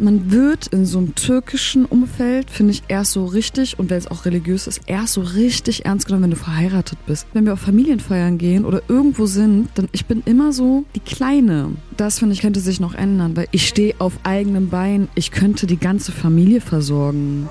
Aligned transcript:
man 0.00 0.30
wird 0.30 0.68
in 0.68 0.86
so 0.86 0.98
einem 0.98 1.14
türkischen 1.14 1.84
Umfeld, 1.84 2.50
finde 2.50 2.72
ich, 2.72 2.82
erst 2.88 3.12
so 3.12 3.26
richtig, 3.26 3.78
und 3.78 3.90
wenn 3.90 3.98
es 3.98 4.10
auch 4.10 4.24
religiös 4.24 4.66
ist, 4.66 4.80
erst 4.86 5.14
so 5.14 5.20
richtig 5.20 5.84
ernst 5.84 6.06
genommen, 6.06 6.24
wenn 6.24 6.30
du 6.30 6.36
verheiratet 6.36 6.98
bist. 7.06 7.26
Wenn 7.32 7.44
wir 7.44 7.52
auf 7.52 7.60
Familienfeiern 7.60 8.38
gehen 8.38 8.64
oder 8.64 8.82
irgendwo 8.88 9.26
sind, 9.26 9.68
dann 9.74 9.88
ich 9.92 10.06
bin 10.06 10.22
immer 10.24 10.52
so 10.52 10.84
die 10.94 11.00
Kleine. 11.00 11.72
Das, 11.96 12.18
finde 12.18 12.34
ich, 12.34 12.40
könnte 12.40 12.60
sich 12.60 12.80
noch 12.80 12.94
ändern, 12.94 13.36
weil 13.36 13.48
ich 13.50 13.68
stehe 13.68 13.94
auf 13.98 14.14
eigenem 14.22 14.70
Bein. 14.70 15.08
Ich 15.14 15.30
könnte 15.30 15.66
die 15.66 15.78
ganze 15.78 16.12
Familie 16.12 16.60
versorgen. 16.60 17.48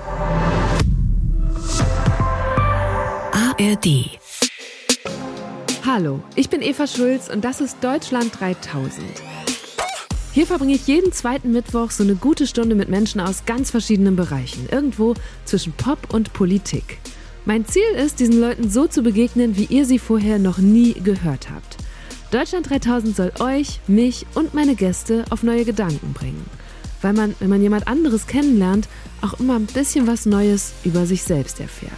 ARD 3.32 4.18
Hallo, 5.84 6.22
ich 6.36 6.48
bin 6.48 6.62
Eva 6.62 6.86
Schulz 6.86 7.28
und 7.28 7.44
das 7.44 7.60
ist 7.60 7.78
Deutschland 7.82 8.38
3000. 8.38 9.02
Hier 10.32 10.46
verbringe 10.46 10.74
ich 10.74 10.86
jeden 10.86 11.12
zweiten 11.12 11.50
Mittwoch 11.50 11.90
so 11.90 12.04
eine 12.04 12.14
gute 12.14 12.46
Stunde 12.46 12.76
mit 12.76 12.88
Menschen 12.88 13.20
aus 13.20 13.44
ganz 13.46 13.72
verschiedenen 13.72 14.14
Bereichen, 14.14 14.68
irgendwo 14.70 15.14
zwischen 15.44 15.72
Pop 15.72 16.14
und 16.14 16.32
Politik. 16.32 16.98
Mein 17.46 17.66
Ziel 17.66 17.90
ist, 17.96 18.20
diesen 18.20 18.40
Leuten 18.40 18.70
so 18.70 18.86
zu 18.86 19.02
begegnen, 19.02 19.56
wie 19.56 19.64
ihr 19.64 19.84
sie 19.84 19.98
vorher 19.98 20.38
noch 20.38 20.58
nie 20.58 20.92
gehört 20.92 21.50
habt. 21.50 21.78
Deutschland 22.30 22.70
3000 22.70 23.16
soll 23.16 23.32
euch, 23.40 23.80
mich 23.88 24.24
und 24.34 24.54
meine 24.54 24.76
Gäste 24.76 25.24
auf 25.30 25.42
neue 25.42 25.64
Gedanken 25.64 26.12
bringen. 26.12 26.46
Weil 27.02 27.14
man, 27.14 27.34
wenn 27.40 27.50
man 27.50 27.62
jemand 27.62 27.88
anderes 27.88 28.28
kennenlernt, 28.28 28.88
auch 29.22 29.40
immer 29.40 29.56
ein 29.56 29.66
bisschen 29.66 30.06
was 30.06 30.26
Neues 30.26 30.74
über 30.84 31.06
sich 31.06 31.24
selbst 31.24 31.58
erfährt. 31.58 31.90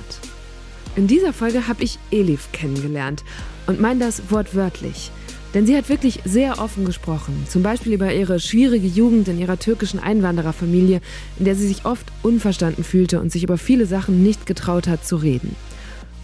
In 0.97 1.07
dieser 1.07 1.35
Folge 1.35 1.69
habe 1.69 1.85
ich 1.85 1.99
Elif 2.11 2.51
kennengelernt 2.53 3.25
und 3.67 3.79
meine 3.79 4.01
das 4.01 4.31
wortwörtlich. 4.31 5.11
Denn 5.55 5.67
sie 5.67 5.77
hat 5.77 5.89
wirklich 5.89 6.21
sehr 6.25 6.61
offen 6.61 6.85
gesprochen, 6.85 7.45
zum 7.49 7.63
Beispiel 7.63 7.93
über 7.93 8.13
ihre 8.13 8.41
schwierige 8.41 8.87
Jugend 8.87 9.29
in 9.29 9.39
ihrer 9.39 9.59
türkischen 9.59 10.01
Einwandererfamilie, 10.01 11.01
in 11.39 11.45
der 11.45 11.55
sie 11.57 11.69
sich 11.69 11.85
oft 11.85 12.07
unverstanden 12.23 12.85
fühlte 12.85 13.21
und 13.21 13.31
sich 13.31 13.43
über 13.43 13.59
viele 13.59 13.87
Sachen 13.87 14.23
nicht 14.23 14.47
getraut 14.47 14.89
hat 14.89 15.07
zu 15.07 15.17
reden. 15.17 15.55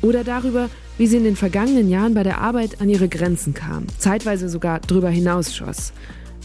Oder 0.01 0.25
darüber, 0.25 0.71
wie 0.97 1.07
sie 1.07 1.17
in 1.17 1.25
den 1.25 1.37
vergangenen 1.37 1.91
Jahren 1.91 2.15
bei 2.15 2.23
der 2.23 2.41
Arbeit 2.41 2.81
an 2.81 2.89
ihre 2.89 3.09
Grenzen 3.09 3.53
kam, 3.53 3.87
zeitweise 3.99 4.49
sogar 4.49 4.81
drüber 4.81 5.11
hinausschoss. 5.11 5.93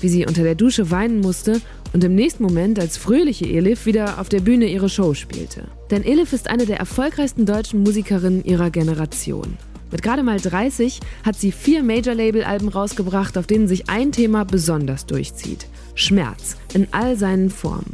Wie 0.01 0.09
sie 0.09 0.25
unter 0.25 0.43
der 0.43 0.55
Dusche 0.55 0.91
weinen 0.91 1.21
musste 1.21 1.61
und 1.93 2.03
im 2.03 2.15
nächsten 2.15 2.43
Moment 2.43 2.79
als 2.79 2.97
fröhliche 2.97 3.45
Elif 3.45 3.85
wieder 3.85 4.19
auf 4.19 4.27
der 4.27 4.41
Bühne 4.41 4.65
ihre 4.65 4.89
Show 4.89 5.13
spielte. 5.13 5.65
Denn 5.91 6.03
Elif 6.03 6.33
ist 6.33 6.49
eine 6.49 6.65
der 6.65 6.77
erfolgreichsten 6.77 7.45
deutschen 7.45 7.83
Musikerinnen 7.83 8.43
ihrer 8.43 8.69
Generation. 8.69 9.57
Mit 9.93 10.01
gerade 10.01 10.23
mal 10.23 10.39
30 10.39 11.01
hat 11.23 11.35
sie 11.35 11.51
vier 11.51 11.83
Major-Label-Alben 11.83 12.67
rausgebracht, 12.67 13.37
auf 13.37 13.45
denen 13.45 13.67
sich 13.67 13.91
ein 13.91 14.11
Thema 14.11 14.43
besonders 14.43 15.05
durchzieht. 15.05 15.67
Schmerz 15.93 16.57
in 16.73 16.87
all 16.89 17.15
seinen 17.15 17.51
Formen. 17.51 17.93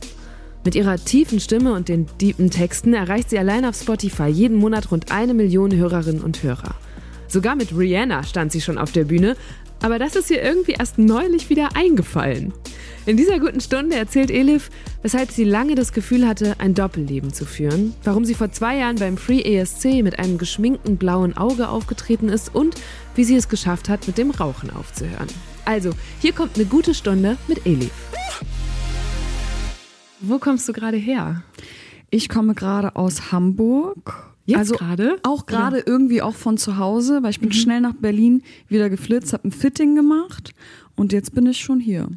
Mit 0.63 0.75
ihrer 0.75 0.95
tiefen 0.95 1.41
Stimme 1.41 1.73
und 1.73 1.89
den 1.89 2.07
tiefen 2.17 2.51
Texten 2.51 2.93
erreicht 2.93 3.29
sie 3.29 3.37
allein 3.37 3.65
auf 3.65 3.75
Spotify 3.75 4.29
jeden 4.29 4.55
Monat 4.55 4.91
rund 4.91 5.11
eine 5.11 5.33
Million 5.33 5.75
Hörerinnen 5.75 6.21
und 6.21 6.41
Hörer. 6.41 6.73
Sogar 7.27 7.57
mit 7.57 7.77
Rihanna 7.77 8.23
stand 8.23 8.53
sie 8.53 8.61
schon 8.61 8.77
auf 8.77 8.93
der 8.93 9.03
Bühne, 9.03 9.35
aber 9.81 9.99
das 9.99 10.15
ist 10.15 10.29
ihr 10.29 10.41
irgendwie 10.41 10.73
erst 10.73 10.97
neulich 10.97 11.49
wieder 11.49 11.75
eingefallen. 11.75 12.53
In 13.05 13.17
dieser 13.17 13.39
guten 13.39 13.61
Stunde 13.61 13.95
erzählt 13.95 14.29
Elif, 14.29 14.69
weshalb 15.01 15.31
sie 15.31 15.43
lange 15.43 15.75
das 15.75 15.93
Gefühl 15.93 16.27
hatte, 16.27 16.55
ein 16.59 16.73
Doppelleben 16.73 17.33
zu 17.33 17.45
führen, 17.45 17.93
warum 18.03 18.25
sie 18.25 18.35
vor 18.35 18.51
zwei 18.51 18.77
Jahren 18.77 18.97
beim 18.97 19.17
Free 19.17 19.41
ESC 19.41 20.03
mit 20.03 20.19
einem 20.19 20.37
geschminkten 20.37 20.97
blauen 20.97 21.35
Auge 21.35 21.69
aufgetreten 21.69 22.29
ist 22.29 22.53
und 22.53 22.75
wie 23.15 23.23
sie 23.23 23.35
es 23.35 23.49
geschafft 23.49 23.89
hat, 23.89 24.05
mit 24.05 24.17
dem 24.17 24.31
Rauchen 24.31 24.69
aufzuhören. 24.69 25.27
Also, 25.65 25.91
hier 26.19 26.33
kommt 26.33 26.55
eine 26.55 26.65
gute 26.65 26.93
Stunde 26.93 27.37
mit 27.47 27.65
Elif. 27.65 27.91
Wo 30.19 30.37
kommst 30.37 30.67
du 30.67 30.73
gerade 30.73 30.97
her? 30.97 31.43
Ich 32.09 32.27
komme 32.27 32.53
gerade 32.53 32.95
aus 32.95 33.31
Hamburg 33.31 34.29
Jetzt 34.49 34.57
also 34.57 34.75
gerade? 34.75 35.17
Auch 35.23 35.45
gerade 35.45 35.77
ja. 35.77 35.83
irgendwie 35.85 36.21
auch 36.21 36.35
von 36.35 36.57
zu 36.57 36.77
Hause, 36.77 37.21
weil 37.21 37.31
ich 37.31 37.39
bin 37.39 37.49
mhm. 37.49 37.53
schnell 37.53 37.81
nach 37.81 37.93
Berlin 37.93 38.43
wieder 38.67 38.89
geflitzt, 38.89 39.33
habe 39.33 39.47
ein 39.47 39.51
Fitting 39.51 39.95
gemacht 39.95 40.53
und 40.95 41.13
jetzt 41.13 41.33
bin 41.33 41.45
ich 41.45 41.59
schon 41.59 41.79
hier. 41.79 42.07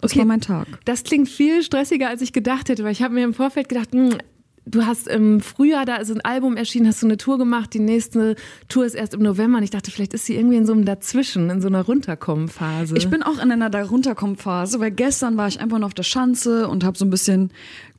Das 0.00 0.12
okay. 0.12 0.20
war 0.20 0.26
mein 0.26 0.40
Tag. 0.40 0.66
Das 0.84 1.04
klingt 1.04 1.28
viel 1.28 1.62
stressiger, 1.62 2.08
als 2.08 2.22
ich 2.22 2.32
gedacht 2.32 2.68
hätte, 2.68 2.84
weil 2.84 2.92
ich 2.92 3.02
habe 3.02 3.14
mir 3.14 3.24
im 3.24 3.34
Vorfeld 3.34 3.68
gedacht, 3.68 3.94
mh, 3.94 4.10
hm, 4.10 4.18
du 4.64 4.86
hast 4.86 5.08
im 5.08 5.40
Frühjahr, 5.40 5.84
da 5.84 5.96
ist 5.96 6.10
ein 6.10 6.20
Album 6.20 6.56
erschienen, 6.56 6.86
hast 6.86 7.02
du 7.02 7.06
eine 7.06 7.16
Tour 7.16 7.38
gemacht, 7.38 7.74
die 7.74 7.80
nächste 7.80 8.36
Tour 8.68 8.84
ist 8.84 8.94
erst 8.94 9.14
im 9.14 9.22
November 9.22 9.58
und 9.58 9.64
ich 9.64 9.70
dachte, 9.70 9.90
vielleicht 9.90 10.14
ist 10.14 10.26
sie 10.26 10.36
irgendwie 10.36 10.56
in 10.56 10.66
so 10.66 10.72
einem 10.72 10.84
Dazwischen, 10.84 11.50
in 11.50 11.60
so 11.60 11.68
einer 11.68 11.82
Runterkommen-Phase. 11.82 12.96
Ich 12.96 13.08
bin 13.08 13.22
auch 13.22 13.42
in 13.42 13.50
einer 13.50 13.70
da 13.70 13.82
Runterkommen-Phase, 13.82 14.78
weil 14.80 14.92
gestern 14.92 15.36
war 15.36 15.48
ich 15.48 15.60
einfach 15.60 15.78
noch 15.78 15.88
auf 15.88 15.94
der 15.94 16.04
Schanze 16.04 16.68
und 16.68 16.84
habe 16.84 16.96
so 16.96 17.04
ein 17.04 17.10
bisschen 17.10 17.50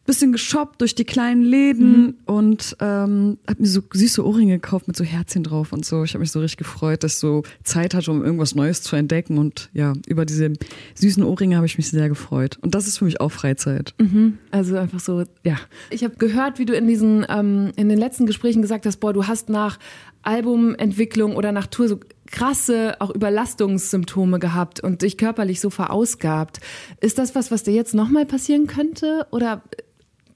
bisschen 0.06 0.34
geshoppt 0.34 0.82
durch 0.82 0.96
die 0.96 1.06
kleinen 1.06 1.44
Läden 1.44 2.02
mhm. 2.02 2.16
und 2.26 2.76
ähm, 2.82 3.38
habe 3.48 3.62
mir 3.62 3.68
so 3.68 3.82
süße 3.92 4.26
Ohrringe 4.26 4.56
gekauft 4.56 4.88
mit 4.88 4.98
so 4.98 5.04
Herzchen 5.04 5.44
drauf 5.44 5.72
und 5.72 5.86
so. 5.86 6.04
Ich 6.04 6.14
habe 6.14 6.20
mich 6.20 6.32
so 6.32 6.42
richtig 6.42 6.58
gefreut, 6.58 7.04
dass 7.04 7.14
ich 7.14 7.20
so 7.20 7.44
Zeit 7.64 7.94
hatte, 7.94 8.12
um 8.12 8.24
irgendwas 8.24 8.54
Neues 8.54 8.82
zu 8.82 8.96
entdecken 8.96 9.38
und 9.38 9.70
ja, 9.74 9.94
über 10.08 10.26
diese 10.26 10.52
süßen 10.96 11.24
Ohrringe 11.24 11.56
habe 11.56 11.66
ich 11.66 11.78
mich 11.78 11.90
sehr 11.90 12.10
gefreut. 12.10 12.58
Und 12.62 12.76
das 12.76 12.88
ist 12.88 12.98
für 12.98 13.06
mich 13.06 13.22
auch 13.22 13.32
Freizeit. 13.32 13.94
Mhm. 13.98 14.38
Also 14.52 14.76
einfach 14.78 15.00
so, 15.00 15.24
ja. 15.44 15.56
Ich 15.90 16.04
habe 16.04 16.16
gehört, 16.18 16.60
wie 16.60 16.66
du 16.66 16.74
in 16.74 16.88
diesen 16.88 17.26
ähm, 17.30 17.72
in 17.78 17.88
den 17.88 17.98
letzten 17.98 18.26
Gesprächen 18.26 18.62
gesagt 18.62 18.86
hast, 18.86 18.98
boah, 18.98 19.14
du 19.14 19.28
hast 19.28 19.50
nach 19.50 19.80
Albumentwicklung 20.24 21.36
oder 21.36 21.52
nach 21.52 21.68
Tour 21.68 21.88
so 21.88 22.00
krasse 22.34 22.96
auch 23.00 23.12
Überlastungssymptome 23.14 24.40
gehabt 24.40 24.80
und 24.80 25.02
dich 25.02 25.18
körperlich 25.18 25.62
so 25.62 25.70
verausgabt. 25.70 26.60
Ist 27.00 27.20
das 27.20 27.36
was, 27.36 27.52
was 27.52 27.64
dir 27.64 27.74
jetzt 27.74 27.94
nochmal 27.94 28.26
passieren 28.26 28.66
könnte 28.66 29.28
oder 29.32 29.62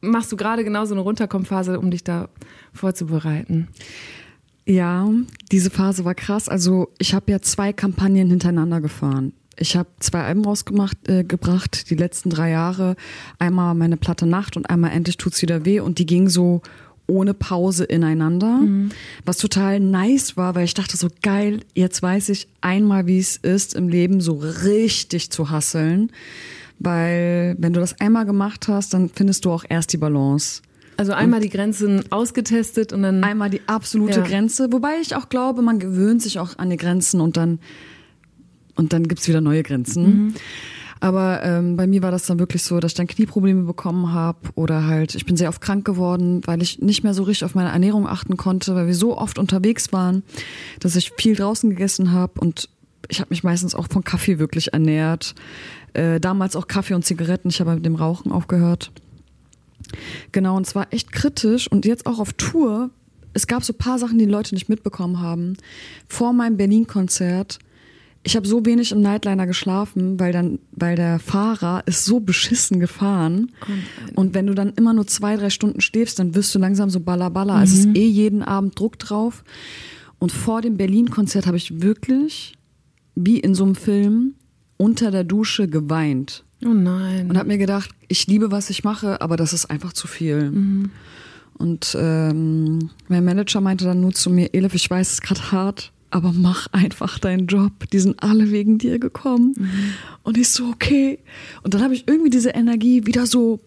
machst 0.02 0.32
du 0.32 0.38
gerade 0.38 0.64
genau 0.64 0.86
so 0.86 0.94
eine 0.94 1.02
Runterkommphase, 1.02 1.80
um 1.80 1.92
dich 1.92 2.04
da 2.04 2.30
vorzubereiten? 2.74 3.68
Ja, 4.66 5.10
diese 5.52 5.70
Phase 5.70 6.04
war 6.04 6.16
krass. 6.16 6.50
Also 6.50 6.90
ich 6.98 7.14
habe 7.14 7.32
ja 7.32 7.42
zwei 7.42 7.72
Kampagnen 7.72 8.30
hintereinander 8.30 8.82
gefahren. 8.82 9.34
Ich 9.60 9.76
habe 9.76 9.90
zwei 10.00 10.24
Alben 10.24 10.46
rausgemacht, 10.46 11.08
äh, 11.08 11.24
gebracht, 11.24 11.90
die 11.90 11.96
letzten 11.96 12.30
drei 12.30 12.52
Jahre. 12.52 12.96
Einmal 13.40 13.74
meine 13.76 13.98
Platte 13.98 14.28
Nacht 14.28 14.56
und 14.58 14.70
einmal 14.70 14.92
Endlich 14.92 15.18
tut's 15.18 15.42
wieder 15.42 15.66
weh. 15.66 15.80
Und 15.80 16.00
die 16.00 16.06
ging 16.06 16.30
so 16.30 16.62
ohne 17.08 17.34
Pause 17.34 17.86
ineinander, 17.86 18.58
mhm. 18.58 18.90
was 19.26 19.38
total 19.38 19.80
nice 19.80 20.36
war, 20.36 20.56
weil 20.56 20.66
ich 20.66 20.74
dachte 20.74 20.98
so 20.98 21.08
geil, 21.22 21.62
jetzt 21.74 22.04
weiß 22.04 22.30
ich 22.30 22.50
einmal, 22.60 23.08
wie 23.08 23.18
es 23.18 23.38
ist, 23.38 23.76
im 23.76 23.88
Leben 23.88 24.20
so 24.20 24.34
richtig 24.34 25.32
zu 25.32 25.50
hasseln. 25.50 26.12
Weil 26.80 27.56
wenn 27.60 27.74
du 27.74 27.80
das 27.80 28.00
einmal 28.00 28.26
gemacht 28.26 28.68
hast, 28.68 28.94
dann 28.94 29.10
findest 29.10 29.46
du 29.46 29.52
auch 29.52 29.66
erst 29.68 29.94
die 29.94 29.98
Balance. 29.98 30.62
Also 30.98 31.14
einmal 31.14 31.40
und 31.40 31.44
die 31.44 31.50
Grenzen 31.50 32.12
ausgetestet 32.12 32.92
und 32.92 33.04
dann. 33.04 33.24
Einmal 33.24 33.50
die 33.50 33.62
absolute 33.68 34.20
ja. 34.20 34.26
Grenze, 34.26 34.72
wobei 34.72 35.00
ich 35.02 35.16
auch 35.16 35.30
glaube, 35.30 35.62
man 35.62 35.80
gewöhnt 35.80 36.22
sich 36.22 36.40
auch 36.40 36.58
an 36.58 36.70
die 36.70 36.78
Grenzen 36.78 37.22
und 37.22 37.38
dann, 37.38 37.60
und 38.76 38.94
dann 38.94 39.08
gibt's 39.08 39.28
wieder 39.28 39.42
neue 39.42 39.64
Grenzen. 39.64 40.04
Mhm. 40.04 40.34
Aber 41.00 41.44
ähm, 41.44 41.76
bei 41.76 41.86
mir 41.86 42.02
war 42.02 42.10
das 42.10 42.26
dann 42.26 42.40
wirklich 42.40 42.64
so, 42.64 42.80
dass 42.80 42.94
ich 42.94 42.96
dann 42.96 43.06
Knieprobleme 43.06 43.64
bekommen 43.64 44.14
habe 44.14 44.40
oder 44.56 44.86
halt, 44.86 45.14
ich 45.14 45.26
bin 45.26 45.38
sehr 45.38 45.50
oft 45.50 45.62
krank 45.62 45.86
geworden, 45.86 46.42
weil 46.46 46.64
ich 46.64 46.80
nicht 46.80 47.04
mehr 47.04 47.14
so 47.14 47.24
richtig 47.24 47.46
auf 47.46 47.54
meine 47.54 47.70
Ernährung 47.70 48.08
achten 48.08 48.36
konnte, 48.36 48.74
weil 48.74 48.88
wir 48.88 48.96
so 48.96 49.16
oft 49.16 49.38
unterwegs 49.38 49.94
waren, 49.94 50.24
dass 50.80 50.96
ich 50.96 51.12
viel 51.16 51.36
draußen 51.36 51.70
gegessen 51.70 52.12
habe 52.12 52.42
und 52.42 52.70
ich 53.10 53.20
habe 53.20 53.30
mich 53.30 53.44
meistens 53.44 53.76
auch 53.76 53.88
von 53.90 54.04
Kaffee 54.04 54.40
wirklich 54.40 54.74
ernährt. 54.74 55.36
Äh, 55.94 56.20
damals 56.20 56.56
auch 56.56 56.68
Kaffee 56.68 56.94
und 56.94 57.06
Zigaretten. 57.06 57.50
Ich 57.50 57.60
habe 57.60 57.76
mit 57.76 57.86
dem 57.86 57.96
Rauchen 57.96 58.32
aufgehört. 58.32 58.92
Genau, 60.32 60.58
und 60.58 60.66
zwar 60.66 60.92
echt 60.94 61.12
kritisch. 61.12 61.70
Und 61.72 61.86
jetzt 61.86 62.06
auch 62.06 62.20
auf 62.20 62.34
Tour. 62.34 62.90
Es 63.34 63.48
gab 63.48 63.64
so 63.64 63.74
paar 63.74 64.00
Sachen, 64.00 64.18
die, 64.18 64.26
die 64.26 64.32
Leute 64.32 64.56
nicht 64.56 64.70
mitbekommen 64.70 65.20
haben. 65.20 65.58
Vor 66.08 66.34
meinem 66.34 66.58
Berlin-Konzert. 66.58 67.60
Ich 68.24 68.36
habe 68.36 68.48
so 68.48 68.66
wenig 68.66 68.92
im 68.92 69.02
Nightliner 69.02 69.48
geschlafen, 69.48 70.20
weil 70.20 70.34
dann, 70.34 70.60
weil 70.72 70.96
der 70.96 71.20
Fahrer 71.20 71.84
ist 71.86 72.04
so 72.04 72.20
beschissen 72.20 72.80
gefahren. 72.80 73.54
Und 74.16 74.34
wenn 74.34 74.48
du 74.48 74.54
dann 74.54 74.74
immer 74.74 74.92
nur 74.92 75.08
zwei, 75.08 75.38
drei 75.38 75.50
Stunden 75.50 75.80
stehst, 75.80 76.20
dann 76.20 76.36
wirst 76.36 76.54
du 76.54 76.60
langsam 76.60 76.90
so 76.90 77.00
ballerballer. 77.00 77.58
Mhm. 77.58 77.64
Es 77.64 77.74
ist 77.74 77.96
eh 77.96 78.08
jeden 78.08 78.44
Abend 78.44 78.78
Druck 78.78 79.00
drauf. 79.00 79.46
Und 80.20 80.32
vor 80.32 80.62
dem 80.62 80.78
Berlin-Konzert 80.78 81.48
habe 81.48 81.58
ich 81.58 81.82
wirklich, 81.82 82.54
wie 83.16 83.40
in 83.40 83.56
so 83.56 83.64
einem 83.64 83.76
Film, 83.76 84.34
unter 84.78 85.12
der 85.12 85.24
Dusche 85.24 85.68
geweint. 85.68 86.44
Oh 86.66 86.70
nein. 86.70 87.30
Und 87.30 87.38
habe 87.38 87.48
mir 87.48 87.58
gedacht, 87.58 87.92
ich 88.08 88.28
liebe, 88.28 88.52
was 88.52 88.70
ich 88.70 88.84
mache, 88.84 89.22
aber 89.22 89.38
das 89.38 89.54
ist 89.54 89.66
einfach 89.66 89.94
zu 89.94 90.08
viel. 90.08 90.52
Mhm. 90.52 90.92
Und 91.58 91.98
ähm, 92.00 92.90
mein 93.08 93.26
Manager 93.26 93.62
meinte 93.62 93.86
dann 93.86 94.02
nur 94.02 94.14
zu 94.14 94.30
mir, 94.30 94.54
Elif, 94.54 94.76
ich 94.76 94.90
weiß, 94.90 95.08
es 95.08 95.14
ist 95.16 95.22
gerade 95.24 95.52
hart, 95.52 95.92
aber 96.10 96.32
mach 96.32 96.68
einfach 96.72 97.20
deinen 97.20 97.48
Job. 97.48 97.72
Die 97.92 98.00
sind 98.00 98.22
alle 98.24 98.52
wegen 98.52 98.78
dir 98.78 99.00
gekommen. 99.00 99.56
Mhm. 99.58 99.70
Und 100.24 100.38
ich 100.38 100.50
so, 100.50 100.66
okay. 100.68 101.20
Und 101.64 101.74
dann 101.74 101.82
habe 101.82 101.94
ich 101.94 102.08
irgendwie 102.08 102.30
diese 102.30 102.52
Energie 102.52 103.06
wieder 103.06 103.26
so, 103.26 103.60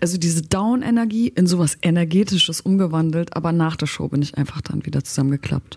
also 0.00 0.18
diese 0.18 0.42
Down-Energie 0.42 1.28
in 1.28 1.46
sowas 1.46 1.78
Energetisches 1.80 2.60
umgewandelt, 2.60 3.34
aber 3.36 3.52
nach 3.52 3.76
der 3.76 3.86
Show 3.86 4.08
bin 4.08 4.22
ich 4.22 4.36
einfach 4.36 4.60
dann 4.60 4.84
wieder 4.84 5.02
zusammengeklappt. 5.02 5.76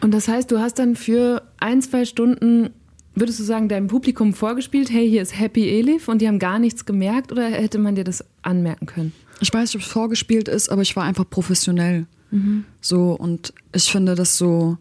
Und 0.00 0.12
das 0.12 0.28
heißt, 0.28 0.50
du 0.50 0.58
hast 0.58 0.78
dann 0.78 0.94
für 0.94 1.42
ein, 1.58 1.82
zwei 1.82 2.04
Stunden 2.04 2.70
Würdest 3.18 3.40
du 3.40 3.44
sagen, 3.44 3.70
deinem 3.70 3.86
Publikum 3.86 4.34
vorgespielt, 4.34 4.90
hey, 4.90 5.08
hier 5.08 5.22
ist 5.22 5.38
Happy 5.38 5.66
Elif 5.66 6.06
und 6.06 6.20
die 6.20 6.28
haben 6.28 6.38
gar 6.38 6.58
nichts 6.58 6.84
gemerkt 6.84 7.32
oder 7.32 7.48
hätte 7.48 7.78
man 7.78 7.94
dir 7.94 8.04
das 8.04 8.22
anmerken 8.42 8.84
können? 8.84 9.12
Ich 9.40 9.52
weiß 9.52 9.70
nicht, 9.70 9.76
ob 9.76 9.86
es 9.86 9.92
vorgespielt 9.92 10.48
ist, 10.48 10.68
aber 10.68 10.82
ich 10.82 10.94
war 10.96 11.04
einfach 11.04 11.28
professionell. 11.28 12.06
Mhm. 12.30 12.66
So, 12.82 13.12
und 13.12 13.54
ich 13.74 13.90
finde 13.90 14.16
das 14.16 14.36
so, 14.36 14.76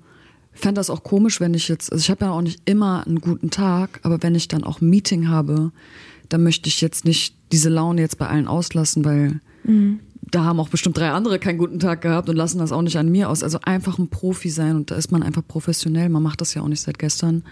fände 0.52 0.80
das 0.80 0.90
auch 0.90 1.04
komisch, 1.04 1.40
wenn 1.40 1.54
ich 1.54 1.70
jetzt, 1.70 1.94
also 1.94 2.02
ich 2.02 2.10
habe 2.10 2.26
ja 2.26 2.32
auch 2.32 2.42
nicht 2.42 2.62
immer 2.66 3.08
einen 3.08 3.22
guten 3.22 3.52
Tag, 3.52 4.02
aber 4.04 4.22
wenn 4.22 4.36
ich 4.36 4.50
dann 4.50 4.66
auch 4.66 4.82
ein 4.82 4.90
Meeting 4.90 5.30
habe, 5.30 5.72
dann 6.28 6.44
möchte 6.44 6.68
ich 6.68 6.82
jetzt 6.82 7.06
nicht 7.06 7.36
diese 7.54 7.70
Laune 7.70 8.02
jetzt 8.02 8.18
bei 8.18 8.28
allen 8.28 8.48
auslassen, 8.48 9.06
weil 9.06 9.40
mhm. 9.64 10.02
Da 10.32 10.44
haben 10.44 10.60
auch 10.60 10.70
bestimmt 10.70 10.98
drei 10.98 11.12
andere 11.12 11.40
keinen 11.40 11.58
guten 11.58 11.80
Tag 11.80 12.02
gehabt 12.02 12.30
und 12.30 12.36
lassen 12.36 12.60
das 12.60 12.72
auch 12.72 12.82
nicht 12.82 12.98
an 12.98 13.10
mir 13.10 13.30
aus. 13.30 13.44
Also 13.44 13.60
einfach 13.64 14.00
ein 14.00 14.10
Profi 14.10 14.50
sein 14.50 14.76
und 14.76 14.92
da 14.92 14.96
ist 14.96 15.12
man 15.12 15.24
einfach 15.24 15.44
professionell. 15.48 16.10
Man 16.10 16.24
macht 16.24 16.42
das 16.42 16.54
ja 16.54 16.62
auch 16.62 16.68
nicht 16.68 16.82
seit 16.82 17.00
gestern. 17.00 17.44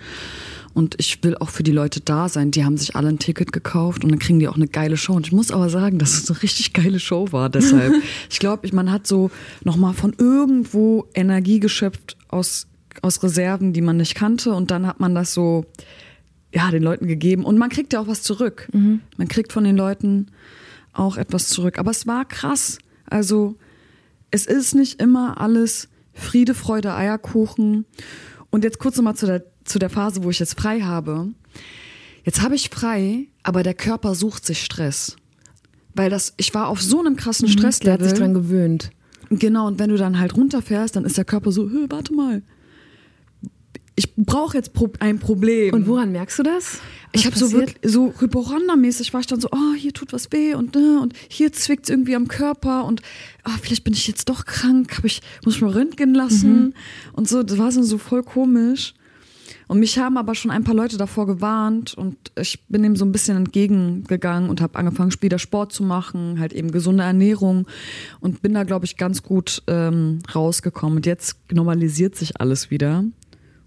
Und 0.73 0.95
ich 0.97 1.23
will 1.23 1.37
auch 1.37 1.49
für 1.49 1.61
die 1.61 1.71
Leute 1.71 2.01
da 2.01 2.29
sein. 2.29 2.49
Die 2.49 2.65
haben 2.65 2.77
sich 2.77 2.95
alle 2.95 3.09
ein 3.09 3.19
Ticket 3.19 3.51
gekauft 3.51 4.03
und 4.03 4.09
dann 4.09 4.19
kriegen 4.19 4.39
die 4.39 4.47
auch 4.47 4.55
eine 4.55 4.67
geile 4.67 4.97
Show. 4.97 5.13
Und 5.13 5.27
ich 5.27 5.31
muss 5.31 5.51
aber 5.51 5.69
sagen, 5.69 5.99
dass 5.99 6.13
es 6.13 6.29
eine 6.29 6.41
richtig 6.41 6.73
geile 6.73 6.99
Show 6.99 7.31
war. 7.31 7.49
Deshalb, 7.49 7.93
ich 8.29 8.39
glaube, 8.39 8.67
man 8.73 8.91
hat 8.91 9.05
so 9.05 9.29
nochmal 9.63 9.93
von 9.93 10.13
irgendwo 10.17 11.07
Energie 11.13 11.59
geschöpft 11.59 12.17
aus, 12.27 12.67
aus 13.03 13.21
Reserven, 13.21 13.73
die 13.73 13.81
man 13.81 13.97
nicht 13.97 14.15
kannte. 14.15 14.53
Und 14.53 14.71
dann 14.71 14.87
hat 14.87 14.99
man 14.99 15.13
das 15.13 15.33
so, 15.33 15.65
ja, 16.51 16.71
den 16.71 16.81
Leuten 16.81 17.07
gegeben. 17.07 17.45
Und 17.45 17.59
man 17.59 17.69
kriegt 17.69 17.93
ja 17.93 17.99
auch 17.99 18.07
was 18.07 18.23
zurück. 18.23 18.67
Mhm. 18.73 19.01
Man 19.17 19.27
kriegt 19.27 19.53
von 19.53 19.63
den 19.63 19.77
Leuten 19.77 20.27
auch 20.93 21.17
etwas 21.17 21.49
zurück. 21.49 21.77
Aber 21.79 21.91
es 21.91 22.07
war 22.07 22.25
krass. 22.25 22.77
Also, 23.09 23.55
es 24.31 24.45
ist 24.45 24.75
nicht 24.75 25.01
immer 25.01 25.41
alles 25.41 25.89
Friede, 26.13 26.53
Freude, 26.53 26.93
Eierkuchen. 26.95 27.85
Und 28.49 28.63
jetzt 28.63 28.79
kurz 28.79 28.95
nochmal 28.97 29.15
zu 29.15 29.25
der 29.25 29.43
zu 29.63 29.79
der 29.79 29.89
Phase, 29.89 30.23
wo 30.23 30.29
ich 30.29 30.39
jetzt 30.39 30.59
frei 30.59 30.81
habe. 30.81 31.29
Jetzt 32.23 32.41
habe 32.41 32.55
ich 32.55 32.69
frei, 32.69 33.27
aber 33.43 33.63
der 33.63 33.73
Körper 33.73 34.15
sucht 34.15 34.45
sich 34.45 34.63
Stress. 34.63 35.15
Weil 35.93 36.09
das, 36.09 36.33
ich 36.37 36.53
war 36.53 36.67
auf 36.67 36.81
so 36.81 36.99
einem 36.99 37.15
krassen 37.15 37.47
Stresslevel. 37.47 37.97
Der 37.97 38.05
hat 38.05 38.09
sich 38.09 38.19
dran 38.19 38.33
gewöhnt. 38.33 38.91
Genau, 39.29 39.67
und 39.67 39.79
wenn 39.79 39.89
du 39.89 39.97
dann 39.97 40.19
halt 40.19 40.35
runterfährst, 40.35 40.95
dann 40.95 41.05
ist 41.05 41.17
der 41.17 41.25
Körper 41.25 41.51
so, 41.51 41.69
warte 41.89 42.13
mal. 42.13 42.41
Ich 43.95 44.15
brauche 44.15 44.57
jetzt 44.57 44.71
ein 44.99 45.19
Problem. 45.19 45.73
Und 45.73 45.87
woran 45.87 46.11
merkst 46.11 46.39
du 46.39 46.43
das? 46.43 46.79
Was 47.11 47.21
ich 47.21 47.25
habe 47.27 47.37
so 47.37 47.51
wirklich, 47.51 47.77
so 47.83 48.07
Rhyporanda-mäßig 48.19 49.13
war 49.13 49.19
ich 49.19 49.27
dann 49.27 49.39
so, 49.39 49.49
oh, 49.51 49.73
hier 49.77 49.93
tut 49.93 50.13
was 50.13 50.31
weh 50.31 50.55
und 50.55 50.73
ne, 50.73 50.99
und 50.99 51.13
hier 51.29 51.53
zwickt 51.53 51.89
irgendwie 51.89 52.15
am 52.15 52.27
Körper 52.27 52.85
und 52.85 53.03
oh, 53.45 53.51
vielleicht 53.61 53.83
bin 53.83 53.93
ich 53.93 54.07
jetzt 54.07 54.29
doch 54.29 54.45
krank, 54.45 54.97
hab 54.97 55.05
ich 55.05 55.21
muss 55.45 55.57
ich 55.57 55.61
mal 55.61 55.71
röntgen 55.71 56.15
lassen 56.15 56.55
mhm. 56.55 56.73
und 57.13 57.29
so. 57.29 57.43
Das 57.43 57.59
war 57.59 57.71
so 57.71 57.97
voll 57.99 58.23
komisch. 58.23 58.95
Und 59.67 59.79
mich 59.79 59.97
haben 59.97 60.17
aber 60.17 60.35
schon 60.35 60.51
ein 60.51 60.63
paar 60.63 60.75
Leute 60.75 60.97
davor 60.97 61.25
gewarnt 61.25 61.93
und 61.93 62.15
ich 62.37 62.65
bin 62.67 62.83
dem 62.83 62.95
so 62.95 63.05
ein 63.05 63.11
bisschen 63.11 63.37
entgegengegangen 63.37 64.49
und 64.49 64.61
habe 64.61 64.77
angefangen, 64.77 65.13
wieder 65.21 65.39
Sport 65.39 65.71
zu 65.71 65.83
machen, 65.83 66.39
halt 66.39 66.53
eben 66.53 66.71
gesunde 66.71 67.03
Ernährung 67.03 67.67
und 68.19 68.41
bin 68.41 68.53
da, 68.53 68.63
glaube 68.63 68.85
ich, 68.85 68.97
ganz 68.97 69.23
gut 69.23 69.63
ähm, 69.67 70.19
rausgekommen. 70.33 70.97
Und 70.97 71.05
jetzt 71.05 71.37
normalisiert 71.51 72.15
sich 72.15 72.39
alles 72.39 72.71
wieder, 72.71 73.03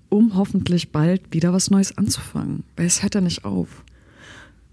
um 0.09 0.37
hoffentlich 0.37 0.93
bald 0.93 1.23
wieder 1.31 1.53
was 1.53 1.71
Neues 1.71 1.97
anzufangen, 1.97 2.65
weil 2.77 2.87
es 2.87 3.03
hört 3.03 3.15
ja 3.15 3.21
nicht 3.21 3.45
auf. 3.45 3.83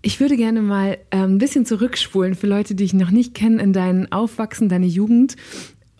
Ich 0.01 0.19
würde 0.19 0.35
gerne 0.35 0.61
mal 0.61 0.97
äh, 1.11 1.17
ein 1.17 1.37
bisschen 1.37 1.65
zurückspulen 1.65 2.35
für 2.35 2.47
Leute, 2.47 2.75
die 2.75 2.83
ich 2.83 2.93
noch 2.93 3.11
nicht 3.11 3.33
kenne, 3.33 3.61
in 3.61 3.71
dein 3.71 4.11
Aufwachsen, 4.11 4.67
deine 4.67 4.85
Jugend 4.85 5.37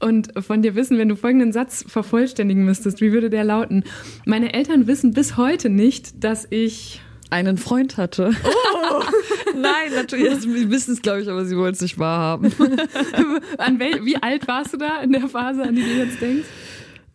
und 0.03 0.33
von 0.44 0.62
dir 0.62 0.75
wissen, 0.75 0.97
wenn 0.97 1.07
du 1.07 1.15
folgenden 1.15 1.53
Satz 1.53 1.85
vervollständigen 1.88 2.65
müsstest, 2.65 3.00
wie 3.00 3.13
würde 3.13 3.30
der 3.30 3.45
lauten? 3.45 3.85
Meine 4.25 4.53
Eltern 4.53 4.85
wissen 4.85 5.13
bis 5.13 5.38
heute 5.38 5.69
nicht, 5.69 6.24
dass 6.24 6.45
ich 6.50 7.01
einen 7.29 7.57
Freund 7.57 7.95
hatte. 7.95 8.31
Oh. 8.44 9.01
Nein, 9.56 9.94
natürlich. 9.95 10.36
Sie 10.41 10.69
wissen 10.69 10.94
es, 10.94 11.01
glaube 11.01 11.21
ich, 11.21 11.29
aber 11.29 11.45
sie 11.45 11.57
wollen 11.57 11.74
es 11.74 11.81
nicht 11.81 11.97
wahrhaben. 11.97 12.51
an 13.57 13.79
wie 13.79 14.18
alt 14.18 14.47
warst 14.47 14.74
du 14.74 14.77
da 14.77 15.01
in 15.01 15.13
der 15.13 15.27
Phase, 15.27 15.63
an 15.63 15.75
die 15.75 15.83
du 15.83 15.97
jetzt 15.97 16.21
denkst? 16.21 16.47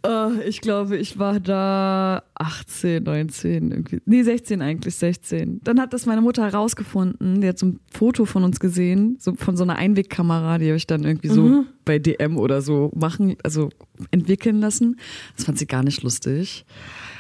Uh, 0.07 0.41
ich 0.47 0.61
glaube, 0.61 0.97
ich 0.97 1.19
war 1.19 1.41
da 1.41 2.23
18, 2.35 3.03
19, 3.03 3.73
irgendwie. 3.73 4.01
Nee, 4.07 4.23
16 4.23 4.63
eigentlich, 4.63 4.95
16. 4.95 5.61
Dann 5.65 5.81
hat 5.81 5.93
das 5.93 6.07
meine 6.07 6.21
Mutter 6.21 6.45
herausgefunden. 6.45 7.41
Die 7.41 7.49
hat 7.49 7.59
so 7.59 7.67
ein 7.67 7.81
Foto 7.93 8.25
von 8.25 8.45
uns 8.45 8.61
gesehen, 8.61 9.17
so 9.19 9.35
von 9.35 9.57
so 9.57 9.65
einer 9.65 9.75
Einwegkamera, 9.75 10.59
die 10.59 10.67
habe 10.67 10.77
ich 10.77 10.87
dann 10.87 11.03
irgendwie 11.03 11.29
so 11.29 11.43
mhm. 11.43 11.67
bei 11.85 11.99
DM 11.99 12.37
oder 12.37 12.63
so 12.63 12.93
machen, 12.95 13.37
also 13.43 13.71
entwickeln 14.13 14.61
lassen. 14.61 15.01
Das 15.37 15.47
fand 15.47 15.59
sie 15.59 15.67
gar 15.67 15.83
nicht 15.83 16.05
lustig. 16.05 16.65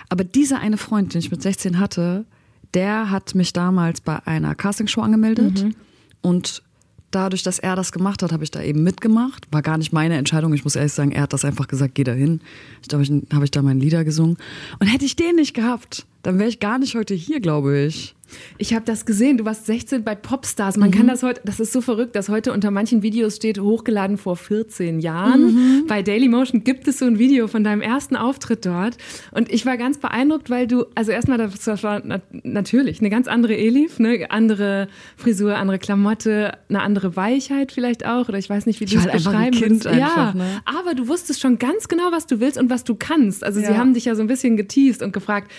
Aber 0.08 0.22
dieser 0.22 0.60
eine 0.60 0.76
Freund, 0.76 1.14
den 1.14 1.18
ich 1.18 1.32
mit 1.32 1.42
16 1.42 1.80
hatte, 1.80 2.26
der 2.74 3.10
hat 3.10 3.34
mich 3.34 3.52
damals 3.52 4.00
bei 4.00 4.24
einer 4.24 4.54
Castingshow 4.54 5.00
angemeldet 5.00 5.64
mhm. 5.64 5.74
und 6.22 6.62
dadurch, 7.10 7.42
dass 7.42 7.58
er 7.58 7.76
das 7.76 7.92
gemacht 7.92 8.22
hat, 8.22 8.32
habe 8.32 8.44
ich 8.44 8.50
da 8.50 8.62
eben 8.62 8.82
mitgemacht. 8.82 9.46
War 9.50 9.62
gar 9.62 9.78
nicht 9.78 9.92
meine 9.92 10.16
Entscheidung. 10.16 10.52
Ich 10.54 10.64
muss 10.64 10.76
ehrlich 10.76 10.92
sagen, 10.92 11.12
er 11.12 11.22
hat 11.22 11.32
das 11.32 11.44
einfach 11.44 11.68
gesagt, 11.68 11.94
geh 11.94 12.04
da 12.04 12.12
hin. 12.12 12.40
Ich 12.82 12.88
glaube, 12.88 13.04
ich 13.04 13.12
habe 13.32 13.44
ich 13.44 13.50
da 13.50 13.62
meine 13.62 13.80
Lieder 13.80 14.04
gesungen. 14.04 14.36
Und 14.78 14.86
hätte 14.86 15.04
ich 15.04 15.16
den 15.16 15.36
nicht 15.36 15.54
gehabt, 15.54 16.06
dann 16.22 16.38
wäre 16.38 16.48
ich 16.48 16.60
gar 16.60 16.78
nicht 16.78 16.94
heute 16.94 17.14
hier, 17.14 17.40
glaube 17.40 17.78
ich. 17.78 18.14
Ich 18.58 18.74
habe 18.74 18.84
das 18.84 19.06
gesehen. 19.06 19.38
Du 19.38 19.44
warst 19.44 19.66
16 19.66 20.04
bei 20.04 20.14
Popstars. 20.14 20.76
Man 20.76 20.90
mhm. 20.90 20.94
kann 20.94 21.06
das 21.06 21.22
heute, 21.22 21.40
das 21.44 21.60
ist 21.60 21.72
so 21.72 21.80
verrückt, 21.80 22.16
dass 22.16 22.28
heute 22.28 22.52
unter 22.52 22.70
manchen 22.70 23.02
Videos 23.02 23.36
steht, 23.36 23.58
hochgeladen 23.58 24.18
vor 24.18 24.36
14 24.36 25.00
Jahren. 25.00 25.54
Mhm. 25.54 25.86
Bei 25.86 26.02
Dailymotion 26.02 26.64
gibt 26.64 26.88
es 26.88 26.98
so 26.98 27.06
ein 27.06 27.18
Video 27.18 27.48
von 27.48 27.64
deinem 27.64 27.80
ersten 27.80 28.16
Auftritt 28.16 28.66
dort. 28.66 28.96
Und 29.32 29.52
ich 29.52 29.66
war 29.66 29.76
ganz 29.76 29.98
beeindruckt, 29.98 30.50
weil 30.50 30.66
du, 30.66 30.86
also 30.94 31.12
erstmal, 31.12 31.38
das 31.38 31.82
war 31.82 32.02
natürlich 32.42 33.00
eine 33.00 33.10
ganz 33.10 33.28
andere 33.28 33.56
Elif, 33.56 33.98
eine 33.98 34.30
andere 34.30 34.88
Frisur, 35.16 35.56
andere 35.56 35.78
Klamotte, 35.78 36.58
eine 36.68 36.82
andere 36.82 37.16
Weichheit 37.16 37.72
vielleicht 37.72 38.06
auch. 38.06 38.28
Oder 38.28 38.38
ich 38.38 38.50
weiß 38.50 38.66
nicht, 38.66 38.80
wie 38.80 38.84
du 38.84 38.96
es 38.96 39.06
beschreiben 39.06 39.60
würdest. 39.60 39.84
Ja, 39.84 40.32
ne? 40.34 40.60
aber 40.64 40.94
du 40.94 41.08
wusstest 41.08 41.40
schon 41.40 41.58
ganz 41.58 41.88
genau, 41.88 42.10
was 42.10 42.26
du 42.26 42.40
willst 42.40 42.58
und 42.58 42.70
was 42.70 42.84
du 42.84 42.94
kannst. 42.94 43.44
Also 43.44 43.60
ja. 43.60 43.68
sie 43.68 43.78
haben 43.78 43.94
dich 43.94 44.04
ja 44.04 44.14
so 44.14 44.22
ein 44.22 44.28
bisschen 44.28 44.56
geteased 44.56 45.02
und 45.02 45.12
gefragt, 45.12 45.50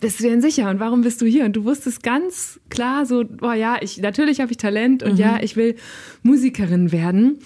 bist 0.00 0.20
du 0.20 0.24
denn 0.24 0.40
sicher 0.40 0.70
und 0.70 0.80
warum 0.80 1.02
bist 1.02 1.20
du 1.20 1.26
hier? 1.26 1.44
Und 1.44 1.54
du 1.54 1.64
wusstest 1.64 2.02
ganz 2.02 2.17
ganz 2.18 2.60
klar 2.68 3.06
so, 3.06 3.24
boah 3.24 3.54
ja, 3.54 3.76
ich 3.80 3.98
natürlich 3.98 4.40
habe 4.40 4.50
ich 4.50 4.58
Talent 4.58 5.02
und 5.02 5.12
mhm. 5.12 5.18
ja, 5.18 5.38
ich 5.40 5.56
will 5.56 5.76
Musikerin 6.22 6.92
werden. 6.92 7.38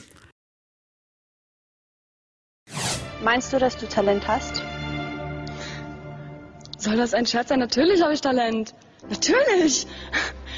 Meinst 3.23 3.53
du, 3.53 3.59
dass 3.59 3.77
du 3.77 3.87
Talent 3.87 4.27
hast? 4.27 4.63
Soll 6.79 6.97
das 6.97 7.15
ein 7.15 7.27
Scherz 7.27 7.49
sein? 7.49 7.61
Natürlich 7.61 8.03
habe 8.03 8.13
ich 8.13 8.21
Talent. 8.21 8.75
Natürlich. 9.09 9.87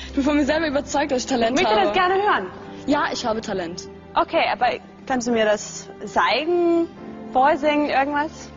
Ich 0.07 0.13
bin 0.15 0.23
von 0.23 0.37
mir 0.37 0.45
selber 0.45 0.69
überzeugt, 0.69 1.11
dass 1.11 1.25
ich 1.25 1.27
Talent 1.27 1.59
ich 1.59 1.67
habe. 1.67 1.81
Ich 1.81 1.85
möchte 1.85 1.99
das 1.99 2.09
gerne 2.09 2.23
hören. 2.23 2.47
Ja, 2.87 3.07
ich 3.13 3.27
habe 3.27 3.41
Talent. 3.41 3.89
Okay, 4.15 4.45
aber 4.53 4.67
kannst 5.07 5.27
du 5.27 5.33
mir 5.33 5.45
das 5.45 5.91
zeigen, 6.07 6.87
vorsingen, 7.33 7.91
irgendwas? 7.91 8.49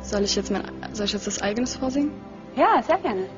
Soll 0.00 0.22
ich 0.22 0.34
jetzt 0.34 0.50
mein, 0.50 0.62
soll 0.92 1.06
ich 1.06 1.12
jetzt 1.12 1.26
das 1.26 1.42
eigenes 1.42 1.76
vorsingen? 1.76 2.12
Ja, 2.56 2.82
sehr 2.82 2.98
gerne. 2.98 3.28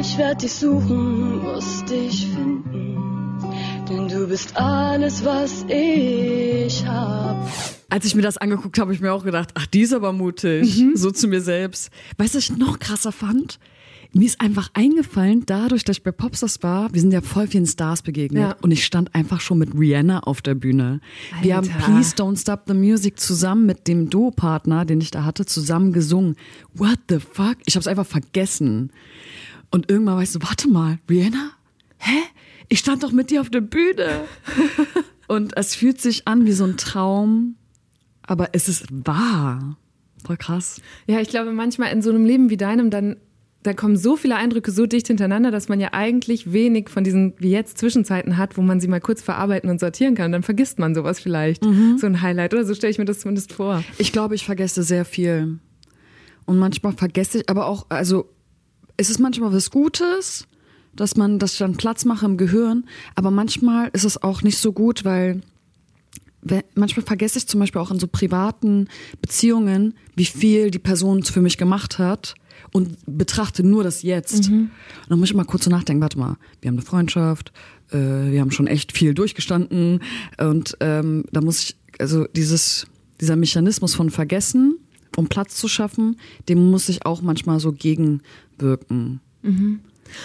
Ich 0.00 0.16
werde 0.16 0.42
dich 0.42 0.52
suchen, 0.52 1.42
muss 1.42 1.84
dich 1.84 2.28
finden, 2.28 3.36
denn 3.88 4.06
du 4.06 4.28
bist 4.28 4.56
alles, 4.56 5.24
was 5.24 5.64
ich 5.68 6.86
hab. 6.86 7.50
Als 7.90 8.04
ich 8.04 8.14
mir 8.14 8.22
das 8.22 8.36
angeguckt 8.38 8.78
habe, 8.78 8.86
habe 8.86 8.94
ich 8.94 9.00
mir 9.00 9.12
auch 9.12 9.24
gedacht, 9.24 9.50
ach, 9.54 9.66
die 9.66 9.80
ist 9.80 9.92
aber 9.92 10.12
mutig. 10.12 10.78
Mhm. 10.78 10.92
So 10.94 11.10
zu 11.10 11.26
mir 11.26 11.40
selbst. 11.40 11.90
Weißt 12.16 12.34
du, 12.34 12.38
was 12.38 12.44
ich 12.44 12.56
noch 12.56 12.78
krasser 12.78 13.10
fand? 13.10 13.58
Mir 14.12 14.24
ist 14.24 14.40
einfach 14.40 14.70
eingefallen, 14.72 15.42
dadurch, 15.44 15.84
dass 15.84 15.98
ich 15.98 16.02
bei 16.02 16.12
Popstars 16.12 16.62
war, 16.62 16.94
wir 16.94 17.00
sind 17.00 17.12
ja 17.12 17.20
voll 17.20 17.46
vielen 17.46 17.66
Stars 17.66 18.00
begegnet 18.00 18.42
ja. 18.42 18.56
und 18.62 18.70
ich 18.70 18.84
stand 18.84 19.14
einfach 19.14 19.40
schon 19.40 19.58
mit 19.58 19.74
Rihanna 19.74 20.20
auf 20.20 20.40
der 20.40 20.54
Bühne. 20.54 21.00
Alter. 21.32 21.44
Wir 21.44 21.56
haben 21.56 21.68
Please 21.68 22.14
Don't 22.14 22.40
Stop 22.40 22.62
the 22.68 22.74
Music 22.74 23.18
zusammen 23.18 23.66
mit 23.66 23.86
dem 23.86 24.08
Duo-Partner, 24.08 24.86
den 24.86 25.00
ich 25.00 25.10
da 25.10 25.24
hatte, 25.24 25.44
zusammen 25.44 25.92
gesungen. 25.92 26.36
What 26.72 26.98
the 27.10 27.18
fuck? 27.18 27.56
Ich 27.66 27.74
habe 27.74 27.80
es 27.80 27.86
einfach 27.86 28.06
vergessen. 28.06 28.92
Und 29.70 29.90
irgendwann 29.90 30.16
weißt 30.16 30.36
du, 30.36 30.42
warte 30.42 30.68
mal, 30.68 30.98
Rihanna? 31.08 31.50
Hä? 31.98 32.18
Ich 32.68 32.80
stand 32.80 33.02
doch 33.02 33.12
mit 33.12 33.30
dir 33.30 33.40
auf 33.40 33.50
der 33.50 33.60
Bühne. 33.60 34.24
und 35.28 35.56
es 35.56 35.74
fühlt 35.74 36.00
sich 36.00 36.28
an 36.28 36.46
wie 36.46 36.52
so 36.52 36.64
ein 36.64 36.76
Traum, 36.76 37.56
aber 38.22 38.50
es 38.52 38.68
ist 38.68 38.86
wahr. 38.90 39.78
Voll 40.24 40.36
krass. 40.36 40.80
Ja, 41.06 41.20
ich 41.20 41.28
glaube, 41.28 41.52
manchmal 41.52 41.92
in 41.92 42.02
so 42.02 42.10
einem 42.10 42.24
Leben 42.24 42.50
wie 42.50 42.56
deinem, 42.56 42.90
dann 42.90 43.16
da 43.62 43.74
kommen 43.74 43.96
so 43.96 44.16
viele 44.16 44.36
Eindrücke 44.36 44.70
so 44.70 44.86
dicht 44.86 45.08
hintereinander, 45.08 45.50
dass 45.50 45.68
man 45.68 45.80
ja 45.80 45.88
eigentlich 45.92 46.52
wenig 46.52 46.88
von 46.88 47.02
diesen 47.02 47.34
wie 47.38 47.50
jetzt 47.50 47.76
Zwischenzeiten 47.78 48.36
hat, 48.36 48.56
wo 48.56 48.62
man 48.62 48.80
sie 48.80 48.88
mal 48.88 49.00
kurz 49.00 49.20
verarbeiten 49.20 49.68
und 49.68 49.80
sortieren 49.80 50.14
kann. 50.14 50.30
Dann 50.30 50.42
vergisst 50.42 50.78
man 50.78 50.94
sowas 50.94 51.18
vielleicht, 51.18 51.64
mhm. 51.64 51.98
so 51.98 52.06
ein 52.06 52.22
Highlight 52.22 52.54
oder 52.54 52.64
so 52.64 52.74
stelle 52.74 52.92
ich 52.92 52.98
mir 52.98 53.04
das 53.04 53.20
zumindest 53.20 53.52
vor. 53.52 53.82
Ich 53.98 54.12
glaube, 54.12 54.36
ich 54.36 54.44
vergesse 54.44 54.82
sehr 54.82 55.04
viel 55.04 55.58
und 56.46 56.58
manchmal 56.58 56.92
vergesse 56.92 57.38
ich, 57.38 57.48
aber 57.48 57.66
auch 57.66 57.86
also 57.88 58.30
es 58.98 59.08
ist 59.08 59.18
manchmal 59.18 59.52
was 59.52 59.70
Gutes, 59.70 60.46
dass 60.94 61.16
man 61.16 61.38
das 61.38 61.56
dann 61.56 61.76
Platz 61.76 62.04
mache 62.04 62.26
im 62.26 62.36
Gehirn, 62.36 62.84
aber 63.14 63.30
manchmal 63.30 63.88
ist 63.94 64.04
es 64.04 64.22
auch 64.22 64.42
nicht 64.42 64.58
so 64.58 64.72
gut, 64.72 65.04
weil 65.04 65.40
wenn, 66.42 66.62
manchmal 66.74 67.06
vergesse 67.06 67.38
ich 67.38 67.46
zum 67.46 67.60
Beispiel 67.60 67.80
auch 67.80 67.90
in 67.90 67.98
so 67.98 68.06
privaten 68.06 68.88
Beziehungen, 69.22 69.94
wie 70.16 70.24
viel 70.24 70.70
die 70.70 70.78
Person 70.78 71.22
für 71.22 71.40
mich 71.40 71.56
gemacht 71.56 71.98
hat 71.98 72.34
und 72.72 72.96
betrachte 73.06 73.62
nur 73.62 73.84
das 73.84 74.02
Jetzt. 74.02 74.48
Und 74.48 75.08
dann 75.08 75.18
muss 75.20 75.30
ich 75.30 75.34
mal 75.34 75.44
kurz 75.44 75.64
so 75.64 75.70
nachdenken, 75.70 76.02
warte 76.02 76.18
mal, 76.18 76.36
wir 76.60 76.68
haben 76.68 76.76
eine 76.76 76.84
Freundschaft, 76.84 77.52
äh, 77.90 77.96
wir 77.96 78.40
haben 78.40 78.50
schon 78.50 78.66
echt 78.66 78.92
viel 78.92 79.14
durchgestanden 79.14 80.00
und 80.38 80.76
ähm, 80.80 81.24
da 81.32 81.40
muss 81.40 81.62
ich, 81.62 81.76
also 82.00 82.26
dieses, 82.34 82.86
dieser 83.20 83.36
Mechanismus 83.36 83.94
von 83.94 84.10
Vergessen, 84.10 84.78
um 85.18 85.28
Platz 85.28 85.56
zu 85.56 85.66
schaffen, 85.68 86.16
dem 86.48 86.70
muss 86.70 86.88
ich 86.88 87.04
auch 87.04 87.22
manchmal 87.22 87.58
so 87.58 87.72
gegenwirken. 87.72 89.20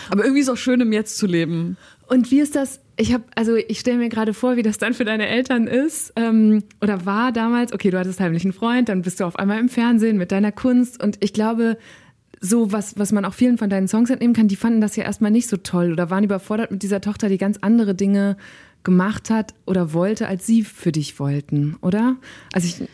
Aber 0.09 0.23
irgendwie 0.23 0.41
ist 0.41 0.50
auch 0.50 0.57
schön, 0.57 0.79
im 0.81 0.93
Jetzt 0.93 1.17
zu 1.17 1.25
leben. 1.25 1.77
Und 2.07 2.29
wie 2.29 2.39
ist 2.39 2.55
das? 2.55 2.79
Ich 2.95 3.12
habe, 3.12 3.23
also 3.35 3.55
ich 3.55 3.79
stelle 3.79 3.97
mir 3.97 4.09
gerade 4.09 4.35
vor, 4.35 4.55
wie 4.55 4.62
das 4.62 4.77
dann 4.77 4.93
für 4.93 5.03
deine 5.03 5.27
Eltern 5.27 5.65
ist 5.65 6.13
ähm, 6.15 6.63
oder 6.79 7.07
war 7.07 7.31
damals. 7.31 7.73
Okay, 7.73 7.89
du 7.89 7.97
hattest 7.97 8.19
heimlich 8.19 8.43
einen 8.43 8.53
Freund, 8.53 8.88
dann 8.88 9.01
bist 9.01 9.19
du 9.19 9.25
auf 9.25 9.38
einmal 9.38 9.59
im 9.59 9.67
Fernsehen 9.67 10.17
mit 10.17 10.31
deiner 10.31 10.51
Kunst 10.51 11.01
und 11.01 11.17
ich 11.21 11.33
glaube, 11.33 11.77
so 12.39 12.71
was, 12.71 13.00
was 13.00 13.12
man 13.12 13.25
auch 13.25 13.33
vielen 13.33 13.57
von 13.57 13.71
deinen 13.71 13.88
Songs 13.88 14.12
entnehmen 14.12 14.35
kann, 14.35 14.47
die 14.47 14.57
fanden 14.57 14.79
das 14.79 14.95
ja 14.95 15.05
erstmal 15.05 15.31
nicht 15.31 15.47
so 15.47 15.57
toll 15.57 15.91
oder 15.91 16.12
waren 16.12 16.23
überfordert 16.23 16.69
mit 16.69 16.83
dieser 16.83 17.01
Tochter, 17.01 17.29
die 17.29 17.39
ganz 17.39 17.57
andere 17.62 17.95
Dinge 17.95 18.38
gemacht 18.83 19.31
hat 19.31 19.55
oder 19.65 19.93
wollte, 19.93 20.27
als 20.27 20.45
sie 20.45 20.63
für 20.63 20.91
dich 20.91 21.19
wollten, 21.19 21.77
oder? 21.81 22.17
Also 22.51 22.67
ich, 22.67 22.88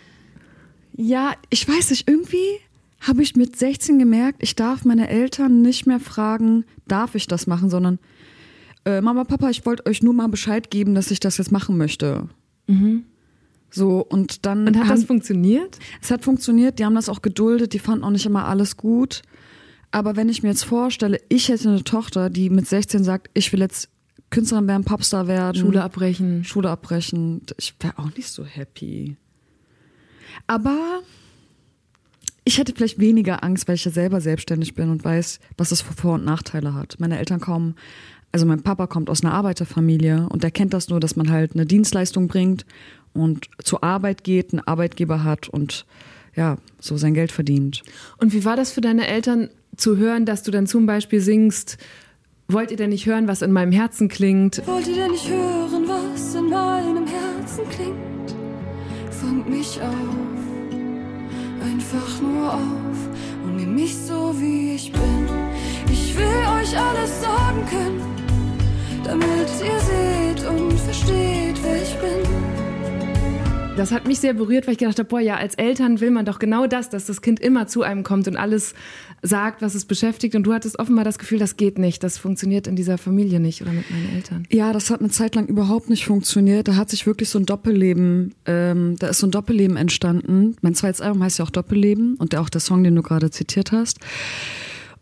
Ja, 1.01 1.33
ich 1.49 1.65
weiß 1.67 1.91
nicht, 1.91 2.09
irgendwie 2.09 2.59
habe 2.99 3.23
ich 3.23 3.37
mit 3.37 3.55
16 3.55 3.97
gemerkt, 3.99 4.43
ich 4.43 4.55
darf 4.55 4.83
meine 4.83 5.07
Eltern 5.07 5.61
nicht 5.61 5.85
mehr 5.87 6.01
fragen, 6.01 6.65
darf 6.89 7.15
ich 7.15 7.25
das 7.27 7.47
machen, 7.47 7.69
sondern 7.69 7.99
äh, 8.83 8.99
Mama, 8.99 9.23
Papa, 9.23 9.49
ich 9.49 9.65
wollte 9.65 9.85
euch 9.85 10.03
nur 10.03 10.13
mal 10.13 10.27
Bescheid 10.27 10.69
geben, 10.69 10.95
dass 10.95 11.09
ich 11.09 11.21
das 11.21 11.37
jetzt 11.37 11.53
machen 11.53 11.77
möchte. 11.77 12.27
So, 13.71 14.05
und 14.05 14.45
dann. 14.45 14.67
und 14.67 14.75
hat 14.75 14.83
das 14.83 14.89
haben- 14.99 15.07
funktioniert? 15.07 15.79
es 16.01 16.11
hat 16.11 16.23
funktioniert, 16.25 16.79
die 16.79 16.85
haben 16.85 16.95
das 16.95 17.07
auch 17.07 17.21
geduldet, 17.21 17.71
die 17.73 17.79
fanden 17.79 18.03
auch 18.03 18.09
nicht 18.11 18.25
immer 18.25 18.45
alles 18.45 18.75
gut. 18.75 19.21
Aber 19.91 20.15
wenn 20.17 20.27
ich 20.27 20.43
mir 20.43 20.49
jetzt 20.49 20.65
vorstelle, 20.65 21.19
ich 21.29 21.47
hätte 21.47 21.69
eine 21.69 21.83
Tochter, 21.83 22.29
die 22.29 22.49
mit 22.49 22.67
16 22.67 23.03
sagt, 23.05 23.29
ich 23.33 23.51
will 23.53 23.61
jetzt 23.61 23.87
Künstlerin 24.31 24.67
werden, 24.67 24.83
Popstar 24.83 25.27
werden, 25.27 25.55
Schule 25.61 25.81
abbrechen. 25.81 26.43
Schule 26.43 26.69
abbrechen, 26.69 27.41
ich 27.57 27.73
wäre 27.79 27.97
auch 27.97 28.13
nicht 28.15 28.27
so 28.27 28.43
happy. 28.43 29.15
Aber 30.47 31.01
ich 32.43 32.57
hätte 32.57 32.73
vielleicht 32.75 32.99
weniger 32.99 33.43
Angst, 33.43 33.67
weil 33.67 33.75
ich 33.75 33.85
ja 33.85 33.91
selber 33.91 34.21
selbstständig 34.21 34.73
bin 34.73 34.89
und 34.89 35.03
weiß, 35.03 35.39
was 35.57 35.71
es 35.71 35.81
für 35.81 35.93
Vor- 35.93 36.15
und 36.15 36.25
Nachteile 36.25 36.73
hat. 36.73 36.95
Meine 36.99 37.19
Eltern 37.19 37.39
kommen, 37.39 37.75
also 38.31 38.45
mein 38.45 38.61
Papa 38.61 38.87
kommt 38.87 39.09
aus 39.09 39.23
einer 39.23 39.33
Arbeiterfamilie 39.33 40.27
und 40.29 40.43
der 40.43 40.51
kennt 40.51 40.73
das 40.73 40.89
nur, 40.89 40.99
dass 40.99 41.15
man 41.15 41.31
halt 41.31 41.53
eine 41.53 41.65
Dienstleistung 41.65 42.27
bringt 42.27 42.65
und 43.13 43.49
zur 43.63 43.83
Arbeit 43.83 44.23
geht, 44.23 44.53
einen 44.53 44.61
Arbeitgeber 44.61 45.23
hat 45.23 45.49
und 45.49 45.85
ja, 46.35 46.57
so 46.79 46.97
sein 46.97 47.13
Geld 47.13 47.31
verdient. 47.31 47.83
Und 48.17 48.33
wie 48.33 48.45
war 48.45 48.55
das 48.55 48.71
für 48.71 48.81
deine 48.81 49.07
Eltern 49.07 49.49
zu 49.77 49.97
hören, 49.97 50.25
dass 50.25 50.43
du 50.43 50.51
dann 50.51 50.67
zum 50.67 50.85
Beispiel 50.85 51.21
singst, 51.21 51.77
wollt 52.47 52.71
ihr 52.71 52.77
denn 52.77 52.89
nicht 52.89 53.05
hören, 53.05 53.27
was 53.27 53.41
in 53.41 53.51
meinem 53.51 53.71
Herzen 53.71 54.07
klingt? 54.07 54.65
Wollt 54.65 54.87
ihr 54.87 54.95
denn 54.95 55.11
nicht 55.11 55.29
hören, 55.29 55.87
was 55.87 56.35
in 56.35 56.49
meinem 56.49 57.05
Herzen 57.05 57.63
klingt? 57.69 58.35
Fangt 59.11 59.49
mich 59.49 59.79
auf, 59.81 60.18
einfach 61.61 62.21
nur 62.21 62.53
auf 62.53 63.09
und 63.43 63.57
nehmt 63.57 63.75
mich 63.75 63.95
so 63.95 64.33
wie 64.39 64.75
ich 64.75 64.91
bin. 64.91 65.27
Ich 65.91 66.15
will 66.17 66.25
euch 66.25 66.77
alles 66.77 67.21
sagen 67.21 67.65
können, 67.69 68.01
damit 69.03 69.49
ihr 69.63 69.79
seht 69.79 70.47
und 70.49 70.79
versteht, 70.79 71.55
wer 71.63 71.81
ich 71.81 71.95
bin. 71.95 72.59
Das 73.79 73.93
hat 73.93 74.07
mich 74.07 74.19
sehr 74.19 74.33
berührt, 74.33 74.67
weil 74.67 74.73
ich 74.73 74.77
gedacht 74.77 74.99
habe, 74.99 75.07
boah, 75.07 75.21
ja, 75.21 75.37
als 75.37 75.55
Eltern 75.55 76.01
will 76.01 76.11
man 76.11 76.25
doch 76.25 76.39
genau 76.39 76.67
das, 76.67 76.89
dass 76.89 77.05
das 77.05 77.21
Kind 77.21 77.39
immer 77.39 77.65
zu 77.65 77.81
einem 77.81 78.03
kommt 78.03 78.27
und 78.27 78.35
alles 78.35 78.73
sagt, 79.21 79.61
was 79.61 79.75
es 79.75 79.85
beschäftigt. 79.85 80.35
Und 80.35 80.43
du 80.43 80.53
hattest 80.53 80.79
offenbar 80.79 81.05
das 81.05 81.19
Gefühl, 81.19 81.39
das 81.39 81.57
geht 81.57 81.77
nicht, 81.77 82.03
das 82.03 82.17
funktioniert 82.17 82.67
in 82.67 82.75
dieser 82.75 82.97
Familie 82.97 83.39
nicht 83.39 83.61
oder 83.61 83.71
mit 83.71 83.89
meinen 83.89 84.15
Eltern. 84.15 84.43
Ja, 84.51 84.73
das 84.73 84.89
hat 84.89 84.99
eine 84.99 85.09
Zeit 85.09 85.35
lang 85.35 85.47
überhaupt 85.47 85.89
nicht 85.89 86.05
funktioniert. 86.05 86.67
Da 86.67 86.75
hat 86.75 86.89
sich 86.89 87.05
wirklich 87.05 87.29
so 87.29 87.39
ein 87.39 87.45
Doppelleben, 87.45 88.33
ähm, 88.45 88.95
da 88.99 89.07
ist 89.07 89.19
so 89.19 89.27
ein 89.27 89.31
Doppelleben 89.31 89.77
entstanden. 89.77 90.55
Mein 90.61 90.75
zweites 90.75 91.01
Album 91.01 91.23
heißt 91.23 91.39
ja 91.39 91.45
auch 91.45 91.49
Doppelleben 91.49 92.15
und 92.15 92.35
auch 92.35 92.49
der 92.49 92.61
Song, 92.61 92.83
den 92.83 92.95
du 92.95 93.01
gerade 93.01 93.31
zitiert 93.31 93.71
hast. 93.71 93.99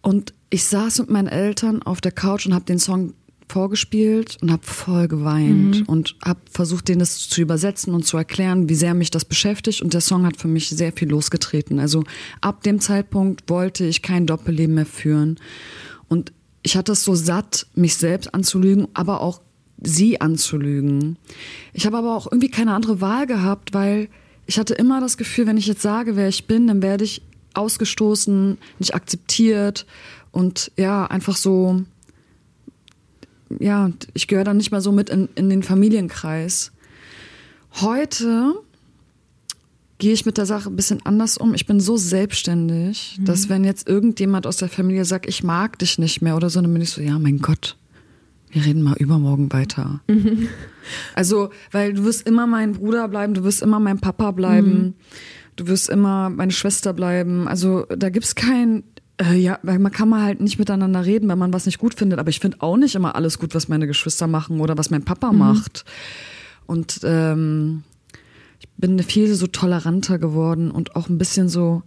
Und 0.01 0.33
ich 0.49 0.63
saß 0.63 0.99
mit 0.99 1.09
meinen 1.09 1.27
Eltern 1.27 1.81
auf 1.81 2.01
der 2.01 2.11
Couch 2.11 2.45
und 2.45 2.53
habe 2.53 2.65
den 2.65 2.79
Song 2.79 3.13
vorgespielt 3.49 4.37
und 4.41 4.51
habe 4.51 4.63
voll 4.63 5.07
geweint 5.07 5.87
und 5.87 6.15
habe 6.23 6.39
versucht, 6.51 6.87
denen 6.87 6.99
das 6.99 7.29
zu 7.29 7.41
übersetzen 7.41 7.93
und 7.93 8.05
zu 8.05 8.17
erklären, 8.17 8.69
wie 8.69 8.75
sehr 8.75 8.93
mich 8.93 9.09
das 9.09 9.25
beschäftigt. 9.25 9.81
Und 9.81 9.93
der 9.93 10.01
Song 10.01 10.25
hat 10.25 10.37
für 10.37 10.47
mich 10.47 10.69
sehr 10.69 10.91
viel 10.91 11.09
losgetreten. 11.09 11.79
Also 11.79 12.03
ab 12.41 12.63
dem 12.63 12.79
Zeitpunkt 12.79 13.49
wollte 13.49 13.85
ich 13.85 14.01
kein 14.01 14.25
Doppelleben 14.25 14.75
mehr 14.75 14.85
führen. 14.85 15.39
Und 16.09 16.33
ich 16.63 16.75
hatte 16.75 16.91
es 16.91 17.03
so 17.03 17.15
satt, 17.15 17.67
mich 17.75 17.95
selbst 17.95 18.33
anzulügen, 18.33 18.87
aber 18.93 19.21
auch 19.21 19.41
sie 19.81 20.19
anzulügen. 20.19 21.17
Ich 21.73 21.85
habe 21.85 21.97
aber 21.97 22.15
auch 22.15 22.27
irgendwie 22.29 22.49
keine 22.49 22.73
andere 22.73 22.99
Wahl 22.99 23.27
gehabt, 23.27 23.73
weil 23.73 24.09
ich 24.45 24.57
hatte 24.59 24.73
immer 24.73 24.99
das 24.99 25.17
Gefühl, 25.17 25.47
wenn 25.47 25.57
ich 25.57 25.67
jetzt 25.67 25.81
sage, 25.81 26.15
wer 26.15 26.27
ich 26.27 26.47
bin, 26.47 26.67
dann 26.67 26.81
werde 26.81 27.03
ich 27.03 27.21
ausgestoßen, 27.53 28.57
nicht 28.79 28.95
akzeptiert 28.95 29.85
und 30.31 30.71
ja, 30.77 31.05
einfach 31.05 31.35
so, 31.35 31.83
ja, 33.59 33.91
ich 34.13 34.27
gehöre 34.27 34.43
dann 34.43 34.57
nicht 34.57 34.71
mal 34.71 34.81
so 34.81 34.91
mit 34.91 35.09
in, 35.09 35.29
in 35.35 35.49
den 35.49 35.63
Familienkreis. 35.63 36.71
Heute 37.81 38.53
gehe 39.97 40.13
ich 40.13 40.25
mit 40.25 40.37
der 40.37 40.45
Sache 40.45 40.69
ein 40.69 40.75
bisschen 40.75 41.05
anders 41.05 41.37
um. 41.37 41.53
Ich 41.53 41.65
bin 41.65 41.79
so 41.79 41.97
selbstständig, 41.97 43.19
dass 43.21 43.49
wenn 43.49 43.63
jetzt 43.63 43.87
irgendjemand 43.87 44.45
aus 44.45 44.57
der 44.57 44.69
Familie 44.69 45.05
sagt, 45.05 45.27
ich 45.27 45.43
mag 45.43 45.79
dich 45.79 45.97
nicht 45.97 46.21
mehr 46.21 46.35
oder 46.35 46.49
so, 46.49 46.61
dann 46.61 46.71
bin 46.71 46.81
ich 46.81 46.91
so, 46.91 47.01
ja, 47.01 47.17
mein 47.17 47.39
Gott, 47.39 47.77
wir 48.51 48.63
reden 48.63 48.81
mal 48.81 48.95
übermorgen 48.97 49.51
weiter. 49.51 50.01
Also, 51.15 51.49
weil 51.71 51.93
du 51.93 52.05
wirst 52.05 52.25
immer 52.25 52.47
mein 52.47 52.71
Bruder 52.71 53.09
bleiben, 53.09 53.33
du 53.33 53.43
wirst 53.43 53.61
immer 53.61 53.77
mein 53.77 53.99
Papa 53.99 54.31
bleiben, 54.31 54.95
du 55.57 55.67
wirst 55.67 55.89
immer 55.89 56.29
meine 56.29 56.51
Schwester 56.51 56.93
bleiben. 56.93 57.47
Also 57.49 57.85
da 57.89 58.09
gibt's 58.09 58.35
kein, 58.35 58.83
äh, 59.19 59.35
ja, 59.35 59.59
weil 59.63 59.79
man 59.79 59.91
kann 59.91 60.09
mal 60.09 60.23
halt 60.23 60.41
nicht 60.41 60.59
miteinander 60.59 61.05
reden, 61.05 61.27
wenn 61.29 61.39
man 61.39 61.53
was 61.53 61.65
nicht 61.65 61.79
gut 61.79 61.95
findet. 61.95 62.19
Aber 62.19 62.29
ich 62.29 62.39
finde 62.39 62.57
auch 62.61 62.77
nicht 62.77 62.95
immer 62.95 63.15
alles 63.15 63.39
gut, 63.39 63.55
was 63.55 63.67
meine 63.67 63.87
Geschwister 63.87 64.27
machen 64.27 64.59
oder 64.59 64.77
was 64.77 64.89
mein 64.89 65.03
Papa 65.03 65.31
macht. 65.31 65.85
Und 66.67 66.99
ähm, 67.03 67.83
ich 68.59 68.69
bin 68.77 68.99
viel 68.99 69.33
so 69.33 69.47
toleranter 69.47 70.19
geworden 70.19 70.69
und 70.69 70.95
auch 70.95 71.09
ein 71.09 71.17
bisschen 71.17 71.49
so, 71.49 71.81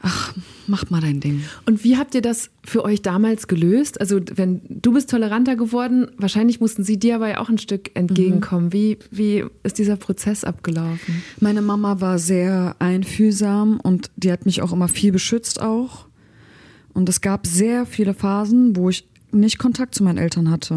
ach, 0.00 0.34
mach 0.66 0.88
mal 0.90 1.00
dein 1.00 1.20
Ding. 1.20 1.44
Und 1.66 1.84
wie 1.84 1.96
habt 1.96 2.14
ihr 2.14 2.22
das 2.22 2.50
für 2.64 2.84
euch 2.84 3.02
damals 3.02 3.46
gelöst? 3.46 4.00
Also, 4.00 4.20
wenn 4.34 4.62
du 4.68 4.92
bist 4.92 5.10
toleranter 5.10 5.56
geworden, 5.56 6.10
wahrscheinlich 6.16 6.60
mussten 6.60 6.84
sie 6.84 6.98
dir 6.98 7.16
aber 7.16 7.28
ja 7.28 7.38
auch 7.38 7.48
ein 7.48 7.58
Stück 7.58 7.90
entgegenkommen. 7.94 8.72
Wie, 8.72 8.98
wie 9.10 9.44
ist 9.62 9.78
dieser 9.78 9.96
Prozess 9.96 10.44
abgelaufen? 10.44 11.22
Meine 11.40 11.60
Mama 11.62 12.00
war 12.00 12.18
sehr 12.18 12.76
einfühlsam 12.78 13.80
und 13.80 14.10
die 14.16 14.32
hat 14.32 14.46
mich 14.46 14.62
auch 14.62 14.72
immer 14.72 14.88
viel 14.88 15.12
beschützt 15.12 15.60
auch. 15.60 16.06
Und 16.94 17.08
es 17.08 17.20
gab 17.20 17.46
sehr 17.46 17.86
viele 17.86 18.14
Phasen, 18.14 18.76
wo 18.76 18.90
ich 18.90 19.06
nicht 19.30 19.58
Kontakt 19.58 19.94
zu 19.94 20.04
meinen 20.04 20.18
Eltern 20.18 20.50
hatte. 20.50 20.74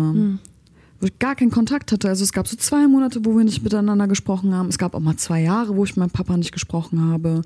Wo 1.01 1.07
ich 1.07 1.19
gar 1.19 1.35
keinen 1.35 1.51
Kontakt 1.51 1.91
hatte. 1.91 2.07
Also 2.07 2.23
es 2.23 2.31
gab 2.31 2.47
so 2.47 2.55
zwei 2.55 2.87
Monate, 2.87 3.25
wo 3.25 3.35
wir 3.35 3.43
nicht 3.43 3.63
miteinander 3.63 4.07
gesprochen 4.07 4.53
haben. 4.55 4.69
Es 4.69 4.77
gab 4.77 4.95
auch 4.95 5.01
mal 5.01 5.17
zwei 5.17 5.41
Jahre, 5.41 5.75
wo 5.75 5.83
ich 5.83 5.91
mit 5.91 5.97
meinem 5.97 6.11
Papa 6.11 6.37
nicht 6.37 6.53
gesprochen 6.53 7.01
habe, 7.01 7.41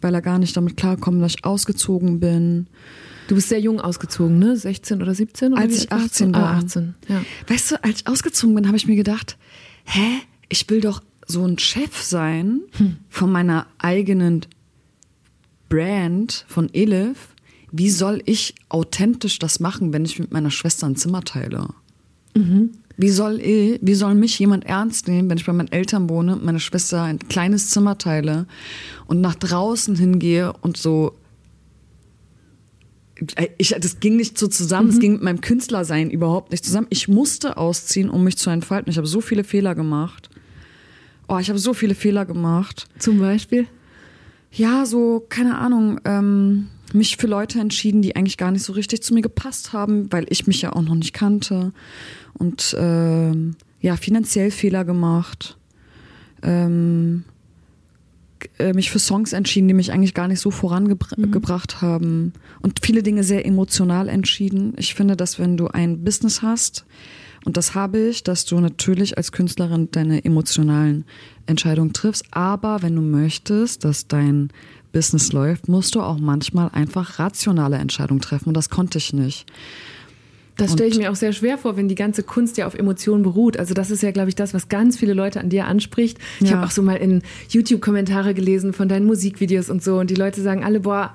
weil 0.00 0.14
er 0.14 0.20
gar 0.22 0.38
nicht 0.38 0.56
damit 0.56 0.76
klarkommt, 0.76 1.22
dass 1.22 1.34
ich 1.36 1.44
ausgezogen 1.44 2.18
bin. 2.18 2.66
Du 3.28 3.36
bist 3.36 3.48
sehr 3.50 3.60
jung 3.60 3.80
ausgezogen, 3.80 4.40
ne? 4.40 4.56
16 4.56 5.00
oder 5.00 5.14
17? 5.14 5.52
Oder 5.52 5.62
Als 5.62 5.76
ich 5.76 5.92
alt 5.92 6.02
warst 6.02 6.20
du? 6.20 6.24
18 6.24 6.34
war. 6.34 6.42
Ah, 6.42 6.56
18, 6.58 6.94
ja. 7.08 7.22
Weißt 7.46 7.70
du, 7.70 7.84
als 7.84 8.00
ich 8.00 8.06
ausgezogen 8.08 8.54
bin, 8.56 8.66
habe 8.66 8.76
ich 8.76 8.88
mir 8.88 8.96
gedacht, 8.96 9.38
hä, 9.84 10.00
ich 10.48 10.68
will 10.68 10.80
doch 10.80 11.02
so 11.28 11.44
ein 11.46 11.56
Chef 11.58 12.02
sein 12.02 12.62
von 13.08 13.30
meiner 13.30 13.66
eigenen 13.78 14.40
Brand 15.68 16.44
von 16.48 16.68
Elif. 16.74 17.28
Wie 17.72 17.90
soll 17.90 18.22
ich 18.26 18.54
authentisch 18.68 19.38
das 19.38 19.58
machen, 19.58 19.92
wenn 19.92 20.04
ich 20.04 20.18
mit 20.18 20.30
meiner 20.30 20.50
Schwester 20.50 20.86
ein 20.86 20.96
Zimmer 20.96 21.22
teile? 21.22 21.68
Wie 22.96 23.08
soll 23.08 23.40
ich, 23.40 23.80
wie 23.82 23.94
soll 23.94 24.14
mich 24.14 24.38
jemand 24.38 24.64
ernst 24.66 25.08
nehmen, 25.08 25.28
wenn 25.30 25.38
ich 25.38 25.46
bei 25.46 25.52
meinen 25.52 25.72
Eltern 25.72 26.08
wohne, 26.08 26.36
mit 26.36 26.44
meiner 26.44 26.60
Schwester 26.60 27.02
ein 27.02 27.18
kleines 27.18 27.70
Zimmer 27.70 27.98
teile 27.98 28.46
und 29.06 29.20
nach 29.20 29.34
draußen 29.34 29.96
hingehe 29.96 30.52
und 30.60 30.76
so 30.76 31.14
ich, 33.58 33.74
das 33.78 34.00
ging 34.00 34.16
nicht 34.16 34.38
so 34.38 34.48
zusammen, 34.48 34.88
es 34.88 34.98
ging 34.98 35.12
mit 35.12 35.22
meinem 35.22 35.40
Künstlersein 35.40 36.10
überhaupt 36.10 36.50
nicht 36.50 36.64
zusammen. 36.64 36.88
Ich 36.90 37.08
musste 37.08 37.56
ausziehen, 37.56 38.10
um 38.10 38.24
mich 38.24 38.36
zu 38.36 38.50
entfalten. 38.50 38.90
Ich 38.90 38.96
habe 38.96 39.06
so 39.06 39.20
viele 39.20 39.44
Fehler 39.44 39.74
gemacht. 39.74 40.28
Oh, 41.28 41.38
ich 41.38 41.48
habe 41.48 41.58
so 41.58 41.72
viele 41.72 41.94
Fehler 41.94 42.24
gemacht. 42.24 42.88
Zum 42.98 43.20
Beispiel? 43.20 43.66
Ja, 44.50 44.84
so, 44.86 45.24
keine 45.28 45.58
Ahnung, 45.58 46.00
ähm, 46.04 46.68
mich 46.94 47.16
für 47.16 47.26
Leute 47.26 47.60
entschieden, 47.60 48.02
die 48.02 48.16
eigentlich 48.16 48.36
gar 48.36 48.50
nicht 48.50 48.62
so 48.62 48.72
richtig 48.72 49.02
zu 49.02 49.14
mir 49.14 49.22
gepasst 49.22 49.72
haben, 49.72 50.12
weil 50.12 50.26
ich 50.28 50.46
mich 50.46 50.62
ja 50.62 50.72
auch 50.72 50.82
noch 50.82 50.94
nicht 50.94 51.12
kannte. 51.12 51.72
Und 52.34 52.76
ähm, 52.78 53.56
ja, 53.80 53.96
finanziell 53.96 54.50
Fehler 54.50 54.84
gemacht. 54.84 55.56
ähm, 56.42 57.24
äh, 58.58 58.72
mich 58.72 58.90
für 58.90 58.98
Songs 58.98 59.32
entschieden, 59.32 59.68
die 59.68 59.74
mich 59.74 59.92
eigentlich 59.92 60.14
gar 60.14 60.28
nicht 60.28 60.40
so 60.40 60.50
vorangebracht 60.50 61.76
mhm. 61.76 61.80
haben 61.80 62.32
und 62.60 62.80
viele 62.82 63.02
Dinge 63.02 63.24
sehr 63.24 63.46
emotional 63.46 64.08
entschieden. 64.08 64.74
Ich 64.78 64.94
finde, 64.94 65.16
dass 65.16 65.38
wenn 65.38 65.56
du 65.56 65.68
ein 65.68 66.04
Business 66.04 66.42
hast, 66.42 66.84
und 67.44 67.56
das 67.56 67.74
habe 67.74 67.98
ich, 67.98 68.22
dass 68.22 68.44
du 68.44 68.60
natürlich 68.60 69.16
als 69.16 69.32
Künstlerin 69.32 69.88
deine 69.90 70.24
emotionalen 70.24 71.04
Entscheidungen 71.46 71.92
triffst, 71.92 72.24
aber 72.30 72.82
wenn 72.82 72.94
du 72.94 73.02
möchtest, 73.02 73.84
dass 73.84 74.06
dein 74.06 74.50
Business 74.92 75.32
läuft, 75.32 75.68
musst 75.68 75.94
du 75.94 76.00
auch 76.00 76.18
manchmal 76.18 76.70
einfach 76.72 77.18
rationale 77.18 77.76
Entscheidungen 77.76 78.20
treffen 78.20 78.48
und 78.48 78.56
das 78.56 78.70
konnte 78.70 78.98
ich 78.98 79.12
nicht. 79.12 79.46
Das 80.56 80.74
stelle 80.74 80.90
ich 80.90 80.98
mir 80.98 81.10
auch 81.10 81.16
sehr 81.16 81.32
schwer 81.32 81.56
vor, 81.56 81.76
wenn 81.76 81.88
die 81.88 81.94
ganze 81.94 82.22
Kunst 82.22 82.58
ja 82.58 82.66
auf 82.66 82.74
Emotionen 82.74 83.22
beruht. 83.22 83.56
Also 83.56 83.74
das 83.74 83.90
ist 83.90 84.02
ja, 84.02 84.10
glaube 84.10 84.28
ich, 84.28 84.34
das, 84.34 84.52
was 84.52 84.68
ganz 84.68 84.98
viele 84.98 85.14
Leute 85.14 85.40
an 85.40 85.48
dir 85.48 85.66
anspricht. 85.66 86.18
Ich 86.40 86.50
ja. 86.50 86.56
habe 86.56 86.66
auch 86.66 86.70
so 86.70 86.82
mal 86.82 86.96
in 86.96 87.22
YouTube-Kommentare 87.48 88.34
gelesen 88.34 88.72
von 88.72 88.88
deinen 88.88 89.06
Musikvideos 89.06 89.70
und 89.70 89.82
so 89.82 89.98
und 89.98 90.10
die 90.10 90.14
Leute 90.14 90.42
sagen 90.42 90.62
alle, 90.62 90.80
boah, 90.80 91.14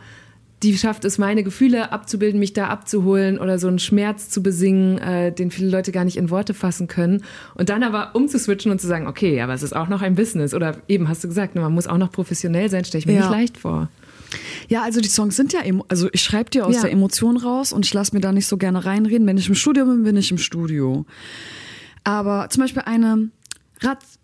die 0.64 0.76
schafft 0.78 1.06
es, 1.06 1.20
meine 1.20 1.44
Gefühle 1.44 1.92
abzubilden, 1.92 2.40
mich 2.40 2.54
da 2.54 2.68
abzuholen 2.68 3.38
oder 3.38 3.60
so 3.60 3.68
einen 3.68 3.78
Schmerz 3.78 4.30
zu 4.30 4.42
besingen, 4.42 4.98
äh, 4.98 5.32
den 5.32 5.52
viele 5.52 5.70
Leute 5.70 5.92
gar 5.92 6.04
nicht 6.04 6.18
in 6.18 6.32
Worte 6.32 6.56
fassen 6.56 6.88
können. 6.88 7.24
Und 7.54 7.70
dann 7.70 7.84
aber 7.84 8.16
umzuswitchen 8.16 8.72
und 8.72 8.82
zu 8.82 8.88
sagen, 8.88 9.06
okay, 9.06 9.40
aber 9.42 9.54
es 9.54 9.62
ist 9.62 9.76
auch 9.76 9.88
noch 9.88 10.02
ein 10.02 10.16
Business. 10.16 10.56
Oder 10.56 10.78
eben 10.88 11.10
hast 11.10 11.24
du 11.24 11.28
gesagt, 11.28 11.54
man 11.54 11.72
muss 11.72 11.86
auch 11.86 12.00
noch 12.00 12.12
professionell 12.12 12.70
sein, 12.70 12.86
stelle 12.86 13.00
ich 13.00 13.06
mir 13.06 13.14
ja. 13.14 13.22
nicht 13.22 13.32
leicht 13.32 13.58
vor. 13.58 13.90
Ja, 14.68 14.82
also 14.82 15.00
die 15.00 15.10
Songs 15.10 15.36
sind 15.36 15.54
ja, 15.54 15.62
also 15.88 16.10
ich 16.12 16.22
schreibe 16.22 16.50
dir 16.50 16.66
aus 16.66 16.76
ja. 16.76 16.82
der 16.82 16.92
Emotion 16.92 17.38
raus 17.38 17.72
und 17.72 17.86
ich 17.86 17.94
lasse 17.94 18.16
mir 18.16 18.22
da 18.22 18.32
nicht 18.32 18.48
so 18.48 18.58
gerne 18.58 18.84
reinreden. 18.84 19.28
Wenn 19.28 19.38
ich 19.38 19.48
im 19.48 19.56
Studio 19.56 19.86
bin, 19.86 20.04
bin 20.04 20.18
ich 20.18 20.32
im 20.32 20.40
Studio. 20.40 21.06
Aber 22.04 22.50
zum 22.50 22.64
Beispiel 22.64 22.82
eine, 22.84 23.30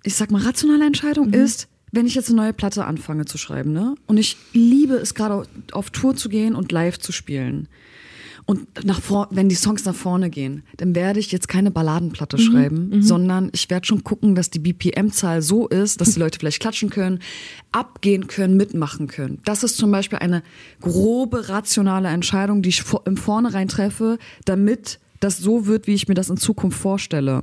ich 0.03 0.15
sag 0.15 0.31
mal, 0.31 0.41
rationale 0.41 0.85
Entscheidung 0.85 1.27
mhm. 1.27 1.35
ist, 1.35 1.67
wenn 1.93 2.07
ich 2.07 2.15
jetzt 2.15 2.29
eine 2.29 2.37
neue 2.37 2.53
Platte 2.53 2.85
anfange 2.85 3.25
zu 3.25 3.37
schreiben, 3.37 3.71
ne? 3.71 3.95
Und 4.07 4.17
ich 4.17 4.35
liebe 4.51 4.95
es 4.95 5.13
gerade 5.13 5.47
auf 5.71 5.91
Tour 5.91 6.15
zu 6.15 6.27
gehen 6.27 6.55
und 6.55 6.71
live 6.71 6.99
zu 6.99 7.11
spielen. 7.11 7.69
Und 8.45 8.83
nach 8.83 8.99
vor, 8.99 9.29
wenn 9.31 9.47
die 9.47 9.55
Songs 9.55 9.85
nach 9.85 9.95
vorne 9.95 10.29
gehen, 10.29 10.63
dann 10.75 10.95
werde 10.95 11.19
ich 11.19 11.31
jetzt 11.31 11.47
keine 11.47 11.71
Balladenplatte 11.71 12.37
mhm, 12.37 12.41
schreiben, 12.41 12.89
mhm. 12.89 13.01
sondern 13.01 13.49
ich 13.53 13.69
werde 13.69 13.85
schon 13.85 14.03
gucken, 14.03 14.35
dass 14.35 14.49
die 14.49 14.59
BPM-Zahl 14.59 15.41
so 15.41 15.67
ist, 15.67 16.01
dass 16.01 16.15
die 16.15 16.19
Leute 16.19 16.39
vielleicht 16.39 16.59
klatschen 16.59 16.89
können, 16.89 17.19
abgehen 17.71 18.27
können, 18.27 18.57
mitmachen 18.57 19.07
können. 19.07 19.39
Das 19.45 19.63
ist 19.63 19.77
zum 19.77 19.91
Beispiel 19.91 20.17
eine 20.17 20.43
grobe, 20.81 21.47
rationale 21.47 22.09
Entscheidung, 22.09 22.63
die 22.63 22.69
ich 22.69 22.83
im 23.05 23.17
Vornherein 23.17 23.67
treffe, 23.67 24.17
damit 24.43 24.99
das 25.21 25.37
so 25.37 25.67
wird, 25.67 25.87
wie 25.87 25.93
ich 25.93 26.07
mir 26.09 26.15
das 26.15 26.29
in 26.29 26.37
Zukunft 26.37 26.77
vorstelle. 26.77 27.41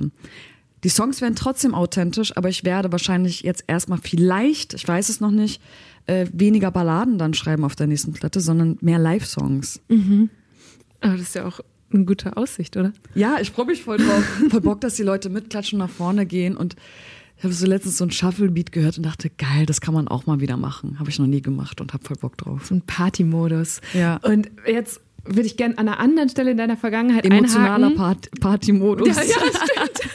Die 0.83 0.89
Songs 0.89 1.21
werden 1.21 1.35
trotzdem 1.35 1.75
authentisch, 1.75 2.35
aber 2.35 2.49
ich 2.49 2.63
werde 2.63 2.91
wahrscheinlich 2.91 3.41
jetzt 3.41 3.63
erstmal 3.67 3.99
vielleicht, 3.99 4.73
ich 4.73 4.87
weiß 4.87 5.09
es 5.09 5.19
noch 5.19 5.31
nicht, 5.31 5.61
äh, 6.07 6.25
weniger 6.33 6.71
Balladen 6.71 7.17
dann 7.17 7.33
schreiben 7.33 7.63
auf 7.63 7.75
der 7.75 7.87
nächsten 7.87 8.13
Platte, 8.13 8.41
sondern 8.41 8.77
mehr 8.81 8.97
Live-Songs. 8.97 9.81
Mhm. 9.89 10.29
Aber 11.01 11.13
das 11.13 11.21
ist 11.21 11.35
ja 11.35 11.45
auch 11.45 11.59
eine 11.93 12.05
gute 12.05 12.37
Aussicht, 12.37 12.77
oder? 12.77 12.93
Ja, 13.15 13.37
ich 13.39 13.51
freue 13.51 13.65
mich 13.65 13.83
voll 13.83 13.97
drauf. 13.97 14.23
voll 14.49 14.61
Bock, 14.61 14.81
dass 14.81 14.95
die 14.95 15.03
Leute 15.03 15.29
mitklatschen, 15.29 15.79
nach 15.79 15.89
vorne 15.89 16.25
gehen. 16.25 16.57
Und 16.57 16.75
ich 17.37 17.43
habe 17.43 17.53
so 17.53 17.65
letztens 17.65 17.97
so 17.97 18.05
ein 18.05 18.11
Shuffle-Beat 18.11 18.71
gehört 18.71 18.97
und 18.97 19.05
dachte, 19.05 19.29
geil, 19.29 19.65
das 19.65 19.81
kann 19.81 19.93
man 19.93 20.07
auch 20.07 20.25
mal 20.25 20.39
wieder 20.39 20.57
machen. 20.57 20.99
Habe 20.99 21.09
ich 21.09 21.19
noch 21.19 21.27
nie 21.27 21.41
gemacht 21.41 21.81
und 21.81 21.93
habe 21.93 22.03
voll 22.03 22.17
Bock 22.17 22.37
drauf. 22.37 22.67
So 22.67 22.75
ein 22.75 22.81
Party-Modus. 22.81 23.81
Ja. 23.93 24.17
Und 24.17 24.49
jetzt 24.65 25.01
würde 25.25 25.45
ich 25.47 25.57
gerne 25.57 25.77
an 25.77 25.87
einer 25.87 25.99
anderen 25.99 26.29
Stelle 26.29 26.51
in 26.51 26.57
deiner 26.57 26.77
Vergangenheit 26.77 27.25
Emotionaler 27.25 27.91
Part 27.91 28.29
Party-Modus. 28.39 29.07
Ja, 29.07 29.23
ja, 29.23 29.35
stimmt. 29.49 30.11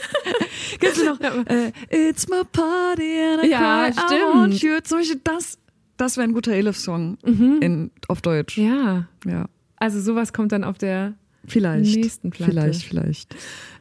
Kennst 0.79 0.99
du 0.99 1.05
noch? 1.05 1.19
Äh, 1.19 1.71
It's 1.89 2.27
my 2.27 2.43
party 2.51 3.19
and 3.19 3.43
I 3.43 3.49
ja, 3.49 3.89
cry, 3.89 3.93
stimmt. 3.93 4.11
I 4.11 4.37
want 4.37 4.61
you. 4.61 4.79
Zum 4.83 4.99
Beispiel 4.99 5.21
das, 5.23 5.57
das 5.97 6.17
wäre 6.17 6.27
ein 6.27 6.33
guter 6.33 6.53
Elif-Song 6.53 7.17
mhm. 7.25 7.91
auf 8.07 8.21
Deutsch. 8.21 8.57
Ja. 8.57 9.07
Ja. 9.25 9.49
Also 9.77 9.99
sowas 9.99 10.33
kommt 10.33 10.51
dann 10.51 10.63
auf 10.63 10.77
der 10.77 11.13
vielleicht, 11.45 11.95
nächsten 11.95 12.29
Platte. 12.31 12.51
Vielleicht, 12.51 12.83
vielleicht. 12.83 13.35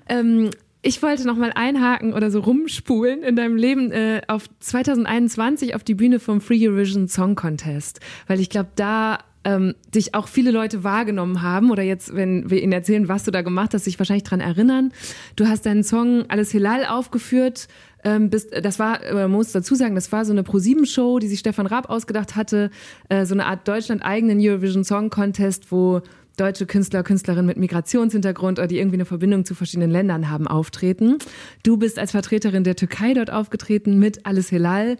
Ähm, 0.08 0.50
ich 0.82 1.02
wollte 1.02 1.26
noch 1.26 1.36
mal 1.36 1.52
einhaken 1.52 2.12
oder 2.12 2.30
so 2.30 2.40
rumspulen 2.40 3.22
in 3.22 3.34
deinem 3.34 3.56
Leben 3.56 3.90
äh, 3.90 4.22
auf 4.28 4.48
2021 4.60 5.74
auf 5.74 5.82
die 5.82 5.94
Bühne 5.94 6.20
vom 6.20 6.40
Free 6.40 6.68
Eurovision 6.68 7.08
Song 7.08 7.34
Contest, 7.34 8.00
weil 8.28 8.40
ich 8.40 8.50
glaube, 8.50 8.68
da 8.76 9.18
ähm, 9.46 9.76
dich 9.94 10.14
auch 10.16 10.26
viele 10.26 10.50
Leute 10.50 10.82
wahrgenommen 10.82 11.40
haben 11.40 11.70
oder 11.70 11.84
jetzt, 11.84 12.16
wenn 12.16 12.50
wir 12.50 12.60
ihnen 12.60 12.72
erzählen, 12.72 13.08
was 13.08 13.22
du 13.22 13.30
da 13.30 13.42
gemacht 13.42 13.74
hast, 13.74 13.84
sich 13.84 13.96
wahrscheinlich 13.96 14.24
dran 14.24 14.40
erinnern. 14.40 14.92
Du 15.36 15.46
hast 15.46 15.66
deinen 15.66 15.84
Song 15.84 16.24
Alles 16.28 16.50
Hilal 16.50 16.84
aufgeführt. 16.84 17.68
Ähm, 18.02 18.28
bist, 18.28 18.48
das 18.60 18.80
war, 18.80 18.98
man 19.12 19.30
muss 19.30 19.52
dazu 19.52 19.76
sagen, 19.76 19.94
das 19.94 20.10
war 20.10 20.24
so 20.24 20.32
eine 20.32 20.42
Pro-7-Show, 20.42 21.20
die 21.20 21.28
sich 21.28 21.38
Stefan 21.38 21.66
Raab 21.66 21.88
ausgedacht 21.88 22.34
hatte, 22.34 22.70
äh, 23.08 23.24
so 23.24 23.34
eine 23.34 23.46
Art 23.46 23.68
Deutschland-eigenen 23.68 24.38
Eurovision 24.40 24.82
Song 24.82 25.10
Contest, 25.10 25.70
wo 25.70 26.02
deutsche 26.36 26.66
Künstler, 26.66 27.04
Künstlerinnen 27.04 27.46
mit 27.46 27.56
Migrationshintergrund 27.56 28.58
oder 28.58 28.66
die 28.66 28.78
irgendwie 28.78 28.96
eine 28.96 29.04
Verbindung 29.04 29.44
zu 29.44 29.54
verschiedenen 29.54 29.90
Ländern 29.90 30.28
haben, 30.28 30.48
auftreten. 30.48 31.18
Du 31.62 31.76
bist 31.76 32.00
als 32.00 32.10
Vertreterin 32.10 32.64
der 32.64 32.76
Türkei 32.76 33.14
dort 33.14 33.30
aufgetreten 33.30 33.98
mit 33.98 34.26
Alles 34.26 34.48
Hilal 34.48 34.96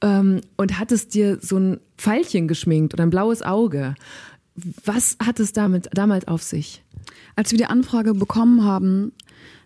ähm, 0.00 0.40
und 0.56 0.78
hattest 0.78 1.14
dir 1.14 1.38
so 1.40 1.58
ein 1.58 1.80
Pfeilchen 1.98 2.48
geschminkt 2.48 2.94
oder 2.94 3.04
ein 3.04 3.10
blaues 3.10 3.42
Auge. 3.42 3.94
Was 4.84 5.16
hat 5.24 5.40
es 5.40 5.52
damit 5.52 5.88
damals 5.92 6.28
auf 6.28 6.42
sich? 6.42 6.82
Als 7.34 7.50
wir 7.50 7.58
die 7.58 7.66
Anfrage 7.66 8.14
bekommen 8.14 8.64
haben, 8.64 9.12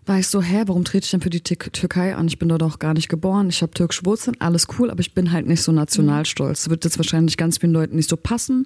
war 0.05 0.19
ich 0.19 0.27
so, 0.27 0.41
hä, 0.41 0.63
warum 0.65 0.83
trete 0.83 1.05
ich 1.05 1.11
denn 1.11 1.21
für 1.21 1.29
die 1.29 1.41
Türkei 1.41 2.15
an? 2.15 2.27
Ich 2.27 2.39
bin 2.39 2.49
dort 2.49 2.63
auch 2.63 2.79
gar 2.79 2.93
nicht 2.93 3.09
geboren. 3.09 3.49
Ich 3.49 3.61
habe 3.61 3.73
türkische 3.73 4.05
Wurzeln, 4.05 4.35
alles 4.39 4.67
cool, 4.77 4.89
aber 4.89 4.99
ich 4.99 5.13
bin 5.13 5.31
halt 5.31 5.47
nicht 5.47 5.61
so 5.61 5.71
nationalstolz. 5.71 6.63
Das 6.63 6.69
wird 6.69 6.83
jetzt 6.85 6.97
wahrscheinlich 6.97 7.37
ganz 7.37 7.59
vielen 7.59 7.73
Leuten 7.73 7.95
nicht 7.95 8.09
so 8.09 8.17
passen. 8.17 8.65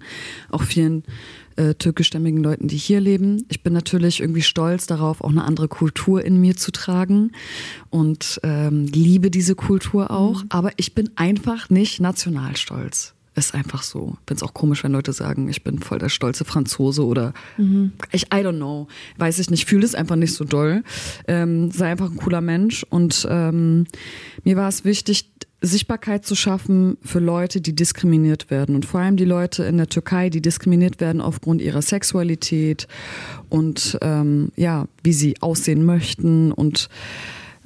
Auch 0.50 0.63
vielen 0.63 1.04
äh, 1.58 1.74
türkischstämmigen 1.74 2.41
Leuten, 2.43 2.67
die 2.67 2.78
hier 2.78 3.02
leben. 3.02 3.45
Ich 3.50 3.63
bin 3.63 3.74
natürlich 3.74 4.21
irgendwie 4.21 4.41
stolz 4.41 4.88
darauf, 4.88 5.21
auch 5.21 5.30
eine 5.30 5.43
andere 5.43 5.67
Kultur 5.67 6.24
in 6.24 6.39
mir 6.39 6.56
zu 6.56 6.71
tragen 6.71 7.32
und 7.89 8.39
ähm, 8.43 8.86
liebe 8.88 9.30
diese 9.32 9.56
Kultur 9.56 10.12
auch. 10.12 10.43
Mhm. 10.43 10.50
Aber 10.50 10.71
ich 10.78 10.95
bin 10.95 11.10
einfach 11.15 11.69
nicht 11.69 12.00
nationalstolz. 12.00 13.14
Ist 13.36 13.54
einfach 13.54 13.84
so. 13.84 14.17
Finde 14.26 14.36
es 14.36 14.43
auch 14.43 14.54
komisch, 14.54 14.84
wenn 14.86 14.93
Leute 14.93 15.12
sagen, 15.12 15.50
ich 15.50 15.63
bin 15.63 15.80
voll 15.80 16.00
der 16.00 16.08
stolze 16.08 16.45
Franzose 16.45 17.06
oder 17.06 17.34
mhm. 17.58 17.91
ich, 18.12 18.24
I 18.28 18.38
don't 18.38 18.56
know. 18.56 18.88
Weiß 19.17 19.39
ich 19.39 19.50
nicht, 19.50 19.65
fühle 19.65 19.86
es 19.86 19.93
einfach 19.93 20.15
nicht 20.15 20.34
so 20.34 20.45
doll. 20.45 20.84
Ähm, 21.28 21.69
sei 21.71 21.91
einfach 21.91 22.10
ein 22.10 22.15
cooler 22.15 22.41
Mensch 22.41 22.86
und 22.89 23.28
ähm, 23.30 23.88
mir 24.45 24.56
war 24.56 24.69
es 24.69 24.86
wichtig, 24.86 25.30
Sichtbarkeit 25.62 26.26
zu 26.26 26.36
schaffen 26.36 26.98
für 27.02 27.19
Leute, 27.19 27.60
die 27.60 27.76
diskriminiert 27.76 28.50
werden. 28.50 28.76
Und 28.76 28.86
vor 28.86 29.00
allem 29.00 29.17
die 29.17 29.26
Leute 29.26 29.63
in 29.63 29.78
der 29.78 29.88
Türkei, 29.88 30.30
die 30.30 30.41
diskriminiert 30.41 31.02
werden 31.02 31.21
aufgrund 31.21 31.62
ihrer 31.62 31.82
Sexualität 31.82 32.88
und 33.50 33.98
ähm, 34.02 34.52
ja, 34.56 34.88
wie 35.04 35.13
sie 35.13 35.41
aussehen 35.41 35.86
möchten. 35.86 36.52
Und 36.52 36.89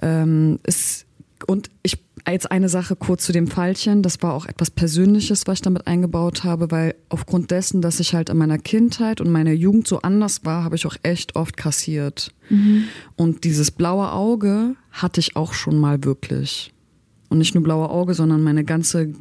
ähm, 0.01 0.59
es 0.63 1.05
und 1.47 1.69
ich 1.83 1.99
jetzt 2.31 2.51
eine 2.51 2.69
Sache 2.69 2.95
kurz 2.95 3.25
zu 3.25 3.31
dem 3.31 3.47
Pfeilchen. 3.47 4.01
Das 4.03 4.21
war 4.21 4.33
auch 4.33 4.45
etwas 4.45 4.71
Persönliches, 4.71 5.47
was 5.47 5.59
ich 5.59 5.61
damit 5.61 5.87
eingebaut 5.87 6.43
habe, 6.43 6.71
weil 6.71 6.95
aufgrund 7.09 7.51
dessen, 7.51 7.81
dass 7.81 7.99
ich 7.99 8.13
halt 8.13 8.29
in 8.29 8.37
meiner 8.37 8.57
Kindheit 8.57 9.21
und 9.21 9.31
meiner 9.31 9.51
Jugend 9.51 9.87
so 9.87 10.01
anders 10.01 10.45
war, 10.45 10.63
habe 10.63 10.75
ich 10.75 10.85
auch 10.85 10.95
echt 11.03 11.35
oft 11.35 11.57
kassiert. 11.57 12.31
Mhm. 12.49 12.85
Und 13.15 13.43
dieses 13.43 13.71
blaue 13.71 14.11
Auge 14.11 14.75
hatte 14.91 15.19
ich 15.19 15.35
auch 15.35 15.53
schon 15.53 15.77
mal 15.77 16.03
wirklich. 16.03 16.73
Und 17.29 17.37
nicht 17.37 17.53
nur 17.53 17.63
blaue 17.63 17.89
Auge, 17.89 18.13
sondern 18.13 18.41
meine 18.41 18.63
ganze 18.63 19.13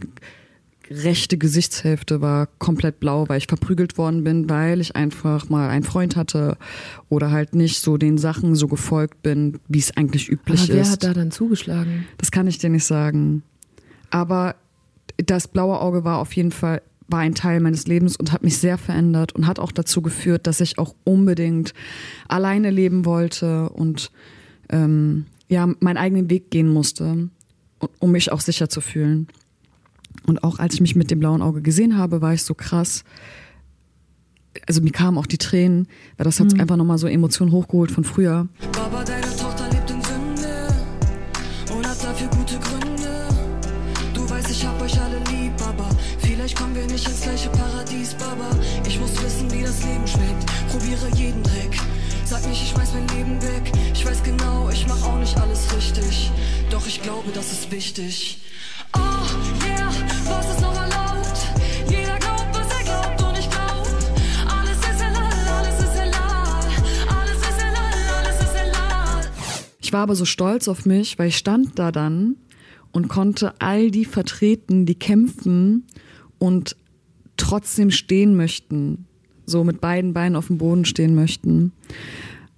rechte 0.90 1.38
Gesichtshälfte 1.38 2.20
war 2.20 2.46
komplett 2.58 3.00
blau, 3.00 3.28
weil 3.28 3.38
ich 3.38 3.46
verprügelt 3.46 3.98
worden 3.98 4.24
bin, 4.24 4.48
weil 4.48 4.80
ich 4.80 4.96
einfach 4.96 5.48
mal 5.48 5.68
einen 5.68 5.84
Freund 5.84 6.16
hatte 6.16 6.56
oder 7.08 7.30
halt 7.30 7.54
nicht 7.54 7.80
so 7.80 7.96
den 7.96 8.18
Sachen 8.18 8.54
so 8.54 8.68
gefolgt 8.68 9.22
bin, 9.22 9.58
wie 9.68 9.78
es 9.78 9.96
eigentlich 9.96 10.28
üblich 10.28 10.62
Aber 10.64 10.74
wer 10.74 10.82
ist. 10.82 10.92
hat 10.92 11.04
da 11.04 11.14
dann 11.14 11.30
zugeschlagen? 11.30 12.06
Das 12.18 12.30
kann 12.30 12.46
ich 12.46 12.58
dir 12.58 12.70
nicht 12.70 12.84
sagen. 12.84 13.42
Aber 14.10 14.56
das 15.16 15.48
blaue 15.48 15.80
Auge 15.80 16.04
war 16.04 16.18
auf 16.18 16.32
jeden 16.34 16.52
Fall 16.52 16.82
war 17.10 17.20
ein 17.20 17.34
Teil 17.34 17.60
meines 17.60 17.86
Lebens 17.86 18.16
und 18.16 18.32
hat 18.32 18.42
mich 18.42 18.58
sehr 18.58 18.76
verändert 18.76 19.32
und 19.32 19.46
hat 19.46 19.58
auch 19.58 19.72
dazu 19.72 20.02
geführt, 20.02 20.46
dass 20.46 20.60
ich 20.60 20.78
auch 20.78 20.94
unbedingt 21.04 21.72
alleine 22.28 22.70
leben 22.70 23.06
wollte 23.06 23.70
und 23.70 24.10
ähm, 24.68 25.24
ja 25.48 25.66
meinen 25.80 25.96
eigenen 25.96 26.28
Weg 26.28 26.50
gehen 26.50 26.68
musste 26.68 27.30
um 27.98 28.12
mich 28.12 28.32
auch 28.32 28.40
sicher 28.40 28.68
zu 28.68 28.80
fühlen. 28.80 29.28
Und 30.26 30.44
auch 30.44 30.58
als 30.58 30.74
ich 30.74 30.80
mich 30.80 30.96
mit 30.96 31.10
dem 31.10 31.20
blauen 31.20 31.42
Auge 31.42 31.62
gesehen 31.62 31.96
habe, 31.96 32.20
war 32.20 32.34
ich 32.34 32.42
so 32.42 32.54
krass. 32.54 33.04
Also 34.66 34.80
mir 34.80 34.90
kamen 34.90 35.18
auch 35.18 35.26
die 35.26 35.38
Tränen, 35.38 35.86
weil 36.16 36.24
das 36.24 36.40
hat 36.40 36.52
mhm. 36.52 36.60
einfach 36.60 36.76
nochmal 36.76 36.98
so 36.98 37.06
Emotionen 37.06 37.52
hochgeholt 37.52 37.90
von 37.90 38.04
früher. 38.04 38.48
Baba, 38.72 39.04
deine 39.04 39.36
Tochter 39.36 39.68
lebt 39.70 39.90
in 39.90 40.02
Sünde 40.02 40.68
und 41.74 41.86
hat 41.86 42.02
dafür 42.02 42.28
gute 42.28 42.58
Gründe. 42.58 43.28
Du 44.14 44.28
weißt, 44.28 44.50
ich 44.50 44.66
hab 44.66 44.80
euch 44.82 45.00
alle 45.00 45.18
lieb, 45.30 45.52
aber 45.66 45.88
vielleicht 46.18 46.58
kommen 46.58 46.74
wir 46.74 46.86
nicht 46.86 47.06
ins 47.08 47.20
gleiche 47.20 47.48
Paradies, 47.50 48.14
Baba. 48.14 48.50
Ich 48.86 48.98
muss 48.98 49.22
wissen, 49.22 49.50
wie 49.52 49.62
das 49.62 49.82
Leben 49.84 50.06
schmeckt. 50.06 50.46
Probiere 50.70 51.08
jeden 51.14 51.42
Dreck. 51.42 51.78
Sag 52.24 52.46
nicht, 52.46 52.62
ich 52.62 52.70
schmeiß 52.70 52.92
mein 52.94 53.08
Leben 53.16 53.40
weg. 53.42 53.72
Ich 53.94 54.04
weiß 54.04 54.22
genau, 54.22 54.68
ich 54.70 54.86
mach 54.86 55.02
auch 55.04 55.18
nicht 55.18 55.38
alles 55.38 55.74
richtig. 55.74 56.30
Doch 56.70 56.86
ich 56.86 57.00
glaube, 57.02 57.30
das 57.32 57.52
ist 57.52 57.70
wichtig. 57.70 58.38
Ich 69.88 69.92
war 69.94 70.02
aber 70.02 70.16
so 70.16 70.26
stolz 70.26 70.68
auf 70.68 70.84
mich, 70.84 71.18
weil 71.18 71.28
ich 71.28 71.38
stand 71.38 71.78
da 71.78 71.90
dann 71.90 72.36
und 72.92 73.08
konnte 73.08 73.58
all 73.58 73.90
die 73.90 74.04
vertreten, 74.04 74.84
die 74.84 74.96
kämpfen 74.96 75.86
und 76.36 76.76
trotzdem 77.38 77.90
stehen 77.90 78.36
möchten, 78.36 79.06
so 79.46 79.64
mit 79.64 79.80
beiden 79.80 80.12
Beinen 80.12 80.36
auf 80.36 80.48
dem 80.48 80.58
Boden 80.58 80.84
stehen 80.84 81.14
möchten. 81.14 81.72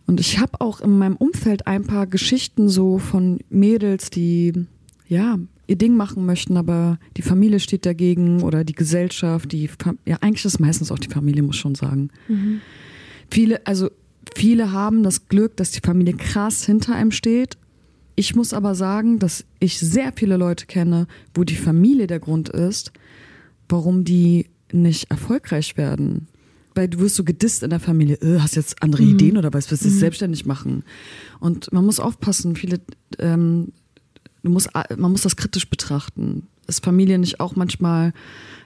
Und 0.08 0.18
ich 0.18 0.40
habe 0.40 0.60
auch 0.60 0.80
in 0.80 0.98
meinem 0.98 1.14
Umfeld 1.14 1.68
ein 1.68 1.84
paar 1.84 2.08
Geschichten 2.08 2.68
so 2.68 2.98
von 2.98 3.38
Mädels, 3.48 4.10
die 4.10 4.66
ja 5.06 5.38
ihr 5.68 5.78
Ding 5.78 5.94
machen 5.94 6.26
möchten, 6.26 6.56
aber 6.56 6.98
die 7.16 7.22
Familie 7.22 7.60
steht 7.60 7.86
dagegen 7.86 8.42
oder 8.42 8.64
die 8.64 8.74
Gesellschaft, 8.74 9.52
die 9.52 9.70
ja 10.04 10.16
eigentlich 10.20 10.44
ist 10.44 10.58
meistens 10.58 10.90
auch 10.90 10.98
die 10.98 11.10
Familie, 11.10 11.44
muss 11.44 11.58
schon 11.58 11.76
sagen. 11.76 12.10
Mhm. 12.26 12.60
Viele, 13.30 13.64
also 13.68 13.88
viele 14.36 14.72
haben 14.72 15.02
das 15.02 15.28
Glück, 15.28 15.56
dass 15.56 15.70
die 15.70 15.80
Familie 15.80 16.14
krass 16.14 16.64
hinter 16.64 16.94
einem 16.94 17.10
steht. 17.10 17.58
Ich 18.16 18.34
muss 18.34 18.52
aber 18.52 18.74
sagen, 18.74 19.18
dass 19.18 19.44
ich 19.60 19.78
sehr 19.78 20.12
viele 20.14 20.36
Leute 20.36 20.66
kenne, 20.66 21.06
wo 21.34 21.44
die 21.44 21.56
Familie 21.56 22.06
der 22.06 22.20
Grund 22.20 22.48
ist, 22.48 22.92
warum 23.68 24.04
die 24.04 24.46
nicht 24.72 25.10
erfolgreich 25.10 25.76
werden 25.76 26.28
weil 26.74 26.88
du 26.88 27.00
wirst 27.00 27.16
so 27.16 27.24
gedisst 27.24 27.62
in 27.62 27.70
der 27.70 27.80
Familie, 27.80 28.16
äh, 28.16 28.40
hast 28.40 28.56
jetzt 28.56 28.82
andere 28.82 29.02
mhm. 29.02 29.10
Ideen 29.10 29.36
oder 29.36 29.52
was, 29.52 29.70
willst 29.70 29.84
du 29.84 29.88
mhm. 29.88 29.98
selbstständig 29.98 30.46
machen? 30.46 30.84
Und 31.38 31.72
man 31.72 31.84
muss 31.84 32.00
aufpassen, 32.00 32.56
viele, 32.56 32.80
ähm, 33.18 33.72
du 34.42 34.50
musst, 34.50 34.70
man 34.74 35.10
muss 35.10 35.22
das 35.22 35.36
kritisch 35.36 35.68
betrachten. 35.68 36.46
Ist 36.66 36.84
Familie 36.84 37.18
nicht 37.18 37.40
auch 37.40 37.56
manchmal 37.56 38.12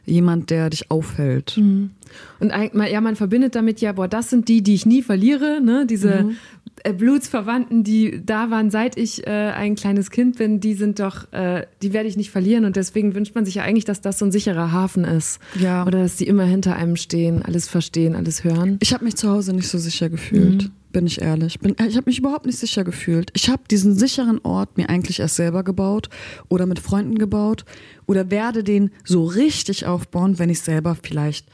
jemand, 0.07 0.51
der 0.51 0.71
dich 0.71 0.91
aufhält? 0.91 1.57
Mhm. 1.57 1.91
Und 2.39 2.53
ja, 2.91 3.01
man 3.01 3.17
verbindet 3.17 3.55
damit 3.55 3.81
ja, 3.81 3.93
boah, 3.93 4.09
das 4.09 4.31
sind 4.31 4.49
die, 4.49 4.63
die 4.63 4.75
ich 4.75 4.87
nie 4.87 5.03
verliere, 5.03 5.61
ne? 5.63 5.87
Diese 5.87 6.25
mhm. 6.25 6.37
Äh, 6.83 6.93
Blutsverwandten, 6.93 7.85
die 7.85 8.21
da 8.25 8.51
waren, 8.51 8.71
seit 8.71 8.97
ich 8.97 9.27
äh, 9.27 9.31
ein 9.31 9.77
kleines 9.77 10.11
Kind 10.11 10.39
bin, 10.39 10.61
die 10.61 10.75
sind 10.75 10.99
doch, 10.99 11.33
äh, 11.33 11.67
die 11.83 11.93
werde 11.93 12.09
ich 12.09 12.17
nicht 12.17 12.31
verlieren. 12.31 12.65
Und 12.65 12.77
deswegen 12.77 13.15
wünscht 13.15 13.35
man 13.35 13.45
sich 13.45 13.57
ja 13.57 13.63
eigentlich, 13.63 13.85
dass 13.85 14.01
das 14.01 14.19
so 14.19 14.25
ein 14.25 14.33
sicherer 14.33 14.73
Hafen 14.73 15.05
ist. 15.05 15.39
Ja. 15.59 15.87
Oder 15.87 16.03
dass 16.03 16.17
die 16.17 16.27
immer 16.27 16.45
hinter 16.45 16.77
einem 16.77 16.97
stehen, 16.97 17.43
alles 17.43 17.69
verstehen, 17.69 18.17
alles 18.17 18.43
hören. 18.45 18.79
Ich 18.81 18.93
habe 18.93 19.05
mich 19.05 19.15
zu 19.15 19.31
Hause 19.31 19.55
nicht 19.55 19.69
so 19.69 19.79
sicher 19.79 20.09
gefühlt, 20.09 20.65
mhm. 20.65 20.71
Bin 20.95 21.07
ich 21.07 21.21
ehrlich. 21.21 21.61
Bin, 21.61 21.77
ich 21.87 21.97
habe 21.97 22.07
mich 22.07 22.21
überhaupt 22.21 22.47
nicht 22.47 22.59
sicher 22.59 22.85
gefühlt. 22.85 23.31
Ich 23.35 23.51
habe 23.51 23.65
diesen 23.71 23.95
sicheren 23.97 24.39
Ort 24.39 24.79
mir 24.79 24.89
eigentlich 24.89 25.21
erst 25.21 25.37
selber 25.37 25.63
gebaut 25.63 26.09
oder 26.49 26.65
mit 26.65 26.79
Freunden 26.79 27.19
gebaut 27.19 27.67
oder 28.07 28.31
werde 28.31 28.65
den 28.65 28.91
so 29.05 29.25
richtig 29.25 29.85
aufbauen, 29.85 30.39
wenn 30.39 30.49
ich 30.49 30.61
selber 30.61 30.97
vielleicht 31.01 31.47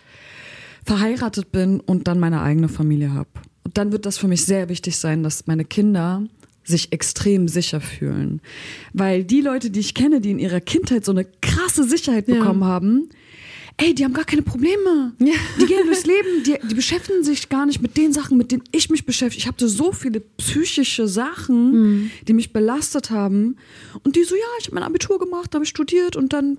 verheiratet 0.85 1.51
bin 1.51 1.81
und 1.81 2.07
dann 2.07 2.21
meine 2.21 2.43
eigene 2.43 2.69
Familie 2.69 3.13
habe. 3.13 3.31
Und 3.65 3.77
dann 3.77 3.91
wird 3.91 4.07
das 4.07 4.19
für 4.19 4.29
mich 4.29 4.45
sehr 4.45 4.69
wichtig 4.69 4.97
sein, 4.97 5.23
dass 5.25 5.47
meine 5.47 5.65
Kinder 5.65 6.23
sich 6.63 6.93
extrem 6.93 7.49
sicher 7.49 7.81
fühlen. 7.81 8.41
Weil 8.93 9.25
die 9.25 9.41
Leute, 9.41 9.71
die 9.71 9.81
ich 9.81 9.95
kenne, 9.95 10.21
die 10.21 10.31
in 10.31 10.39
ihrer 10.39 10.61
Kindheit 10.61 11.05
so 11.05 11.13
eine 11.13 11.27
krasse 11.41 11.85
Sicherheit 11.85 12.29
ja. 12.29 12.37
bekommen 12.37 12.65
haben, 12.65 13.09
ey, 13.77 13.95
die 13.95 14.05
haben 14.05 14.13
gar 14.13 14.25
keine 14.25 14.43
Probleme. 14.43 15.13
Ja. 15.19 15.35
Die 15.61 15.67
gehen 15.67 15.87
durchs 15.87 16.07
Leben, 16.07 16.43
die, 16.45 16.57
die, 16.69 16.75
beschäftigen 16.75 17.25
sich 17.25 17.49
gar 17.49 17.67
nicht 17.67 17.81
mit 17.81 17.97
den 17.97 18.13
Sachen, 18.13 18.37
mit 18.37 18.53
denen 18.53 18.63
ich 18.73 18.91
mich 18.91 19.07
beschäftige. 19.07 19.41
Ich 19.41 19.49
hatte 19.49 19.69
so 19.69 19.93
viele 19.93 20.21
psychische 20.21 21.09
Sachen, 21.09 21.73
mhm. 21.73 22.11
die 22.27 22.33
mich 22.33 22.53
belastet 22.53 23.11
haben. 23.11 23.57
Und 24.05 24.17
die 24.17 24.25
so, 24.25 24.35
ja, 24.35 24.43
ich 24.61 24.67
habe 24.67 24.75
mein 24.75 24.85
Abitur 24.85 25.19
gemacht, 25.19 25.55
habe 25.55 25.67
studiert 25.67 26.17
und 26.17 26.33
dann 26.33 26.59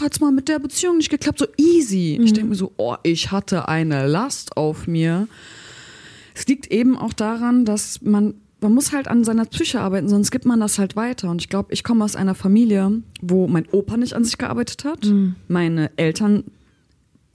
hat 0.00 0.12
es 0.12 0.20
mal 0.20 0.32
mit 0.32 0.48
der 0.48 0.58
Beziehung 0.58 0.98
nicht 0.98 1.10
geklappt. 1.10 1.38
So 1.38 1.46
easy. 1.56 2.16
Mhm. 2.18 2.24
Ich 2.24 2.32
denke 2.32 2.50
mir 2.50 2.56
so, 2.56 2.72
oh, 2.76 2.96
ich 3.02 3.30
hatte 3.30 3.68
eine 3.68 4.06
Last 4.06 4.56
auf 4.56 4.86
mir. 4.86 5.28
Es 6.34 6.46
liegt 6.46 6.70
eben 6.70 6.96
auch 6.96 7.12
daran, 7.12 7.64
dass 7.64 8.02
man, 8.02 8.34
man 8.60 8.74
muss 8.74 8.92
halt 8.92 9.08
an 9.08 9.24
seiner 9.24 9.44
Psyche 9.44 9.80
arbeiten, 9.80 10.08
sonst 10.08 10.30
gibt 10.30 10.44
man 10.44 10.60
das 10.60 10.78
halt 10.78 10.96
weiter. 10.96 11.30
Und 11.30 11.40
ich 11.40 11.48
glaube, 11.48 11.72
ich 11.72 11.84
komme 11.84 12.04
aus 12.04 12.16
einer 12.16 12.34
Familie, 12.34 13.02
wo 13.20 13.46
mein 13.46 13.66
Opa 13.70 13.96
nicht 13.96 14.14
an 14.14 14.24
sich 14.24 14.38
gearbeitet 14.38 14.84
hat, 14.84 15.04
mhm. 15.04 15.36
meine 15.48 15.90
Eltern 15.96 16.44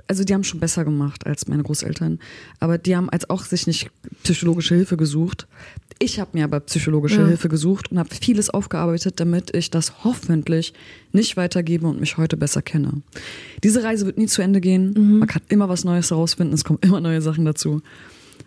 also 0.06 0.26
die 0.26 0.34
haben 0.34 0.44
schon 0.44 0.60
besser 0.60 0.84
gemacht 0.84 1.26
als 1.26 1.48
meine 1.48 1.64
Großeltern, 1.64 2.20
aber 2.60 2.78
die 2.78 2.96
haben 2.96 3.10
als 3.10 3.30
auch 3.30 3.46
sich 3.46 3.68
nicht 3.68 3.90
psychologische 4.24 4.76
Hilfe 4.76 4.98
gesucht. 4.98 5.48
Ich 5.98 6.20
habe 6.20 6.32
mir 6.34 6.44
aber 6.44 6.60
psychologische 6.60 7.22
ja. 7.22 7.28
Hilfe 7.28 7.48
gesucht 7.48 7.90
und 7.90 7.98
habe 7.98 8.14
vieles 8.14 8.50
aufgearbeitet, 8.50 9.22
damit 9.22 9.56
ich 9.56 9.72
das 9.72 10.04
hoffentlich 10.04 10.74
nicht 11.14 11.38
weitergebe 11.38 11.88
und 11.88 12.02
mich 12.02 12.18
heute 12.18 12.36
besser 12.36 12.62
kenne. 12.62 13.02
Diese 13.64 13.84
Reise 13.84 14.06
wird 14.06 14.18
nie 14.18 14.28
zu 14.28 14.42
Ende 14.42 14.60
gehen. 14.60 14.94
Mhm. 14.94 15.20
Man 15.20 15.28
kann 15.30 15.42
immer 15.48 15.70
was 15.70 15.86
Neues 15.86 16.12
herausfinden, 16.12 16.54
es 16.54 16.66
kommen 16.66 16.80
immer 16.82 17.00
neue 17.00 17.22
Sachen 17.22 17.46
dazu 17.46 17.82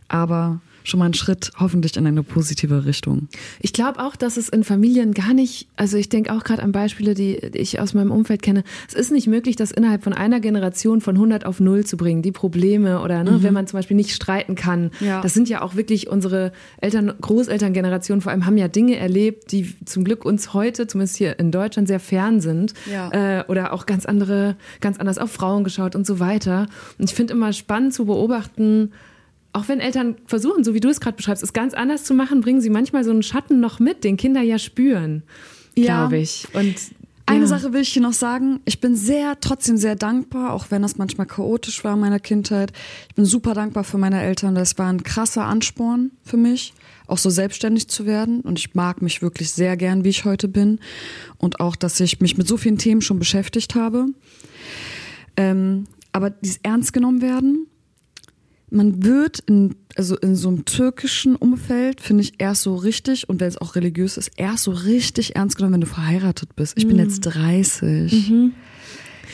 aber 0.09 0.61
schon 0.87 1.01
mal 1.01 1.07
ein 1.07 1.15
Schritt 1.15 1.51
hoffentlich 1.59 1.97
in 1.97 2.07
eine 2.07 2.23
positive 2.23 2.85
Richtung. 2.87 3.29
Ich 3.61 3.73
glaube 3.73 4.01
auch, 4.01 4.15
dass 4.15 4.37
es 4.37 4.49
in 4.49 4.63
Familien 4.63 5.13
gar 5.15 5.35
nicht, 5.35 5.69
also 5.77 5.97
ich 5.97 6.09
denke 6.09 6.33
auch 6.33 6.45
gerade 6.45 6.63
an 6.63 6.73
Beispiele, 6.73 7.15
die 7.15 7.35
ich 7.37 7.81
aus 7.81 7.93
meinem 7.93 8.13
Umfeld 8.13 8.43
kenne. 8.43 8.63
Es 8.87 8.95
ist 8.95 9.11
nicht 9.11 9.27
möglich, 9.27 9.57
das 9.57 9.73
innerhalb 9.73 10.05
von 10.05 10.13
einer 10.13 10.41
Generation 10.41 11.01
von 11.01 11.17
100 11.17 11.45
auf 11.45 11.59
0 11.59 11.85
zu 11.85 11.97
bringen. 11.97 12.23
Die 12.23 12.33
Probleme 12.33 13.03
oder 13.03 13.25
ne, 13.25 13.33
mhm. 13.33 13.43
wenn 13.43 13.55
man 13.55 13.67
zum 13.67 13.79
Beispiel 13.79 13.97
nicht 13.97 14.15
streiten 14.15 14.55
kann. 14.55 14.93
Ja. 15.01 15.21
Das 15.21 15.35
sind 15.35 15.49
ja 15.49 15.63
auch 15.63 15.75
wirklich 15.75 16.09
unsere 16.09 16.53
Eltern, 16.81 17.13
Großelterngeneration 17.21 18.21
vor 18.21 18.31
allem 18.31 18.47
haben 18.47 18.57
ja 18.57 18.69
Dinge 18.69 18.97
erlebt, 18.97 19.51
die 19.53 19.75
zum 19.85 20.05
Glück 20.05 20.25
uns 20.25 20.55
heute, 20.55 20.87
zumindest 20.87 21.17
hier 21.17 21.39
in 21.39 21.51
Deutschland, 21.51 21.89
sehr 21.89 22.01
fern 22.01 22.41
sind. 22.41 22.75
Ja. 22.91 23.41
Äh, 23.41 23.45
oder 23.49 23.73
auch 23.73 23.87
ganz 23.87 24.07
andere, 24.07 24.57
ganz 24.81 24.99
anders 24.99 25.19
auf 25.19 25.33
Frauen 25.33 25.65
geschaut 25.65 25.97
und 25.97 26.07
so 26.07 26.21
weiter. 26.21 26.69
Und 26.99 27.11
ich 27.11 27.15
finde 27.15 27.35
immer 27.35 27.53
spannend 27.53 27.93
zu 27.93 28.05
beobachten, 28.05 28.93
auch 29.57 29.69
wenn 29.69 29.81
Eltern 29.81 30.17
versuchen, 30.27 30.65
so 30.65 30.75
wie 30.75 30.81
du 30.81 30.91
es 30.91 31.01
gerade 31.01 31.17
beschreibst, 31.17 31.43
es 31.43 31.55
ganz 31.55 31.73
anders 31.73 32.05
zu 32.05 32.13
machen, 32.13 32.43
bringen 32.43 32.61
sie 32.61 32.69
manchmal 32.69 33.05
so 33.05 33.11
einen 33.11 33.23
Schatten 33.23 33.59
noch 33.59 33.81
mit, 33.81 34.05
den 34.05 34.19
Kinder 34.19 34.43
ja 34.43 34.59
spüren, 34.59 35.23
ja. 35.75 36.01
glaube 36.01 36.19
ich. 36.19 36.47
Und 36.53 36.75
eine 37.25 37.41
ja. 37.41 37.47
Sache 37.47 37.73
will 37.73 37.81
ich 37.81 37.89
hier 37.89 38.03
noch 38.03 38.13
sagen. 38.13 38.61
Ich 38.67 38.81
bin 38.81 38.95
sehr, 38.95 39.41
trotzdem 39.41 39.79
sehr 39.79 39.97
dankbar, 39.97 40.53
auch 40.53 40.67
wenn 40.71 40.83
das 40.83 40.99
manchmal 40.99 41.27
chaotisch 41.27 41.83
war 41.85 41.95
in 41.95 42.01
meiner 42.01 42.21
Kindheit. 42.21 42.73
Ich 43.09 43.15
bin 43.15 43.25
super 43.25 43.55
dankbar 43.55 43.83
für 43.83 43.97
meine 43.97 44.21
Eltern. 44.23 44.55
Das 44.55 44.77
war 44.77 44.93
ein 44.93 45.03
krasser 45.03 45.45
Ansporn 45.45 46.11
für 46.23 46.37
mich, 46.37 46.75
auch 47.07 47.19
so 47.19 47.31
selbstständig 47.31 47.89
zu 47.89 48.05
werden. 48.05 48.43
Und 48.43 48.59
ich 48.59 48.75
mag 48.75 49.01
mich 49.01 49.23
wirklich 49.23 49.51
sehr 49.53 49.79
gern, 49.79 50.05
wie 50.05 50.11
ich 50.11 50.27
heute 50.27 50.49
bin. 50.49 50.81
Und 51.39 51.61
auch, 51.61 51.77
dass 51.77 51.99
ich 51.99 52.21
mich 52.21 52.37
mit 52.37 52.47
so 52.47 52.59
vielen 52.59 52.77
Themen 52.77 53.01
schon 53.01 53.19
beschäftigt 53.19 53.75
habe. 53.75 54.07
Ähm, 55.39 55.87
aber 56.13 56.29
dieses 56.29 56.59
Ernst 56.63 56.93
genommen 56.93 57.23
werden, 57.23 57.67
man 58.71 59.05
wird 59.05 59.41
in, 59.47 59.77
also 59.97 60.17
in 60.17 60.35
so 60.35 60.49
einem 60.49 60.65
türkischen 60.65 61.37
Umfeld, 61.37 62.01
finde 62.01 62.23
ich, 62.23 62.35
erst 62.39 62.63
so 62.63 62.75
richtig, 62.75 63.29
und 63.29 63.41
wenn 63.41 63.49
es 63.49 63.59
auch 63.59 63.77
religiös 63.77 64.17
ist, 64.17 64.33
erst 64.37 64.65
so 64.65 64.73
richtig 64.73 65.37
ernst 65.37 65.57
genommen, 65.57 65.75
wenn 65.75 65.81
du 65.83 65.87
verheiratet 65.87 66.57
bist. 66.57 66.77
Ich 66.77 66.85
mhm. 66.85 66.89
bin 66.89 66.99
jetzt 66.99 67.21
30. 67.21 68.31
Mhm. 68.31 68.53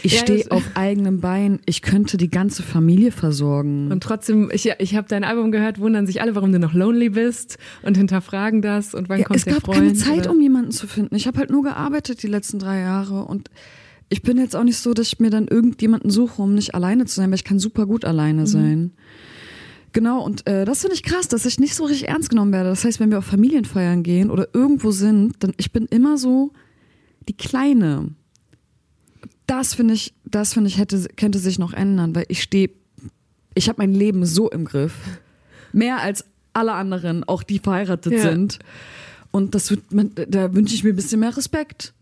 Ich 0.02 0.14
ja, 0.14 0.20
stehe 0.20 0.50
auf 0.50 0.62
eigenem 0.74 1.20
Bein. 1.20 1.60
Ich 1.64 1.80
könnte 1.82 2.16
die 2.16 2.30
ganze 2.30 2.62
Familie 2.62 3.12
versorgen. 3.12 3.92
Und 3.92 4.02
trotzdem, 4.02 4.50
ich, 4.52 4.68
ich 4.78 4.96
habe 4.96 5.06
dein 5.08 5.22
Album 5.22 5.52
gehört, 5.52 5.78
wundern 5.78 6.06
sich 6.06 6.20
alle, 6.20 6.34
warum 6.34 6.50
du 6.50 6.58
noch 6.58 6.74
lonely 6.74 7.10
bist 7.10 7.58
und 7.82 7.96
hinterfragen 7.96 8.62
das 8.62 8.94
und 8.94 9.08
wann 9.08 9.20
ja, 9.20 9.26
kommt 9.26 9.38
es 9.38 9.44
der 9.44 9.60
Freund. 9.60 9.92
Es 9.92 10.00
gab 10.00 10.08
keine 10.08 10.16
Zeit, 10.18 10.26
oder? 10.26 10.34
um 10.34 10.40
jemanden 10.40 10.72
zu 10.72 10.86
finden. 10.86 11.14
Ich 11.14 11.26
habe 11.26 11.38
halt 11.38 11.50
nur 11.50 11.62
gearbeitet 11.62 12.22
die 12.22 12.28
letzten 12.28 12.58
drei 12.58 12.80
Jahre 12.80 13.24
und 13.24 13.50
ich 14.08 14.22
bin 14.22 14.36
jetzt 14.36 14.54
auch 14.54 14.64
nicht 14.64 14.76
so, 14.76 14.92
dass 14.92 15.06
ich 15.06 15.20
mir 15.20 15.30
dann 15.30 15.48
irgendjemanden 15.48 16.10
suche, 16.10 16.42
um 16.42 16.54
nicht 16.54 16.74
alleine 16.74 17.06
zu 17.06 17.14
sein, 17.14 17.30
weil 17.30 17.36
ich 17.36 17.44
kann 17.44 17.58
super 17.58 17.86
gut 17.86 18.04
alleine 18.04 18.42
mhm. 18.42 18.90
Genau, 19.92 20.24
und 20.24 20.46
äh, 20.46 20.64
das 20.64 20.80
finde 20.80 20.94
ich 20.94 21.02
krass, 21.02 21.28
dass 21.28 21.44
ich 21.44 21.60
nicht 21.60 21.74
so 21.74 21.84
richtig 21.84 22.08
ernst 22.08 22.30
genommen 22.30 22.52
werde. 22.52 22.70
Das 22.70 22.84
heißt, 22.84 22.98
wenn 22.98 23.10
wir 23.10 23.18
auf 23.18 23.26
Familienfeiern 23.26 24.02
gehen 24.02 24.30
oder 24.30 24.48
irgendwo 24.54 24.90
sind, 24.90 25.34
dann 25.40 25.52
ich 25.58 25.72
bin 25.72 25.86
immer 25.86 26.16
so 26.16 26.52
die 27.28 27.36
Kleine. 27.36 28.08
Das 29.46 29.74
finde 29.74 29.94
ich, 29.94 30.14
das 30.24 30.54
finde 30.54 30.68
ich 30.68 30.78
hätte, 30.78 31.08
könnte 31.16 31.38
sich 31.38 31.58
noch 31.58 31.74
ändern, 31.74 32.14
weil 32.14 32.24
ich 32.28 32.42
stehe, 32.42 32.70
ich 33.54 33.68
habe 33.68 33.82
mein 33.82 33.92
Leben 33.92 34.24
so 34.24 34.50
im 34.50 34.64
Griff. 34.64 34.94
Mehr 35.72 36.00
als 36.00 36.24
alle 36.54 36.72
anderen, 36.72 37.24
auch 37.24 37.42
die 37.42 37.58
verheiratet 37.58 38.14
ja. 38.14 38.22
sind. 38.22 38.58
Und 39.30 39.54
das 39.54 39.70
wird, 39.70 39.82
da 40.28 40.54
wünsche 40.54 40.74
ich 40.74 40.84
mir 40.84 40.90
ein 40.90 40.96
bisschen 40.96 41.20
mehr 41.20 41.36
Respekt. 41.36 41.92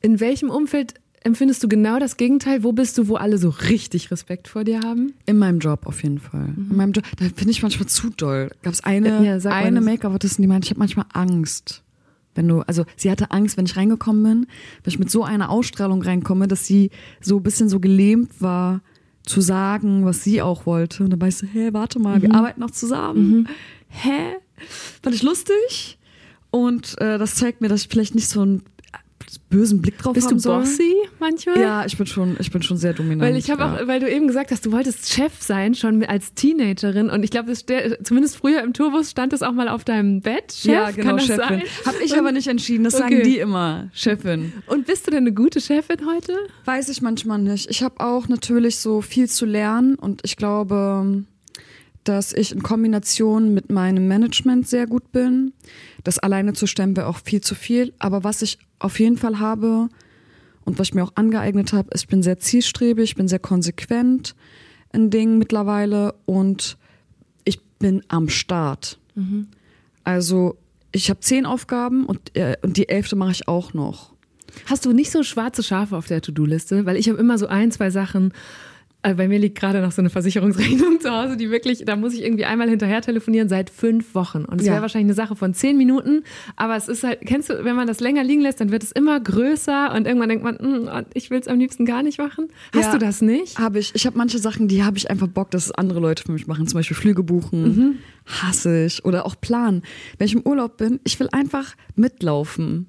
In 0.00 0.20
welchem 0.20 0.50
Umfeld 0.50 0.94
empfindest 1.24 1.62
du 1.62 1.68
genau 1.68 1.98
das 1.98 2.16
Gegenteil? 2.16 2.62
Wo 2.62 2.72
bist 2.72 2.98
du, 2.98 3.08
wo 3.08 3.16
alle 3.16 3.38
so 3.38 3.48
richtig 3.48 4.10
Respekt 4.10 4.48
vor 4.48 4.64
dir 4.64 4.80
haben? 4.80 5.14
In 5.26 5.38
meinem 5.38 5.58
Job 5.58 5.86
auf 5.86 6.02
jeden 6.02 6.18
Fall. 6.18 6.48
Mhm. 6.48 6.70
In 6.70 6.76
meinem 6.76 6.92
Job, 6.92 7.04
da 7.18 7.24
finde 7.24 7.50
ich 7.50 7.62
manchmal 7.62 7.88
zu 7.88 8.10
doll. 8.10 8.50
Gab 8.62 8.72
es 8.72 8.84
eine, 8.84 9.24
ja, 9.24 9.50
eine 9.50 9.80
Make-up-Artistin, 9.80 10.42
die 10.42 10.48
meinte, 10.48 10.66
ich 10.66 10.70
habe 10.70 10.80
manchmal 10.80 11.06
Angst. 11.12 11.82
Wenn 12.34 12.48
du, 12.48 12.60
also 12.60 12.84
sie 12.96 13.10
hatte 13.10 13.30
Angst, 13.30 13.56
wenn 13.56 13.66
ich 13.66 13.76
reingekommen 13.76 14.22
bin, 14.22 14.46
wenn 14.82 14.90
ich 14.90 14.98
mit 14.98 15.10
so 15.10 15.22
einer 15.22 15.50
Ausstrahlung 15.50 16.02
reinkomme, 16.02 16.48
dass 16.48 16.66
sie 16.66 16.90
so 17.20 17.36
ein 17.36 17.42
bisschen 17.42 17.68
so 17.68 17.78
gelähmt 17.78 18.40
war, 18.40 18.80
zu 19.24 19.40
sagen, 19.40 20.04
was 20.04 20.24
sie 20.24 20.42
auch 20.42 20.66
wollte. 20.66 21.04
Und 21.04 21.10
dann 21.10 21.20
weißt 21.20 21.42
du, 21.42 21.46
hä, 21.46 21.68
warte 21.72 21.98
mal, 21.98 22.18
mhm. 22.18 22.22
wir 22.22 22.34
arbeiten 22.34 22.60
noch 22.60 22.70
zusammen. 22.70 23.32
Mhm. 23.32 23.46
Hä? 23.88 24.36
Fand 25.02 25.14
ich 25.14 25.22
lustig. 25.22 25.98
Und 26.50 27.00
äh, 27.00 27.18
das 27.18 27.36
zeigt 27.36 27.60
mir, 27.60 27.68
dass 27.68 27.82
ich 27.82 27.88
vielleicht 27.88 28.14
nicht 28.14 28.28
so 28.28 28.44
ein 28.44 28.62
bösen 29.38 29.80
Blick 29.82 29.98
drauf 29.98 30.12
Bist 30.14 30.28
haben 30.28 30.34
du 30.36 30.40
soll. 30.40 30.60
bossy 30.60 30.94
manchmal? 31.20 31.60
Ja, 31.60 31.84
ich 31.86 31.96
bin 31.96 32.06
schon, 32.06 32.36
ich 32.40 32.50
bin 32.50 32.62
schon 32.62 32.76
sehr 32.76 32.92
dominant. 32.92 33.22
Weil 33.22 33.36
ich 33.36 33.50
habe 33.50 33.62
ja. 33.62 33.74
auch, 33.76 33.86
weil 33.86 34.00
du 34.00 34.10
eben 34.10 34.26
gesagt 34.26 34.50
hast, 34.50 34.64
du 34.66 34.72
wolltest 34.72 35.12
Chef 35.12 35.32
sein, 35.40 35.74
schon 35.74 36.04
als 36.04 36.34
Teenagerin. 36.34 37.10
Und 37.10 37.22
ich 37.22 37.30
glaube, 37.30 37.48
das 37.50 37.64
zumindest 38.02 38.36
früher 38.36 38.62
im 38.62 38.72
Tourbus 38.72 39.10
stand 39.10 39.32
es 39.32 39.42
auch 39.42 39.52
mal 39.52 39.68
auf 39.68 39.84
deinem 39.84 40.20
Bett. 40.20 40.52
Chef, 40.52 40.72
ja, 40.72 40.90
genau, 40.90 41.08
kann 41.08 41.16
das 41.18 41.26
Chefin. 41.26 41.38
sein? 41.48 41.62
Habe 41.86 41.96
ich 42.04 42.12
Und- 42.12 42.18
aber 42.18 42.32
nicht 42.32 42.48
entschieden, 42.48 42.84
das 42.84 42.94
Okay. 42.94 43.02
sagen 43.02 43.22
die 43.24 43.38
immer, 43.38 43.90
Chefin. 43.92 44.52
Und 44.66 44.86
bist 44.86 45.06
du 45.06 45.10
denn 45.10 45.20
eine 45.20 45.32
gute 45.32 45.60
Chefin 45.60 45.98
heute? 46.06 46.36
Weiß 46.64 46.88
ich 46.88 47.02
manchmal 47.02 47.38
nicht. 47.38 47.70
Ich 47.70 47.82
habe 47.82 48.00
auch 48.00 48.28
natürlich 48.28 48.78
so 48.78 49.00
viel 49.00 49.28
zu 49.28 49.46
lernen 49.46 49.94
und 49.96 50.20
ich 50.24 50.36
glaube, 50.36 51.24
dass 52.04 52.32
ich 52.32 52.50
in 52.52 52.62
Kombination 52.64 53.54
mit 53.54 53.70
meinem 53.70 54.08
Management 54.08 54.66
sehr 54.66 54.86
gut 54.86 55.12
bin. 55.12 55.52
Das 56.02 56.18
alleine 56.18 56.52
zu 56.52 56.66
stemmen 56.66 56.96
wäre 56.96 57.06
auch 57.06 57.18
viel 57.24 57.40
zu 57.42 57.54
viel. 57.54 57.92
Aber 58.00 58.24
was 58.24 58.42
ich 58.42 58.58
auf 58.82 58.98
jeden 59.00 59.16
Fall 59.16 59.38
habe 59.38 59.88
und 60.64 60.78
was 60.78 60.88
ich 60.88 60.94
mir 60.94 61.02
auch 61.02 61.12
angeeignet 61.14 61.72
habe, 61.72 61.90
ist, 61.92 62.02
ich 62.02 62.08
bin 62.08 62.22
sehr 62.22 62.38
zielstrebig, 62.38 63.10
ich 63.10 63.16
bin 63.16 63.28
sehr 63.28 63.38
konsequent 63.38 64.34
in 64.92 65.10
Dingen 65.10 65.38
mittlerweile 65.38 66.14
und 66.26 66.76
ich 67.44 67.60
bin 67.78 68.02
am 68.08 68.28
Start. 68.28 68.98
Also 70.04 70.56
ich 70.92 71.10
habe 71.10 71.20
zehn 71.20 71.46
Aufgaben 71.46 72.06
und, 72.06 72.36
äh, 72.36 72.56
und 72.62 72.76
die 72.76 72.88
elfte 72.88 73.16
mache 73.16 73.32
ich 73.32 73.48
auch 73.48 73.72
noch. 73.74 74.12
Hast 74.66 74.84
du 74.84 74.92
nicht 74.92 75.10
so 75.10 75.22
schwarze 75.22 75.62
Schafe 75.62 75.96
auf 75.96 76.06
der 76.06 76.20
To-Do-Liste? 76.20 76.84
Weil 76.84 76.96
ich 76.96 77.08
habe 77.08 77.18
immer 77.18 77.38
so 77.38 77.46
ein, 77.46 77.70
zwei 77.72 77.90
Sachen. 77.90 78.32
Äh, 79.02 79.14
Bei 79.14 79.26
mir 79.28 79.38
liegt 79.38 79.58
gerade 79.58 79.80
noch 79.80 79.92
so 79.92 80.00
eine 80.02 80.10
Versicherungsrechnung 80.10 81.00
zu 81.00 81.10
Hause, 81.10 81.36
die 81.36 81.50
wirklich, 81.50 81.84
da 81.84 81.96
muss 81.96 82.14
ich 82.14 82.22
irgendwie 82.22 82.44
einmal 82.44 82.68
hinterher 82.68 83.00
telefonieren 83.02 83.48
seit 83.48 83.68
fünf 83.70 84.14
Wochen. 84.14 84.44
Und 84.44 84.60
es 84.60 84.66
Ja. 84.66 84.72
wäre 84.74 84.82
wahrscheinlich 84.82 85.06
eine 85.06 85.14
Sache 85.14 85.34
von 85.36 85.54
zehn 85.54 85.76
Minuten. 85.76 86.22
Aber 86.56 86.76
es 86.76 86.88
ist 86.88 87.02
halt, 87.02 87.20
kennst 87.24 87.50
du, 87.50 87.64
wenn 87.64 87.74
man 87.76 87.86
das 87.86 88.00
länger 88.00 88.22
liegen 88.24 88.42
lässt, 88.42 88.60
dann 88.60 88.70
wird 88.70 88.82
es 88.84 88.92
immer 88.92 89.18
größer 89.18 89.92
und 89.94 90.06
irgendwann 90.06 90.28
denkt 90.28 90.44
man, 90.44 90.58
"Hm, 90.58 90.88
ich 91.14 91.30
will 91.30 91.40
es 91.40 91.48
am 91.48 91.58
liebsten 91.58 91.84
gar 91.84 92.02
nicht 92.02 92.18
machen. 92.18 92.48
Hast 92.74 92.86
Ja. 92.86 92.92
du 92.92 92.98
das 92.98 93.22
nicht? 93.22 93.58
Habe 93.58 93.78
ich. 93.80 93.92
Ich 93.94 94.06
habe 94.06 94.16
manche 94.16 94.38
Sachen, 94.38 94.68
die 94.68 94.84
habe 94.84 94.96
ich 94.98 95.10
einfach 95.10 95.26
Bock, 95.28 95.50
dass 95.50 95.66
es 95.66 95.72
andere 95.72 95.98
Leute 96.00 96.22
für 96.22 96.32
mich 96.32 96.46
machen. 96.46 96.66
Zum 96.66 96.78
Beispiel 96.78 96.96
Flüge 96.96 97.22
buchen. 97.22 97.98
Hasse 98.24 98.84
ich. 98.86 99.04
Oder 99.04 99.26
auch 99.26 99.34
planen. 99.40 99.82
Wenn 100.18 100.26
ich 100.26 100.34
im 100.34 100.42
Urlaub 100.46 100.76
bin, 100.76 101.00
ich 101.04 101.18
will 101.18 101.28
einfach 101.32 101.74
mitlaufen. 101.96 102.86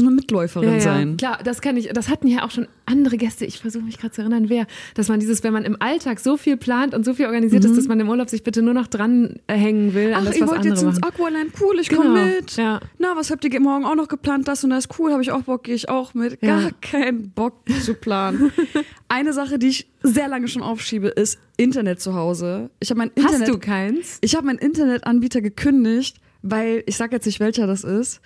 So 0.00 0.06
eine 0.06 0.14
Mitläuferin 0.14 0.80
sein. 0.80 1.16
Klar, 1.16 1.38
das 1.44 1.60
kann 1.60 1.76
ich, 1.76 1.88
das 1.88 2.08
hatten 2.08 2.26
ja 2.26 2.44
auch 2.44 2.50
schon 2.50 2.66
andere 2.86 3.16
Gäste. 3.16 3.44
Ich 3.44 3.58
versuche 3.60 3.84
mich 3.84 3.98
gerade 3.98 4.12
zu 4.12 4.20
erinnern, 4.22 4.48
wer. 4.48 4.66
Dass 4.94 5.08
man 5.08 5.20
dieses, 5.20 5.42
wenn 5.44 5.52
man 5.52 5.64
im 5.64 5.76
Alltag 5.80 6.20
so 6.20 6.36
viel 6.36 6.56
plant 6.56 6.94
und 6.94 7.04
so 7.04 7.14
viel 7.14 7.26
organisiert 7.26 7.64
ist, 7.64 7.76
dass 7.76 7.88
man 7.88 7.98
im 8.00 8.08
Urlaub 8.08 8.28
sich 8.28 8.42
bitte 8.42 8.62
nur 8.62 8.74
noch 8.74 8.86
dran 8.86 9.36
äh, 9.46 9.54
hängen 9.54 9.94
will 9.94 10.12
an 10.14 10.20
Ach, 10.22 10.26
das, 10.26 10.36
ihr 10.38 10.46
wollt 10.48 10.64
jetzt 10.64 10.82
ins 10.82 11.00
machen. 11.00 11.04
Aqualand, 11.04 11.52
cool, 11.60 11.78
ich 11.80 11.88
Genau, 11.88 12.02
komme 12.02 12.24
mit. 12.26 12.56
ja. 12.56 12.80
Na, 12.98 13.14
was 13.16 13.30
habt 13.30 13.44
ihr 13.44 13.60
morgen 13.60 13.84
auch 13.84 13.94
noch 13.94 14.08
geplant? 14.08 14.48
Das 14.48 14.64
und 14.64 14.70
das, 14.70 14.88
cool, 14.98 15.12
habe 15.12 15.22
ich 15.22 15.30
auch 15.32 15.42
Bock, 15.42 15.64
gehe 15.64 15.74
ich 15.74 15.88
auch 15.88 16.14
mit. 16.14 16.40
Gar 16.40 16.62
Ja. 16.62 16.70
keinen 16.80 17.30
Bock 17.30 17.54
zu 17.82 17.94
planen. 17.94 18.52
Eine 19.08 19.32
Sache, 19.32 19.58
die 19.58 19.68
ich 19.68 19.90
sehr 20.02 20.28
lange 20.28 20.48
schon 20.48 20.62
aufschiebe, 20.62 21.08
ist 21.08 21.38
Internet 21.56 22.00
zu 22.00 22.14
Hause. 22.14 22.70
Ich 22.80 22.90
habe 22.90 22.98
mein 22.98 23.10
Internet 23.14 23.40
Hast 23.42 23.48
du 23.48 23.58
keins? 23.58 24.18
Ich 24.22 24.34
habe 24.34 24.46
meinen 24.46 24.58
Internetanbieter 24.58 25.40
gekündigt, 25.42 26.16
weil 26.42 26.82
ich 26.86 26.96
sage 26.96 27.14
jetzt 27.16 27.26
nicht, 27.26 27.38
welcher 27.40 27.66
das 27.66 27.84
ist. 27.84 28.20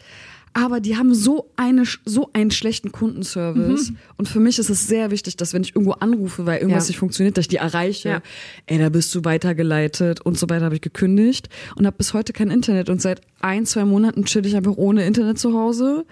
Aber 0.58 0.80
die 0.80 0.96
haben 0.96 1.14
so 1.14 1.50
eine 1.56 1.82
so 2.06 2.30
einen 2.32 2.50
schlechten 2.50 2.90
Kundenservice 2.90 3.92
und 4.16 4.26
für 4.26 4.40
mich 4.40 4.58
ist 4.58 4.70
es 4.70 4.86
sehr 4.88 5.10
wichtig, 5.10 5.36
dass 5.36 5.52
wenn 5.52 5.62
ich 5.62 5.76
irgendwo 5.76 5.92
anrufe, 5.92 6.46
weil 6.46 6.60
irgendwas 6.60 6.86
Ja. 6.86 6.92
nicht 6.92 6.98
funktioniert, 6.98 7.36
dass 7.36 7.42
ich 7.42 7.48
die 7.48 7.56
erreiche. 7.56 8.08
Ja. 8.08 8.22
Ey, 8.64 8.78
da 8.78 8.88
bist 8.88 9.14
du 9.14 9.22
weitergeleitet 9.24 10.22
und 10.22 10.38
so 10.38 10.48
weiter 10.48 10.64
habe 10.64 10.74
ich 10.74 10.80
gekündigt 10.80 11.50
und 11.76 11.84
habe 11.86 11.96
bis 11.98 12.14
heute 12.14 12.32
kein 12.32 12.50
Internet 12.50 12.88
und 12.88 13.02
seit 13.02 13.20
ein 13.40 13.66
zwei 13.66 13.84
Monaten 13.84 14.24
chill 14.24 14.46
ich 14.46 14.56
einfach 14.56 14.76
ohne 14.76 15.04
Internet 15.06 15.38
zu 15.38 15.52
Hause, 15.52 16.04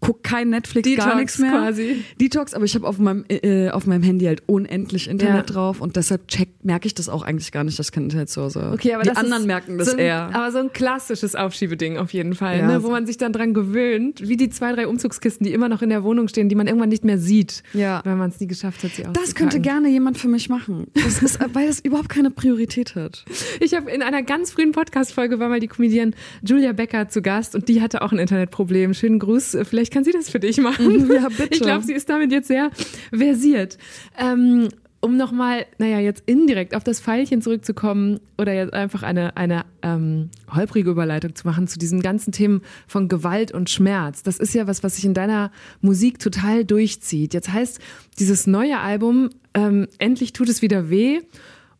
guck 0.00 0.22
kein 0.22 0.50
Netflix, 0.50 0.88
gar 0.96 1.06
Detox 1.06 1.16
nichts 1.20 1.38
mehr. 1.38 1.50
quasi. 1.52 2.04
Detox, 2.20 2.54
aber 2.54 2.64
ich 2.64 2.74
habe 2.74 2.86
auf 2.86 2.98
meinem 2.98 3.24
äh, 3.28 3.70
auf 3.70 3.86
meinem 3.86 4.02
Handy 4.02 4.24
halt 4.26 4.42
unendlich 4.46 5.08
Internet 5.08 5.48
Ja. 5.48 5.54
drauf 5.54 5.80
und 5.80 5.96
deshalb 5.96 6.28
check 6.28 6.48
merke 6.62 6.86
ich 6.86 6.94
das 6.94 7.08
auch 7.08 7.22
eigentlich 7.22 7.52
gar 7.52 7.64
nicht, 7.64 7.78
dass 7.78 7.86
ich 7.88 7.92
kein 7.92 8.04
Internet 8.04 8.30
zu 8.30 8.42
Hause 8.42 8.62
habe. 8.62 8.74
Okay, 8.74 8.94
aber 8.94 9.04
die 9.04 9.10
anderen 9.10 9.42
ist 9.42 9.46
merken 9.46 9.78
das 9.78 9.88
so 9.88 9.92
ein, 9.94 9.98
eher. 10.00 10.30
Aber 10.34 10.50
so 10.50 10.58
ein 10.58 10.72
klassisches 10.72 11.34
Aufschiebeding 11.34 11.96
auf 11.98 12.12
jeden 12.12 12.34
Fall, 12.34 12.58
Ja, 12.58 12.66
ne, 12.66 12.82
wo 12.82 12.90
man 12.90 13.06
sich 13.06 13.16
dann 13.16 13.32
dran 13.32 13.54
gewöhnt, 13.54 14.26
wie 14.28 14.36
die 14.36 14.50
zwei, 14.50 14.72
drei 14.72 14.86
Umzugskisten, 14.88 15.46
die 15.46 15.52
immer 15.52 15.68
noch 15.68 15.82
in 15.82 15.88
der 15.90 16.02
Wohnung 16.02 16.28
stehen, 16.28 16.48
die 16.48 16.54
man 16.54 16.66
irgendwann 16.66 16.88
nicht 16.88 17.04
mehr 17.04 17.18
sieht, 17.18 17.62
Ja. 17.72 18.00
weil 18.04 18.16
man 18.16 18.30
es 18.30 18.40
nie 18.40 18.46
geschafft 18.48 18.82
hat, 18.84 18.90
sie 18.92 19.02
Das 19.04 19.34
könnte 19.34 19.56
auszupacken. 19.58 19.62
gerne 19.62 19.88
jemand 19.88 20.18
für 20.18 20.28
mich 20.28 20.48
machen. 20.48 20.86
Das 20.94 21.22
ist, 21.22 21.38
weil 21.54 21.66
das 21.68 21.80
überhaupt 21.80 22.08
keine 22.08 22.30
Priorität 22.30 22.94
hat. 22.96 23.24
Ich 23.60 23.74
habe 23.74 23.90
in 23.90 24.02
einer 24.02 24.22
ganz 24.22 24.50
frühen 24.50 24.72
Podcast-Folge 24.72 25.38
war 25.38 25.48
mal 25.48 25.60
die 25.60 25.68
Comedian 25.68 26.14
Julia 26.44 26.71
Becker 26.72 27.08
zu 27.08 27.22
Gast 27.22 27.54
und 27.54 27.68
die 27.68 27.80
hatte 27.80 28.02
auch 28.02 28.12
ein 28.12 28.18
Internetproblem. 28.18 28.94
Schönen 28.94 29.18
Gruß. 29.18 29.58
Vielleicht 29.64 29.92
kann 29.92 30.04
sie 30.04 30.12
das 30.12 30.30
für 30.30 30.40
dich 30.40 30.58
machen. 30.58 31.10
Ja, 31.12 31.28
bitte. 31.28 31.48
Ich 31.50 31.60
glaube, 31.60 31.84
sie 31.84 31.92
ist 31.92 32.08
damit 32.08 32.32
jetzt 32.32 32.48
sehr 32.48 32.70
versiert. 33.12 33.78
Ähm, 34.18 34.68
um 35.04 35.16
nochmal, 35.16 35.66
naja, 35.78 35.98
jetzt 35.98 36.22
indirekt 36.26 36.76
auf 36.76 36.84
das 36.84 37.00
Pfeilchen 37.00 37.42
zurückzukommen 37.42 38.20
oder 38.38 38.54
jetzt 38.54 38.72
einfach 38.72 39.02
eine, 39.02 39.36
eine 39.36 39.64
ähm, 39.82 40.30
holprige 40.48 40.90
Überleitung 40.90 41.34
zu 41.34 41.44
machen 41.44 41.66
zu 41.66 41.76
diesen 41.80 42.02
ganzen 42.02 42.30
Themen 42.30 42.62
von 42.86 43.08
Gewalt 43.08 43.50
und 43.50 43.68
Schmerz. 43.68 44.22
Das 44.22 44.38
ist 44.38 44.54
ja 44.54 44.68
was, 44.68 44.84
was 44.84 44.94
sich 44.94 45.04
in 45.04 45.12
deiner 45.12 45.50
Musik 45.80 46.20
total 46.20 46.64
durchzieht. 46.64 47.34
Jetzt 47.34 47.52
heißt 47.52 47.80
dieses 48.20 48.46
neue 48.46 48.78
Album, 48.78 49.30
ähm, 49.54 49.88
endlich 49.98 50.34
tut 50.34 50.48
es 50.48 50.62
wieder 50.62 50.88
weh. 50.88 51.20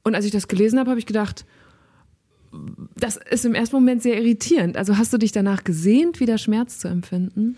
Und 0.02 0.16
als 0.16 0.24
ich 0.24 0.32
das 0.32 0.48
gelesen 0.48 0.80
habe, 0.80 0.90
habe 0.90 0.98
ich 0.98 1.06
gedacht, 1.06 1.46
das 2.96 3.16
ist 3.16 3.44
im 3.44 3.54
ersten 3.54 3.76
Moment 3.76 4.02
sehr 4.02 4.16
irritierend. 4.18 4.76
Also 4.76 4.98
hast 4.98 5.12
du 5.12 5.18
dich 5.18 5.32
danach 5.32 5.64
gesehnt, 5.64 6.20
wieder 6.20 6.38
Schmerz 6.38 6.78
zu 6.78 6.88
empfinden? 6.88 7.56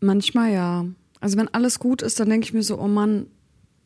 Manchmal 0.00 0.52
ja. 0.52 0.86
Also 1.20 1.36
wenn 1.38 1.48
alles 1.48 1.78
gut 1.78 2.02
ist, 2.02 2.18
dann 2.18 2.30
denke 2.30 2.46
ich 2.46 2.52
mir 2.52 2.62
so, 2.62 2.78
oh 2.80 2.88
Mann, 2.88 3.26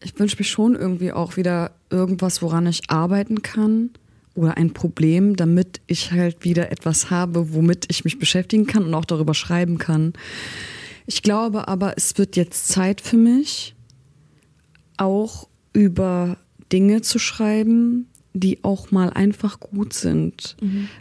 ich 0.02 0.18
wünsche 0.18 0.36
mir 0.38 0.44
schon 0.44 0.74
irgendwie 0.74 1.12
auch 1.12 1.36
wieder 1.36 1.72
irgendwas, 1.90 2.42
woran 2.42 2.66
ich 2.66 2.90
arbeiten 2.90 3.42
kann 3.42 3.90
oder 4.34 4.56
ein 4.56 4.72
Problem, 4.72 5.36
damit 5.36 5.80
ich 5.86 6.12
halt 6.12 6.44
wieder 6.44 6.70
etwas 6.70 7.10
habe, 7.10 7.54
womit 7.54 7.86
ich 7.88 8.04
mich 8.04 8.18
beschäftigen 8.18 8.66
kann 8.66 8.84
und 8.84 8.94
auch 8.94 9.04
darüber 9.04 9.34
schreiben 9.34 9.78
kann. 9.78 10.12
Ich 11.06 11.22
glaube 11.22 11.68
aber, 11.68 11.94
es 11.96 12.16
wird 12.18 12.36
jetzt 12.36 12.68
Zeit 12.68 13.00
für 13.00 13.16
mich, 13.16 13.74
auch 14.96 15.48
über 15.72 16.36
Dinge 16.72 17.02
zu 17.02 17.18
schreiben, 17.18 18.08
die 18.34 18.62
auch 18.64 18.90
mal 18.90 19.10
einfach 19.10 19.60
gut 19.60 19.92
sind. 19.92 20.56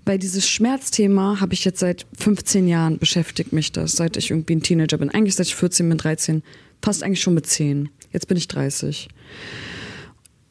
Weil 0.06 0.20
dieses 0.20 0.48
Schmerzthema 0.48 1.40
habe 1.42 1.54
ich 1.54 1.66
jetzt 1.66 1.80
seit 1.80 2.06
15 2.18 2.68
Jahren 2.68 3.00
beschäftigt 3.00 3.52
mich 3.52 3.72
das, 3.72 3.94
seit 3.94 4.16
ich 4.18 4.30
irgendwie 4.30 4.56
ein 4.56 4.62
Teenager 4.62 5.00
bin. 5.00 5.10
Eigentlich 5.10 5.36
seit 5.36 5.48
ich 5.48 5.56
14 5.56 5.90
bin, 5.90 5.98
13, 5.98 6.44
fast 6.82 7.04
eigentlich 7.04 7.22
schon 7.22 7.34
mit 7.34 7.48
10. 7.48 7.90
Jetzt 8.12 8.28
bin 8.28 8.38
ich 8.38 8.48
30. 8.48 9.10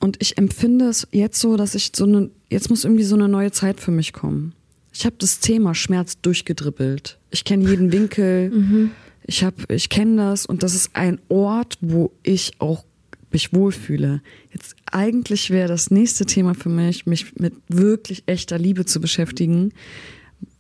Und 0.01 0.17
ich 0.21 0.37
empfinde 0.37 0.87
es 0.87 1.07
jetzt 1.13 1.39
so, 1.39 1.57
dass 1.57 1.77
ich 1.77 1.93
so 1.95 2.05
eine, 2.05 2.31
jetzt 2.51 2.69
muss 2.69 2.85
irgendwie 2.85 3.05
so 3.05 3.15
eine 3.15 3.29
neue 3.29 3.53
Zeit 3.53 3.81
für 3.81 3.93
mich 3.93 4.13
kommen. 4.13 4.53
Ich 4.93 5.07
habe 5.07 5.15
das 5.19 5.39
Thema 5.39 5.77
Schmerz 5.77 6.21
durchgedribbelt. 6.21 7.19
Ich 7.31 7.45
kenne 7.45 7.71
jeden 7.71 7.93
Winkel. 7.93 8.91
Ich 9.25 9.45
habe, 9.45 9.57
ich 9.69 9.89
kenne 9.89 10.17
das 10.17 10.45
und 10.47 10.65
das 10.65 10.75
ist 10.75 10.97
ein 10.97 11.21
Ort, 11.29 11.79
wo 11.81 12.11
ich 12.25 12.53
auch 12.59 12.85
mich 13.33 13.53
wohlfühle. 13.53 14.21
Jetzt 14.53 14.77
eigentlich 14.91 15.51
wäre 15.51 15.69
das 15.69 15.91
nächste 15.91 16.27
Thema 16.27 16.55
für 16.55 16.69
mich, 16.69 17.07
mich 17.07 17.37
mit 17.37 17.55
wirklich 17.69 18.25
echter 18.27 18.59
Liebe 18.59 18.85
zu 18.85 19.01
beschäftigen, 19.01 19.73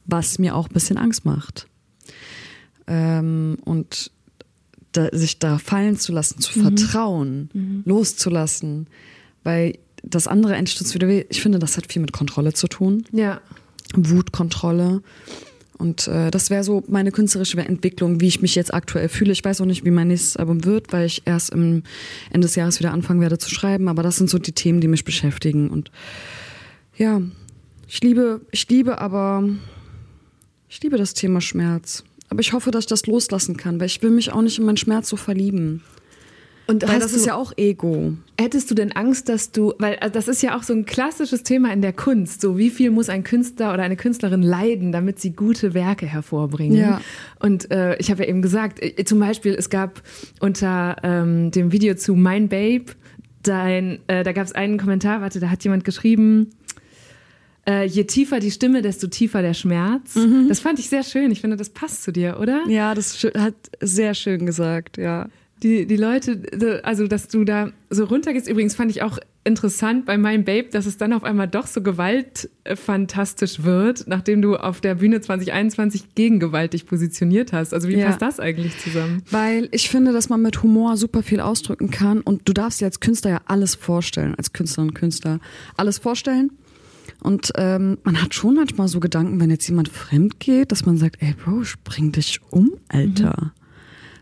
was 0.07 0.39
mir 0.39 0.55
auch 0.55 0.69
ein 0.69 0.75
bisschen 0.75 0.99
Angst 0.99 1.25
macht. 1.25 1.67
Ähm, 2.87 3.59
und 3.65 4.11
da, 4.93 5.09
sich 5.13 5.39
da 5.39 5.59
fallen 5.59 5.97
zu 5.99 6.13
lassen, 6.13 6.41
zu 6.41 6.61
vertrauen, 6.61 7.83
loszulassen, 7.85 8.87
weil 9.43 9.79
das 10.03 10.27
andere 10.27 10.55
Endstütz 10.55 10.95
wieder 10.95 11.09
weh. 11.09 11.25
Ich 11.31 11.41
finde, 11.41 11.59
das 11.59 11.77
hat 11.77 11.91
viel 11.91 12.03
mit 12.03 12.13
Kontrolle 12.13 12.53
zu 12.53 12.69
tun. 12.69 13.05
Ja. 13.13 13.41
Wutkontrolle. 13.95 15.03
Und 15.83 16.07
äh, 16.07 16.31
das 16.31 16.49
wäre 16.49 16.62
so 16.62 16.85
meine 16.87 17.11
künstlerische 17.11 17.59
Entwicklung, 17.59 18.21
wie 18.21 18.29
ich 18.29 18.40
mich 18.40 18.55
jetzt 18.55 18.73
aktuell 18.73 19.09
fühle. 19.09 19.33
Ich 19.33 19.45
weiß 19.45 19.61
auch 19.61 19.66
nicht, 19.66 19.85
wie 19.85 19.90
mein 19.90 20.07
nächstes 20.07 20.37
Album 20.37 20.64
wird, 20.64 20.92
weil 20.92 21.07
ich 21.07 21.23
erst 21.25 21.51
im 21.51 21.83
Ende 22.31 22.47
des 22.47 22.55
Jahres 22.55 22.79
wieder 22.79 22.92
anfangen 22.92 23.21
werde 23.21 23.37
zu 23.37 23.51
schreiben. 23.51 23.88
Aber 23.88 24.05
das 24.05 24.14
sind 24.14 24.31
so 24.31 24.38
die 24.38 24.53
Themen, 24.53 24.81
die 24.81 24.87
mich 24.87 25.05
beschäftigen. 25.05 25.71
Und 25.71 25.90
ja, 26.97 27.21
ich 27.88 28.01
liebe, 28.01 28.42
ich 28.53 28.68
liebe 28.68 29.01
aber, 29.01 29.49
ich 30.68 30.81
liebe 30.85 30.99
das 30.99 31.14
Thema 31.14 31.40
Schmerz. 31.40 32.05
Aber 32.29 32.38
ich 32.38 32.53
hoffe, 32.53 32.71
dass 32.71 32.85
ich 32.85 32.88
das 32.88 33.07
loslassen 33.07 33.57
kann, 33.57 33.81
weil 33.81 33.87
ich 33.87 34.01
will 34.03 34.11
mich 34.11 34.33
auch 34.33 34.42
nicht 34.42 34.61
in 34.61 34.64
meinen 34.64 34.77
Schmerz 34.77 35.09
so 35.09 35.16
verlieben. 35.16 35.83
Und 36.66 36.87
Weil 36.87 37.01
das 37.01 37.11
du, 37.11 37.16
ist 37.16 37.27
ja 37.27 37.35
auch 37.35 37.53
Ego. 37.57 38.14
hättest 38.38 38.70
du 38.70 38.75
denn 38.75 38.92
Angst, 38.92 39.29
dass 39.29 39.51
du, 39.51 39.75
weil 39.79 39.96
also 39.96 40.14
das 40.14 40.29
ist 40.29 40.42
ja 40.42 40.57
auch 40.57 40.62
so 40.62 40.72
ein 40.72 40.85
klassisches 40.85 41.42
Thema 41.42 41.72
in 41.72 41.83
der 41.83 41.92
Kunst, 41.92 42.40
so 42.40 42.57
wie 42.57 42.70
viel 42.70 42.90
muss 42.90 43.09
ein 43.09 43.25
Künstler 43.25 43.75
oder 43.75 43.83
eine 43.83 43.96
Künstlerin 43.96 44.42
leiden, 44.42 44.92
damit 44.92 45.20
sie 45.20 45.33
gute 45.33 45.75
Werke 45.75 46.07
hervorbringen. 46.07 46.79
Ja. 46.79 47.01
Und 47.40 47.70
äh, 47.70 47.96
ich 47.98 48.11
habe 48.11 48.22
ja 48.22 48.29
eben 48.29 48.42
gesagt, 48.42 48.81
äh, 48.81 49.05
zum 49.05 49.18
Beispiel, 49.18 49.55
es 49.55 49.70
gab 49.70 50.03
unter 50.40 50.96
ähm, 51.03 51.51
dem 51.51 51.72
Video 51.72 51.94
zu 51.94 52.14
Mein 52.14 52.48
Babe, 52.48 52.85
dein, 53.42 53.98
äh, 54.07 54.22
da 54.22 54.33
gab 54.33 54.46
es 54.46 54.53
einen 54.53 54.79
Kommentar, 54.79 55.20
warte, 55.20 55.40
da 55.40 55.51
hat 55.51 55.64
jemand 55.64 55.85
geschrieben, 55.85 56.51
äh, 57.68 57.87
je 57.87 58.05
tiefer 58.05 58.40
die 58.40 58.51
Stimme, 58.51 58.83
desto 58.83 59.07
tiefer 59.09 59.42
der 59.42 59.55
Schmerz. 59.55 60.18
Das 60.48 60.61
fand 60.61 60.79
ich 60.79 60.88
sehr 60.88 61.05
schön. 61.05 61.31
Ich 61.31 61.40
finde, 61.40 61.57
das 61.57 61.70
passt 61.70 62.03
zu 62.03 62.12
dir, 62.12 62.38
oder? 62.40 62.62
Ja, 62.68 62.94
das 62.94 63.22
hat 63.37 63.55
sehr 63.81 64.14
schön 64.14 64.46
gesagt, 64.46 64.96
ja. 64.96 65.29
Die, 65.62 65.87
die 65.87 65.96
Leute, 65.96 66.81
also 66.83 67.07
dass 67.07 67.29
du 67.29 67.44
da 67.44 67.70
so 67.88 68.05
runtergehst, 68.05 68.48
übrigens 68.48 68.75
fand 68.75 68.90
ich 68.90 69.03
auch 69.03 69.18
interessant 69.44 70.07
bei 70.07 70.18
meinem 70.18 70.44
Babe, 70.44 70.68
dass 70.70 70.87
es 70.87 70.96
dann 70.96 71.12
auf 71.12 71.25
einmal 71.25 71.46
doch 71.48 71.66
so 71.66 71.83
gewaltfantastisch 71.83 73.62
wird, 73.62 74.05
nachdem 74.07 74.42
du 74.42 74.57
auf 74.57 74.81
der 74.81 74.96
Bühne 74.96 75.20
2021 75.20 76.14
gegen 76.14 76.38
Gewalt 76.40 76.72
dich 76.72 76.87
positioniert 76.87 77.53
hast. 77.53 77.75
Also 77.75 77.88
wie 77.88 77.96
Ja. 77.96 78.07
passt 78.07 78.22
das 78.22 78.40
eigentlich 78.40 78.77
zusammen? 78.79 79.22
Weil 79.31 79.68
ich 79.72 79.88
finde, 79.88 80.12
dass 80.12 80.29
man 80.29 80.42
mit 80.42 80.62
Humor 80.62 80.96
super 80.96 81.22
viel 81.22 81.40
ausdrücken 81.40 81.90
kann 81.90 82.20
und 82.20 82.42
du 82.48 82.53
darfst 82.53 82.81
dir 82.81 82.87
als 82.87 83.01
Künstler 83.01 83.31
ja 83.31 83.40
alles 83.46 83.75
vorstellen, 83.75 84.35
als 84.37 84.53
Künstlerin 84.53 84.90
und 84.90 84.94
Künstler 84.94 85.40
alles 85.77 85.98
vorstellen. 85.98 86.51
Und 87.20 87.53
ähm, 87.57 87.98
man 88.05 88.20
hat 88.20 88.35
schon 88.35 88.55
manchmal 88.57 88.88
so 88.88 89.01
Gedanken, 89.01 89.40
wenn 89.40 89.51
jetzt 89.51 89.68
jemand 89.68 89.88
fremd 89.88 90.40
geht, 90.40 90.72
dass 90.72 90.87
man 90.87 90.96
sagt, 90.98 91.20
ey 91.20 91.35
Bro, 91.35 91.64
spring 91.64 92.12
dich 92.12 92.40
um, 92.51 92.72
Alter. 92.88 93.53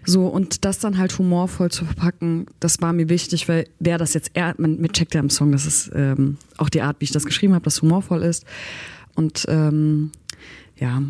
So, 0.05 0.27
und 0.27 0.65
das 0.65 0.79
dann 0.79 0.99
halt 0.99 1.19
humorvoll 1.19 1.71
zu 1.71 1.85
verpacken, 1.85 2.47
das 2.59 2.81
war 2.81 2.93
mir 2.93 3.09
wichtig, 3.09 3.49
weil 3.49 3.67
wer 3.79 3.99
das 3.99 4.15
jetzt, 4.15 4.31
er, 4.35 4.55
man 4.59 4.83
checkt 4.93 5.15
ja 5.15 5.21
im 5.21 5.31
Song, 5.31 5.53
das 5.53 5.67
ist 5.67 5.91
ähm, 5.95 6.37
auch 6.57 6.69
die 6.69 6.83
Art, 6.83 6.97
wie 7.01 7.05
ich 7.05 7.13
das 7.13 7.25
geschrieben 7.25 7.55
habe, 7.55 7.65
dass 7.65 7.83
humorvoll 7.83 8.23
ist. 8.23 8.45
Und 9.15 9.45
ähm, 9.49 10.11
ja, 10.79 11.03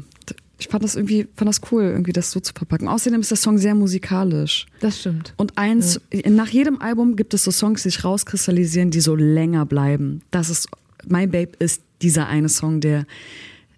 ich 0.58 0.68
fand 0.68 0.84
das 0.84 0.94
irgendwie, 0.94 1.26
fand 1.34 1.48
das 1.48 1.60
cool, 1.72 1.82
irgendwie 1.84 2.12
das 2.12 2.30
so 2.30 2.40
zu 2.40 2.52
verpacken. 2.54 2.86
Außerdem 2.86 3.20
ist 3.20 3.30
der 3.30 3.38
Song 3.38 3.58
sehr 3.58 3.74
musikalisch. 3.74 4.66
Das 4.80 5.00
stimmt. 5.00 5.32
Und 5.36 5.56
eins, 5.56 6.00
nach 6.26 6.48
jedem 6.48 6.80
Album 6.80 7.16
gibt 7.16 7.32
es 7.34 7.44
so 7.44 7.50
Songs, 7.50 7.82
die 7.82 7.90
sich 7.90 8.04
rauskristallisieren, 8.04 8.90
die 8.90 9.00
so 9.00 9.14
länger 9.14 9.64
bleiben. 9.64 10.22
Das 10.30 10.50
ist, 10.50 10.68
My 11.08 11.26
Babe 11.26 11.52
ist 11.58 11.82
dieser 12.02 12.26
eine 12.26 12.48
Song, 12.48 12.80
der 12.80 13.06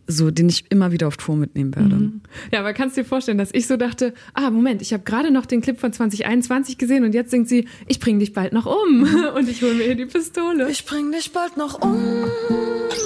so, 0.07 0.31
den 0.31 0.49
ich 0.49 0.65
immer 0.71 0.93
wieder 0.93 1.09
auf 1.09 1.17
Tour 1.17 1.37
mitnehmen 1.37 1.75
werde. 1.75 2.13
Ja, 2.53 2.61
aber 2.61 2.73
kannst 2.73 2.97
dir 2.97 3.05
vorstellen, 3.05 3.39
dass 3.39 3.51
ich 3.53 3.67
so 3.67 3.77
dachte, 3.77 4.15
ah, 4.35 4.51
Moment, 4.51 4.83
ich 4.83 4.93
habe 4.93 5.03
gerade 5.05 5.31
noch 5.31 5.47
den 5.47 5.61
Clip 5.61 5.79
von 5.79 5.93
2021 5.93 6.79
gesehen 6.79 7.05
und 7.05 7.15
jetzt 7.15 7.31
singt 7.31 7.49
sie, 7.49 7.69
ich 7.87 8.01
bring 8.01 8.19
dich 8.19 8.33
bald 8.33 8.53
noch 8.53 8.67
um 8.67 9.07
und 9.37 9.49
ich 9.49 9.63
hole 9.63 9.75
mir 9.75 9.85
hier 9.85 9.95
die 9.95 10.07
Pistole. 10.07 10.71
Ich 10.71 10.85
bring 10.85 11.13
dich 11.13 11.33
bald 11.33 11.57
noch 11.57 11.81
um, 11.81 12.25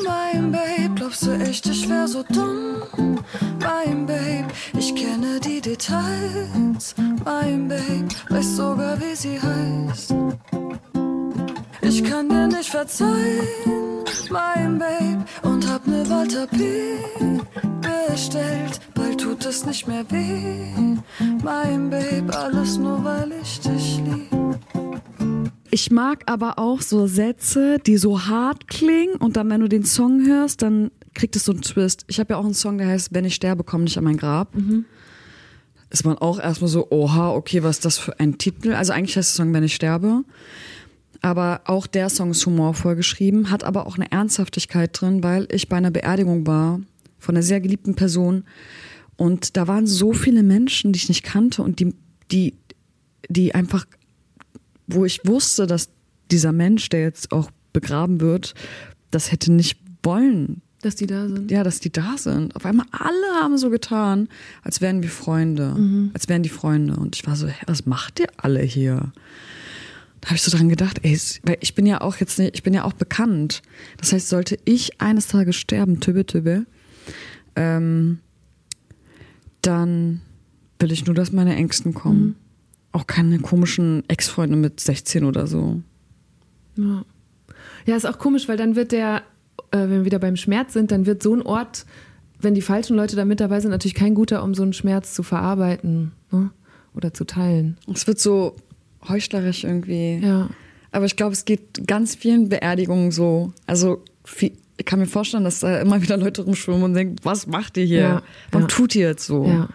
mein 0.05 0.53
Babe. 0.53 0.95
Glaubst 0.95 1.27
du 1.27 1.33
echt, 1.33 1.67
ich 1.67 1.89
wär 1.89 2.09
so 2.09 2.25
dumm, 2.33 2.83
mein 3.61 4.07
Babe? 4.07 4.47
Ich 4.79 4.95
kenne 4.95 5.41
die 5.41 5.61
Details, 5.61 6.95
mein 7.25 7.69
Babe. 7.69 8.09
Weiß 8.29 8.57
sogar, 8.57 8.99
wie 9.01 9.15
sie 9.15 9.41
heißt. 9.41 10.15
Ich 11.83 12.03
kann 12.03 12.29
dir 12.29 12.49
nicht 12.49 12.69
verzeihen, 12.69 13.96
mein 14.31 14.79
Babe. 14.79 15.25
Und 15.43 15.69
hab 15.69 15.87
ne 15.87 16.05
Walter 16.09 16.47
P. 16.47 16.99
bestellt. 18.17 18.81
Bald 18.95 19.21
tut 19.21 19.45
es 19.45 19.67
nicht 19.67 19.87
mehr 19.87 20.05
weh, 20.11 20.97
mein 21.45 21.91
Babe. 21.91 22.35
Alles 22.35 22.79
nur, 22.79 23.05
weil 23.05 23.31
ich 23.43 23.61
dich 23.61 24.01
lieb. 24.05 24.59
Ich 25.71 25.91
mag 25.91 26.23
aber 26.25 26.59
auch 26.59 26.81
so 26.81 27.07
Sätze, 27.07 27.79
die 27.79 27.99
so 27.99 28.27
hart 28.27 28.69
klingen 28.69 29.17
und 29.17 29.37
dann, 29.37 29.51
wenn 29.51 29.61
du 29.61 29.69
den 29.69 29.85
Song 29.85 30.25
hörst, 30.27 30.63
dann 30.63 30.91
kriegt 31.13 31.37
es 31.37 31.45
so 31.45 31.53
einen 31.53 31.61
Twist. 31.61 32.05
Ich 32.07 32.19
habe 32.19 32.33
ja 32.33 32.39
auch 32.39 32.45
einen 32.45 32.55
Song, 32.55 32.79
der 32.79 32.87
heißt 32.89 33.11
Wenn 33.13 33.27
ich 33.27 33.35
sterbe, 33.35 33.65
komm 33.65 33.85
nicht 33.85 33.99
an 33.99 34.05
mein 34.05 34.17
Grab. 34.17 34.55
Ist 35.91 36.05
man 36.05 36.17
auch 36.17 36.41
erstmal 36.41 36.69
so, 36.69 36.91
oha, 36.91 37.33
okay, 37.33 37.63
was 37.63 37.77
ist 37.77 37.85
das 37.85 37.99
für 37.99 38.19
ein 38.19 38.39
Titel? 38.39 38.73
Also 38.73 38.93
eigentlich 38.95 39.17
heißt 39.17 39.39
der 39.39 39.45
Song 39.45 39.53
Wenn 39.53 39.65
ich 39.65 39.75
sterbe. 39.75 40.25
Aber 41.23 41.63
auch 41.65 41.87
der 41.87 42.09
Song 42.09 42.31
ist 42.31 42.45
humorvoll 42.47 42.97
geschrieben, 42.97 43.51
hat 43.51 43.65
aber 43.65 43.87
auch 43.87 43.97
eine 43.97 44.11
Ernsthaftigkeit 44.11 44.91
drin, 44.99 45.23
weil 45.23 45.49
ich 45.51 45.69
bei 45.69 45.77
einer 45.77 45.91
Beerdigung 45.91 46.47
war 46.47 46.81
von 47.19 47.35
einer 47.35 47.43
sehr 47.43 47.61
geliebten 47.61 47.95
Person 47.95 48.45
und 49.17 49.57
da 49.57 49.67
waren 49.67 49.87
so 49.87 50.13
viele 50.13 50.43
Menschen, 50.43 50.93
die 50.93 50.99
ich 50.99 51.09
nicht 51.09 51.23
kannte 51.23 51.63
und 51.63 51.81
die, 51.81 51.95
die, 52.31 52.55
die 53.29 53.55
einfach 53.55 53.87
wo 54.87 55.05
ich 55.05 55.21
wusste, 55.25 55.67
dass 55.67 55.91
dieser 56.31 56.53
Mensch, 56.53 56.89
der 56.89 57.01
jetzt 57.01 57.33
auch 57.33 57.51
begraben 57.73 58.21
wird, 58.21 58.55
das 59.11 59.33
hätte 59.33 59.53
nicht 59.53 59.79
wollen. 60.03 60.63
Dass 60.83 60.95
die 60.95 61.07
da 61.07 61.29
sind. 61.29 61.51
Ja, 61.51 61.65
dass 61.65 61.81
die 61.81 61.91
da 61.91 62.17
sind. 62.17 62.55
Auf 62.55 62.65
einmal 62.65 62.87
alle 62.93 63.43
haben 63.43 63.59
so 63.59 63.71
getan, 63.71 64.29
als 64.63 64.81
wären 64.81 65.03
wir 65.03 65.11
Freunde, 65.11 65.75
als 66.15 66.29
wären 66.29 66.43
die 66.43 66.49
Freunde. 66.49 66.97
Und 66.97 67.17
ich 67.17 67.27
war 67.27 67.35
so, 67.35 67.49
hä, 67.49 67.65
was 67.67 67.87
macht 67.87 68.21
ihr 68.21 68.29
alle 68.37 68.61
hier? 68.61 69.13
Habe 70.27 70.35
ich 70.35 70.43
so 70.43 70.55
dran 70.55 70.69
gedacht, 70.69 70.99
ey, 71.03 71.17
weil 71.45 71.57
ich 71.61 71.77
bin 71.77 71.87
ja 71.87 72.01
auch 72.01 72.17
jetzt 72.17 72.39
nicht, 72.41 72.57
ich 72.57 72.65
bin 72.65 72.75
ja 72.75 72.85
auch 72.85 72.95
bekannt. 72.95 73.63
Das 73.97 74.13
heißt, 74.13 74.29
sollte 74.29 74.59
ich 74.65 75.01
eines 75.01 75.29
Tages 75.29 75.55
sterben, 75.55 76.01
tübe, 76.01 76.27
tübe, 76.27 76.67
ähm, 77.55 78.19
dann 79.63 80.21
will 80.81 80.91
ich 80.91 81.07
nur, 81.07 81.15
dass 81.15 81.31
meine 81.31 81.55
Ängsten 81.55 81.95
kommen. 81.95 82.35
Auch 82.91 83.07
keine 83.07 83.39
komischen 83.39 84.03
Ex-Freunde 84.09 84.57
mit 84.57 84.81
16 84.81 85.25
oder 85.25 85.47
so. 85.47 85.81
Ja. 86.77 87.05
ja, 87.87 87.97
ist 87.97 88.07
auch 88.07 88.19
komisch, 88.19 88.49
weil 88.49 88.57
dann 88.57 88.75
wird 88.75 88.91
der, 88.91 89.23
äh, 89.71 89.79
wenn 89.79 89.91
wir 89.91 90.05
wieder 90.07 90.19
beim 90.19 90.37
Schmerz 90.37 90.73
sind, 90.73 90.91
dann 90.91 91.07
wird 91.07 91.23
so 91.23 91.35
ein 91.35 91.43
Ort, 91.43 91.87
wenn 92.41 92.55
die 92.55 92.63
falschen 92.63 92.97
Leute 92.97 93.15
da 93.15 93.25
mit 93.25 93.39
dabei 93.39 93.61
sind, 93.61 93.71
natürlich 93.71 93.95
kein 93.95 94.15
guter, 94.15 94.43
um 94.43 94.55
so 94.55 94.65
einen 94.65 94.73
Schmerz 94.73 95.15
zu 95.15 95.23
verarbeiten 95.23 96.13
ne? 96.33 96.51
oder 96.95 97.15
zu 97.15 97.25
teilen. 97.25 97.79
Es 97.93 98.09
wird 98.09 98.19
so 98.19 98.57
heuchlerisch 99.09 99.65
irgendwie. 99.65 100.19
Ja. 100.23 100.49
Aber 100.93 101.05
ich 101.05 101.17
glaube, 101.17 101.33
es 101.33 101.45
geht 101.45 101.87
ganz 101.87 102.15
vielen 102.15 102.49
Beerdigungen 102.49 103.11
so. 103.11 103.53
Also 103.67 104.03
viel, 104.25 104.53
ich 104.77 104.85
kann 104.87 104.99
mir 104.99 105.07
vorstellen, 105.07 105.45
dass 105.45 105.61
da 105.61 105.81
immer 105.81 106.03
wieder 106.03 106.17
Leute 106.17 106.43
rumschwimmen 106.43 106.83
und 106.83 106.95
denken, 106.95 107.17
was 107.23 107.47
macht 107.47 107.77
ihr 107.77 107.85
hier? 107.85 108.01
Ja, 108.01 108.23
Warum 108.51 108.69
ja. 108.69 108.75
tut 108.75 108.95
ihr 108.95 109.09
jetzt 109.09 109.27
so? 109.27 109.47
Ja. 109.47 109.69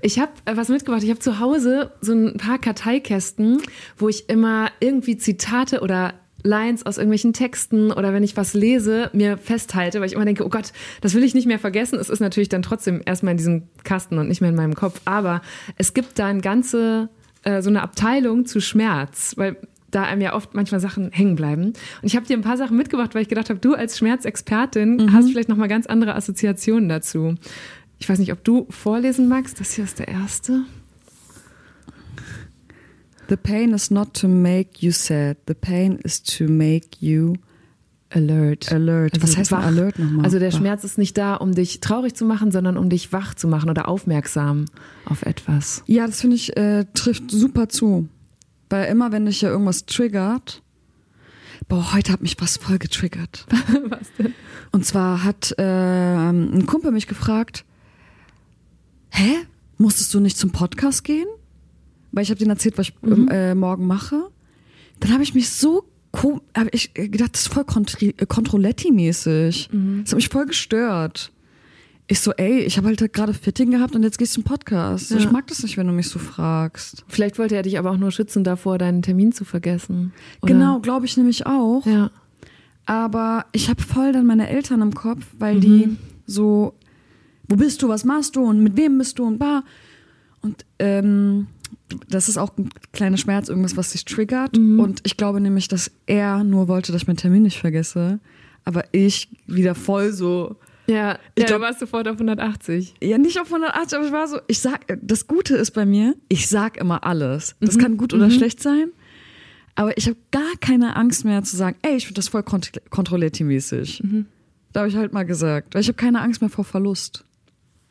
Ich 0.00 0.18
habe 0.18 0.32
äh, 0.46 0.56
was 0.56 0.68
mitgebracht. 0.68 1.02
Ich 1.02 1.10
habe 1.10 1.20
zu 1.20 1.38
Hause 1.38 1.92
so 2.00 2.12
ein 2.12 2.36
paar 2.38 2.58
Karteikästen, 2.58 3.60
wo 3.98 4.08
ich 4.08 4.28
immer 4.28 4.70
irgendwie 4.80 5.16
Zitate 5.16 5.80
oder 5.80 6.14
Lines 6.44 6.84
aus 6.84 6.98
irgendwelchen 6.98 7.32
Texten 7.32 7.92
oder 7.92 8.12
wenn 8.12 8.24
ich 8.24 8.36
was 8.36 8.54
lese, 8.54 9.10
mir 9.12 9.38
festhalte, 9.38 10.00
weil 10.00 10.06
ich 10.06 10.14
immer 10.14 10.24
denke, 10.24 10.44
oh 10.44 10.48
Gott, 10.48 10.72
das 11.00 11.14
will 11.14 11.22
ich 11.22 11.34
nicht 11.34 11.46
mehr 11.46 11.58
vergessen. 11.58 11.98
Es 11.98 12.08
ist 12.08 12.20
natürlich 12.20 12.48
dann 12.48 12.62
trotzdem 12.62 13.00
erstmal 13.04 13.32
in 13.32 13.38
diesem 13.38 13.62
Kasten 13.84 14.18
und 14.18 14.28
nicht 14.28 14.40
mehr 14.40 14.50
in 14.50 14.56
meinem 14.56 14.74
Kopf. 14.74 15.00
Aber 15.04 15.40
es 15.76 15.94
gibt 15.94 16.18
da 16.18 16.26
eine 16.26 16.40
ganze, 16.40 17.08
äh, 17.42 17.62
so 17.62 17.70
eine 17.70 17.82
Abteilung 17.82 18.46
zu 18.46 18.60
Schmerz, 18.60 19.34
weil 19.36 19.56
da 19.90 20.04
einem 20.04 20.22
ja 20.22 20.34
oft 20.34 20.54
manchmal 20.54 20.80
Sachen 20.80 21.10
hängen 21.12 21.36
bleiben. 21.36 21.66
Und 21.66 21.76
ich 22.02 22.16
habe 22.16 22.26
dir 22.26 22.36
ein 22.36 22.42
paar 22.42 22.56
Sachen 22.56 22.76
mitgebracht, 22.76 23.14
weil 23.14 23.22
ich 23.22 23.28
gedacht 23.28 23.50
habe, 23.50 23.60
du 23.60 23.74
als 23.74 23.98
Schmerzexpertin 23.98 25.12
hast 25.12 25.30
vielleicht 25.30 25.48
nochmal 25.48 25.68
ganz 25.68 25.86
andere 25.86 26.14
Assoziationen 26.14 26.88
dazu. 26.88 27.34
Ich 27.98 28.08
weiß 28.08 28.18
nicht, 28.18 28.32
ob 28.32 28.42
du 28.42 28.66
vorlesen 28.70 29.28
magst. 29.28 29.60
Das 29.60 29.72
hier 29.72 29.84
ist 29.84 29.98
der 29.98 30.08
erste. 30.08 30.64
The 33.28 33.36
pain 33.36 33.72
is 33.72 33.90
not 33.90 34.14
to 34.14 34.28
make 34.28 34.70
you 34.80 34.90
sad. 34.90 35.36
The 35.46 35.54
pain 35.54 35.98
is 36.02 36.22
to 36.22 36.48
make 36.48 36.98
you 37.00 37.34
Alert. 38.14 38.70
alert. 38.70 39.22
Was 39.22 39.36
heißt 39.36 39.52
wach. 39.52 39.64
alert 39.64 39.98
nochmal? 39.98 40.24
Also 40.24 40.38
der 40.38 40.52
Wach. 40.52 40.58
Schmerz 40.58 40.84
ist 40.84 40.98
nicht 40.98 41.16
da, 41.16 41.34
um 41.34 41.54
dich 41.54 41.80
traurig 41.80 42.14
zu 42.14 42.24
machen, 42.24 42.52
sondern 42.52 42.76
um 42.76 42.88
dich 42.88 43.12
wach 43.12 43.34
zu 43.34 43.48
machen 43.48 43.70
oder 43.70 43.88
aufmerksam 43.88 44.66
auf 45.04 45.22
etwas. 45.22 45.82
Ja, 45.86 46.06
das 46.06 46.20
finde 46.20 46.36
ich, 46.36 46.56
äh, 46.56 46.84
trifft 46.94 47.30
super 47.30 47.68
zu. 47.68 48.08
Weil 48.70 48.86
immer, 48.90 49.12
wenn 49.12 49.26
dich 49.26 49.42
ja 49.42 49.50
irgendwas 49.50 49.86
triggert, 49.86 50.62
boah, 51.68 51.92
heute 51.92 52.12
hat 52.12 52.22
mich 52.22 52.36
was 52.40 52.56
voll 52.56 52.78
getriggert. 52.78 53.46
Was 53.88 54.12
denn? 54.18 54.34
Und 54.72 54.86
zwar 54.86 55.24
hat 55.24 55.54
äh, 55.58 55.62
ein 55.62 56.66
Kumpel 56.66 56.90
mich 56.92 57.06
gefragt, 57.06 57.64
hä, 59.10 59.36
musstest 59.76 60.12
du 60.14 60.20
nicht 60.20 60.38
zum 60.38 60.50
Podcast 60.50 61.04
gehen? 61.04 61.26
Weil 62.12 62.22
ich 62.24 62.30
habe 62.30 62.38
denen 62.38 62.50
erzählt, 62.50 62.76
was 62.78 62.88
ich 62.88 62.94
ähm, 63.04 63.28
äh, 63.28 63.54
morgen 63.54 63.86
mache. 63.86 64.28
Dann 65.00 65.12
habe 65.12 65.22
ich 65.22 65.34
mich 65.34 65.50
so 65.50 65.84
ko- 66.12 66.40
hab 66.56 66.68
ich 66.74 66.94
gedacht, 66.94 67.34
das 67.34 67.42
ist 67.42 67.52
voll 67.52 67.64
Contri- 67.64 68.14
äh, 68.20 68.26
Controletti-mäßig. 68.26 69.70
Das 70.02 70.10
hat 70.12 70.16
mich 70.16 70.28
voll 70.28 70.46
gestört. 70.46 71.32
Ich 72.08 72.20
so, 72.20 72.32
ey, 72.32 72.58
ich 72.60 72.76
habe 72.76 72.88
halt 72.88 73.12
gerade 73.12 73.32
Fitting 73.32 73.70
gehabt 73.70 73.94
und 73.94 74.02
jetzt 74.02 74.18
gehst 74.18 74.32
du 74.36 74.42
zum 74.42 74.44
Podcast. 74.44 75.10
Ja. 75.12 75.16
Ich 75.16 75.30
mag 75.30 75.46
das 75.46 75.62
nicht, 75.62 75.76
wenn 75.76 75.86
du 75.86 75.92
mich 75.92 76.08
so 76.08 76.18
fragst. 76.18 77.04
Vielleicht 77.08 77.38
wollte 77.38 77.54
er 77.56 77.62
dich 77.62 77.78
aber 77.78 77.90
auch 77.90 77.96
nur 77.96 78.10
schützen 78.10 78.44
davor, 78.44 78.76
deinen 78.76 79.02
Termin 79.02 79.32
zu 79.32 79.44
vergessen. 79.44 80.12
Oder? 80.42 80.52
Genau, 80.52 80.80
glaube 80.80 81.06
ich 81.06 81.16
nämlich 81.16 81.46
auch. 81.46 81.86
Ja. 81.86 82.10
Aber 82.84 83.46
ich 83.52 83.70
habe 83.70 83.80
voll 83.80 84.12
dann 84.12 84.26
meine 84.26 84.48
Eltern 84.48 84.82
im 84.82 84.92
Kopf, 84.94 85.24
weil 85.38 85.60
die 85.60 85.96
so, 86.26 86.74
wo 87.48 87.56
bist 87.56 87.80
du, 87.82 87.88
was 87.88 88.04
machst 88.04 88.36
du 88.36 88.42
und 88.42 88.60
mit 88.62 88.76
wem 88.76 88.98
bist 88.98 89.18
du 89.18 89.24
und 89.24 89.38
bar. 89.38 89.64
Und 90.42 90.66
ähm, 90.80 91.46
das 92.08 92.28
ist 92.28 92.36
auch 92.38 92.56
ein 92.58 92.70
kleiner 92.92 93.16
Schmerz, 93.16 93.48
irgendwas, 93.48 93.76
was 93.76 93.92
sich 93.92 94.04
triggert. 94.04 94.56
Und 94.56 95.00
ich 95.04 95.16
glaube 95.16 95.40
nämlich, 95.40 95.68
dass 95.68 95.90
er 96.06 96.44
nur 96.44 96.68
wollte, 96.68 96.92
dass 96.92 97.02
ich 97.02 97.06
meinen 97.06 97.16
Termin 97.16 97.42
nicht 97.42 97.58
vergesse. 97.58 98.20
Aber 98.64 98.84
ich 98.92 99.28
wieder 99.46 99.74
voll 99.74 100.12
so, 100.12 100.56
Ja, 100.86 101.18
Ich 101.34 101.42
ja 101.42 101.46
glaub- 101.46 101.60
du 101.60 101.64
warst 101.66 101.80
sofort 101.80 102.08
auf 102.08 102.16
180. 102.18 102.94
ja 103.02 103.16
nicht 103.18 103.40
auf 103.40 103.46
180, 103.52 103.96
aber 103.98 104.06
ich 104.06 104.12
war 104.12 104.26
so, 104.28 104.38
ich 104.48 104.58
sag, 104.58 104.80
das 105.00 105.26
Gute 105.26 105.56
ist 105.56 105.70
bei 105.72 105.86
mir, 105.86 106.14
ich 106.28 106.48
sag 106.48 106.76
immer 106.76 107.04
alles. 107.04 107.54
Das 107.60 107.78
kann 107.78 107.96
gut 107.96 108.12
oder 108.14 108.30
schlecht 108.30 108.60
sein. 108.62 108.90
Aber 109.74 109.96
ich 109.96 110.06
habe 110.06 110.16
gar 110.32 110.52
keine 110.60 110.96
Angst 110.96 111.24
mehr 111.24 111.42
zu 111.44 111.56
sagen, 111.56 111.76
ey, 111.82 111.96
ich 111.96 112.06
finde 112.06 112.18
das 112.18 112.28
voll 112.28 112.42
kont 112.42 112.72
kontrolletti-mäßig. 112.90 114.02
Da 114.72 114.80
habe 114.80 114.88
ich 114.88 114.96
halt 114.96 115.12
mal 115.12 115.24
gesagt. 115.24 115.74
Weil 115.74 115.82
ich 115.82 115.88
habe 115.88 115.96
keine 115.96 116.20
Angst 116.20 116.40
mehr 116.40 116.50
vor 116.50 116.64
Verlust. 116.64 117.24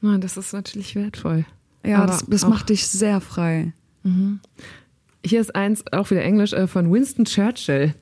Na, 0.02 0.18
das 0.18 0.38
ist 0.38 0.54
natürlich 0.54 0.96
wertvoll. 0.96 1.46
Ja, 1.86 1.98
Aber 2.00 2.08
das, 2.08 2.26
das 2.28 2.48
macht 2.48 2.70
dich 2.70 2.88
sehr 2.88 3.22
frei. 3.22 3.74
Hier 5.26 5.42
ist 5.42 5.56
eins, 5.56 5.84
auch 5.92 6.10
wieder 6.12 6.24
Englisch, 6.24 6.54
äh, 6.54 6.68
von 6.68 6.92
Winston 6.92 7.26
Churchill, 7.26 7.94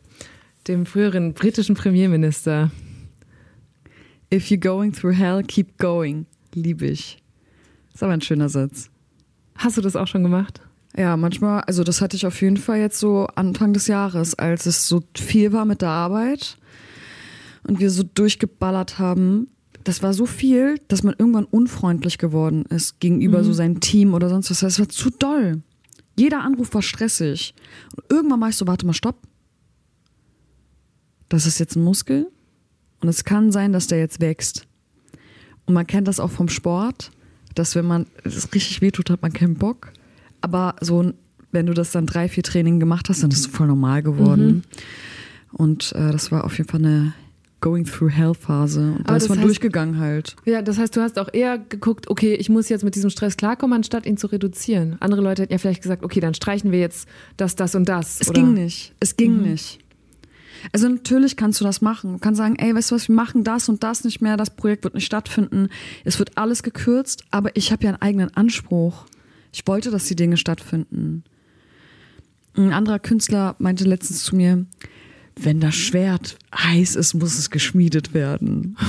dem 0.67 0.85
früheren 0.85 1.33
britischen 1.33 1.75
Premierminister. 1.75 2.71
If 4.33 4.49
you're 4.49 4.57
going 4.57 4.93
through 4.93 5.15
hell, 5.15 5.43
keep 5.43 5.77
going. 5.77 6.25
Liebe 6.53 6.85
ich. 6.85 7.17
Ist 7.93 8.03
aber 8.03 8.13
ein 8.13 8.21
schöner 8.21 8.49
Satz. 8.49 8.89
Hast 9.55 9.77
du 9.77 9.81
das 9.81 9.95
auch 9.95 10.07
schon 10.07 10.23
gemacht? 10.23 10.61
Ja, 10.95 11.17
manchmal, 11.17 11.61
also 11.61 11.83
das 11.83 12.01
hatte 12.01 12.15
ich 12.15 12.25
auf 12.25 12.41
jeden 12.41 12.57
Fall 12.57 12.79
jetzt 12.79 12.99
so 12.99 13.27
Anfang 13.35 13.73
des 13.73 13.87
Jahres, 13.87 14.35
als 14.35 14.65
es 14.65 14.87
so 14.87 15.03
viel 15.15 15.51
war 15.53 15.65
mit 15.65 15.81
der 15.81 15.89
Arbeit 15.89 16.57
und 17.67 17.79
wir 17.79 17.89
so 17.91 18.03
durchgeballert 18.03 18.99
haben. 18.99 19.47
Das 19.83 20.01
war 20.01 20.13
so 20.13 20.25
viel, 20.25 20.79
dass 20.87 21.03
man 21.03 21.15
irgendwann 21.17 21.45
unfreundlich 21.45 22.17
geworden 22.17 22.65
ist 22.65 22.99
gegenüber 22.99 23.43
so 23.43 23.53
seinem 23.53 23.79
Team 23.79 24.13
oder 24.13 24.29
sonst 24.29 24.49
was. 24.51 24.59
Das 24.59 24.79
war 24.79 24.89
zu 24.89 25.09
doll. 25.09 25.61
Jeder 26.19 26.43
Anruf 26.43 26.73
war 26.73 26.81
stressig. 26.81 27.53
Und 27.95 28.03
irgendwann 28.09 28.41
war 28.41 28.49
ich 28.49 28.57
so, 28.57 28.67
warte 28.67 28.85
mal, 28.85 28.93
stopp. 28.93 29.15
Das 31.29 31.45
ist 31.45 31.59
jetzt 31.59 31.77
ein 31.77 31.83
Muskel 31.83 32.27
und 32.99 33.07
es 33.07 33.23
kann 33.23 33.53
sein, 33.53 33.71
dass 33.71 33.87
der 33.87 33.99
jetzt 33.99 34.19
wächst. 34.19 34.67
Und 35.65 35.75
man 35.75 35.87
kennt 35.87 36.09
das 36.09 36.19
auch 36.19 36.31
vom 36.31 36.49
Sport, 36.49 37.11
dass 37.55 37.75
wenn 37.75 37.85
man 37.85 38.05
es 38.25 38.53
richtig 38.53 38.81
wehtut, 38.81 39.09
hat 39.09 39.21
man 39.21 39.31
keinen 39.31 39.55
Bock. 39.55 39.93
Aber 40.41 40.75
so, 40.81 41.13
wenn 41.53 41.67
du 41.67 41.73
das 41.73 41.91
dann 41.91 42.05
drei, 42.05 42.27
vier 42.27 42.43
Trainingen 42.43 42.81
gemacht 42.81 43.07
hast, 43.07 43.23
dann 43.23 43.31
ist 43.31 43.39
es 43.39 43.47
voll 43.47 43.67
normal 43.67 44.03
geworden. 44.03 44.63
Und 45.53 45.93
äh, 45.93 46.11
das 46.11 46.33
war 46.33 46.43
auf 46.43 46.57
jeden 46.57 46.69
Fall 46.69 46.83
eine 46.83 47.13
Going 47.61 47.83
through 47.85 48.09
Hell 48.11 48.33
Phase. 48.33 48.79
Und 48.97 49.09
da 49.09 49.15
ist 49.17 49.23
das 49.23 49.29
man 49.29 49.39
heißt- 49.39 49.43
durchgegangen 49.43 49.99
halt. 49.99 50.35
Ja, 50.45 50.61
das 50.61 50.77
heißt, 50.77 50.95
du 50.95 51.01
hast 51.01 51.19
auch 51.19 51.27
eher 51.33 51.57
geguckt, 51.57 52.09
okay, 52.09 52.33
ich 52.35 52.47
muss 52.49 52.69
jetzt 52.69 52.83
mit 52.85 52.95
diesem 52.95 53.09
Stress 53.09 53.35
klarkommen, 53.35 53.75
anstatt 53.75 54.05
ihn 54.05 54.15
zu 54.17 54.27
reduzieren. 54.27 54.95
Andere 55.01 55.21
Leute 55.21 55.41
hätten 55.41 55.51
ja 55.51 55.57
vielleicht 55.57 55.81
gesagt, 55.81 56.03
okay, 56.03 56.19
dann 56.21 56.33
streichen 56.33 56.71
wir 56.71 56.79
jetzt 56.79 57.07
das, 57.35 57.55
das 57.55 57.75
und 57.75 57.89
das. 57.89 58.21
Es 58.21 58.29
oder- 58.29 58.41
ging 58.41 58.53
nicht. 58.53 58.93
Es 59.01 59.17
ging 59.17 59.41
nicht. 59.41 59.79
Also 60.73 60.89
natürlich 60.89 61.37
kannst 61.37 61.59
du 61.61 61.65
das 61.65 61.81
machen. 61.81 62.13
Du 62.13 62.19
kannst 62.19 62.37
sagen, 62.37 62.55
ey, 62.57 62.75
weißt 62.75 62.91
du 62.91 62.95
was, 62.95 63.07
wir 63.07 63.15
machen 63.15 63.43
das 63.45 63.69
und 63.69 63.83
das 63.83 64.03
nicht 64.03 64.21
mehr, 64.21 64.35
das 64.37 64.49
Projekt 64.49 64.83
wird 64.83 64.93
nicht 64.93 65.05
stattfinden. 65.05 65.69
Es 66.03 66.19
wird 66.19 66.37
alles 66.37 66.63
gekürzt, 66.63 67.23
aber 67.31 67.55
ich 67.55 67.71
habe 67.71 67.83
ja 67.85 67.89
einen 67.91 68.01
eigenen 68.01 68.35
Anspruch. 68.35 69.05
Ich 69.53 69.65
wollte, 69.67 69.89
dass 69.89 70.05
die 70.05 70.15
Dinge 70.17 70.35
stattfinden. 70.37 71.23
Ein 72.55 72.73
anderer 72.73 72.99
Künstler 72.99 73.55
meinte 73.59 73.85
letztens 73.85 74.23
zu 74.23 74.35
mir, 74.35 74.65
wenn 75.43 75.59
das 75.59 75.75
Schwert 75.75 76.37
heiß 76.55 76.95
ist, 76.95 77.13
muss 77.13 77.37
es 77.37 77.49
geschmiedet 77.49 78.13
werden. 78.13 78.75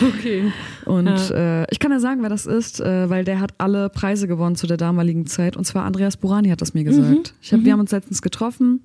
Okay. 0.00 0.52
Und 0.86 1.30
äh, 1.30 1.64
ich 1.70 1.78
kann 1.78 1.90
ja 1.90 2.00
sagen, 2.00 2.22
wer 2.22 2.28
das 2.28 2.46
ist, 2.46 2.80
äh, 2.80 3.08
weil 3.08 3.24
der 3.24 3.40
hat 3.40 3.52
alle 3.58 3.88
Preise 3.88 4.26
gewonnen 4.28 4.56
zu 4.56 4.66
der 4.66 4.76
damaligen 4.76 5.26
Zeit. 5.26 5.56
Und 5.56 5.64
zwar 5.64 5.84
Andreas 5.84 6.16
Burani 6.16 6.48
hat 6.48 6.60
das 6.60 6.74
mir 6.74 6.84
gesagt. 6.84 7.34
Ich 7.40 7.52
hab, 7.52 7.64
Wir 7.64 7.72
haben 7.72 7.80
uns 7.80 7.90
letztens 7.90 8.22
getroffen 8.22 8.82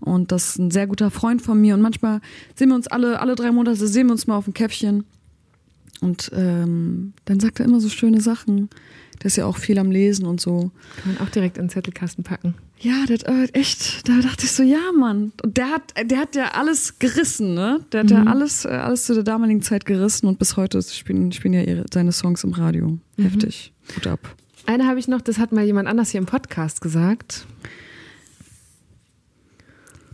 und 0.00 0.32
das 0.32 0.50
ist 0.50 0.58
ein 0.58 0.70
sehr 0.70 0.86
guter 0.86 1.10
Freund 1.10 1.42
von 1.42 1.60
mir. 1.60 1.74
Und 1.74 1.80
manchmal 1.80 2.20
sehen 2.54 2.68
wir 2.68 2.74
uns 2.74 2.86
alle, 2.86 3.20
alle 3.20 3.34
drei 3.34 3.50
Monate, 3.52 3.86
sehen 3.86 4.06
wir 4.06 4.12
uns 4.12 4.26
mal 4.26 4.36
auf 4.36 4.44
dem 4.44 4.54
Käffchen. 4.54 5.04
Und 6.00 6.30
ähm, 6.34 7.12
dann 7.24 7.40
sagt 7.40 7.60
er 7.60 7.66
immer 7.66 7.80
so 7.80 7.88
schöne 7.88 8.20
Sachen. 8.20 8.68
Der 9.22 9.26
ist 9.26 9.36
ja 9.36 9.46
auch 9.46 9.56
viel 9.56 9.78
am 9.78 9.90
Lesen 9.90 10.26
und 10.26 10.40
so. 10.40 10.70
Kann 11.02 11.14
man 11.14 11.26
auch 11.26 11.30
direkt 11.30 11.56
in 11.56 11.64
den 11.64 11.70
Zettelkasten 11.70 12.24
packen. 12.24 12.54
Ja, 12.78 12.94
hat 13.08 13.10
äh, 13.10 13.44
echt, 13.52 14.08
da 14.08 14.20
dachte 14.20 14.44
ich 14.44 14.52
so, 14.52 14.62
ja, 14.62 14.92
Mann. 14.98 15.32
Und 15.42 15.56
der 15.56 15.70
hat, 15.70 15.94
der 16.04 16.18
hat 16.18 16.34
ja 16.34 16.52
alles 16.52 16.98
gerissen, 16.98 17.54
ne? 17.54 17.80
Der 17.92 18.00
hat 18.00 18.10
ja 18.10 18.24
alles, 18.24 18.64
äh, 18.64 18.68
alles 18.68 19.06
zu 19.06 19.14
der 19.14 19.22
damaligen 19.22 19.62
Zeit 19.62 19.86
gerissen 19.86 20.26
und 20.26 20.38
bis 20.38 20.56
heute 20.56 20.82
spielen, 20.82 21.32
spielen 21.32 21.54
ja 21.54 21.62
ihre, 21.62 21.86
seine 21.92 22.12
Songs 22.12 22.44
im 22.44 22.52
Radio. 22.52 22.98
Heftig. 23.16 23.72
Gut 23.94 24.06
ab. 24.06 24.34
Eine 24.66 24.86
habe 24.86 24.98
ich 24.98 25.08
noch, 25.08 25.20
das 25.20 25.38
hat 25.38 25.52
mal 25.52 25.64
jemand 25.64 25.88
anders 25.88 26.10
hier 26.10 26.18
im 26.18 26.26
Podcast 26.26 26.80
gesagt. 26.80 27.46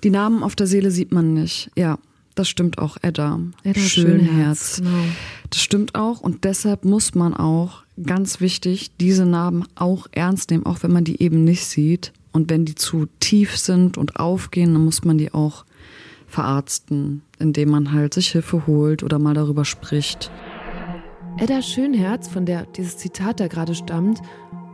Die 0.02 0.10
Namen 0.10 0.42
auf 0.42 0.56
der 0.56 0.66
Seele 0.66 0.90
sieht 0.90 1.12
man 1.12 1.34
nicht. 1.34 1.70
Ja, 1.76 1.98
das 2.34 2.48
stimmt 2.48 2.78
auch, 2.78 2.96
Edda. 3.02 3.40
Edda 3.64 3.80
Schönherz. 3.80 4.76
Schönherz, 4.76 4.76
genau. 4.78 5.04
Das 5.50 5.60
stimmt 5.60 5.94
auch 5.94 6.20
und 6.20 6.44
deshalb 6.44 6.84
muss 6.84 7.14
man 7.14 7.34
auch, 7.34 7.82
ganz 8.04 8.40
wichtig, 8.40 8.90
diese 8.98 9.26
Narben 9.26 9.64
auch 9.74 10.06
ernst 10.12 10.50
nehmen, 10.50 10.66
auch 10.66 10.82
wenn 10.82 10.92
man 10.92 11.04
die 11.04 11.22
eben 11.22 11.44
nicht 11.44 11.64
sieht. 11.64 12.12
Und 12.32 12.50
wenn 12.50 12.64
die 12.64 12.74
zu 12.74 13.06
tief 13.18 13.56
sind 13.56 13.98
und 13.98 14.16
aufgehen, 14.16 14.72
dann 14.72 14.84
muss 14.84 15.04
man 15.04 15.18
die 15.18 15.34
auch 15.34 15.64
verarzten, 16.26 17.22
indem 17.38 17.70
man 17.70 17.92
halt 17.92 18.14
sich 18.14 18.30
Hilfe 18.30 18.66
holt 18.66 19.02
oder 19.02 19.18
mal 19.18 19.34
darüber 19.34 19.64
spricht. 19.64 20.30
Edda 21.38 21.62
Schönherz, 21.62 22.28
von 22.28 22.46
der 22.46 22.66
dieses 22.66 22.96
Zitat 22.98 23.40
da 23.40 23.48
gerade 23.48 23.74
stammt, 23.74 24.20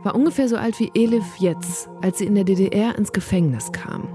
war 0.03 0.15
ungefähr 0.15 0.47
so 0.47 0.57
alt 0.57 0.79
wie 0.79 0.91
Elif 0.93 1.37
jetzt, 1.39 1.89
als 2.01 2.19
sie 2.19 2.25
in 2.25 2.35
der 2.35 2.43
DDR 2.43 2.97
ins 2.97 3.11
Gefängnis 3.11 3.71
kam. 3.71 4.07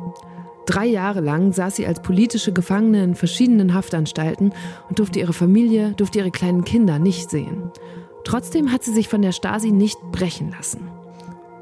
Drei 0.67 0.87
Jahre 0.87 1.21
lang 1.21 1.53
saß 1.53 1.77
sie 1.77 1.87
als 1.87 2.03
politische 2.03 2.53
Gefangene 2.53 3.03
in 3.03 3.15
verschiedenen 3.17 3.75
Haftanstalten 3.75 4.53
und 4.89 4.99
durfte 4.99 5.19
ihre 5.19 5.33
Familie, 5.33 5.93
durfte 5.97 6.21
ihre 6.21 6.31
kleinen 6.31 6.65
Kinder 6.65 6.99
nicht 6.99 7.31
sehen. 7.31 7.73
Trotzdem 8.25 8.73
hat 8.73 8.85
sie 8.85 8.93
sich 8.93 9.09
von 9.09 9.23
der 9.23 9.33
Stasi 9.33 9.71
nicht 9.71 9.99
brechen 10.13 10.51
lassen. 10.51 10.89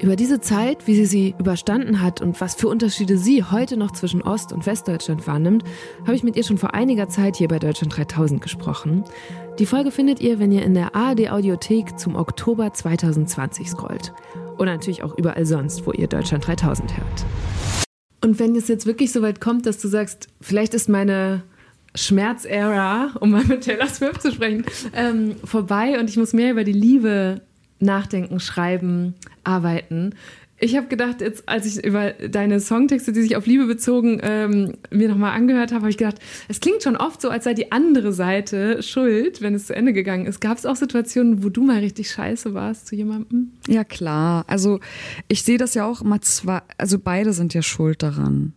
Über 0.01 0.15
diese 0.15 0.41
Zeit, 0.41 0.87
wie 0.87 0.95
sie 0.95 1.05
sie 1.05 1.35
überstanden 1.37 2.01
hat 2.01 2.21
und 2.21 2.41
was 2.41 2.55
für 2.55 2.67
Unterschiede 2.67 3.19
sie 3.19 3.43
heute 3.43 3.77
noch 3.77 3.91
zwischen 3.91 4.23
Ost- 4.23 4.51
und 4.51 4.65
Westdeutschland 4.65 5.27
wahrnimmt, 5.27 5.63
habe 6.01 6.15
ich 6.15 6.23
mit 6.23 6.35
ihr 6.35 6.43
schon 6.43 6.57
vor 6.57 6.73
einiger 6.73 7.07
Zeit 7.07 7.35
hier 7.35 7.47
bei 7.47 7.59
Deutschland 7.59 7.95
3000 7.95 8.41
gesprochen. 8.41 9.03
Die 9.59 9.67
Folge 9.67 9.91
findet 9.91 10.19
ihr, 10.19 10.39
wenn 10.39 10.51
ihr 10.51 10.63
in 10.63 10.73
der 10.73 10.95
ARD 10.95 11.29
Audiothek 11.29 11.99
zum 11.99 12.15
Oktober 12.15 12.73
2020 12.73 13.69
scrollt. 13.69 14.11
Oder 14.57 14.71
natürlich 14.71 15.03
auch 15.03 15.15
überall 15.15 15.45
sonst, 15.45 15.85
wo 15.85 15.91
ihr 15.91 16.07
Deutschland 16.07 16.47
3000 16.47 16.97
hört. 16.97 17.25
Und 18.23 18.39
wenn 18.39 18.55
es 18.55 18.67
jetzt 18.67 18.87
wirklich 18.87 19.11
so 19.11 19.21
weit 19.21 19.39
kommt, 19.39 19.67
dass 19.67 19.79
du 19.79 19.87
sagst, 19.87 20.29
vielleicht 20.41 20.73
ist 20.73 20.89
meine 20.89 21.43
Schmerzära, 21.95 23.11
um 23.19 23.31
mal 23.31 23.43
mit 23.43 23.61
Taylor 23.61 23.87
Swift 23.87 24.21
zu 24.21 24.31
sprechen, 24.31 24.65
ähm, 24.95 25.35
vorbei 25.43 25.99
und 25.99 26.09
ich 26.09 26.17
muss 26.17 26.33
mehr 26.33 26.51
über 26.51 26.63
die 26.63 26.71
Liebe 26.71 27.41
nachdenken, 27.79 28.39
schreiben, 28.39 29.15
arbeiten. 29.43 30.13
Ich 30.63 30.77
habe 30.77 30.87
gedacht, 30.87 31.21
jetzt, 31.21 31.49
als 31.49 31.65
ich 31.65 31.83
über 31.83 32.11
deine 32.11 32.59
Songtexte, 32.59 33.11
die 33.11 33.23
sich 33.23 33.35
auf 33.35 33.47
Liebe 33.47 33.65
bezogen, 33.65 34.19
ähm, 34.21 34.73
mir 34.91 35.09
nochmal 35.09 35.31
angehört 35.31 35.71
habe, 35.71 35.81
habe 35.81 35.89
ich 35.89 35.97
gedacht, 35.97 36.19
es 36.49 36.59
klingt 36.59 36.83
schon 36.83 36.95
oft 36.95 37.19
so, 37.19 37.29
als 37.29 37.45
sei 37.45 37.55
die 37.55 37.71
andere 37.71 38.13
Seite 38.13 38.83
schuld, 38.83 39.41
wenn 39.41 39.55
es 39.55 39.65
zu 39.65 39.75
Ende 39.75 39.91
gegangen 39.91 40.27
ist. 40.27 40.39
Gab 40.39 40.59
es 40.59 40.67
auch 40.67 40.75
Situationen, 40.75 41.43
wo 41.43 41.49
du 41.49 41.63
mal 41.63 41.79
richtig 41.79 42.11
scheiße 42.11 42.53
warst 42.53 42.85
zu 42.85 42.95
jemandem? 42.95 43.53
Ja, 43.67 43.83
klar. 43.83 44.45
Also 44.47 44.79
ich 45.27 45.41
sehe 45.41 45.57
das 45.57 45.73
ja 45.73 45.87
auch 45.87 46.01
immer 46.01 46.21
zwei, 46.21 46.61
also 46.77 46.99
beide 46.99 47.33
sind 47.33 47.55
ja 47.55 47.63
schuld 47.63 48.03
daran. 48.03 48.53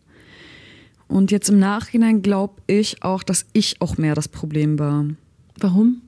Und 1.09 1.31
jetzt 1.31 1.49
im 1.49 1.59
Nachhinein 1.59 2.23
glaube 2.23 2.55
ich 2.67 3.03
auch, 3.03 3.23
dass 3.23 3.47
ich 3.53 3.81
auch 3.81 3.99
mehr 3.99 4.15
das 4.15 4.29
Problem 4.29 4.79
war. 4.79 5.07
Warum? 5.59 6.01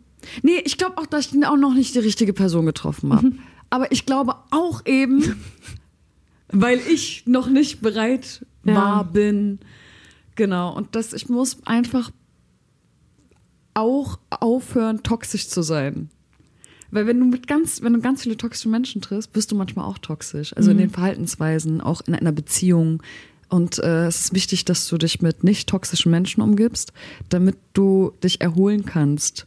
Nee, 0.42 0.60
ich 0.64 0.78
glaube 0.78 0.98
auch, 0.98 1.06
dass 1.06 1.32
ich 1.32 1.46
auch 1.46 1.56
noch 1.56 1.74
nicht 1.74 1.94
die 1.94 2.00
richtige 2.00 2.32
Person 2.32 2.66
getroffen 2.66 3.12
habe. 3.12 3.32
Aber 3.70 3.92
ich 3.92 4.06
glaube 4.06 4.34
auch 4.50 4.84
eben, 4.86 5.36
weil 6.48 6.80
ich 6.90 7.24
noch 7.26 7.48
nicht 7.48 7.80
bereit 7.80 8.44
Ja. 8.64 8.74
war, 8.74 9.04
bin. 9.04 9.58
Genau. 10.34 10.74
Und 10.74 10.94
dass 10.96 11.12
ich 11.12 11.28
muss 11.28 11.58
einfach 11.66 12.10
auch 13.74 14.18
aufhören, 14.30 15.02
toxisch 15.02 15.48
zu 15.48 15.62
sein. 15.62 16.08
Weil 16.90 17.06
wenn 17.06 17.18
du 17.20 17.26
mit 17.26 17.46
ganz, 17.46 17.82
wenn 17.82 17.92
du 17.92 18.00
ganz 18.00 18.22
viele 18.22 18.36
toxische 18.36 18.68
Menschen 18.68 19.02
triffst, 19.02 19.32
bist 19.32 19.50
du 19.52 19.56
manchmal 19.56 19.84
auch 19.86 19.98
toxisch. 19.98 20.56
Also 20.56 20.70
in 20.70 20.78
den 20.78 20.90
Verhaltensweisen, 20.90 21.80
auch 21.80 22.00
in 22.06 22.14
einer 22.14 22.32
Beziehung. 22.32 23.02
Und 23.48 23.78
äh, 23.78 24.06
es 24.06 24.22
ist 24.22 24.34
wichtig, 24.34 24.64
dass 24.64 24.88
du 24.88 24.98
dich 24.98 25.22
mit 25.22 25.44
nicht 25.44 25.68
toxischen 25.68 26.10
Menschen 26.10 26.42
umgibst, 26.42 26.92
damit 27.28 27.56
du 27.74 28.12
dich 28.22 28.40
erholen 28.40 28.84
kannst, 28.84 29.46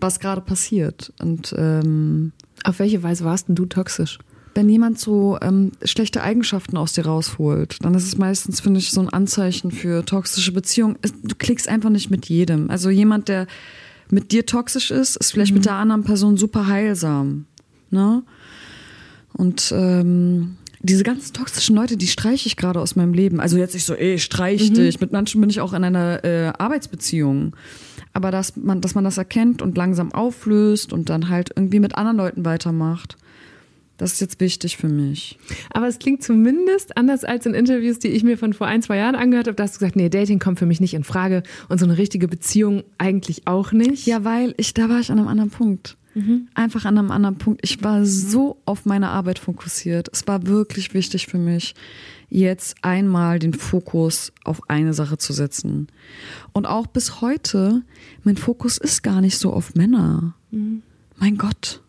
was 0.00 0.20
gerade 0.20 0.40
passiert. 0.40 1.12
Und 1.20 1.54
ähm, 1.56 2.32
Auf 2.64 2.78
welche 2.78 3.02
Weise 3.02 3.24
warst 3.24 3.48
denn 3.48 3.54
du 3.54 3.66
toxisch? 3.66 4.18
wenn 4.54 4.68
jemand 4.68 4.98
so 4.98 5.38
ähm, 5.42 5.72
schlechte 5.84 6.22
Eigenschaften 6.22 6.76
aus 6.76 6.92
dir 6.92 7.06
rausholt, 7.06 7.76
dann 7.82 7.94
ist 7.94 8.06
es 8.06 8.18
meistens, 8.18 8.60
finde 8.60 8.80
ich, 8.80 8.90
so 8.90 9.00
ein 9.00 9.08
Anzeichen 9.08 9.70
für 9.70 10.04
toxische 10.04 10.52
Beziehungen. 10.52 10.98
Du 11.22 11.34
klickst 11.36 11.68
einfach 11.68 11.90
nicht 11.90 12.10
mit 12.10 12.26
jedem. 12.28 12.70
Also 12.70 12.90
jemand, 12.90 13.28
der 13.28 13.46
mit 14.10 14.32
dir 14.32 14.46
toxisch 14.46 14.90
ist, 14.90 15.16
ist 15.16 15.32
vielleicht 15.32 15.54
mit 15.54 15.64
der 15.64 15.74
anderen 15.74 16.04
Person 16.04 16.36
super 16.36 16.66
heilsam. 16.66 17.46
Ne? 17.90 18.22
Und 19.32 19.72
ähm, 19.74 20.56
diese 20.82 21.04
ganzen 21.04 21.34
toxischen 21.34 21.76
Leute, 21.76 21.96
die 21.96 22.06
streiche 22.06 22.46
ich 22.46 22.56
gerade 22.56 22.80
aus 22.80 22.96
meinem 22.96 23.12
Leben. 23.12 23.40
Also 23.40 23.58
jetzt 23.58 23.74
nicht 23.74 23.84
so, 23.84 23.94
ey, 23.94 24.18
streich 24.18 24.72
dich. 24.72 25.00
Mit 25.00 25.12
manchen 25.12 25.40
bin 25.40 25.50
ich 25.50 25.60
auch 25.60 25.74
in 25.74 25.84
einer 25.84 26.24
äh, 26.24 26.52
Arbeitsbeziehung. 26.58 27.54
Aber 28.12 28.30
dass 28.30 28.56
man, 28.56 28.80
dass 28.80 28.94
man 28.94 29.04
das 29.04 29.18
erkennt 29.18 29.62
und 29.62 29.76
langsam 29.76 30.12
auflöst 30.12 30.92
und 30.92 31.10
dann 31.10 31.28
halt 31.28 31.50
irgendwie 31.54 31.80
mit 31.80 31.96
anderen 31.96 32.16
Leuten 32.16 32.44
weitermacht. 32.44 33.16
Das 33.98 34.14
ist 34.14 34.20
jetzt 34.20 34.40
wichtig 34.40 34.78
für 34.78 34.88
mich. 34.88 35.38
Aber 35.74 35.86
es 35.86 35.98
klingt 35.98 36.22
zumindest 36.22 36.96
anders 36.96 37.22
als 37.22 37.44
in 37.44 37.52
Interviews, 37.52 37.98
die 37.98 38.08
ich 38.08 38.24
mir 38.24 38.38
von 38.38 38.54
vor 38.54 38.66
ein, 38.66 38.80
zwei 38.80 38.96
Jahren 38.96 39.14
angehört 39.14 39.46
habe. 39.46 39.56
Da 39.56 39.64
hast 39.64 39.74
du 39.74 39.80
gesagt, 39.80 39.96
nee, 39.96 40.08
Dating 40.08 40.38
kommt 40.38 40.58
für 40.58 40.64
mich 40.64 40.80
nicht 40.80 40.94
in 40.94 41.04
Frage 41.04 41.42
und 41.68 41.78
so 41.78 41.84
eine 41.84 41.98
richtige 41.98 42.26
Beziehung 42.26 42.82
eigentlich 42.96 43.46
auch 43.46 43.72
nicht. 43.72 44.06
Ja, 44.06 44.24
weil 44.24 44.54
ich, 44.56 44.72
da 44.72 44.88
war 44.88 45.00
ich 45.00 45.12
an 45.12 45.18
einem 45.18 45.28
anderen 45.28 45.50
Punkt. 45.50 45.98
Mhm. 46.14 46.48
Einfach 46.54 46.84
an 46.84 46.98
einem 46.98 47.10
anderen 47.10 47.38
Punkt. 47.38 47.60
Ich 47.62 47.82
war 47.84 48.04
so 48.04 48.58
auf 48.64 48.84
meine 48.84 49.08
Arbeit 49.10 49.38
fokussiert. 49.38 50.08
Es 50.12 50.26
war 50.26 50.46
wirklich 50.46 50.92
wichtig 50.94 51.26
für 51.26 51.38
mich, 51.38 51.74
jetzt 52.28 52.76
einmal 52.82 53.38
den 53.38 53.54
Fokus 53.54 54.32
auf 54.44 54.68
eine 54.68 54.94
Sache 54.94 55.18
zu 55.18 55.32
setzen. 55.32 55.88
Und 56.52 56.66
auch 56.66 56.86
bis 56.86 57.20
heute, 57.20 57.82
mein 58.24 58.36
Fokus 58.36 58.78
ist 58.78 59.02
gar 59.02 59.20
nicht 59.20 59.38
so 59.38 59.52
auf 59.52 59.74
Männer. 59.74 60.34
Mhm. 60.50 60.82
Mein 61.18 61.36
Gott. 61.36 61.82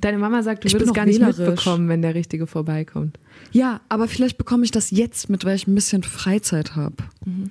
Deine 0.00 0.18
Mama 0.18 0.42
sagt, 0.42 0.62
du 0.62 0.68
ich 0.68 0.74
würdest 0.74 0.94
gar 0.94 1.06
nicht 1.06 1.20
wählerisch. 1.20 1.38
mitbekommen, 1.38 1.88
wenn 1.88 2.02
der 2.02 2.14
Richtige 2.14 2.46
vorbeikommt. 2.46 3.18
Ja, 3.50 3.80
aber 3.88 4.06
vielleicht 4.06 4.38
bekomme 4.38 4.64
ich 4.64 4.70
das 4.70 4.90
jetzt 4.90 5.28
mit, 5.28 5.44
weil 5.44 5.56
ich 5.56 5.66
ein 5.66 5.74
bisschen 5.74 6.04
Freizeit 6.04 6.76
habe 6.76 6.96
mhm. 7.24 7.50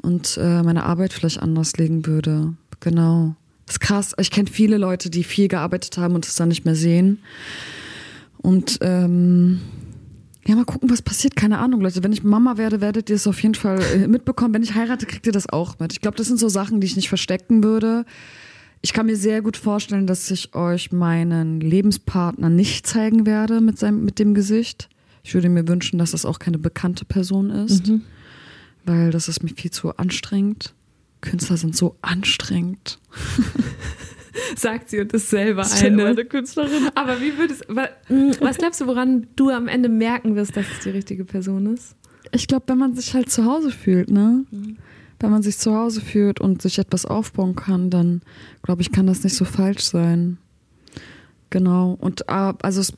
und 0.00 0.38
äh, 0.40 0.62
meine 0.62 0.84
Arbeit 0.84 1.12
vielleicht 1.12 1.42
anders 1.42 1.76
legen 1.76 2.06
würde. 2.06 2.54
Genau. 2.80 3.34
Das 3.68 3.74
ist 3.74 3.80
krass. 3.80 4.14
Ich 4.18 4.30
kenne 4.30 4.48
viele 4.50 4.78
Leute, 4.78 5.10
die 5.10 5.22
viel 5.22 5.46
gearbeitet 5.46 5.98
haben 5.98 6.14
und 6.14 6.26
es 6.26 6.34
dann 6.36 6.48
nicht 6.48 6.64
mehr 6.64 6.74
sehen. 6.74 7.18
Und 8.38 8.78
ähm, 8.80 9.60
ja, 10.46 10.56
mal 10.56 10.64
gucken, 10.64 10.88
was 10.88 11.02
passiert. 11.02 11.36
Keine 11.36 11.58
Ahnung, 11.58 11.82
Leute. 11.82 12.02
Wenn 12.02 12.14
ich 12.14 12.24
Mama 12.24 12.56
werde, 12.56 12.80
werdet 12.80 13.10
ihr 13.10 13.16
es 13.16 13.26
auf 13.26 13.42
jeden 13.42 13.54
Fall 13.54 13.78
äh, 13.94 14.08
mitbekommen. 14.08 14.54
Wenn 14.54 14.62
ich 14.62 14.74
heirate, 14.74 15.04
kriegt 15.04 15.26
ihr 15.26 15.32
das 15.32 15.50
auch 15.50 15.78
mit. 15.80 15.92
Ich 15.92 16.00
glaube, 16.00 16.16
das 16.16 16.28
sind 16.28 16.40
so 16.40 16.48
Sachen, 16.48 16.80
die 16.80 16.86
ich 16.86 16.96
nicht 16.96 17.10
verstecken 17.10 17.62
würde. 17.62 18.06
Ich 18.80 18.94
kann 18.94 19.04
mir 19.04 19.16
sehr 19.16 19.42
gut 19.42 19.58
vorstellen, 19.58 20.06
dass 20.06 20.30
ich 20.30 20.54
euch 20.54 20.90
meinen 20.90 21.60
Lebenspartner 21.60 22.48
nicht 22.48 22.86
zeigen 22.86 23.26
werde 23.26 23.60
mit, 23.60 23.78
seinem, 23.78 24.02
mit 24.02 24.18
dem 24.18 24.32
Gesicht. 24.32 24.88
Ich 25.22 25.34
würde 25.34 25.50
mir 25.50 25.68
wünschen, 25.68 25.98
dass 25.98 26.12
das 26.12 26.24
auch 26.24 26.38
keine 26.38 26.56
bekannte 26.56 27.04
Person 27.04 27.50
ist, 27.50 27.88
mhm. 27.88 28.00
weil 28.86 29.10
das 29.10 29.28
ist 29.28 29.42
mir 29.42 29.50
viel 29.50 29.70
zu 29.70 29.94
anstrengend. 29.98 30.72
Künstler 31.20 31.56
sind 31.56 31.76
so 31.76 31.96
anstrengend. 32.02 32.98
Sagt 34.56 34.90
sie 34.90 35.00
und 35.00 35.12
ist 35.12 35.30
selber, 35.30 35.64
selber 35.64 36.02
eine. 36.02 36.10
eine 36.10 36.24
Künstlerin. 36.24 36.90
Aber 36.94 37.20
wie 37.20 37.36
würdest 37.36 37.66
was 37.68 38.58
glaubst 38.58 38.80
du, 38.80 38.86
woran 38.86 39.26
du 39.34 39.50
am 39.50 39.66
Ende 39.66 39.88
merken 39.88 40.36
wirst, 40.36 40.56
dass 40.56 40.66
es 40.66 40.84
die 40.84 40.90
richtige 40.90 41.24
Person 41.24 41.74
ist? 41.74 41.96
Ich 42.32 42.46
glaube, 42.46 42.64
wenn 42.68 42.78
man 42.78 42.94
sich 42.94 43.14
halt 43.14 43.30
zu 43.30 43.44
Hause 43.44 43.70
fühlt, 43.70 44.10
ne? 44.10 44.44
Mhm 44.50 44.76
wenn 45.20 45.30
man 45.30 45.42
sich 45.42 45.58
zu 45.58 45.74
Hause 45.74 46.00
fühlt 46.00 46.40
und 46.40 46.62
sich 46.62 46.78
etwas 46.78 47.04
aufbauen 47.04 47.56
kann, 47.56 47.90
dann 47.90 48.22
glaube 48.62 48.82
ich, 48.82 48.92
kann 48.92 49.06
das 49.06 49.24
nicht 49.24 49.34
so 49.34 49.44
falsch 49.44 49.82
sein. 49.82 50.38
Genau. 51.50 51.96
Und 52.00 52.28
ah, 52.28 52.54
also 52.62 52.80
es, 52.80 52.92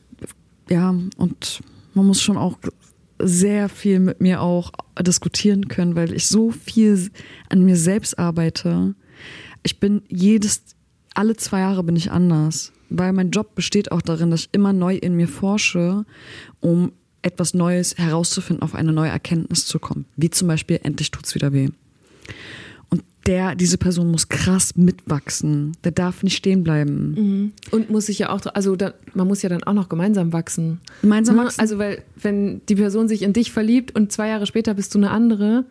ja, 0.69 0.89
und 1.17 1.61
man 1.93 2.05
muss 2.05 2.21
schon 2.21 2.37
auch 2.37 2.57
sehr 3.23 3.69
viel 3.69 3.99
mit 3.99 4.21
mir 4.21 4.41
auch 4.41 4.71
diskutieren 4.99 5.67
können, 5.67 5.95
weil 5.95 6.13
ich 6.13 6.27
so 6.27 6.51
viel 6.51 7.09
an 7.49 7.63
mir 7.63 7.75
selbst 7.75 8.17
arbeite. 8.19 8.95
Ich 9.63 9.79
bin 9.79 10.01
jedes, 10.07 10.63
alle 11.13 11.35
zwei 11.35 11.59
Jahre 11.59 11.83
bin 11.83 11.95
ich 11.95 12.11
anders, 12.11 12.71
weil 12.89 13.13
mein 13.13 13.31
Job 13.31 13.55
besteht 13.55 13.91
auch 13.91 14.01
darin, 14.01 14.31
dass 14.31 14.41
ich 14.41 14.49
immer 14.51 14.73
neu 14.73 14.95
in 14.95 15.15
mir 15.15 15.27
forsche, 15.27 16.05
um 16.59 16.91
etwas 17.21 17.53
Neues 17.53 17.97
herauszufinden, 17.97 18.63
auf 18.63 18.75
eine 18.75 18.91
neue 18.91 19.09
Erkenntnis 19.09 19.65
zu 19.65 19.79
kommen. 19.79 20.05
Wie 20.15 20.29
zum 20.29 20.47
Beispiel, 20.47 20.79
endlich 20.83 21.11
tut's 21.11 21.35
wieder 21.35 21.53
weh. 21.53 21.69
Der, 23.27 23.55
diese 23.55 23.77
Person 23.77 24.09
muss 24.09 24.29
krass 24.29 24.75
mitwachsen. 24.75 25.73
Der 25.83 25.91
darf 25.91 26.23
nicht 26.23 26.35
stehen 26.35 26.63
bleiben. 26.63 27.13
Mhm. 27.13 27.51
Und 27.69 27.89
muss 27.89 28.07
sich 28.07 28.19
ja 28.19 28.29
auch, 28.29 28.41
also 28.53 28.75
da, 28.75 28.93
man 29.13 29.27
muss 29.27 29.43
ja 29.43 29.49
dann 29.49 29.63
auch 29.63 29.73
noch 29.73 29.89
gemeinsam 29.89 30.33
wachsen. 30.33 30.79
Gemeinsam 31.01 31.35
ne? 31.35 31.43
wachsen? 31.43 31.61
Also, 31.61 31.77
weil, 31.77 32.03
wenn 32.19 32.61
die 32.67 32.75
Person 32.75 33.07
sich 33.07 33.21
in 33.21 33.33
dich 33.33 33.51
verliebt 33.51 33.95
und 33.95 34.11
zwei 34.11 34.29
Jahre 34.29 34.47
später 34.47 34.73
bist 34.73 34.95
du 34.95 34.99
eine 34.99 35.11
andere 35.11 35.65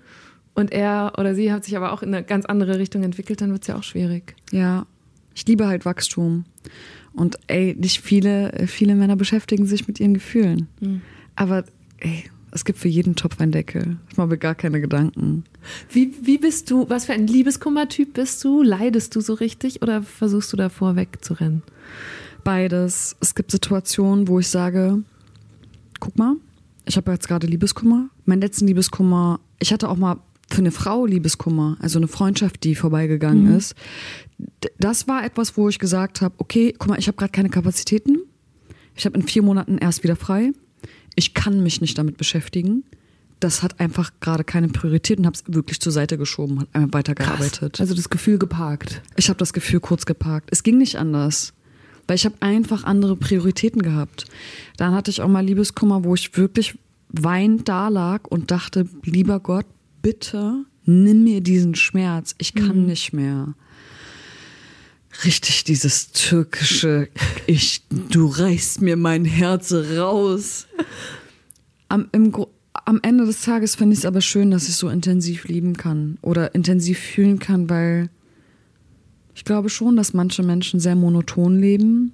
und 0.55 0.73
er 0.73 1.15
oder 1.19 1.35
sie 1.35 1.53
hat 1.53 1.65
sich 1.65 1.77
aber 1.77 1.93
auch 1.93 2.03
in 2.03 2.15
eine 2.15 2.25
ganz 2.25 2.47
andere 2.47 2.79
Richtung 2.79 3.03
entwickelt, 3.03 3.41
dann 3.41 3.51
wird 3.51 3.63
es 3.63 3.69
ja 3.69 3.77
auch 3.77 3.83
schwierig. 3.83 4.37
Ja. 4.53 4.87
Ich 5.35 5.47
liebe 5.47 5.67
halt 5.67 5.85
Wachstum. 5.85 6.45
Und 7.13 7.39
ey, 7.49 7.75
nicht 7.79 8.01
viele, 8.01 8.67
viele 8.67 8.95
Männer 8.95 9.17
beschäftigen 9.17 9.67
sich 9.67 9.89
mit 9.89 9.99
ihren 9.99 10.15
Gefühlen. 10.15 10.69
Mhm. 10.81 11.03
Aber 11.35 11.65
ey, 11.99 12.25
es 12.53 12.65
gibt 12.65 12.79
für 12.79 12.89
jeden 12.89 13.15
Topf 13.15 13.41
einen 13.41 13.53
Deckel. 13.53 13.99
Ich 14.11 14.17
mache 14.17 14.29
mir 14.29 14.39
gar 14.39 14.55
keine 14.55 14.81
Gedanken. 14.81 15.45
Wie, 15.91 16.13
wie 16.23 16.39
bist 16.39 16.71
du, 16.71 16.89
was 16.89 17.05
für 17.07 17.13
ein 17.13 17.27
Liebeskummertyp 17.27 18.15
bist 18.15 18.43
du? 18.43 18.63
Leidest 18.63 19.15
du 19.15 19.21
so 19.21 19.35
richtig 19.35 19.83
oder 19.83 20.03
versuchst 20.03 20.53
du 20.53 20.57
davor 20.57 20.97
wegzurennen? 20.97 21.63
Beides. 22.43 23.17
Es 23.21 23.35
gibt 23.35 23.51
Situationen, 23.51 24.27
wo 24.27 24.41
ich 24.41 24.49
sage, 24.49 25.03
guck 26.01 26.19
mal, 26.19 26.37
ich 26.87 26.97
habe 26.97 27.13
jetzt 27.13 27.29
gerade 27.29 27.47
Liebeskummer. 27.47 28.09
Mein 28.25 28.41
letzten 28.41 28.67
Liebeskummer, 28.67 29.39
ich 29.61 29.73
hatte 29.73 29.89
auch 29.89 29.97
mal 29.97 30.17
für 30.51 30.59
eine 30.59 30.73
Frau 30.73 31.07
Liebeskummer, 31.07 31.77
also 31.81 32.01
eine 32.01 32.09
Freundschaft, 32.09 32.65
die 32.65 32.75
vorbeigegangen 32.75 33.51
mhm. 33.51 33.57
ist. 33.57 33.75
Das 34.79 35.07
war 35.07 35.25
etwas, 35.25 35.57
wo 35.57 35.69
ich 35.69 35.79
gesagt 35.79 36.21
habe, 36.21 36.35
okay, 36.39 36.75
guck 36.77 36.89
mal, 36.89 36.99
ich 36.99 37.07
habe 37.07 37.17
gerade 37.17 37.31
keine 37.31 37.51
Kapazitäten. 37.51 38.19
Ich 38.97 39.07
habe 39.07 39.17
in 39.17 39.23
vier 39.23 39.43
Monaten 39.43 39.79
erst 39.79 40.03
wieder 40.03 40.17
frei 40.17 40.53
ich 41.15 41.35
kann 41.35 41.63
mich 41.63 41.81
nicht 41.81 41.99
damit 41.99 42.17
beschäftigen. 42.17 42.85
Das 43.41 43.63
hat 43.63 43.81
einfach 43.81 44.13
gerade 44.21 44.45
keine 44.45 44.69
Priorität 44.69 45.19
und 45.19 45.27
habe 45.27 45.35
es 45.35 45.45
wirklich 45.47 45.81
zur 45.81 45.93
Seite 45.93 46.19
geschoben 46.19 46.59
und 46.59 46.75
einfach 46.75 46.93
weitergearbeitet. 46.93 47.75
Krass. 47.75 47.81
Also 47.81 47.95
das 47.95 48.11
Gefühl 48.11 48.39
geparkt. 48.39 49.03
Ich 49.17 49.29
habe 49.29 49.39
das 49.39 49.53
Gefühl 49.53 49.81
kurz 49.81 50.05
geparkt. 50.05 50.51
Es 50.53 50.63
ging 50.63 50.77
nicht 50.77 50.97
anders, 50.97 51.55
weil 52.07 52.17
ich 52.17 52.27
habe 52.27 52.37
einfach 52.41 52.85
andere 52.85 53.17
Prioritäten 53.17 53.83
gehabt. 53.83 54.27
Dann 54.77 54.95
hatte 54.95 55.11
ich 55.11 55.23
auch 55.23 55.29
mal 55.29 55.45
Liebeskummer, 55.45 56.05
wo 56.05 56.15
ich 56.15 56.37
wirklich 56.37 56.79
weinend 57.09 57.69
da 57.69 57.89
lag 57.89 58.25
und 58.29 58.51
dachte, 58.51 58.87
lieber 59.05 59.41
Gott, 59.41 59.67
bitte 60.03 60.65
nimm 60.85 61.25
mir 61.25 61.41
diesen 61.41 61.75
Schmerz. 61.75 62.35
Ich 62.39 62.55
kann 62.55 62.81
mhm. 62.81 62.87
nicht 62.87 63.13
mehr 63.13 63.55
richtig 65.25 65.65
dieses 65.65 66.13
türkische, 66.13 67.09
ich, 67.47 67.83
du 67.91 68.27
reißt 68.27 68.81
mir 68.81 68.97
mein 68.97 69.25
Herz 69.25 69.73
raus. 69.73 70.67
Am, 71.89 72.09
im, 72.13 72.33
am 72.73 73.01
Ende 73.03 73.27
des 73.27 73.43
Tages 73.43 73.75
finde 73.75 73.95
ich 73.95 74.01
es 74.01 74.07
aber 74.07 74.21
schön, 74.21 74.51
dass 74.51 74.69
ich 74.69 74.77
so 74.77 74.89
intensiv 74.89 75.45
lieben 75.45 75.77
kann 75.77 76.19
oder 76.23 76.55
intensiv 76.55 76.99
fühlen 76.99 77.39
kann, 77.39 77.69
weil 77.69 78.11
ich 79.35 79.45
glaube 79.45 79.69
schon, 79.69 79.97
dass 79.97 80.15
manche 80.15 80.43
Menschen 80.43 80.81
sehr 80.81 80.97
monoton 80.97 81.59
leben. 81.59 82.13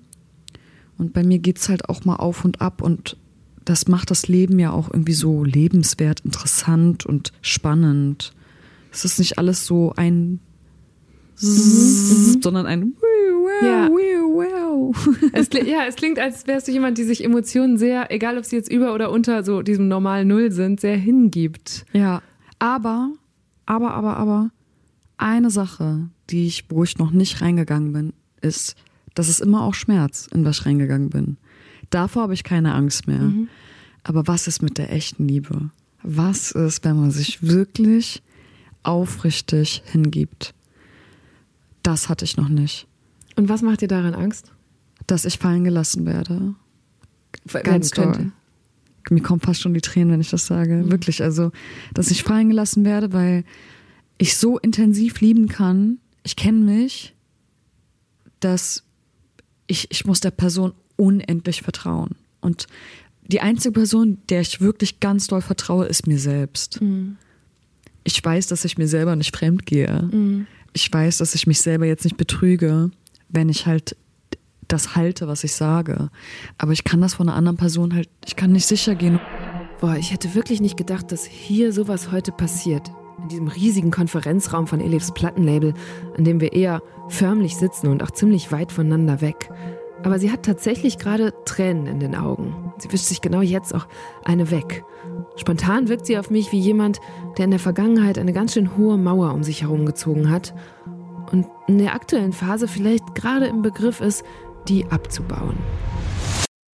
Und 0.98 1.12
bei 1.12 1.22
mir 1.22 1.38
geht 1.38 1.58
es 1.58 1.68
halt 1.68 1.88
auch 1.88 2.04
mal 2.04 2.16
auf 2.16 2.44
und 2.44 2.60
ab 2.60 2.80
und 2.80 3.16
das 3.64 3.88
macht 3.88 4.10
das 4.10 4.28
Leben 4.28 4.58
ja 4.58 4.70
auch 4.70 4.88
irgendwie 4.88 5.12
so 5.12 5.44
lebenswert, 5.44 6.20
interessant 6.20 7.04
und 7.04 7.32
spannend. 7.42 8.32
Es 8.92 9.04
ist 9.04 9.18
nicht 9.18 9.38
alles 9.38 9.66
so 9.66 9.92
ein 9.96 10.40
mhm. 11.40 12.42
sondern 12.42 12.66
ein 12.66 12.94
ja. 13.62 13.88
Es, 15.32 15.48
ja, 15.52 15.84
es 15.86 15.96
klingt, 15.96 16.18
als 16.18 16.46
wärst 16.46 16.68
du 16.68 16.72
jemand, 16.72 16.98
die 16.98 17.04
sich 17.04 17.24
Emotionen 17.24 17.78
sehr, 17.78 18.12
egal 18.12 18.38
ob 18.38 18.44
sie 18.44 18.56
jetzt 18.56 18.70
über 18.70 18.94
oder 18.94 19.10
unter 19.10 19.44
so 19.44 19.62
diesem 19.62 19.88
normalen 19.88 20.28
Null 20.28 20.52
sind, 20.52 20.80
sehr 20.80 20.96
hingibt. 20.96 21.86
Ja, 21.92 22.22
aber, 22.58 23.12
aber, 23.64 23.94
aber, 23.94 24.16
aber, 24.16 24.50
eine 25.18 25.50
Sache, 25.50 26.08
die 26.28 26.46
ich, 26.46 26.66
wo 26.68 26.84
ich 26.84 26.98
noch 26.98 27.10
nicht 27.10 27.40
reingegangen 27.40 27.92
bin, 27.92 28.12
ist, 28.42 28.76
dass 29.14 29.28
es 29.28 29.40
immer 29.40 29.62
auch 29.62 29.74
Schmerz, 29.74 30.28
in 30.32 30.44
was 30.44 30.60
ich 30.60 30.66
reingegangen 30.66 31.08
bin. 31.08 31.38
Davor 31.90 32.22
habe 32.22 32.34
ich 32.34 32.44
keine 32.44 32.74
Angst 32.74 33.06
mehr. 33.06 33.20
Mhm. 33.20 33.48
Aber 34.02 34.26
was 34.26 34.46
ist 34.46 34.62
mit 34.62 34.78
der 34.78 34.92
echten 34.92 35.26
Liebe? 35.26 35.70
Was 36.02 36.52
ist, 36.52 36.84
wenn 36.84 36.96
man 36.96 37.10
sich 37.10 37.42
wirklich 37.42 38.22
aufrichtig 38.82 39.82
hingibt? 39.86 40.54
Das 41.86 42.08
hatte 42.08 42.24
ich 42.24 42.36
noch 42.36 42.48
nicht. 42.48 42.88
Und 43.36 43.48
was 43.48 43.62
macht 43.62 43.80
dir 43.80 43.86
daran 43.86 44.12
Angst? 44.12 44.50
Dass 45.06 45.24
ich 45.24 45.38
fallen 45.38 45.62
gelassen 45.62 46.04
werde. 46.04 46.56
Ganz 47.62 47.92
toll. 47.92 48.32
Mir 49.08 49.22
kommen 49.22 49.40
fast 49.40 49.60
schon 49.60 49.72
die 49.72 49.80
Tränen, 49.80 50.10
wenn 50.10 50.20
ich 50.20 50.30
das 50.30 50.46
sage. 50.46 50.78
Mhm. 50.78 50.90
Wirklich. 50.90 51.22
Also, 51.22 51.52
dass 51.94 52.10
ich 52.10 52.24
fallen 52.24 52.48
gelassen 52.48 52.84
werde, 52.84 53.12
weil 53.12 53.44
ich 54.18 54.36
so 54.36 54.58
intensiv 54.58 55.20
lieben 55.20 55.46
kann. 55.46 55.98
Ich 56.24 56.34
kenne 56.34 56.58
mich, 56.58 57.14
dass 58.40 58.82
ich, 59.68 59.88
ich 59.92 60.04
muss 60.06 60.18
der 60.18 60.32
Person 60.32 60.72
unendlich 60.96 61.62
vertrauen. 61.62 62.16
Und 62.40 62.66
die 63.28 63.42
einzige 63.42 63.70
Person, 63.70 64.18
der 64.28 64.40
ich 64.40 64.60
wirklich 64.60 64.98
ganz 64.98 65.28
doll 65.28 65.40
vertraue, 65.40 65.86
ist 65.86 66.08
mir 66.08 66.18
selbst. 66.18 66.80
Mhm. 66.80 67.16
Ich 68.02 68.24
weiß, 68.24 68.48
dass 68.48 68.64
ich 68.64 68.76
mir 68.76 68.88
selber 68.88 69.14
nicht 69.14 69.36
fremd 69.36 69.66
gehe. 69.66 70.08
Mhm 70.10 70.48
ich 70.76 70.92
weiß, 70.92 71.18
dass 71.18 71.34
ich 71.34 71.46
mich 71.46 71.62
selber 71.62 71.86
jetzt 71.86 72.04
nicht 72.04 72.18
betrüge, 72.18 72.90
wenn 73.30 73.48
ich 73.48 73.66
halt 73.66 73.96
das 74.68 74.94
halte, 74.94 75.26
was 75.26 75.42
ich 75.42 75.54
sage. 75.54 76.10
Aber 76.58 76.72
ich 76.72 76.84
kann 76.84 77.00
das 77.00 77.14
von 77.14 77.28
einer 77.28 77.36
anderen 77.36 77.56
Person 77.56 77.94
halt, 77.94 78.10
ich 78.26 78.36
kann 78.36 78.52
nicht 78.52 78.66
sicher 78.66 78.94
gehen. 78.94 79.18
Boah, 79.80 79.96
ich 79.96 80.12
hätte 80.12 80.34
wirklich 80.34 80.60
nicht 80.60 80.76
gedacht, 80.76 81.12
dass 81.12 81.24
hier 81.24 81.72
sowas 81.72 82.12
heute 82.12 82.30
passiert. 82.30 82.90
In 83.22 83.28
diesem 83.28 83.48
riesigen 83.48 83.90
Konferenzraum 83.90 84.66
von 84.66 84.80
Elifs 84.80 85.14
Plattenlabel, 85.14 85.72
an 86.18 86.24
dem 86.24 86.42
wir 86.42 86.52
eher 86.52 86.82
förmlich 87.08 87.56
sitzen 87.56 87.86
und 87.88 88.02
auch 88.02 88.10
ziemlich 88.10 88.52
weit 88.52 88.70
voneinander 88.70 89.22
weg. 89.22 89.48
Aber 90.02 90.18
sie 90.18 90.30
hat 90.30 90.42
tatsächlich 90.42 90.98
gerade 90.98 91.32
Tränen 91.46 91.86
in 91.86 92.00
den 92.00 92.14
Augen. 92.14 92.74
Sie 92.78 92.92
wischt 92.92 93.06
sich 93.06 93.22
genau 93.22 93.40
jetzt 93.40 93.74
auch 93.74 93.86
eine 94.24 94.50
weg. 94.50 94.84
Spontan 95.36 95.88
wirkt 95.88 96.06
sie 96.06 96.18
auf 96.18 96.30
mich 96.30 96.50
wie 96.52 96.58
jemand, 96.58 96.98
der 97.36 97.44
in 97.44 97.50
der 97.50 97.60
Vergangenheit 97.60 98.18
eine 98.18 98.32
ganz 98.32 98.54
schön 98.54 98.76
hohe 98.76 98.96
Mauer 98.96 99.34
um 99.34 99.42
sich 99.42 99.62
herum 99.62 99.84
gezogen 99.86 100.30
hat 100.30 100.54
und 101.30 101.46
in 101.68 101.78
der 101.78 101.94
aktuellen 101.94 102.32
Phase 102.32 102.68
vielleicht 102.68 103.14
gerade 103.14 103.46
im 103.46 103.62
Begriff 103.62 104.00
ist, 104.00 104.24
die 104.68 104.86
abzubauen. 104.86 105.56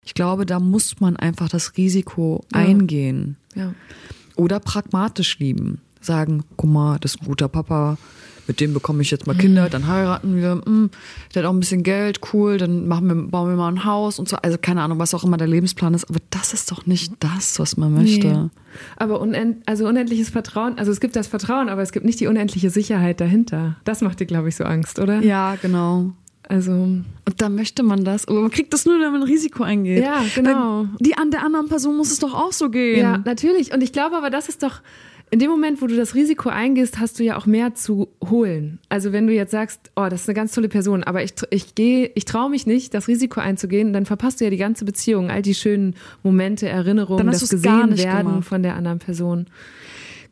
Ich 0.04 0.14
glaube, 0.14 0.46
da 0.46 0.60
muss 0.60 1.00
man 1.00 1.16
einfach 1.16 1.48
das 1.48 1.76
Risiko 1.76 2.44
Ja. 2.52 2.60
eingehen. 2.60 3.36
Ja. 3.54 3.74
Oder 4.36 4.60
pragmatisch 4.60 5.38
lieben. 5.38 5.80
Sagen, 6.00 6.42
guck 6.56 6.70
mal, 6.70 6.98
das 6.98 7.14
ist 7.14 7.22
ein 7.22 7.26
guter 7.26 7.48
Papa, 7.48 7.96
mit 8.46 8.60
dem 8.60 8.74
bekomme 8.74 9.02
ich 9.02 9.10
jetzt 9.10 9.26
mal 9.26 9.36
Kinder, 9.36 9.68
dann 9.68 9.86
heiraten 9.86 10.36
wir, 10.36 10.56
mm, 10.56 10.90
der 11.34 11.42
hat 11.42 11.48
auch 11.48 11.52
ein 11.54 11.60
bisschen 11.60 11.82
Geld, 11.82 12.20
cool, 12.32 12.58
dann 12.58 12.88
machen 12.88 13.08
wir, 13.08 13.14
bauen 13.14 13.48
wir 13.48 13.56
mal 13.56 13.68
ein 13.68 13.84
Haus 13.84 14.18
und 14.18 14.28
so. 14.28 14.36
Also 14.36 14.58
keine 14.60 14.82
Ahnung, 14.82 14.98
was 14.98 15.14
auch 15.14 15.24
immer 15.24 15.36
der 15.36 15.46
Lebensplan 15.46 15.94
ist, 15.94 16.08
aber 16.08 16.18
das 16.30 16.52
ist 16.52 16.70
doch 16.70 16.86
nicht 16.86 17.12
das, 17.20 17.58
was 17.58 17.76
man 17.76 17.94
möchte. 17.94 18.26
Nee. 18.26 18.48
Aber 18.96 19.20
unend, 19.20 19.58
also 19.66 19.86
unendliches 19.86 20.30
Vertrauen, 20.30 20.78
also 20.78 20.90
es 20.90 21.00
gibt 21.00 21.14
das 21.16 21.26
Vertrauen, 21.26 21.68
aber 21.68 21.82
es 21.82 21.92
gibt 21.92 22.04
nicht 22.04 22.20
die 22.20 22.26
unendliche 22.26 22.70
Sicherheit 22.70 23.20
dahinter. 23.20 23.76
Das 23.84 24.00
macht 24.00 24.20
dir, 24.20 24.26
glaube 24.26 24.48
ich, 24.48 24.56
so 24.56 24.64
Angst, 24.64 24.98
oder? 24.98 25.20
Ja, 25.20 25.56
genau. 25.60 26.12
Also, 26.48 26.72
Und 26.72 27.06
dann 27.36 27.54
möchte 27.54 27.82
man 27.82 28.04
das, 28.04 28.26
aber 28.26 28.40
man 28.42 28.50
kriegt 28.50 28.74
das 28.74 28.84
nur, 28.84 28.98
wenn 29.00 29.12
man 29.12 29.22
ein 29.22 29.28
Risiko 29.28 29.62
eingeht. 29.62 30.02
Ja, 30.02 30.22
genau. 30.34 30.80
Weil 30.80 30.88
Die 31.00 31.16
an 31.16 31.30
der 31.30 31.44
anderen 31.44 31.68
Person 31.68 31.96
muss 31.96 32.10
es 32.10 32.18
doch 32.18 32.34
auch 32.34 32.52
so 32.52 32.68
gehen. 32.68 32.98
ja, 32.98 33.18
natürlich. 33.24 33.72
Und 33.72 33.82
ich 33.82 33.92
glaube 33.92 34.16
aber, 34.16 34.28
das 34.28 34.48
ist 34.48 34.62
doch, 34.62 34.80
in 35.32 35.38
dem 35.38 35.50
Moment, 35.50 35.80
wo 35.80 35.86
du 35.86 35.96
das 35.96 36.14
Risiko 36.14 36.50
eingehst, 36.50 37.00
hast 37.00 37.18
du 37.18 37.24
ja 37.24 37.38
auch 37.38 37.46
mehr 37.46 37.74
zu 37.74 38.08
holen. 38.22 38.80
Also 38.90 39.12
wenn 39.12 39.26
du 39.26 39.32
jetzt 39.32 39.50
sagst, 39.50 39.90
oh, 39.96 40.06
das 40.10 40.20
ist 40.22 40.28
eine 40.28 40.34
ganz 40.34 40.52
tolle 40.52 40.68
Person, 40.68 41.02
aber 41.04 41.24
ich, 41.24 41.32
ich 41.48 41.74
gehe, 41.74 42.12
ich 42.14 42.26
traue 42.26 42.50
mich 42.50 42.66
nicht, 42.66 42.92
das 42.92 43.08
Risiko 43.08 43.40
einzugehen, 43.40 43.94
dann 43.94 44.04
verpasst 44.04 44.40
du 44.40 44.44
ja 44.44 44.50
die 44.50 44.58
ganze 44.58 44.84
Beziehung, 44.84 45.30
all 45.30 45.40
die 45.40 45.54
schönen 45.54 45.94
Momente, 46.22 46.68
Erinnerungen, 46.68 47.26
das 47.28 47.48
gesehen 47.48 47.96
werden 47.96 48.26
gemacht. 48.26 48.44
von 48.44 48.62
der 48.62 48.76
anderen 48.76 48.98
Person. 48.98 49.46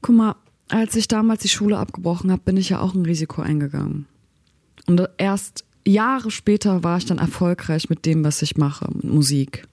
Guck 0.03 0.17
mal, 0.17 0.37
als 0.69 0.95
ich 0.97 1.09
damals 1.09 1.41
die 1.41 1.49
Schule 1.49 1.79
abgebrochen 1.79 2.31
habe, 2.31 2.43
bin 2.45 2.59
ich 2.59 2.69
ja 2.69 2.83
auch 2.83 2.93
ein 2.93 3.07
Risiko 3.07 3.41
eingegangen. 3.41 4.05
Und 4.87 5.09
erst 5.17 5.65
Jahre 5.87 6.31
später 6.31 6.85
war 6.85 6.99
ich 6.99 7.07
dann 7.07 7.17
erfolgreich 7.17 7.89
mit 7.89 8.05
dem, 8.05 8.23
was 8.23 8.43
ich 8.43 8.59
mache, 8.59 8.87
mit 8.93 9.05
Musik. 9.05 9.67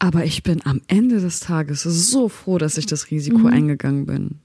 Aber 0.00 0.24
ich 0.24 0.42
bin 0.42 0.64
am 0.64 0.80
Ende 0.88 1.20
des 1.20 1.40
Tages 1.40 1.82
so 1.82 2.28
froh, 2.28 2.56
dass 2.58 2.78
ich 2.78 2.86
das 2.86 3.10
Risiko 3.10 3.46
eingegangen 3.46 4.06
bin. 4.06 4.38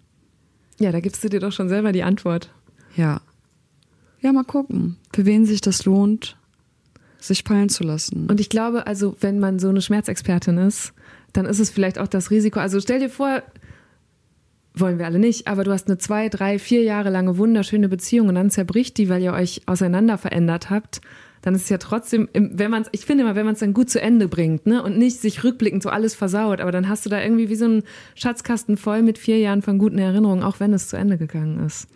Ja, 0.77 0.91
da 0.91 0.99
gibst 0.99 1.23
du 1.23 1.29
dir 1.29 1.39
doch 1.39 1.53
schon 1.53 1.69
selber 1.69 1.93
die 1.93 2.03
Antwort. 2.03 2.51
Ja. 2.95 3.21
Ja, 4.19 4.33
mal 4.33 4.43
gucken, 4.43 4.97
für 5.13 5.25
wen 5.25 5.45
sich 5.45 5.61
das 5.61 5.85
lohnt, 5.85 6.37
sich 7.19 7.43
fallen 7.43 7.69
zu 7.69 7.83
lassen. 7.83 8.27
Und 8.27 8.41
ich 8.41 8.49
glaube, 8.49 8.85
also 8.85 9.15
wenn 9.21 9.39
man 9.39 9.57
so 9.59 9.69
eine 9.69 9.81
Schmerzexpertin 9.81 10.57
ist, 10.57 10.93
dann 11.31 11.45
ist 11.45 11.59
es 11.59 11.69
vielleicht 11.69 11.99
auch 11.99 12.07
das 12.07 12.31
Risiko. 12.31 12.59
Also 12.59 12.81
stell 12.81 12.99
dir 12.99 13.09
vor, 13.09 13.41
wollen 14.73 14.99
wir 14.99 15.05
alle 15.05 15.19
nicht, 15.19 15.47
aber 15.47 15.63
du 15.63 15.71
hast 15.71 15.87
eine 15.87 15.97
zwei, 15.97 16.27
drei, 16.27 16.59
vier 16.59 16.83
Jahre 16.83 17.09
lange 17.09 17.37
wunderschöne 17.37 17.87
Beziehung 17.87 18.27
und 18.27 18.35
dann 18.35 18.49
zerbricht 18.49 18.97
die, 18.97 19.07
weil 19.07 19.21
ihr 19.21 19.33
euch 19.33 19.61
auseinander 19.67 20.17
verändert 20.17 20.69
habt. 20.69 20.99
Dann 21.45 21.53
ist 21.53 21.63
es 21.63 21.69
ja 21.69 21.77
trotzdem, 21.77 22.27
wenn 22.33 22.71
man 22.71 22.85
ich 22.91 23.05
finde 23.05 23.23
immer, 23.23 23.35
wenn 23.35 23.45
man 23.45 23.53
es 23.53 23.59
dann 23.59 23.73
gut 23.73 23.89
zu 23.89 24.01
Ende 24.01 24.27
bringt, 24.27 24.65
ne, 24.65 24.81
und 24.81 24.97
nicht 24.97 25.21
sich 25.21 25.43
rückblickend 25.43 25.83
so 25.83 25.89
alles 25.89 26.15
versaut, 26.15 26.59
aber 26.59 26.71
dann 26.71 26.89
hast 26.89 27.05
du 27.05 27.09
da 27.09 27.21
irgendwie 27.21 27.49
wie 27.49 27.55
so 27.55 27.65
einen 27.65 27.83
Schatzkasten 28.15 28.77
voll 28.77 29.03
mit 29.03 29.19
vier 29.19 29.37
Jahren 29.37 29.61
von 29.61 29.77
guten 29.77 29.99
Erinnerungen, 29.99 30.43
auch 30.43 30.59
wenn 30.59 30.73
es 30.73 30.89
zu 30.89 30.97
Ende 30.97 31.17
gegangen 31.19 31.63
ist. 31.65 31.87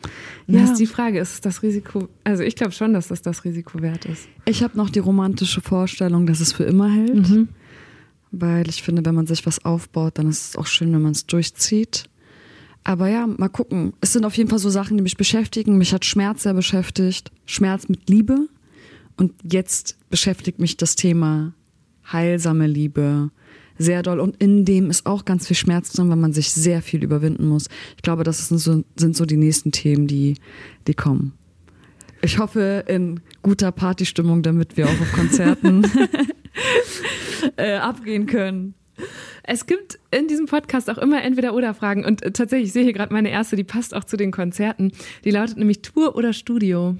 Und 0.48 0.54
Ja. 0.54 0.60
ja. 0.62 0.66
ist 0.66 0.80
die 0.80 0.86
Frage, 0.86 1.20
ist 1.20 1.34
es 1.34 1.42
das 1.42 1.64
Risiko, 1.64 2.08
also 2.24 2.44
ich 2.44 2.56
glaube 2.56 2.74
schon, 2.74 2.94
dass 2.94 3.08
das 3.08 3.24
das 3.24 3.44
Risiko 3.44 3.82
wert 3.82 4.06
ist. 4.06 4.30
Ich 4.46 4.62
habe 4.62 4.78
noch 4.78 4.92
die 4.92 5.00
romantische 5.00 5.62
Vorstellung, 5.62 6.28
dass 6.28 6.40
es 6.40 6.54
für 6.54 6.64
immer 6.64 6.90
hält. 6.90 7.30
Mhm. 7.30 7.50
Weil 8.32 8.70
ich 8.70 8.84
finde, 8.84 9.04
wenn 9.04 9.16
man 9.16 9.26
sich 9.26 9.48
was 9.48 9.66
aufbaut, 9.66 10.20
dann 10.20 10.30
ist 10.30 10.50
es 10.50 10.56
auch 10.56 10.68
schön, 10.68 10.94
wenn 10.94 11.02
man 11.02 11.14
es 11.14 11.26
durchzieht. 11.26 12.04
Aber 12.84 13.08
ja, 13.10 13.26
mal 13.26 13.50
gucken. 13.50 13.94
Es 14.02 14.14
sind 14.14 14.26
auf 14.26 14.38
jeden 14.38 14.50
Fall 14.52 14.60
so 14.60 14.70
Sachen, 14.70 14.98
die 14.98 15.04
mich 15.04 15.18
beschäftigen. 15.18 15.80
Mich 15.80 15.94
hat 15.94 16.06
Schmerz 16.06 16.44
sehr 16.44 16.54
beschäftigt. 16.54 17.32
Schmerz 17.48 17.90
mit 17.90 18.08
Liebe. 18.10 18.48
Und 19.20 19.34
jetzt 19.44 19.98
beschäftigt 20.10 20.60
mich 20.60 20.78
das 20.78 20.96
Thema 20.96 21.54
heilsame 22.10 22.68
Liebe 22.68 23.32
sehr 23.78 24.02
doll. 24.02 24.22
Und 24.22 24.42
in 24.42 24.64
dem 24.64 24.90
ist 24.90 25.06
auch 25.06 25.26
ganz 25.26 25.46
viel 25.46 25.58
Schmerz 25.58 25.92
drin, 25.92 26.10
weil 26.10 26.16
man 26.16 26.32
sich 26.32 26.54
sehr 26.54 26.82
viel 26.82 27.04
überwinden 27.04 27.46
muss. 27.46 27.68
Ich 27.98 28.02
glaube, 28.02 28.24
das 28.24 28.48
sind 28.48 28.60
so, 28.60 28.84
sind 28.96 29.18
so 29.18 29.26
die 29.26 29.36
nächsten 29.36 29.74
Themen, 29.74 30.08
die, 30.08 30.36
die 30.88 30.94
kommen. 30.94 31.34
Ich 32.22 32.40
hoffe 32.40 32.86
in 32.88 33.20
guter 33.42 33.74
Partystimmung, 33.74 34.42
damit 34.42 34.78
wir 34.78 34.86
auch 34.88 35.02
auf 35.02 35.12
Konzerten 35.12 35.84
äh, 37.58 37.76
abgehen 37.76 38.26
können. 38.26 38.74
Es 39.44 39.66
gibt 39.66 40.00
in 40.12 40.30
diesem 40.30 40.46
Podcast 40.46 40.90
auch 40.90 40.98
immer 40.98 41.22
entweder 41.24 41.54
oder 41.54 41.74
Fragen 41.74 42.06
und 42.06 42.22
äh, 42.22 42.32
tatsächlich 42.32 42.68
ich 42.68 42.74
sehe 42.74 42.84
hier 42.84 42.94
gerade 42.94 43.14
meine 43.14 43.32
erste, 43.32 43.58
die 43.58 43.64
passt 43.66 43.94
auch 43.94 44.06
zu 44.06 44.16
den 44.16 44.32
Konzerten. 44.32 44.94
Die 45.26 45.32
lautet 45.32 45.58
nämlich 45.58 45.82
Tour 45.82 46.16
oder 46.16 46.32
Studio. 46.32 46.96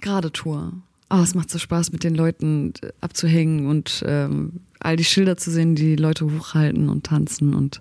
Gerade 0.00 0.32
Tour. 0.32 0.82
Oh, 1.10 1.20
es 1.22 1.34
macht 1.34 1.50
so 1.50 1.58
Spaß, 1.58 1.92
mit 1.92 2.04
den 2.04 2.14
Leuten 2.14 2.72
äh, 2.82 2.92
abzuhängen 3.00 3.66
und 3.66 4.04
ähm, 4.06 4.60
all 4.78 4.96
die 4.96 5.04
Schilder 5.04 5.36
zu 5.36 5.50
sehen, 5.50 5.74
die 5.74 5.96
Leute 5.96 6.24
hochhalten 6.24 6.88
und 6.88 7.04
tanzen 7.04 7.54
und 7.54 7.80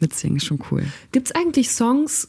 mitsingen. 0.00 0.36
Ist 0.36 0.46
schon 0.46 0.58
cool. 0.70 0.84
Gibt 1.12 1.28
es 1.28 1.34
eigentlich 1.34 1.70
Songs, 1.70 2.28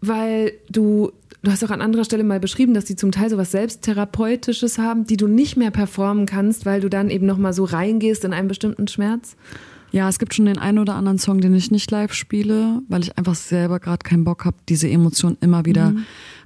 weil 0.00 0.52
du 0.70 1.12
du 1.44 1.50
hast 1.50 1.62
auch 1.62 1.70
an 1.70 1.82
anderer 1.82 2.04
Stelle 2.04 2.24
mal 2.24 2.40
beschrieben, 2.40 2.74
dass 2.74 2.86
die 2.86 2.96
zum 2.96 3.12
Teil 3.12 3.30
sowas 3.30 3.50
selbsttherapeutisches 3.50 4.78
haben, 4.78 5.06
die 5.06 5.16
du 5.16 5.28
nicht 5.28 5.56
mehr 5.56 5.70
performen 5.70 6.26
kannst, 6.26 6.66
weil 6.66 6.80
du 6.80 6.88
dann 6.88 7.10
eben 7.10 7.26
noch 7.26 7.38
mal 7.38 7.52
so 7.52 7.64
reingehst 7.64 8.24
in 8.24 8.32
einen 8.32 8.48
bestimmten 8.48 8.88
Schmerz? 8.88 9.36
Ja, 9.92 10.08
es 10.08 10.18
gibt 10.18 10.34
schon 10.34 10.46
den 10.46 10.58
einen 10.58 10.80
oder 10.80 10.94
anderen 10.94 11.18
Song, 11.18 11.40
den 11.40 11.54
ich 11.54 11.70
nicht 11.70 11.88
live 11.90 12.14
spiele, 12.14 12.82
weil 12.88 13.02
ich 13.02 13.16
einfach 13.16 13.36
selber 13.36 13.78
gerade 13.78 14.02
keinen 14.02 14.24
Bock 14.24 14.44
habe, 14.44 14.56
diese 14.68 14.88
Emotion 14.88 15.36
immer 15.40 15.66
wieder 15.66 15.94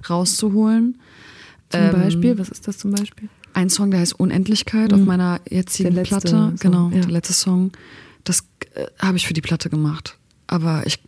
rauszuholen. 0.07 0.99
Zum 1.69 1.81
Ähm, 1.81 1.91
Beispiel, 1.91 2.37
was 2.37 2.49
ist 2.49 2.67
das 2.67 2.77
zum 2.77 2.91
Beispiel? 2.91 3.29
Ein 3.53 3.69
Song, 3.69 3.91
der 3.91 3.99
heißt 4.01 4.19
Unendlichkeit 4.19 4.93
auf 4.93 5.01
meiner 5.01 5.39
jetzigen 5.49 5.93
Der 5.93 6.03
letzte 6.03 6.15
Platte. 6.15 6.27
Song, 6.29 6.55
genau, 6.59 6.89
ja. 6.89 7.01
der 7.01 7.11
letzte 7.11 7.33
Song. 7.33 7.71
Das 8.23 8.43
äh, 8.75 8.85
habe 8.99 9.17
ich 9.17 9.27
für 9.27 9.33
die 9.33 9.41
Platte 9.41 9.69
gemacht. 9.69 10.17
Aber 10.47 10.83
ich, 10.85 10.99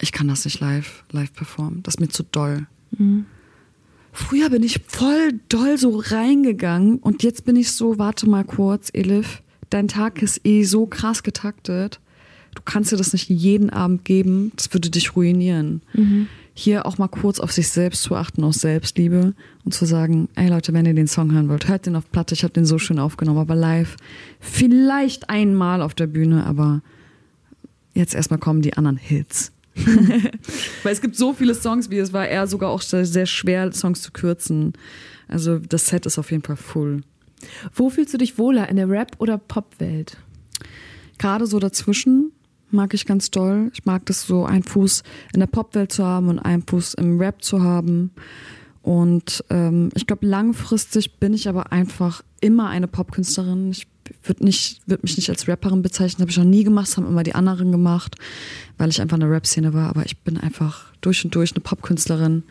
ich 0.00 0.12
kann 0.12 0.28
das 0.28 0.44
nicht 0.44 0.60
live, 0.60 1.04
live 1.12 1.32
performen. 1.32 1.82
Das 1.82 1.94
ist 1.94 2.00
mir 2.00 2.08
zu 2.08 2.22
doll. 2.24 2.66
Früher 4.12 4.50
bin 4.50 4.62
ich 4.62 4.80
voll 4.86 5.40
doll 5.48 5.78
so 5.78 5.96
reingegangen 6.04 6.98
und 6.98 7.22
jetzt 7.22 7.44
bin 7.44 7.56
ich 7.56 7.72
so, 7.72 7.98
warte 7.98 8.28
mal 8.28 8.44
kurz, 8.44 8.90
Elif, 8.92 9.42
dein 9.70 9.88
Tag 9.88 10.20
ist 10.20 10.44
eh 10.44 10.64
so 10.64 10.86
krass 10.86 11.22
getaktet. 11.22 12.00
Du 12.54 12.60
kannst 12.64 12.92
dir 12.92 12.98
das 12.98 13.14
nicht 13.14 13.30
jeden 13.30 13.70
Abend 13.70 14.04
geben, 14.04 14.52
das 14.56 14.72
würde 14.74 14.90
dich 14.90 15.16
ruinieren. 15.16 15.80
Hier 16.54 16.84
auch 16.84 16.98
mal 16.98 17.08
kurz 17.08 17.40
auf 17.40 17.50
sich 17.50 17.68
selbst 17.68 18.02
zu 18.02 18.14
achten, 18.14 18.44
aus 18.44 18.56
Selbstliebe 18.56 19.34
und 19.64 19.72
zu 19.72 19.86
sagen, 19.86 20.28
ey 20.34 20.48
Leute, 20.48 20.72
wenn 20.74 20.84
ihr 20.84 20.94
den 20.94 21.06
Song 21.06 21.32
hören 21.32 21.48
wollt, 21.48 21.68
hört 21.68 21.86
den 21.86 21.96
auf 21.96 22.10
Platte, 22.10 22.34
ich 22.34 22.44
habe 22.44 22.52
den 22.52 22.66
so 22.66 22.78
schön 22.78 22.98
aufgenommen, 22.98 23.38
aber 23.38 23.54
live 23.54 23.96
vielleicht 24.38 25.30
einmal 25.30 25.80
auf 25.80 25.94
der 25.94 26.06
Bühne, 26.06 26.44
aber 26.44 26.82
jetzt 27.94 28.14
erstmal 28.14 28.38
kommen 28.38 28.60
die 28.60 28.74
anderen 28.74 28.98
Hits. 28.98 29.52
Weil 30.82 30.92
es 30.92 31.00
gibt 31.00 31.16
so 31.16 31.32
viele 31.32 31.54
Songs, 31.54 31.88
wie 31.88 31.98
es 31.98 32.12
war 32.12 32.28
eher 32.28 32.46
sogar 32.46 32.70
auch 32.70 32.82
sehr, 32.82 33.06
sehr 33.06 33.26
schwer, 33.26 33.72
Songs 33.72 34.02
zu 34.02 34.12
kürzen. 34.12 34.74
Also 35.28 35.58
das 35.58 35.86
Set 35.86 36.04
ist 36.04 36.18
auf 36.18 36.30
jeden 36.30 36.42
Fall 36.42 36.56
full. 36.56 37.00
Wo 37.74 37.88
fühlst 37.88 38.12
du 38.12 38.18
dich 38.18 38.38
wohler, 38.38 38.68
in 38.68 38.76
der 38.76 38.88
Rap- 38.88 39.16
oder 39.18 39.38
Popwelt? 39.38 40.18
Gerade 41.18 41.46
so 41.46 41.58
dazwischen 41.58 42.32
mag 42.72 42.94
ich 42.94 43.06
ganz 43.06 43.30
doll. 43.30 43.70
Ich 43.74 43.84
mag 43.84 44.06
das 44.06 44.22
so, 44.22 44.44
einen 44.44 44.62
Fuß 44.62 45.02
in 45.34 45.40
der 45.40 45.46
Popwelt 45.46 45.92
zu 45.92 46.04
haben 46.04 46.28
und 46.28 46.38
einen 46.38 46.62
Fuß 46.66 46.94
im 46.94 47.20
Rap 47.20 47.42
zu 47.42 47.62
haben. 47.62 48.10
Und 48.82 49.44
ähm, 49.50 49.90
ich 49.94 50.06
glaube, 50.06 50.26
langfristig 50.26 51.18
bin 51.18 51.34
ich 51.34 51.48
aber 51.48 51.72
einfach 51.72 52.22
immer 52.40 52.68
eine 52.68 52.88
Popkünstlerin. 52.88 53.70
Ich 53.70 53.86
würde 54.24 54.44
würd 54.86 55.02
mich 55.02 55.16
nicht 55.16 55.30
als 55.30 55.46
Rapperin 55.46 55.82
bezeichnen, 55.82 56.22
habe 56.22 56.30
ich 56.30 56.36
noch 56.36 56.44
nie 56.44 56.64
gemacht, 56.64 56.88
das 56.88 56.96
haben 56.96 57.06
immer 57.06 57.22
die 57.22 57.36
anderen 57.36 57.70
gemacht, 57.70 58.16
weil 58.76 58.90
ich 58.90 59.00
einfach 59.00 59.16
in 59.16 59.20
der 59.20 59.30
Rap-Szene 59.30 59.72
war. 59.72 59.88
Aber 59.88 60.04
ich 60.04 60.18
bin 60.18 60.36
einfach 60.36 60.92
durch 61.00 61.24
und 61.24 61.34
durch 61.34 61.52
eine 61.52 61.60
Popkünstlerin. 61.60 62.42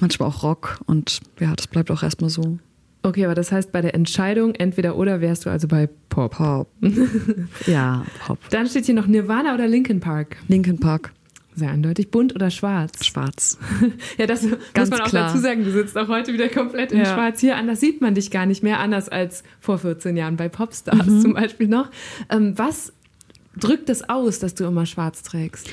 Manchmal 0.00 0.28
auch 0.28 0.42
Rock 0.42 0.80
und 0.86 1.20
ja, 1.38 1.54
das 1.54 1.66
bleibt 1.66 1.90
auch 1.90 2.02
erstmal 2.02 2.30
so. 2.30 2.58
Okay, 3.08 3.24
aber 3.24 3.34
das 3.34 3.50
heißt, 3.52 3.72
bei 3.72 3.80
der 3.80 3.94
Entscheidung 3.94 4.54
entweder 4.54 4.96
oder 4.96 5.20
wärst 5.22 5.46
du 5.46 5.50
also 5.50 5.66
bei 5.66 5.88
Pop. 6.10 6.32
Pop. 6.36 6.68
ja, 7.66 8.04
Pop. 8.26 8.38
Dann 8.50 8.66
steht 8.66 8.84
hier 8.86 8.94
noch 8.94 9.06
Nirvana 9.06 9.54
oder 9.54 9.66
Linkin 9.66 10.00
Park. 10.00 10.36
Linkin 10.48 10.78
Park, 10.78 11.12
Sehr 11.54 11.70
eindeutig. 11.70 12.10
Bunt 12.10 12.34
oder 12.34 12.50
schwarz? 12.50 13.04
schwarz. 13.06 13.56
Ja, 14.18 14.26
das 14.26 14.42
Ganz 14.74 14.90
muss 14.90 14.98
man 14.98 15.00
auch 15.06 15.08
klar. 15.10 15.28
dazu 15.28 15.38
sagen. 15.38 15.64
Du 15.64 15.70
sitzt 15.72 15.96
auch 15.96 16.08
heute 16.08 16.32
wieder 16.34 16.48
komplett 16.48 16.92
in 16.92 16.98
Ja. 16.98 17.06
schwarz 17.06 17.40
hier. 17.40 17.56
Anders 17.56 17.80
sieht 17.80 18.00
man 18.02 18.14
dich 18.14 18.30
gar 18.30 18.44
nicht 18.46 18.62
mehr, 18.62 18.78
anders 18.80 19.08
als 19.08 19.42
vor 19.60 19.78
14 19.78 20.16
Jahren 20.16 20.36
bei 20.36 20.48
Popstars 20.50 21.06
Mhm. 21.06 21.20
zum 21.22 21.32
Beispiel 21.34 21.68
noch. 21.68 21.90
Ähm, 22.30 22.52
was 22.58 22.92
drückt 23.56 23.88
es 23.88 24.08
aus, 24.08 24.38
dass 24.38 24.54
du 24.54 24.64
immer 24.64 24.84
schwarz 24.86 25.22
trägst? 25.22 25.68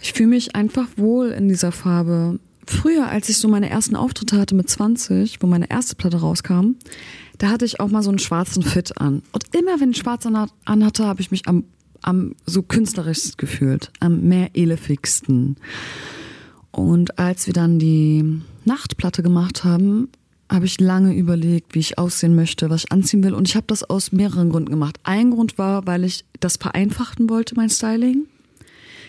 Ich 0.00 0.12
fühle 0.12 0.28
mich 0.30 0.54
einfach 0.54 0.86
wohl 0.96 1.28
in 1.30 1.48
dieser 1.48 1.72
Farbe. 1.72 2.38
Früher, 2.66 3.08
als 3.08 3.28
ich 3.28 3.38
so 3.38 3.48
meine 3.48 3.70
ersten 3.70 3.96
Auftritte 3.96 4.38
hatte 4.38 4.54
mit 4.54 4.68
20, 4.68 5.42
wo 5.42 5.46
meine 5.46 5.70
erste 5.70 5.96
Platte 5.96 6.18
rauskam, 6.18 6.76
da 7.38 7.48
hatte 7.48 7.64
ich 7.64 7.80
auch 7.80 7.88
mal 7.88 8.02
so 8.02 8.10
einen 8.10 8.18
schwarzen 8.18 8.62
Fit 8.62 8.98
an. 9.00 9.22
Und 9.32 9.54
immer 9.54 9.80
wenn 9.80 9.90
ich 9.90 9.98
schwarz 9.98 10.26
an, 10.26 10.50
anhatte, 10.64 11.06
habe 11.06 11.20
ich 11.20 11.30
mich 11.30 11.48
am, 11.48 11.64
am 12.02 12.34
so 12.46 12.62
künstlerisch 12.62 13.36
gefühlt, 13.36 13.90
am 14.00 14.22
mehr 14.22 14.50
elefigsten. 14.54 15.56
Und 16.70 17.18
als 17.18 17.46
wir 17.46 17.54
dann 17.54 17.78
die 17.78 18.40
Nachtplatte 18.64 19.22
gemacht 19.22 19.64
haben, 19.64 20.08
habe 20.50 20.66
ich 20.66 20.80
lange 20.80 21.14
überlegt, 21.14 21.74
wie 21.74 21.80
ich 21.80 21.98
aussehen 21.98 22.34
möchte, 22.34 22.68
was 22.68 22.84
ich 22.84 22.92
anziehen 22.92 23.24
will. 23.24 23.34
Und 23.34 23.48
ich 23.48 23.56
habe 23.56 23.66
das 23.66 23.84
aus 23.84 24.12
mehreren 24.12 24.50
Gründen 24.50 24.70
gemacht. 24.70 25.00
Ein 25.02 25.30
Grund 25.30 25.56
war, 25.56 25.86
weil 25.86 26.04
ich 26.04 26.24
das 26.40 26.58
vereinfachen 26.58 27.30
wollte, 27.30 27.54
mein 27.54 27.70
Styling. 27.70 28.26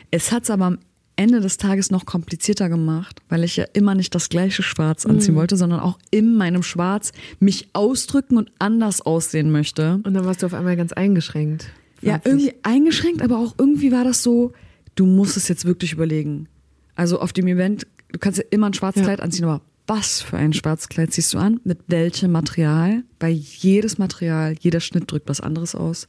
Es 0.09 0.31
hat 0.31 0.43
es 0.43 0.49
aber 0.49 0.65
am 0.65 0.77
Ende 1.15 1.41
des 1.41 1.57
Tages 1.57 1.91
noch 1.91 2.05
komplizierter 2.05 2.69
gemacht, 2.69 3.21
weil 3.29 3.43
ich 3.43 3.55
ja 3.55 3.65
immer 3.73 3.95
nicht 3.95 4.15
das 4.15 4.29
gleiche 4.29 4.63
Schwarz 4.63 5.05
anziehen 5.05 5.33
mhm. 5.33 5.39
wollte, 5.39 5.57
sondern 5.57 5.79
auch 5.79 5.99
in 6.11 6.35
meinem 6.35 6.63
Schwarz 6.63 7.11
mich 7.39 7.69
ausdrücken 7.73 8.37
und 8.37 8.51
anders 8.59 9.01
aussehen 9.01 9.51
möchte. 9.51 9.99
Und 10.03 10.13
dann 10.13 10.25
warst 10.25 10.41
du 10.41 10.47
auf 10.47 10.53
einmal 10.53 10.75
ganz 10.75 10.91
eingeschränkt. 10.93 11.69
Ja, 12.01 12.19
irgendwie 12.23 12.53
eingeschränkt, 12.63 13.21
aber 13.21 13.37
auch 13.37 13.55
irgendwie 13.57 13.91
war 13.91 14.03
das 14.03 14.23
so, 14.23 14.51
du 14.95 15.05
musst 15.05 15.37
es 15.37 15.47
jetzt 15.47 15.65
wirklich 15.65 15.93
überlegen. 15.93 16.47
Also 16.95 17.19
auf 17.19 17.31
dem 17.31 17.47
Event, 17.47 17.87
du 18.11 18.19
kannst 18.19 18.39
ja 18.39 18.45
immer 18.49 18.67
ein 18.67 18.73
schwarzes 18.73 19.03
Kleid 19.03 19.21
anziehen, 19.21 19.45
aber 19.45 19.61
was 19.87 20.21
für 20.21 20.37
ein 20.37 20.53
Schwarzkleid 20.53 21.13
ziehst 21.13 21.33
du 21.33 21.37
an? 21.37 21.59
Mit 21.63 21.79
welchem 21.87 22.31
Material? 22.31 23.03
Weil 23.19 23.33
jedes 23.33 23.97
Material, 23.97 24.55
jeder 24.59 24.79
Schnitt 24.79 25.11
drückt 25.11 25.27
was 25.29 25.41
anderes 25.41 25.75
aus. 25.75 26.07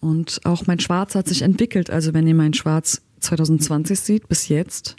Und 0.00 0.40
auch 0.44 0.66
mein 0.66 0.78
Schwarz 0.78 1.14
hat 1.14 1.26
sich 1.26 1.42
entwickelt. 1.42 1.90
Also 1.90 2.14
wenn 2.14 2.26
ihr 2.26 2.34
mein 2.34 2.54
Schwarz 2.54 3.02
2020 3.20 3.98
sieht, 3.98 4.28
bis 4.28 4.48
jetzt, 4.48 4.96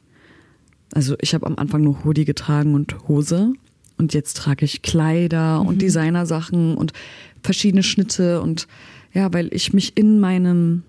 also 0.93 1.15
ich 1.21 1.33
habe 1.33 1.45
am 1.45 1.55
Anfang 1.57 1.83
nur 1.83 2.03
Hoodie 2.03 2.25
getragen 2.25 2.73
und 2.73 3.07
Hose. 3.07 3.53
Und 3.97 4.13
jetzt 4.13 4.37
trage 4.37 4.63
ich 4.63 4.83
Kleider 4.83 5.61
mhm. 5.61 5.69
und 5.69 5.81
Designersachen 5.81 6.77
und 6.77 6.93
verschiedene 7.43 7.83
Schnitte 7.83 8.41
und 8.41 8.67
ja, 9.13 9.33
weil 9.33 9.49
ich 9.51 9.73
mich 9.73 9.97
in 9.97 10.19
meinem, 10.19 10.83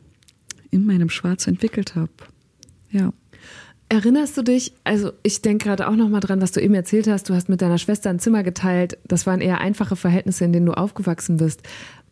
in 0.70 0.85
meinem 0.85 1.09
Schwarz 1.09 1.47
entwickelt 1.47 1.95
habe. 1.95 2.12
Ja. 2.91 3.12
Erinnerst 3.89 4.37
du 4.37 4.43
dich, 4.43 4.74
also 4.85 5.12
ich 5.22 5.41
denke 5.41 5.64
gerade 5.64 5.89
auch 5.89 5.97
nochmal 5.97 6.20
dran, 6.20 6.43
was 6.43 6.53
du 6.53 6.61
eben 6.61 6.74
erzählt 6.74 7.09
hast, 7.09 7.31
du 7.31 7.35
hast 7.35 7.49
mit 7.49 7.62
deiner 7.62 7.79
Schwester 7.79 8.11
ein 8.11 8.18
Zimmer 8.18 8.43
geteilt, 8.43 8.99
das 9.07 9.26
waren 9.26 9.41
eher 9.41 9.62
einfache 9.62 9.97
Verhältnisse, 9.97 10.45
in 10.45 10.53
denen 10.53 10.66
du 10.66 10.72
aufgewachsen 10.72 11.39
bist. 11.39 11.62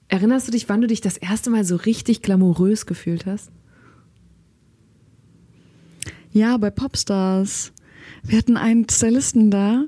Erinnerst 0.09 0.49
du 0.49 0.53
dich, 0.53 0.71
wann 0.71 0.81
du 0.81 0.87
dich 0.87 1.03
das 1.03 1.19
erste 1.19 1.51
Mal 1.51 1.64
so 1.64 1.77
richtig 1.77 2.23
glamourös 2.23 2.87
gefühlt 2.87 3.27
hast? 3.27 3.51
Ja, 6.37 6.59
bei 6.59 6.68
Popstars. 6.68 7.72
Wir 8.22 8.37
hatten 8.37 8.59
einen 8.59 8.87
Stylisten 8.87 9.51
da, 9.51 9.87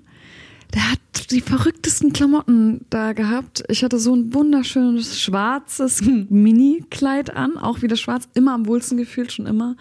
der 0.72 0.92
hat 0.92 1.30
die 1.30 1.42
verrücktesten 1.42 2.14
Klamotten 2.14 2.86
da 2.88 3.12
gehabt. 3.12 3.64
Ich 3.68 3.84
hatte 3.84 3.98
so 3.98 4.16
ein 4.16 4.32
wunderschönes 4.32 5.20
schwarzes 5.20 6.00
Mini-Kleid 6.00 7.36
an, 7.36 7.58
auch 7.58 7.82
wieder 7.82 7.96
schwarz, 7.96 8.30
immer 8.32 8.54
am 8.54 8.66
wohlsten 8.66 8.96
gefühlt, 8.96 9.30
schon 9.30 9.44
immer. 9.44 9.76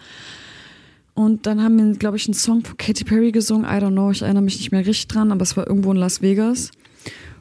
Und 1.14 1.46
dann 1.46 1.62
haben 1.62 1.78
wir, 1.78 1.98
glaube 1.98 2.18
ich, 2.18 2.26
einen 2.26 2.34
Song 2.34 2.62
von 2.62 2.76
Katy 2.76 3.04
Perry 3.04 3.32
gesungen. 3.32 3.64
I 3.64 3.82
don't 3.82 3.92
know, 3.92 4.10
ich 4.10 4.20
erinnere 4.20 4.42
mich 4.42 4.58
nicht 4.58 4.70
mehr 4.70 4.84
richtig 4.84 5.08
dran, 5.08 5.32
aber 5.32 5.44
es 5.44 5.56
war 5.56 5.66
irgendwo 5.66 5.90
in 5.92 5.96
Las 5.96 6.20
Vegas. 6.20 6.70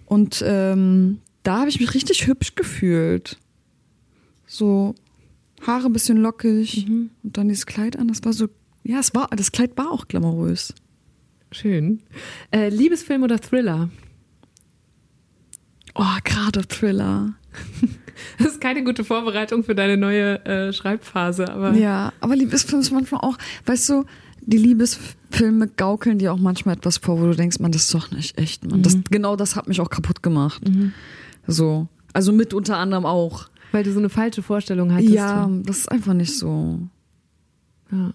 Und 0.06 0.42
ähm, 0.48 1.20
da 1.44 1.60
habe 1.60 1.70
ich 1.70 1.82
mich 1.82 1.94
richtig 1.94 2.28
hübsch 2.28 2.56
gefühlt. 2.56 3.38
So 4.46 4.96
Haare 5.64 5.88
ein 5.88 5.94
bisschen 5.94 6.18
lockig 6.18 6.88
mhm. 6.88 7.10
und 7.24 7.38
dann 7.38 7.50
dieses 7.50 7.66
Kleid 7.66 8.00
an. 8.00 8.08
Das 8.08 8.24
war 8.24 8.32
so, 8.32 8.48
ja, 8.88 9.00
es 9.00 9.14
war, 9.14 9.28
das 9.36 9.52
Kleid 9.52 9.78
war 9.78 9.92
auch 9.92 10.08
glamourös. 10.08 10.74
Schön. 11.52 12.02
Äh, 12.52 12.70
Liebesfilm 12.70 13.24
oder 13.24 13.40
Thriller? 13.40 13.90
Oh, 15.94 16.18
gerade 16.24 16.68
Thriller. 16.68 17.34
Das 18.40 18.48
ist 18.48 18.62
keine 18.62 18.84
gute 18.84 19.04
Vorbereitung 19.04 19.64
für 19.64 19.76
deine 19.76 19.96
neue 19.96 20.44
äh, 20.44 20.74
Schreibphase, 20.74 21.52
aber. 21.54 21.74
Ja, 21.74 22.14
aber 22.20 22.36
Liebesfilme 22.36 22.82
ist 22.82 22.90
manchmal 22.90 23.22
auch, 23.22 23.38
weißt 23.68 23.90
du, 23.90 24.06
die 24.42 24.58
Liebesfilme 24.58 25.68
gaukeln 25.68 26.18
dir 26.18 26.34
auch 26.34 26.40
manchmal 26.40 26.78
etwas 26.78 26.98
vor, 26.98 27.22
wo 27.22 27.26
du 27.28 27.36
denkst, 27.36 27.60
man, 27.60 27.72
das 27.72 27.84
ist 27.84 27.94
doch 27.94 28.10
nicht 28.10 28.36
echt, 28.40 28.66
man. 28.66 28.80
Mhm. 28.80 28.84
Das, 28.84 28.98
genau 29.12 29.36
das 29.36 29.56
hat 29.56 29.68
mich 29.68 29.80
auch 29.82 29.92
kaputt 29.92 30.24
gemacht. 30.24 30.68
Mhm. 30.68 30.94
So. 31.46 31.88
Also 32.12 32.32
mit 32.32 32.56
unter 32.56 32.78
anderem 32.78 33.06
auch. 33.06 33.50
Weil 33.72 33.84
du 33.84 33.92
so 33.92 34.00
eine 34.00 34.10
falsche 34.10 34.42
Vorstellung 34.42 34.92
hattest. 34.94 35.14
Ja, 35.14 35.48
das 35.62 35.78
ist 35.78 35.92
einfach 35.92 36.14
nicht 36.16 36.36
so. 36.36 36.80
Ja. 37.92 38.14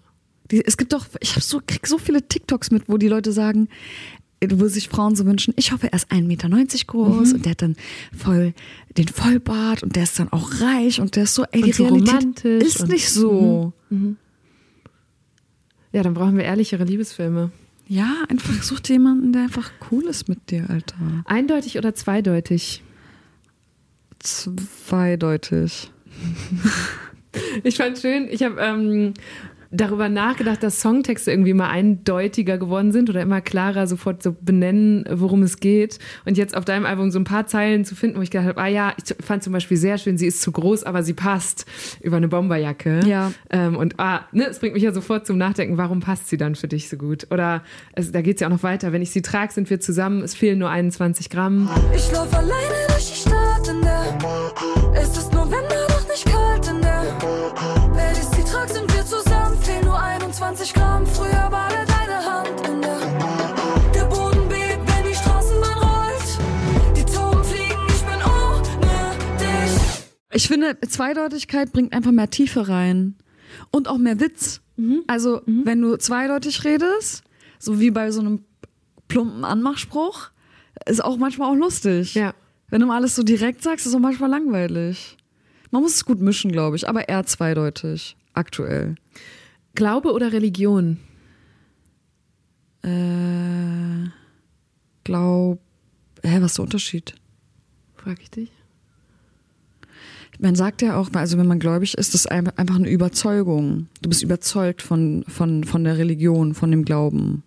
Es 0.53 0.77
gibt 0.77 0.93
doch, 0.93 1.07
ich 1.21 1.35
hab 1.35 1.43
so, 1.43 1.61
krieg 1.67 1.87
so 1.87 1.99
viele 1.99 2.27
TikToks 2.27 2.71
mit, 2.71 2.89
wo 2.89 2.99
die 2.99 3.09
Leute 3.09 3.33
sagen, 3.33 3.69
wo 4.51 4.67
sich 4.67 4.89
Frauen 4.89 5.15
so 5.15 5.25
wünschen, 5.25 5.55
ich 5.57 5.73
hoffe, 5.73 5.89
er 5.93 5.95
ist 5.95 6.11
1,90 6.11 6.23
Meter 6.23 6.49
groß 6.49 7.29
mhm. 7.29 7.35
und 7.35 7.45
der 7.45 7.51
hat 7.53 7.63
dann 7.63 7.77
voll 8.17 8.55
den 8.97 9.09
Vollbart 9.09 9.83
und 9.83 9.95
der 9.95 10.03
ist 10.03 10.19
dann 10.19 10.33
auch 10.33 10.61
reich 10.61 11.01
und 11.01 11.17
der 11.17 11.25
ist 11.25 11.35
so, 11.35 11.45
ey, 11.53 11.63
die 11.63 11.73
so 11.73 11.85
Realität 11.85 12.45
ist 12.45 12.89
nicht 12.89 13.09
so. 13.09 13.73
Mhm. 13.89 13.99
Mhm. 13.99 14.17
Ja, 15.93 16.03
dann 16.03 16.15
brauchen 16.15 16.37
wir 16.37 16.45
ehrlichere 16.45 16.85
Liebesfilme. 16.85 17.53
Ja, 17.87 18.25
einfach 18.29 18.63
such 18.63 18.81
dir 18.81 18.95
jemanden, 18.95 19.33
der 19.33 19.43
einfach 19.43 19.71
cool 19.91 20.05
ist 20.05 20.29
mit 20.29 20.51
dir, 20.51 20.71
Alter. 20.71 20.97
Eindeutig 21.27 21.77
oder 21.77 21.95
zweideutig? 21.95 22.83
Zweideutig. 24.19 25.91
ich 27.63 27.77
fand 27.77 27.99
schön, 27.99 28.29
ich 28.31 28.43
habe 28.43 28.61
ähm, 28.61 29.15
darüber 29.73 30.09
nachgedacht, 30.09 30.63
dass 30.63 30.81
Songtexte 30.81 31.31
irgendwie 31.31 31.55
mal 31.55 31.71
eindeutiger 31.71 32.59
geworden 32.59 32.93
sind 32.93 33.09
oder 33.09 33.23
immer 33.23 33.41
klarer 33.41 33.87
sofort 33.87 34.23
so 34.23 34.37
benennen, 34.39 35.05
worum 35.11 35.43
es 35.43 35.59
geht. 35.59 35.99
Und 36.27 36.37
jetzt 36.37 36.57
auf 36.57 36.65
deinem 36.65 36.85
Album 36.85 37.11
so 37.11 37.19
ein 37.19 37.25
paar 37.25 37.47
Zeilen 37.47 37.85
zu 37.85 37.95
finden, 37.95 38.19
wo 38.19 38.23
ich 38.23 38.31
gedacht 38.31 38.49
habe, 38.49 38.61
ah 38.61 38.67
ja, 38.67 38.93
ich 39.03 39.15
fand 39.25 39.43
zum 39.43 39.53
Beispiel 39.53 39.79
sehr 39.79 39.97
schön, 39.99 40.19
sie 40.19 40.27
ist 40.27 40.43
zu 40.43 40.53
groß, 40.53 40.85
aber 40.85 41.03
sie 41.03 41.15
passt 41.15 41.65
über 42.01 42.19
eine 42.19 42.29
Bomberjacke. 42.29 43.01
Ja. 43.07 43.33
Ähm, 43.51 43.77
und 43.77 43.99
ah, 43.99 44.27
ne, 44.33 44.47
es 44.47 44.59
bringt 44.59 44.75
mich 44.75 44.83
ja 44.83 44.93
sofort 44.93 45.27
zum 45.27 45.39
Nachdenken, 45.39 45.79
warum 45.79 46.01
passt 46.01 46.29
sie 46.29 46.37
dann 46.37 46.55
für 46.55 46.69
dich 46.69 46.89
so 46.89 46.97
gut? 46.99 47.27
Oder 47.31 47.63
es, 47.95 48.13
da 48.13 48.21
geht 48.21 48.37
es 48.37 48.41
ja 48.41 48.49
auch 48.49 48.53
noch 48.53 48.63
weiter. 48.63 48.93
Wenn 48.93 49.03
ich 49.03 49.11
sie 49.11 49.23
trage, 49.23 49.53
sind 49.53 49.71
wir 49.71 49.81
zusammen, 49.81 50.23
es 50.23 50.35
fehlen 50.35 50.59
nur 50.59 50.69
21 50.69 51.31
Gramm. 51.31 51.71
Ich 51.95 52.13
laufe 52.13 52.37
alleine 52.37 52.87
durch 52.89 53.11
die 53.11 53.29
Stadt 53.29 53.69
in 53.69 53.81
der 53.81 55.01
Es 55.01 55.17
ist 55.17 55.33
November, 55.33 55.92
finde, 70.53 70.79
Zweideutigkeit 70.81 71.73
bringt 71.73 71.93
einfach 71.93 72.13
mehr 72.13 72.29
Tiefe 72.29 72.69
rein. 72.69 73.15
Und 73.71 73.89
auch 73.89 73.99
mehr 73.99 74.21
Witz. 74.21 74.61
Mhm. 74.77 75.05
Also, 75.07 75.43
mhm. 75.47 75.65
wenn 75.65 75.81
du 75.81 75.97
zweideutig 75.97 76.65
redest, 76.65 77.23
so 77.59 77.81
wie 77.81 77.91
bei 77.91 78.11
so 78.11 78.21
einem 78.21 78.45
plumpen 79.09 79.45
Anmachspruch, 79.45 80.31
ist 80.87 81.05
auch 81.05 81.17
manchmal 81.17 81.51
auch 81.51 81.59
lustig. 81.59 82.15
Ja. 82.15 82.35
Wenn 82.69 82.81
du 82.81 82.87
mal 82.87 82.97
alles 82.97 83.15
so 83.15 83.23
direkt 83.23 83.63
sagst, 83.63 83.87
ist 83.87 83.95
auch 83.95 83.99
manchmal 84.01 84.31
langweilig. 84.31 85.17
Man 85.71 85.83
muss 85.83 85.95
es 85.95 86.05
gut 86.05 86.21
mischen, 86.21 86.53
glaube 86.53 86.77
ich, 86.77 86.89
aber 86.89 87.09
eher 87.09 87.25
zweideutig. 87.25 88.17
Aktuell. 88.33 88.95
Glaube 89.75 90.13
oder 90.13 90.33
Religion? 90.33 90.99
Äh, 92.83 94.09
glaub. 95.05 95.61
Hä, 96.23 96.39
was 96.41 96.53
ist 96.53 96.59
der 96.59 96.65
Unterschied? 96.65 97.15
Frag 97.95 98.21
ich 98.21 98.31
dich. 98.31 98.51
Man 100.43 100.57
sagt 100.57 100.83
ja 100.83 100.97
auch, 100.97 101.09
also 101.13 101.39
wenn 101.39 101.47
man 101.47 101.61
gläubig 101.61 101.95
ist, 101.97 102.15
ist 102.15 102.15
das 102.15 102.27
einfach 102.27 102.75
eine 102.75 102.91
Überzeugung. 102.91 103.87
Du 104.03 104.09
bist 104.09 104.25
überzeugt 104.25 104.83
von, 104.83 105.25
von, 105.29 105.63
von 105.63 105.85
der 105.85 105.99
Religion, 105.99 106.55
von 106.55 106.73
dem 106.73 106.85
Glauben. 106.85 107.45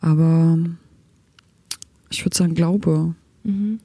Aber 0.00 0.56
ich 2.10 2.24
würde 2.24 2.36
sagen, 2.36 2.54
Glaube. 2.54 3.16
Mhm. 3.42 3.80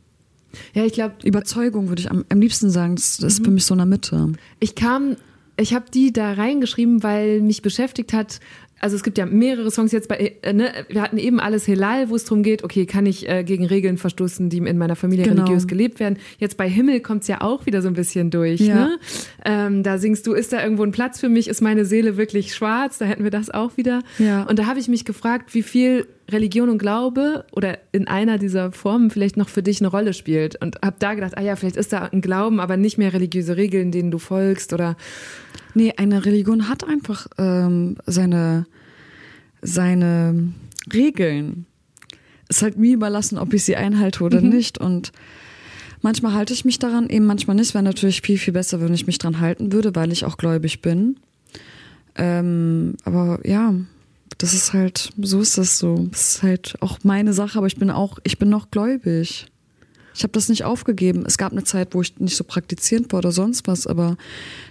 Ja, 0.73 0.85
ich 0.85 0.93
glaube. 0.93 1.15
Überzeugung 1.23 1.89
würde 1.89 2.01
ich 2.01 2.11
am, 2.11 2.25
am 2.29 2.39
liebsten 2.39 2.69
sagen, 2.69 2.95
das, 2.95 3.17
das 3.17 3.33
ist 3.33 3.43
für 3.43 3.49
mhm. 3.49 3.55
mich 3.55 3.65
so 3.65 3.73
in 3.73 3.79
der 3.79 3.87
Mitte. 3.87 4.33
Ich 4.59 4.75
kam 4.75 5.15
ich 5.59 5.73
habe 5.73 5.85
die 5.93 6.13
da 6.13 6.33
reingeschrieben, 6.33 7.03
weil 7.03 7.41
mich 7.41 7.61
beschäftigt 7.61 8.13
hat, 8.13 8.39
also 8.79 8.95
es 8.95 9.03
gibt 9.03 9.17
ja 9.17 9.25
mehrere 9.25 9.69
Songs 9.71 9.91
jetzt 9.91 10.07
bei, 10.07 10.35
äh, 10.41 10.53
ne, 10.53 10.71
wir 10.87 11.01
hatten 11.01 11.17
eben 11.17 11.39
alles 11.39 11.65
Hilal, 11.65 12.09
wo 12.09 12.15
es 12.15 12.23
darum 12.23 12.43
geht, 12.43 12.63
okay, 12.63 12.85
kann 12.85 13.05
ich 13.05 13.27
äh, 13.27 13.43
gegen 13.43 13.65
Regeln 13.65 13.97
verstoßen, 13.97 14.49
die 14.49 14.57
in 14.57 14.77
meiner 14.77 14.95
Familie 14.95 15.25
genau. 15.25 15.43
religiös 15.43 15.67
gelebt 15.67 15.99
werden. 15.99 16.17
Jetzt 16.37 16.57
bei 16.57 16.69
Himmel 16.69 17.01
kommt 17.01 17.23
es 17.23 17.27
ja 17.27 17.41
auch 17.41 17.65
wieder 17.65 17.81
so 17.81 17.87
ein 17.87 17.93
bisschen 17.93 18.31
durch. 18.31 18.61
Ja. 18.61 18.75
Ne? 18.75 18.99
Ähm, 19.45 19.83
da 19.83 19.97
singst 19.97 20.27
du, 20.27 20.33
ist 20.33 20.53
da 20.53 20.63
irgendwo 20.63 20.83
ein 20.83 20.91
Platz 20.91 21.19
für 21.19 21.29
mich? 21.29 21.47
Ist 21.47 21.61
meine 21.61 21.85
Seele 21.85 22.17
wirklich 22.17 22.55
schwarz? 22.55 22.97
Da 22.97 23.05
hätten 23.05 23.23
wir 23.23 23.31
das 23.31 23.49
auch 23.49 23.77
wieder. 23.77 24.01
Ja. 24.17 24.43
Und 24.43 24.59
da 24.59 24.65
habe 24.65 24.79
ich 24.79 24.87
mich 24.87 25.05
gefragt, 25.05 25.53
wie 25.53 25.63
viel 25.63 26.07
Religion 26.31 26.69
und 26.69 26.77
Glaube 26.77 27.45
oder 27.51 27.79
in 27.91 28.07
einer 28.07 28.37
dieser 28.37 28.71
Formen 28.71 29.09
vielleicht 29.09 29.37
noch 29.37 29.49
für 29.49 29.63
dich 29.63 29.81
eine 29.81 29.89
Rolle 29.89 30.13
spielt. 30.13 30.61
Und 30.61 30.77
habe 30.83 30.95
da 30.99 31.13
gedacht, 31.13 31.37
ah 31.37 31.41
ja, 31.41 31.55
vielleicht 31.55 31.77
ist 31.77 31.91
da 31.91 32.05
ein 32.05 32.21
Glauben, 32.21 32.59
aber 32.59 32.77
nicht 32.77 32.97
mehr 32.97 33.13
religiöse 33.13 33.57
Regeln, 33.57 33.91
denen 33.91 34.11
du 34.11 34.19
folgst 34.19 34.73
oder 34.73 34.95
Nee, 35.75 35.93
eine 35.97 36.25
Religion 36.25 36.67
hat 36.69 36.83
einfach 36.83 37.27
ähm, 37.37 37.97
seine, 38.05 38.65
seine 39.61 40.53
Regeln. 40.91 41.65
Ist 42.47 42.61
halt 42.63 42.77
mir 42.77 42.93
überlassen, 42.95 43.37
ob 43.37 43.53
ich 43.53 43.63
sie 43.63 43.75
einhalte 43.75 44.23
oder 44.23 44.41
Mhm. 44.41 44.49
nicht. 44.49 44.77
Und 44.79 45.11
manchmal 46.01 46.33
halte 46.33 46.53
ich 46.53 46.65
mich 46.65 46.79
daran, 46.79 47.09
eben 47.09 47.25
manchmal 47.25 47.55
nicht. 47.55 47.73
Wäre 47.73 47.83
natürlich 47.83 48.21
viel, 48.21 48.37
viel 48.37 48.53
besser, 48.53 48.81
wenn 48.81 48.93
ich 48.93 49.05
mich 49.05 49.19
dran 49.19 49.39
halten 49.39 49.71
würde, 49.71 49.95
weil 49.95 50.11
ich 50.11 50.25
auch 50.25 50.37
gläubig 50.37 50.81
bin. 50.81 51.17
Ähm, 52.15 52.95
aber 53.05 53.39
ja, 53.47 53.75
das 54.39 54.53
ist 54.53 54.73
halt, 54.73 55.11
so 55.21 55.41
ist 55.41 55.57
das 55.57 55.77
so. 55.77 56.07
Das 56.11 56.35
ist 56.35 56.43
halt 56.43 56.75
auch 56.79 56.99
meine 57.03 57.33
Sache, 57.33 57.57
aber 57.59 57.67
ich 57.67 57.77
bin 57.77 57.91
auch, 57.91 58.17
ich 58.23 58.39
bin 58.39 58.49
noch 58.49 58.71
gläubig. 58.71 59.45
Ich 60.19 60.23
habe 60.23 60.33
das 60.33 60.49
nicht 60.49 60.65
aufgegeben. 60.65 61.23
Es 61.25 61.37
gab 61.37 61.53
eine 61.53 61.63
Zeit, 61.63 61.95
wo 61.95 62.01
ich 62.01 62.19
nicht 62.19 62.35
so 62.35 62.43
praktizierend 62.43 63.13
war 63.13 63.19
oder 63.19 63.31
sonst 63.31 63.69
was, 63.69 63.87
aber 63.87 64.17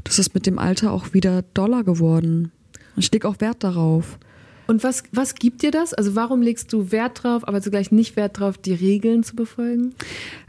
das 0.04 0.18
ist 0.18 0.34
mit 0.34 0.44
dem 0.44 0.58
Alter 0.58 0.92
auch 0.92 1.14
wieder 1.14 1.40
doller 1.54 1.84
geworden. 1.84 2.52
Und 2.94 3.02
ich 3.02 3.10
lege 3.10 3.26
auch 3.26 3.40
Wert 3.40 3.64
darauf. 3.64 4.18
Und 4.66 4.84
was, 4.84 5.04
was 5.10 5.34
gibt 5.36 5.62
dir 5.62 5.70
das? 5.70 5.94
Also 5.94 6.14
warum 6.14 6.42
legst 6.42 6.70
du 6.74 6.92
Wert 6.92 7.22
drauf, 7.22 7.48
aber 7.48 7.62
zugleich 7.62 7.90
nicht 7.90 8.14
Wert 8.14 8.38
drauf, 8.38 8.58
die 8.58 8.74
Regeln 8.74 9.22
zu 9.22 9.36
befolgen? 9.36 9.94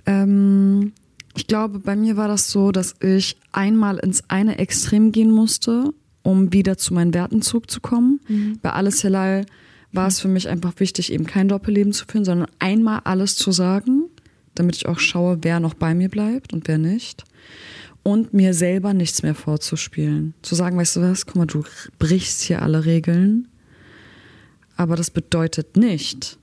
Ähm, 0.05 0.91
ich 1.33 1.47
glaube, 1.47 1.79
bei 1.79 1.95
mir 1.95 2.17
war 2.17 2.27
das 2.27 2.51
so, 2.51 2.73
dass 2.73 2.95
ich 2.99 3.37
einmal 3.53 3.99
ins 3.99 4.25
eine 4.27 4.57
Extrem 4.57 5.13
gehen 5.13 5.31
musste, 5.31 5.93
um 6.23 6.51
wieder 6.51 6.77
zu 6.77 6.93
meinen 6.93 7.13
Werten 7.13 7.41
zurückzukommen. 7.41 8.19
Bei 8.61 8.71
Alles 8.71 9.01
Halal 9.05 9.45
war 9.93 10.07
es 10.07 10.19
für 10.19 10.27
mich 10.27 10.49
einfach 10.49 10.73
wichtig, 10.79 11.13
eben 11.13 11.25
kein 11.25 11.47
Doppelleben 11.47 11.93
zu 11.93 12.05
führen, 12.05 12.25
sondern 12.25 12.49
einmal 12.59 12.99
alles 13.05 13.37
zu 13.37 13.53
sagen, 13.53 13.98
damit 14.59 14.75
ich 14.75 14.87
auch 14.87 14.99
schaue, 14.99 15.39
wer 15.41 15.59
noch 15.59 15.73
bei 15.73 15.95
mir 15.95 16.09
bleibt 16.09 16.53
und 16.53 16.67
wer 16.67 16.77
nicht. 16.77 17.23
Und 18.03 18.33
mir 18.33 18.53
selber 18.53 18.93
nichts 18.93 19.23
mehr 19.23 19.35
vorzuspielen. 19.35 20.33
Zu 20.41 20.55
sagen, 20.55 20.77
weißt 20.77 20.97
du 20.97 21.01
was, 21.01 21.25
guck 21.25 21.35
mal, 21.35 21.45
du 21.45 21.63
brichst 21.97 22.41
hier 22.41 22.61
alle 22.61 22.85
Regeln. 22.85 23.47
Aber 24.75 24.95
das 24.95 25.09
bedeutet 25.09 25.75
nicht, 25.75 26.37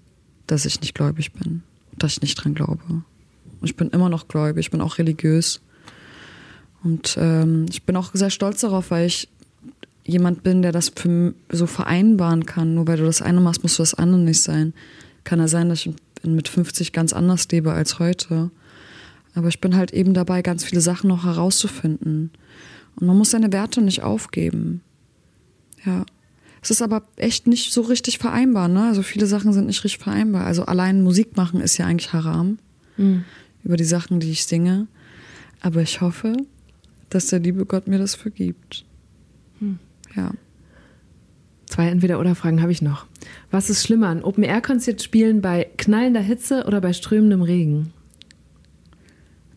dass 0.47 0.65
ich 0.65 0.81
nicht 0.81 0.95
gläubig 0.95 1.33
bin, 1.33 1.63
dass 1.97 2.13
ich 2.13 2.23
nicht 2.23 2.35
dran 2.35 2.55
glaube. 2.55 3.03
Ich 3.63 3.77
bin 3.77 3.91
immer 3.91 4.09
noch 4.09 4.29
gläubig, 4.29 4.67
ich 4.67 4.71
bin 4.71 4.81
auch 4.81 4.99
religiös. 4.99 5.61
Und 6.83 7.17
ähm, 7.21 7.67
ich 7.71 7.83
bin 7.83 7.97
auch 7.97 8.11
sehr 8.13 8.31
stolz 8.31 8.61
darauf, 8.61 8.91
weil 8.91 9.07
ich 9.07 9.29
jemand 10.05 10.43
bin, 10.43 10.63
der 10.63 10.73
das 10.73 10.91
für, 10.95 11.35
so 11.51 11.67
vereinbaren 11.67 12.47
kann. 12.47 12.75
Nur 12.75 12.87
weil 12.87 12.99
du 12.99 13.05
das 13.05 13.23
eine 13.23 13.41
machst, 13.41 13.63
musst 13.63 13.79
du 13.79 13.83
das 13.83 13.95
andere 13.95 14.21
nicht 14.21 14.43
sein. 14.43 14.73
Kann 15.25 15.41
ja 15.41 15.49
sein, 15.49 15.69
dass 15.69 15.81
ich 15.81 15.95
mit 16.35 16.49
50 16.49 16.93
ganz 16.93 17.13
anders 17.13 17.49
lebe 17.51 17.73
als 17.73 17.99
heute. 17.99 18.51
Aber 19.35 19.49
ich 19.49 19.61
bin 19.61 19.77
halt 19.77 19.93
eben 19.93 20.15
dabei, 20.15 20.43
ganz 20.43 20.65
viele 20.65 20.81
Sachen 20.81 21.09
noch 21.09 21.25
herauszufinden. 21.25 22.31
Und 22.97 23.07
man 23.07 23.17
muss 23.19 23.31
seine 23.31 23.53
Werte 23.53 23.83
nicht 23.83 24.03
aufgeben. 24.03 24.81
Ja. 25.85 26.05
Es 26.63 26.71
ist 26.71 26.83
aber 26.83 27.03
echt 27.17 27.47
nicht 27.47 27.73
so 27.73 27.83
richtig 27.83 28.19
vereinbar, 28.19 28.67
ne? 28.67 28.89
Also 28.89 29.03
viele 29.03 29.27
Sachen 29.27 29.53
sind 29.53 29.67
nicht 29.67 29.85
richtig 29.85 30.03
vereinbar. 30.03 30.47
Also 30.47 30.65
allein 30.65 31.03
Musik 31.03 31.37
machen 31.37 31.61
ist 31.61 31.77
ja 31.77 31.87
eigentlich 31.87 32.13
Haram. 32.13 32.59
Über 33.63 33.77
die 33.77 33.85
Sachen, 33.85 34.21
die 34.21 34.31
ich 34.31 34.47
singe. 34.47 34.89
Aber 35.61 35.83
ich 35.83 36.01
hoffe, 36.01 36.35
dass 37.11 37.27
der 37.27 37.41
liebe 37.41 37.67
Gott 37.67 37.87
mir 37.89 37.99
das 37.99 38.15
vergibt. 38.15 38.85
Ja. 40.17 40.33
Zwei 41.77 41.89
Entweder-Oder-Fragen 41.89 42.63
habe 42.63 42.73
ich 42.73 42.81
noch. 42.81 43.05
Was 43.51 43.69
ist 43.69 43.85
schlimmer, 43.85 44.09
ein 44.09 44.25
Open-Air-Konzert 44.25 45.03
spielen 45.03 45.43
bei 45.43 45.69
knallender 45.77 46.23
Hitze 46.23 46.65
oder 46.67 46.81
bei 46.81 46.95
strömendem 46.95 47.43
Regen? 47.43 47.93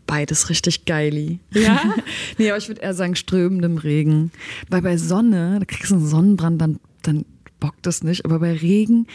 Beides 0.05 0.49
richtig 0.49 0.83
geili. 0.83 1.39
Ja? 1.53 1.81
nee, 2.37 2.49
aber 2.49 2.57
ich 2.57 2.67
würde 2.67 2.81
eher 2.81 2.93
sagen 2.93 3.15
strömendem 3.15 3.77
Regen. 3.77 4.33
Weil 4.69 4.81
bei 4.81 4.97
Sonne, 4.97 5.59
da 5.59 5.65
kriegst 5.65 5.91
du 5.91 5.95
einen 5.95 6.05
Sonnenbrand, 6.05 6.61
dann, 6.61 6.81
dann 7.03 7.23
bockt 7.61 7.85
das 7.85 8.03
nicht. 8.03 8.25
Aber 8.25 8.39
bei 8.39 8.51
Regen, 8.51 9.07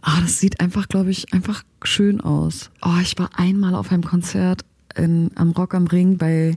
ah, 0.00 0.22
das 0.22 0.40
sieht 0.40 0.60
einfach, 0.60 0.88
glaube 0.88 1.10
ich, 1.10 1.34
einfach 1.34 1.62
schön 1.82 2.22
aus. 2.22 2.70
Oh, 2.80 2.96
ich 3.02 3.18
war 3.18 3.38
einmal 3.38 3.74
auf 3.74 3.92
einem 3.92 4.02
Konzert 4.02 4.64
in, 4.96 5.30
am 5.34 5.50
Rock 5.50 5.74
am 5.74 5.86
Ring 5.86 6.16
bei 6.16 6.56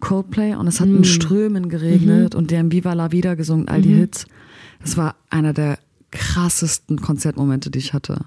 Coldplay 0.00 0.54
und 0.54 0.66
es 0.66 0.80
hat 0.80 0.88
in 0.88 1.04
Strömen 1.04 1.70
geregnet 1.70 2.34
und 2.34 2.50
die 2.50 2.58
haben 2.58 2.70
Viva 2.70 2.92
la 2.92 3.10
Vida 3.10 3.36
gesungen, 3.36 3.68
all 3.68 3.80
die 3.80 3.94
Hits. 3.94 4.26
Das 4.82 4.96
war 4.96 5.16
einer 5.30 5.52
der 5.52 5.78
krassesten 6.10 7.00
Konzertmomente, 7.00 7.70
die 7.70 7.78
ich 7.78 7.92
hatte. 7.94 8.26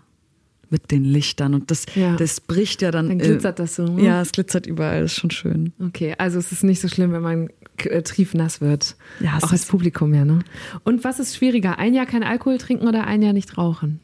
Mit 0.71 0.89
den 0.89 1.03
Lichtern 1.03 1.53
und 1.53 1.69
das, 1.69 1.85
Ja. 1.93 2.15
das 2.15 2.41
bricht 2.41 2.81
ja 2.81 2.89
dann. 2.89 3.07
Dann 3.07 3.19
glitzert 3.19 3.59
das 3.59 3.75
so, 3.75 3.83
ne? 3.85 4.03
Ja, 4.03 4.21
es 4.21 4.31
glitzert 4.31 4.65
überall, 4.65 5.03
ist 5.03 5.13
schon 5.13 5.29
schön. 5.29 5.73
Okay, 5.79 6.15
also 6.17 6.39
es 6.39 6.51
ist 6.51 6.63
nicht 6.63 6.81
so 6.81 6.87
schlimm, 6.87 7.11
wenn 7.11 7.21
man 7.21 7.49
äh, 7.77 8.01
triefnass 8.01 8.61
wird. 8.61 8.95
Ja, 9.19 9.37
Auch 9.43 9.51
als 9.51 9.67
Publikum, 9.67 10.13
ja, 10.15 10.25
ne? 10.25 10.39
Und 10.83 11.03
was 11.03 11.19
ist 11.19 11.35
schwieriger, 11.35 11.77
ein 11.77 11.93
Jahr 11.93 12.07
kein 12.07 12.23
Alkohol 12.23 12.57
trinken 12.57 12.87
oder 12.87 13.05
ein 13.05 13.21
Jahr 13.21 13.33
nicht 13.33 13.59
rauchen? 13.59 13.99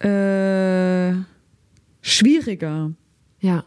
Äh, 0.00 1.14
schwieriger. 2.00 2.90
Ja. 3.40 3.64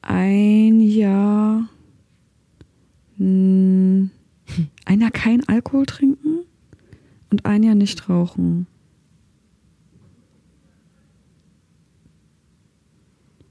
Ein 0.00 0.80
Jahr. 0.80 1.68
Hm, 3.18 4.10
ein 4.84 5.00
Jahr 5.00 5.10
kein 5.10 5.46
Alkohol 5.48 5.86
trinken 5.86 6.40
und 7.30 7.46
ein 7.46 7.62
Jahr 7.62 7.74
nicht 7.74 8.08
rauchen. 8.08 8.66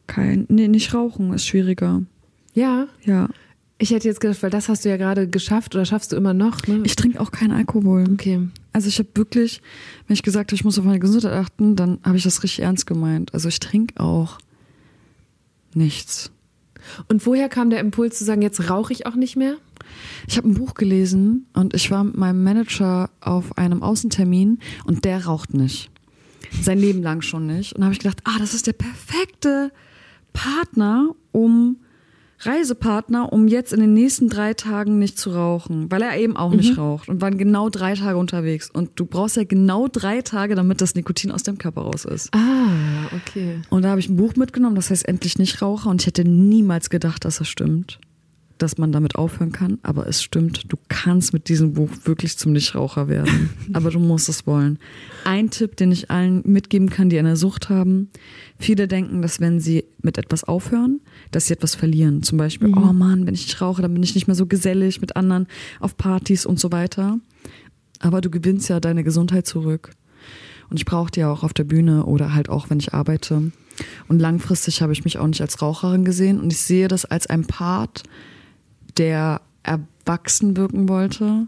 Kein, 0.08 0.46
nee, 0.50 0.68
nicht 0.68 0.94
rauchen 0.94 1.34
ist 1.34 1.48
schwieriger. 1.48 2.04
Ja, 2.54 2.88
Ja. 3.04 3.30
ich 3.80 3.92
hätte 3.92 4.08
jetzt 4.08 4.20
gedacht, 4.22 4.44
weil 4.44 4.50
das 4.50 4.70
hast 4.70 4.86
du 4.86 4.90
ja 4.90 4.98
gerade 4.98 5.28
geschafft 5.28 5.74
oder 5.76 5.86
schaffst 5.86 6.12
du 6.12 6.16
immer 6.16 6.34
noch, 6.34 6.62
ne? 6.68 6.82
Ich 6.84 6.96
trinke 6.96 7.20
auch 7.20 7.32
keinen 7.32 7.52
Alkohol. 7.52 8.06
okay. 8.12 8.48
Also 8.74 8.88
ich 8.88 9.00
habe 9.00 9.10
wirklich, 9.16 9.62
wenn 10.08 10.14
ich 10.16 10.24
gesagt 10.24 10.52
habe, 10.52 10.56
ich 10.56 10.64
muss 10.64 10.78
auf 10.80 10.86
meine 10.86 11.00
Gesundheit 11.00 11.34
achten, 11.34 11.76
dann 11.76 12.00
habe 12.04 12.18
ich 12.18 12.24
das 12.24 12.44
richtig 12.44 12.64
ernst 12.64 12.86
gemeint. 12.88 13.34
Also 13.34 13.48
ich 13.50 13.60
trinke 13.60 14.00
auch 14.00 14.40
nichts. 15.74 16.32
Und 17.08 17.26
woher 17.26 17.50
kam 17.50 17.70
der 17.70 17.80
Impuls 17.80 18.18
zu 18.18 18.24
sagen, 18.26 18.42
jetzt 18.42 18.70
rauche 18.70 18.92
ich 18.94 19.06
auch 19.06 19.16
nicht 19.16 19.36
mehr? 19.36 19.56
Ich 20.28 20.38
habe 20.38 20.50
ein 20.50 20.54
Buch 20.54 20.74
gelesen 20.74 21.48
und 21.54 21.74
ich 21.74 21.92
war 21.92 22.04
mit 22.04 22.18
meinem 22.18 22.44
Manager 22.44 23.10
auf 23.22 23.58
einem 23.58 23.84
Außentermin 23.84 24.60
und 24.86 25.06
der 25.06 25.26
raucht 25.26 25.54
nicht. 25.54 25.90
Sein 26.62 26.78
Leben 26.78 27.02
lang 27.02 27.22
schon 27.22 27.48
nicht. 27.48 27.74
Und 27.74 27.82
da 27.82 27.86
habe 27.86 27.94
ich 27.94 28.00
gedacht, 28.00 28.22
ah, 28.26 28.38
das 28.40 28.54
ist 28.54 28.68
der 28.68 28.74
perfekte 28.74 29.72
Partner, 30.34 31.10
um 31.32 31.78
Reisepartner, 32.46 33.32
um 33.32 33.48
jetzt 33.48 33.74
in 33.74 33.80
den 33.80 33.94
nächsten 33.94 34.30
drei 34.30 34.54
Tagen 34.54 35.00
nicht 35.00 35.18
zu 35.18 35.32
rauchen, 35.32 35.90
weil 35.92 36.02
er 36.02 36.18
eben 36.18 36.36
auch 36.36 36.52
nicht 36.52 36.78
raucht 36.78 37.08
und 37.08 37.22
waren 37.22 37.38
genau 37.38 37.70
drei 37.70 37.96
Tage 37.96 38.18
unterwegs. 38.18 38.70
Und 38.70 38.92
du 38.96 39.06
brauchst 39.06 39.38
ja 39.38 39.44
genau 39.44 39.88
drei 39.88 40.22
Tage, 40.22 40.56
damit 40.56 40.82
das 40.82 40.96
Nikotin 40.96 41.32
aus 41.32 41.44
dem 41.44 41.58
Körper 41.58 41.82
raus 41.82 42.06
ist. 42.06 42.34
Ah, 42.34 43.06
okay. 43.16 43.62
Und 43.70 43.84
da 43.84 43.90
habe 43.90 44.00
ich 44.00 44.10
ein 44.10 44.18
Buch 44.18 44.36
mitgenommen, 44.36 44.76
das 44.76 44.90
heißt 44.90 45.08
endlich 45.08 45.38
nicht 45.38 45.62
Raucher. 45.62 45.90
Und 45.90 46.02
ich 46.02 46.08
hätte 46.08 46.26
niemals 46.26 46.90
gedacht, 46.90 47.24
dass 47.26 47.38
das 47.38 47.48
stimmt, 47.48 48.00
dass 48.64 48.78
man 48.78 48.92
damit 48.92 49.16
aufhören 49.16 49.52
kann. 49.52 49.78
Aber 49.84 50.08
es 50.08 50.24
stimmt, 50.24 50.72
du 50.72 50.78
kannst 50.88 51.34
mit 51.34 51.50
diesem 51.50 51.74
Buch 51.74 51.90
wirklich 52.06 52.38
zum 52.38 52.54
Nichtraucher 52.54 53.08
werden. 53.08 53.50
Aber 53.74 53.92
du 53.92 54.00
musst 54.00 54.30
es 54.30 54.48
wollen. 54.48 54.80
Ein 55.26 55.50
Tipp, 55.50 55.76
den 55.76 55.92
ich 55.92 56.10
allen 56.10 56.42
mitgeben 56.46 56.90
kann, 56.90 57.10
die 57.10 57.20
eine 57.20 57.36
Sucht 57.36 57.70
haben. 57.70 58.10
Viele 58.58 58.88
denken, 58.88 59.22
dass 59.22 59.40
wenn 59.40 59.60
sie 59.60 59.84
mit 60.02 60.18
etwas 60.18 60.44
aufhören, 60.44 61.02
dass 61.32 61.48
sie 61.48 61.54
etwas 61.54 61.76
verlieren. 61.76 62.24
Zum 62.24 62.38
Beispiel, 62.38 62.70
oh 62.70 62.94
Mann, 62.94 63.28
wenn 63.28 63.34
ich 63.34 63.46
nicht 63.46 63.62
rauche, 63.62 63.82
dann 63.82 63.94
bin 63.94 64.02
ich 64.02 64.16
nicht 64.16 64.28
mehr 64.28 64.36
so 64.36 64.46
gesellig 64.46 65.02
mit 65.02 65.16
anderen 65.16 65.48
auf 65.80 65.98
Partys 65.98 66.46
und 66.46 66.60
so 66.60 66.72
weiter. 66.72 67.20
Aber 68.00 68.22
du 68.22 68.30
gewinnst 68.30 68.70
ja 68.70 68.80
deine 68.80 69.04
Gesundheit 69.04 69.46
zurück. 69.46 69.92
Und 70.70 70.78
ich 70.78 70.86
brauche 70.86 71.12
die 71.12 71.20
ja 71.20 71.32
auch 71.32 71.44
auf 71.44 71.54
der 71.54 71.66
Bühne 71.66 72.06
oder 72.06 72.34
halt 72.34 72.50
auch, 72.50 72.70
wenn 72.70 72.80
ich 72.80 72.94
arbeite. 72.94 73.52
Und 74.08 74.20
langfristig 74.20 74.82
habe 74.82 74.94
ich 74.94 75.04
mich 75.04 75.18
auch 75.18 75.28
nicht 75.28 75.42
als 75.42 75.62
Raucherin 75.62 76.06
gesehen. 76.06 76.40
Und 76.40 76.52
ich 76.52 76.60
sehe 76.60 76.88
das 76.88 77.06
als 77.06 77.28
ein 77.28 77.46
Part, 77.46 78.04
der 78.98 79.42
erwachsen 79.64 80.58
wirken 80.58 80.90
wollte, 80.90 81.48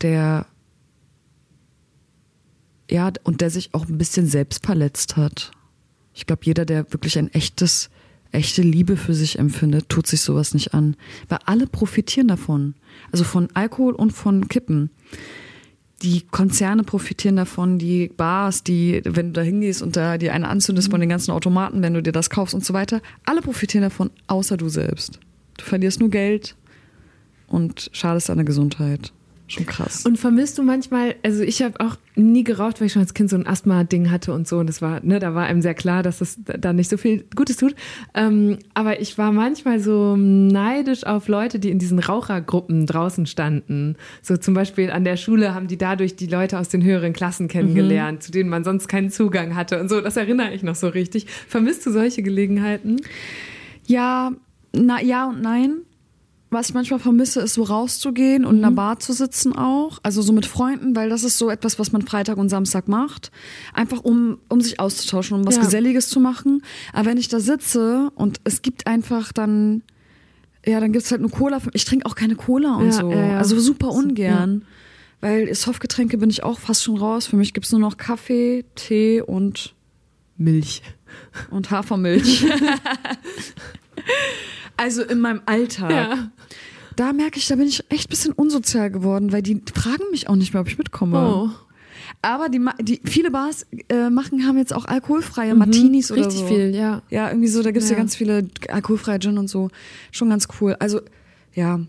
der 0.00 0.46
ja, 2.90 3.10
und 3.22 3.40
der 3.40 3.50
sich 3.50 3.72
auch 3.72 3.88
ein 3.88 3.96
bisschen 3.96 4.26
selbst 4.26 4.66
verletzt 4.66 5.16
hat. 5.16 5.50
Ich 6.12 6.26
glaube, 6.26 6.42
jeder, 6.44 6.66
der 6.66 6.92
wirklich 6.92 7.18
ein 7.18 7.32
echtes, 7.32 7.88
echte 8.32 8.60
Liebe 8.60 8.96
für 8.96 9.14
sich 9.14 9.38
empfindet, 9.38 9.88
tut 9.88 10.06
sich 10.06 10.20
sowas 10.20 10.52
nicht 10.52 10.74
an. 10.74 10.96
Weil 11.28 11.38
alle 11.46 11.66
profitieren 11.66 12.28
davon. 12.28 12.74
Also 13.10 13.24
von 13.24 13.48
Alkohol 13.54 13.94
und 13.94 14.10
von 14.10 14.48
Kippen 14.48 14.90
die 16.02 16.22
Konzerne 16.22 16.82
profitieren 16.82 17.36
davon, 17.36 17.78
die 17.78 18.08
Bars, 18.08 18.64
die, 18.64 19.02
wenn 19.04 19.28
du 19.28 19.32
da 19.32 19.42
hingehst 19.42 19.82
und 19.82 19.96
da 19.96 20.18
dir 20.18 20.32
eine 20.32 20.48
anzündest 20.48 20.90
von 20.90 21.00
den 21.00 21.08
ganzen 21.08 21.30
Automaten, 21.30 21.82
wenn 21.82 21.94
du 21.94 22.02
dir 22.02 22.12
das 22.12 22.30
kaufst 22.30 22.54
und 22.54 22.64
so 22.64 22.74
weiter, 22.74 23.00
alle 23.24 23.40
profitieren 23.40 23.82
davon, 23.82 24.10
außer 24.26 24.56
du 24.56 24.68
selbst. 24.68 25.20
Du 25.58 25.64
verlierst 25.64 26.00
nur 26.00 26.10
Geld 26.10 26.56
und 27.52 27.90
schadest 27.92 28.28
deiner 28.28 28.44
Gesundheit. 28.44 29.12
schon 29.46 29.66
krass. 29.66 30.06
Und 30.06 30.18
vermisst 30.18 30.56
du 30.56 30.62
manchmal, 30.62 31.14
also 31.22 31.42
ich 31.42 31.62
habe 31.62 31.78
auch 31.80 31.96
nie 32.14 32.42
geraucht, 32.42 32.80
weil 32.80 32.86
ich 32.86 32.94
schon 32.94 33.02
als 33.02 33.12
Kind 33.12 33.28
so 33.28 33.36
ein 33.36 33.46
Asthma-Ding 33.46 34.10
hatte 34.10 34.32
und 34.32 34.48
so. 34.48 34.58
Und 34.58 34.66
das 34.66 34.80
war, 34.80 35.04
ne, 35.04 35.18
da 35.18 35.34
war 35.34 35.44
einem 35.44 35.60
sehr 35.60 35.74
klar, 35.74 36.02
dass 36.02 36.20
das 36.20 36.38
da 36.42 36.72
nicht 36.72 36.88
so 36.88 36.96
viel 36.96 37.24
Gutes 37.36 37.58
tut. 37.58 37.74
Ähm, 38.14 38.58
aber 38.72 39.00
ich 39.00 39.18
war 39.18 39.30
manchmal 39.30 39.80
so 39.80 40.16
neidisch 40.16 41.04
auf 41.04 41.28
Leute, 41.28 41.58
die 41.58 41.70
in 41.70 41.78
diesen 41.78 41.98
Rauchergruppen 41.98 42.86
draußen 42.86 43.26
standen. 43.26 43.96
So 44.22 44.38
zum 44.38 44.54
Beispiel 44.54 44.90
an 44.90 45.04
der 45.04 45.18
Schule 45.18 45.54
haben 45.54 45.68
die 45.68 45.78
dadurch 45.78 46.16
die 46.16 46.26
Leute 46.26 46.58
aus 46.58 46.70
den 46.70 46.82
höheren 46.82 47.12
Klassen 47.12 47.48
kennengelernt, 47.48 48.20
mhm. 48.20 48.22
zu 48.22 48.32
denen 48.32 48.48
man 48.48 48.64
sonst 48.64 48.88
keinen 48.88 49.10
Zugang 49.10 49.54
hatte 49.54 49.78
und 49.78 49.90
so. 49.90 50.00
Das 50.00 50.16
erinnere 50.16 50.54
ich 50.54 50.62
noch 50.62 50.76
so 50.76 50.88
richtig. 50.88 51.26
Vermisst 51.46 51.84
du 51.84 51.90
solche 51.90 52.22
Gelegenheiten? 52.22 52.96
Ja, 53.86 54.32
na, 54.72 55.02
ja 55.02 55.28
und 55.28 55.42
nein 55.42 55.82
was 56.52 56.68
ich 56.68 56.74
manchmal 56.74 57.00
vermisse, 57.00 57.40
ist 57.40 57.54
so 57.54 57.62
rauszugehen 57.62 58.44
und 58.44 58.54
mhm. 58.54 58.58
in 58.58 58.64
einer 58.64 58.74
Bar 58.74 58.98
zu 59.00 59.12
sitzen 59.12 59.54
auch. 59.56 59.98
Also 60.02 60.22
so 60.22 60.32
mit 60.32 60.46
Freunden, 60.46 60.94
weil 60.94 61.08
das 61.08 61.24
ist 61.24 61.38
so 61.38 61.50
etwas, 61.50 61.78
was 61.78 61.92
man 61.92 62.02
Freitag 62.02 62.36
und 62.36 62.48
Samstag 62.48 62.88
macht. 62.88 63.30
Einfach 63.72 64.04
um, 64.04 64.38
um 64.48 64.60
sich 64.60 64.78
auszutauschen, 64.78 65.38
um 65.38 65.46
was 65.46 65.56
ja. 65.56 65.62
Geselliges 65.62 66.08
zu 66.08 66.20
machen. 66.20 66.62
Aber 66.92 67.06
wenn 67.06 67.18
ich 67.18 67.28
da 67.28 67.40
sitze 67.40 68.10
und 68.14 68.40
es 68.44 68.62
gibt 68.62 68.86
einfach 68.86 69.32
dann, 69.32 69.82
ja, 70.64 70.78
dann 70.80 70.92
gibt's 70.92 71.10
halt 71.10 71.20
nur 71.20 71.30
Cola. 71.30 71.60
Ich 71.72 71.84
trinke 71.84 72.06
auch 72.06 72.14
keine 72.14 72.36
Cola 72.36 72.76
und 72.76 72.86
ja, 72.86 72.92
so. 72.92 73.10
Ja, 73.10 73.38
also 73.38 73.58
super 73.58 73.88
ungern. 73.88 74.64
Weil 75.20 75.54
Softgetränke 75.54 76.18
bin 76.18 76.30
ich 76.30 76.42
auch 76.42 76.58
fast 76.58 76.82
schon 76.82 76.98
raus. 76.98 77.26
Für 77.26 77.36
mich 77.36 77.54
gibt's 77.54 77.70
nur 77.72 77.80
noch 77.80 77.96
Kaffee, 77.96 78.64
Tee 78.74 79.22
und 79.22 79.74
Milch. 80.36 80.82
Und 81.50 81.70
Hafermilch. 81.70 82.44
Also 84.76 85.02
in 85.02 85.20
meinem 85.20 85.42
Alltag. 85.46 85.90
Ja. 85.90 86.30
Da 86.96 87.12
merke 87.12 87.38
ich, 87.38 87.46
da 87.46 87.56
bin 87.56 87.66
ich 87.66 87.84
echt 87.90 88.08
ein 88.08 88.10
bisschen 88.10 88.32
unsozial 88.32 88.90
geworden, 88.90 89.32
weil 89.32 89.42
die 89.42 89.62
fragen 89.74 90.04
mich 90.10 90.28
auch 90.28 90.36
nicht 90.36 90.52
mehr, 90.52 90.60
ob 90.60 90.68
ich 90.68 90.78
mitkomme. 90.78 91.18
Oh. 91.18 91.50
Aber 92.20 92.48
die, 92.48 92.60
die 92.80 93.00
viele 93.04 93.30
Bars 93.30 93.66
äh, 93.88 94.10
machen, 94.10 94.46
haben 94.46 94.58
jetzt 94.58 94.74
auch 94.74 94.84
alkoholfreie 94.84 95.54
mhm, 95.54 95.58
Martinis 95.58 96.10
oder 96.10 96.22
richtig 96.22 96.40
so. 96.40 96.46
Richtig 96.46 96.64
viel, 96.64 96.74
ja. 96.74 97.02
Ja, 97.10 97.28
irgendwie 97.28 97.48
so, 97.48 97.62
da 97.62 97.70
gibt 97.70 97.82
es 97.82 97.90
ja. 97.90 97.96
ja 97.96 98.00
ganz 98.00 98.14
viele 98.14 98.48
alkoholfreie 98.68 99.18
Gin 99.18 99.38
und 99.38 99.48
so. 99.48 99.70
Schon 100.10 100.30
ganz 100.30 100.48
cool. 100.60 100.76
Also, 100.78 101.00
ja. 101.54 101.80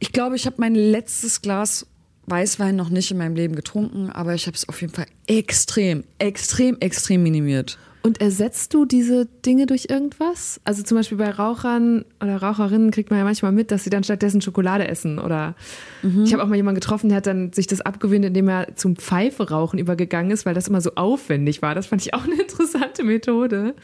Ich 0.00 0.12
glaube, 0.12 0.36
ich 0.36 0.46
habe 0.46 0.56
mein 0.58 0.74
letztes 0.74 1.40
Glas 1.40 1.86
Weißwein 2.26 2.74
noch 2.74 2.90
nicht 2.90 3.10
in 3.10 3.18
meinem 3.18 3.36
Leben 3.36 3.54
getrunken, 3.54 4.10
aber 4.10 4.34
ich 4.34 4.46
habe 4.46 4.56
es 4.56 4.68
auf 4.68 4.80
jeden 4.80 4.92
Fall 4.92 5.06
extrem, 5.26 6.04
extrem, 6.18 6.76
extrem 6.80 7.22
minimiert. 7.22 7.78
Und 8.04 8.20
ersetzt 8.20 8.74
du 8.74 8.84
diese 8.84 9.24
Dinge 9.46 9.64
durch 9.64 9.86
irgendwas? 9.88 10.60
Also 10.64 10.82
zum 10.82 10.98
Beispiel 10.98 11.16
bei 11.16 11.30
Rauchern 11.30 12.04
oder 12.20 12.36
Raucherinnen 12.36 12.90
kriegt 12.90 13.08
man 13.08 13.18
ja 13.18 13.24
manchmal 13.24 13.50
mit, 13.50 13.70
dass 13.70 13.84
sie 13.84 13.88
dann 13.88 14.04
stattdessen 14.04 14.42
Schokolade 14.42 14.86
essen. 14.86 15.18
Oder 15.18 15.54
mhm. 16.02 16.24
ich 16.24 16.34
habe 16.34 16.42
auch 16.42 16.48
mal 16.48 16.56
jemanden 16.56 16.82
getroffen, 16.82 17.08
der 17.08 17.16
hat 17.16 17.26
dann 17.26 17.54
sich 17.54 17.66
das 17.66 17.80
abgewöhnt, 17.80 18.26
indem 18.26 18.46
er 18.48 18.76
zum 18.76 18.96
Pfeiferauchen 18.96 19.78
übergegangen 19.78 20.32
ist, 20.32 20.44
weil 20.44 20.52
das 20.52 20.68
immer 20.68 20.82
so 20.82 20.90
aufwendig 20.96 21.62
war. 21.62 21.74
Das 21.74 21.86
fand 21.86 22.02
ich 22.02 22.12
auch 22.12 22.24
eine 22.24 22.34
interessante 22.42 23.04
Methode. 23.04 23.74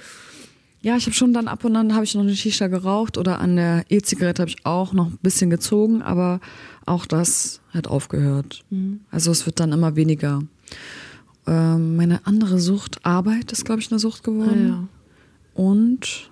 Ja, 0.83 0.99
ich 0.99 1.07
habe 1.07 1.14
schon 1.14 1.33
dann 1.33 1.49
ab 1.49 1.64
und 1.64 1.75
an 1.75 1.95
habe 1.95 2.05
ich 2.05 2.14
noch 2.14 2.21
eine 2.21 2.37
Shisha 2.37 2.66
geraucht 2.66 3.16
oder 3.16 3.41
an 3.41 3.57
der 3.57 3.85
E-Zigarette 3.89 4.43
habe 4.43 4.51
ich 4.51 4.66
auch 4.66 4.93
noch 4.93 5.07
ein 5.07 5.18
bisschen 5.23 5.49
gezogen, 5.49 6.03
aber 6.03 6.41
auch 6.85 7.07
das 7.07 7.62
hat 7.73 7.89
aufgehört. 7.89 8.64
Mhm. 8.68 9.01
Also 9.11 9.31
es 9.31 9.47
wird 9.47 9.61
dann 9.61 9.73
immer 9.73 9.97
weniger. 9.97 10.41
Ähm, 11.47 11.97
meine 11.97 12.27
Arbeit 13.51 13.59
ist, 13.59 13.65
glaube 13.65 13.81
ich, 13.81 13.91
eine 13.91 13.99
Sucht 13.99 14.23
geworden. 14.23 14.67
Ah, 14.67 14.69
ja. 14.69 14.89
Und 15.55 16.31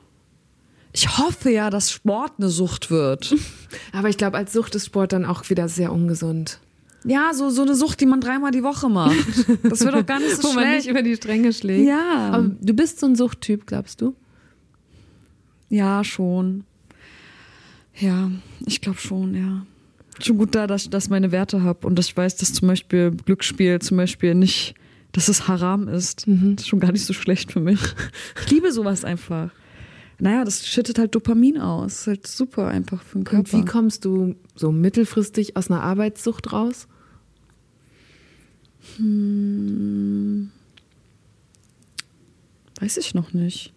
ich 0.93 1.19
hoffe 1.19 1.51
ja, 1.51 1.71
dass 1.71 1.91
Sport 1.91 2.35
eine 2.39 2.49
Sucht 2.49 2.91
wird. 2.91 3.35
Aber 3.93 4.09
ich 4.09 4.17
glaube, 4.17 4.37
als 4.37 4.53
Sucht 4.53 4.75
ist 4.75 4.87
Sport 4.87 5.13
dann 5.13 5.25
auch 5.25 5.49
wieder 5.51 5.69
sehr 5.69 5.93
ungesund. 5.93 6.61
Ja, 7.05 7.33
so, 7.33 7.51
so 7.51 7.63
eine 7.63 7.75
Sucht, 7.75 8.01
die 8.01 8.07
man 8.07 8.21
dreimal 8.21 8.51
die 8.51 8.63
Woche 8.63 8.89
macht. 8.89 9.17
Das 9.63 9.81
wird 9.81 9.95
doch 9.95 10.07
gar 10.07 10.19
nicht 10.21 10.37
so 10.37 10.43
Wo 10.49 10.53
schlecht. 10.53 10.67
man 10.67 10.77
nicht 10.77 10.89
über 10.89 11.03
die 11.03 11.15
Stränge 11.17 11.53
schlägt. 11.53 11.87
Ja. 11.87 12.31
Aber 12.33 12.51
du 12.61 12.73
bist 12.75 13.01
so 13.01 13.07
ein 13.07 13.17
Suchttyp, 13.17 13.67
glaubst 13.67 14.01
du? 14.01 14.15
Ja, 15.69 16.03
schon. 16.03 16.65
Ja, 17.97 18.31
ich 18.67 18.81
glaube 18.81 18.99
schon, 18.99 19.35
ja. 19.35 19.67
Schon 20.21 20.39
gut 20.39 20.55
da, 20.55 20.67
dass 20.67 20.87
ich 20.87 21.11
meine 21.11 21.31
Werte 21.31 21.63
habe 21.63 21.87
und 21.87 21.97
dass 21.97 22.07
ich 22.07 22.17
weiß, 22.17 22.37
dass 22.37 22.53
zum 22.53 22.69
Beispiel 22.69 23.13
Glücksspiel 23.25 23.79
zum 23.81 23.97
Beispiel 23.97 24.35
nicht 24.35 24.75
dass 25.13 25.29
es 25.29 25.49
Haram 25.49 25.89
ist. 25.89 26.27
Mhm. 26.27 26.57
Das 26.57 26.65
ist 26.65 26.69
schon 26.69 26.81
gar 26.81 26.93
nicht 26.93 27.05
so 27.05 27.13
schlecht 27.13 27.53
für 27.53 27.61
mich. 27.61 27.81
Ich 28.43 28.51
liebe 28.51 28.73
sowas 28.73 29.05
einfach. 29.05 29.51
Naja, 30.21 30.45
das 30.45 30.67
schüttet 30.67 30.99
halt 30.99 31.15
Dopamin 31.15 31.59
aus. 31.59 32.01
Ist 32.01 32.07
halt 32.07 32.27
super 32.27 32.69
einfach 32.69 33.03
für 33.03 33.19
den 33.19 33.25
Körper. 33.25 33.39
Und 33.39 33.53
wie 33.53 33.65
kommst 33.65 34.05
du 34.05 34.35
so 34.55 34.73
mittelfristig 34.73 35.57
aus 35.57 35.71
einer 35.71 35.83
Arbeitssucht 35.83 36.53
raus? 36.53 36.89
Hm. 38.97 40.51
Weiß 42.81 42.97
ich 42.97 43.15
noch 43.15 43.33
nicht. 43.33 43.73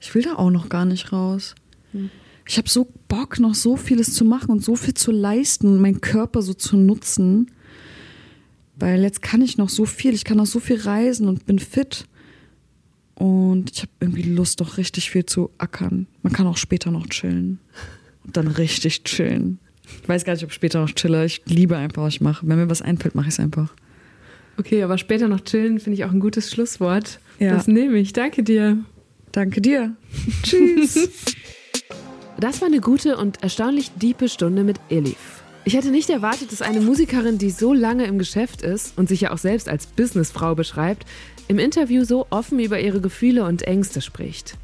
Ich 0.00 0.14
will 0.14 0.22
da 0.22 0.34
auch 0.34 0.50
noch 0.50 0.68
gar 0.68 0.84
nicht 0.84 1.12
raus. 1.12 1.54
Hm. 1.92 2.10
Ich 2.48 2.58
habe 2.58 2.68
so 2.68 2.88
Bock, 3.08 3.40
noch 3.40 3.54
so 3.54 3.76
vieles 3.76 4.14
zu 4.14 4.24
machen 4.24 4.50
und 4.50 4.62
so 4.62 4.76
viel 4.76 4.94
zu 4.94 5.10
leisten 5.10 5.66
und 5.66 5.80
meinen 5.80 6.00
Körper 6.00 6.42
so 6.42 6.54
zu 6.54 6.76
nutzen. 6.76 7.50
Weil 8.78 9.02
jetzt 9.02 9.22
kann 9.22 9.40
ich 9.40 9.56
noch 9.56 9.70
so 9.70 9.86
viel, 9.86 10.14
ich 10.14 10.24
kann 10.24 10.36
noch 10.36 10.46
so 10.46 10.60
viel 10.60 10.80
reisen 10.80 11.28
und 11.28 11.46
bin 11.46 11.58
fit. 11.58 12.04
Und 13.14 13.70
ich 13.72 13.82
habe 13.82 13.92
irgendwie 14.00 14.22
Lust, 14.22 14.60
doch 14.60 14.76
richtig 14.76 15.10
viel 15.10 15.24
zu 15.24 15.50
ackern. 15.56 16.06
Man 16.22 16.32
kann 16.32 16.46
auch 16.46 16.58
später 16.58 16.90
noch 16.90 17.06
chillen. 17.06 17.58
Und 18.24 18.36
dann 18.36 18.46
richtig 18.46 19.04
chillen. 19.04 19.58
Ich 20.02 20.08
weiß 20.08 20.24
gar 20.24 20.34
nicht, 20.34 20.44
ob 20.44 20.50
ich 20.50 20.54
später 20.54 20.80
noch 20.80 20.90
chille. 20.90 21.24
Ich 21.24 21.42
liebe 21.46 21.76
einfach, 21.76 22.02
was 22.02 22.14
ich 22.14 22.20
mache. 22.20 22.46
Wenn 22.46 22.58
mir 22.58 22.68
was 22.68 22.82
einfällt, 22.82 23.14
mache 23.14 23.28
ich 23.28 23.34
es 23.34 23.40
einfach. 23.40 23.72
Okay, 24.58 24.82
aber 24.82 24.98
später 24.98 25.28
noch 25.28 25.40
chillen 25.40 25.78
finde 25.78 25.94
ich 25.98 26.04
auch 26.04 26.12
ein 26.12 26.20
gutes 26.20 26.50
Schlusswort. 26.50 27.20
Ja. 27.38 27.54
Das 27.54 27.66
nehme 27.66 27.98
ich. 27.98 28.12
Danke 28.12 28.42
dir. 28.42 28.78
Danke 29.32 29.60
dir. 29.60 29.96
Tschüss. 30.42 31.08
Das 32.38 32.60
war 32.60 32.68
eine 32.68 32.80
gute 32.80 33.16
und 33.16 33.42
erstaunlich 33.42 33.92
diepe 33.96 34.28
Stunde 34.28 34.64
mit 34.64 34.78
Elif. 34.90 35.35
Ich 35.66 35.74
hätte 35.74 35.90
nicht 35.90 36.10
erwartet, 36.10 36.52
dass 36.52 36.62
eine 36.62 36.80
Musikerin, 36.80 37.38
die 37.38 37.50
so 37.50 37.72
lange 37.72 38.04
im 38.06 38.20
Geschäft 38.20 38.62
ist 38.62 38.96
und 38.96 39.08
sich 39.08 39.22
ja 39.22 39.32
auch 39.32 39.38
selbst 39.38 39.68
als 39.68 39.88
Businessfrau 39.88 40.54
beschreibt, 40.54 41.04
im 41.48 41.58
Interview 41.58 42.04
so 42.04 42.28
offen 42.30 42.60
über 42.60 42.78
ihre 42.78 43.00
Gefühle 43.00 43.42
und 43.42 43.62
Ängste 43.62 44.00
spricht. 44.00 44.56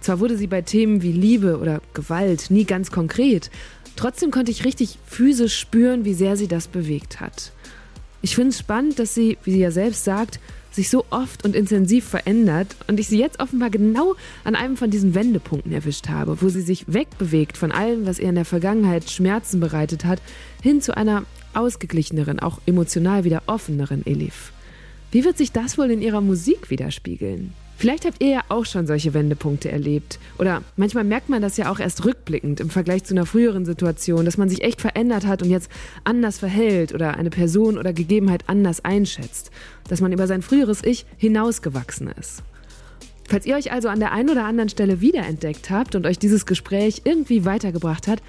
Zwar 0.00 0.18
wurde 0.18 0.38
sie 0.38 0.46
bei 0.46 0.62
Themen 0.62 1.02
wie 1.02 1.12
Liebe 1.12 1.58
oder 1.58 1.82
Gewalt 1.92 2.50
nie 2.50 2.64
ganz 2.64 2.90
konkret, 2.90 3.50
trotzdem 3.96 4.30
konnte 4.30 4.50
ich 4.50 4.64
richtig 4.64 4.98
physisch 5.04 5.58
spüren, 5.58 6.06
wie 6.06 6.14
sehr 6.14 6.38
sie 6.38 6.48
das 6.48 6.68
bewegt 6.68 7.20
hat. 7.20 7.52
Ich 8.22 8.34
finde 8.34 8.52
es 8.52 8.58
spannend, 8.58 8.98
dass 8.98 9.14
sie, 9.14 9.36
wie 9.44 9.52
sie 9.52 9.60
ja 9.60 9.70
selbst 9.70 10.04
sagt, 10.04 10.40
sich 10.76 10.90
so 10.90 11.04
oft 11.10 11.44
und 11.44 11.56
intensiv 11.56 12.04
verändert 12.04 12.76
und 12.86 13.00
ich 13.00 13.08
sie 13.08 13.18
jetzt 13.18 13.40
offenbar 13.40 13.70
genau 13.70 14.14
an 14.44 14.54
einem 14.54 14.76
von 14.76 14.90
diesen 14.90 15.14
Wendepunkten 15.14 15.72
erwischt 15.72 16.08
habe, 16.08 16.40
wo 16.40 16.48
sie 16.48 16.60
sich 16.60 16.84
wegbewegt 16.86 17.56
von 17.56 17.72
allem, 17.72 18.06
was 18.06 18.18
ihr 18.18 18.28
in 18.28 18.36
der 18.36 18.44
Vergangenheit 18.44 19.10
Schmerzen 19.10 19.58
bereitet 19.58 20.04
hat, 20.04 20.20
hin 20.62 20.80
zu 20.80 20.96
einer 20.96 21.24
ausgeglicheneren, 21.54 22.38
auch 22.38 22.60
emotional 22.66 23.24
wieder 23.24 23.42
offeneren 23.46 24.06
Elif. 24.06 24.52
Wie 25.10 25.24
wird 25.24 25.38
sich 25.38 25.50
das 25.50 25.78
wohl 25.78 25.90
in 25.90 26.02
ihrer 26.02 26.20
Musik 26.20 26.70
widerspiegeln? 26.70 27.54
Vielleicht 27.78 28.06
habt 28.06 28.22
ihr 28.22 28.28
ja 28.28 28.40
auch 28.48 28.64
schon 28.64 28.86
solche 28.86 29.12
Wendepunkte 29.12 29.70
erlebt. 29.70 30.18
Oder 30.38 30.62
manchmal 30.76 31.04
merkt 31.04 31.28
man 31.28 31.42
das 31.42 31.58
ja 31.58 31.70
auch 31.70 31.78
erst 31.78 32.06
rückblickend 32.06 32.58
im 32.60 32.70
Vergleich 32.70 33.04
zu 33.04 33.12
einer 33.12 33.26
früheren 33.26 33.66
Situation, 33.66 34.24
dass 34.24 34.38
man 34.38 34.48
sich 34.48 34.62
echt 34.62 34.80
verändert 34.80 35.26
hat 35.26 35.42
und 35.42 35.50
jetzt 35.50 35.70
anders 36.02 36.38
verhält 36.38 36.94
oder 36.94 37.18
eine 37.18 37.28
Person 37.28 37.76
oder 37.76 37.92
Gegebenheit 37.92 38.44
anders 38.46 38.82
einschätzt. 38.82 39.50
Dass 39.88 40.00
man 40.00 40.12
über 40.12 40.26
sein 40.26 40.40
früheres 40.40 40.82
Ich 40.82 41.04
hinausgewachsen 41.18 42.08
ist. 42.18 42.42
Falls 43.28 43.44
ihr 43.44 43.56
euch 43.56 43.72
also 43.72 43.88
an 43.88 43.98
der 43.98 44.12
einen 44.12 44.30
oder 44.30 44.44
anderen 44.44 44.68
Stelle 44.68 45.00
wiederentdeckt 45.00 45.68
habt 45.70 45.96
und 45.96 46.06
euch 46.06 46.18
dieses 46.18 46.46
Gespräch 46.46 47.02
irgendwie 47.04 47.44
weitergebracht 47.44 48.06
hat, 48.06 48.22